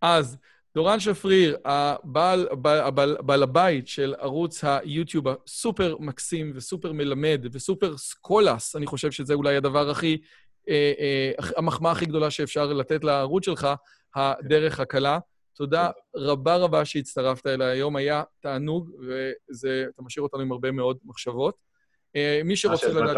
אז 0.00 0.38
דורן 0.74 1.00
שפריר, 1.00 1.56
הבעל, 1.64 2.48
הבעל, 2.50 2.80
הבעל, 2.80 3.16
בעל 3.20 3.42
הבית 3.42 3.88
של 3.88 4.14
ערוץ 4.18 4.64
היוטיוב 4.64 5.24
הסופר 5.28 5.96
מקסים 6.00 6.52
וסופר 6.54 6.92
מלמד 6.92 7.46
וסופר 7.52 7.96
סקולס, 7.96 8.76
אני 8.76 8.86
חושב 8.86 9.10
שזה 9.10 9.34
אולי 9.34 9.56
הדבר 9.56 9.90
הכי, 9.90 10.20
אה, 10.68 10.92
אה, 10.98 11.32
המחמאה 11.56 11.92
הכי 11.92 12.06
גדולה 12.06 12.30
שאפשר 12.30 12.72
לתת 12.72 13.04
לערוץ 13.04 13.44
שלך, 13.44 13.68
הדרך 14.14 14.80
הקלה. 14.80 15.18
תודה 15.54 15.90
רבה 16.16 16.56
רבה 16.56 16.84
שהצטרפת 16.84 17.46
אליי 17.46 17.70
היום, 17.70 17.96
היה 17.96 18.22
תענוג, 18.40 18.90
ואתה 19.08 20.02
משאיר 20.02 20.22
אותנו 20.22 20.40
עם 20.40 20.52
הרבה 20.52 20.70
מאוד 20.70 20.98
מחשבות. 21.04 21.69
אה, 22.16 22.40
מי 22.44 22.56
שרוצה 22.56 22.88
לדעת... 22.88 23.16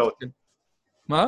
מה? 1.09 1.27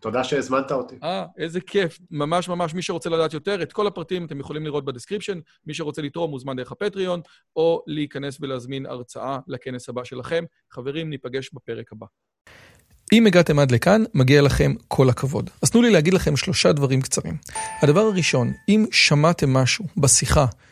תודה 0.00 0.24
שהזמנת 0.24 0.72
אותי. 0.72 0.94
אה, 1.02 1.24
איזה 1.38 1.60
כיף. 1.60 1.98
ממש 2.10 2.48
ממש, 2.48 2.74
מי 2.74 2.82
שרוצה 2.82 3.10
לדעת 3.10 3.34
יותר, 3.34 3.62
את 3.62 3.72
כל 3.72 3.86
הפרטים 3.86 4.26
אתם 4.26 4.40
יכולים 4.40 4.64
לראות 4.64 4.84
ב 4.84 4.88
description. 4.88 5.38
מי 5.66 5.74
שרוצה 5.74 6.02
לתרום 6.02 6.30
מוזמן 6.30 6.56
דרך 6.56 6.72
ה 6.72 6.77
Patreon, 6.77 7.20
או 7.56 7.82
להיכנס 7.86 8.38
ולהזמין 8.40 8.86
הרצאה 8.86 9.38
לכנס 9.48 9.88
הבא 9.88 10.04
שלכם. 10.04 10.44
חברים, 10.70 11.10
ניפגש 11.10 11.50
בפרק 11.52 11.92
הבא. 11.92 12.06
אם 13.12 13.26
הגעתם 13.26 13.58
עד 13.58 13.70
לכאן, 13.70 14.04
מגיע 14.14 14.42
לכם 14.42 14.74
כל 14.88 15.08
הכבוד. 15.08 15.50
אז 15.62 15.70
תנו 15.70 15.82
לי 15.82 15.90
להגיד 15.90 16.14
לכם 16.14 16.36
שלושה 16.36 16.72
דברים 16.72 17.00
קצרים. 17.00 17.36
הדבר 17.82 18.00
הראשון, 18.00 18.52
אם 18.68 18.86
שמעתם 18.90 19.52
משהו 19.52 19.84
בשיחה 19.96 20.46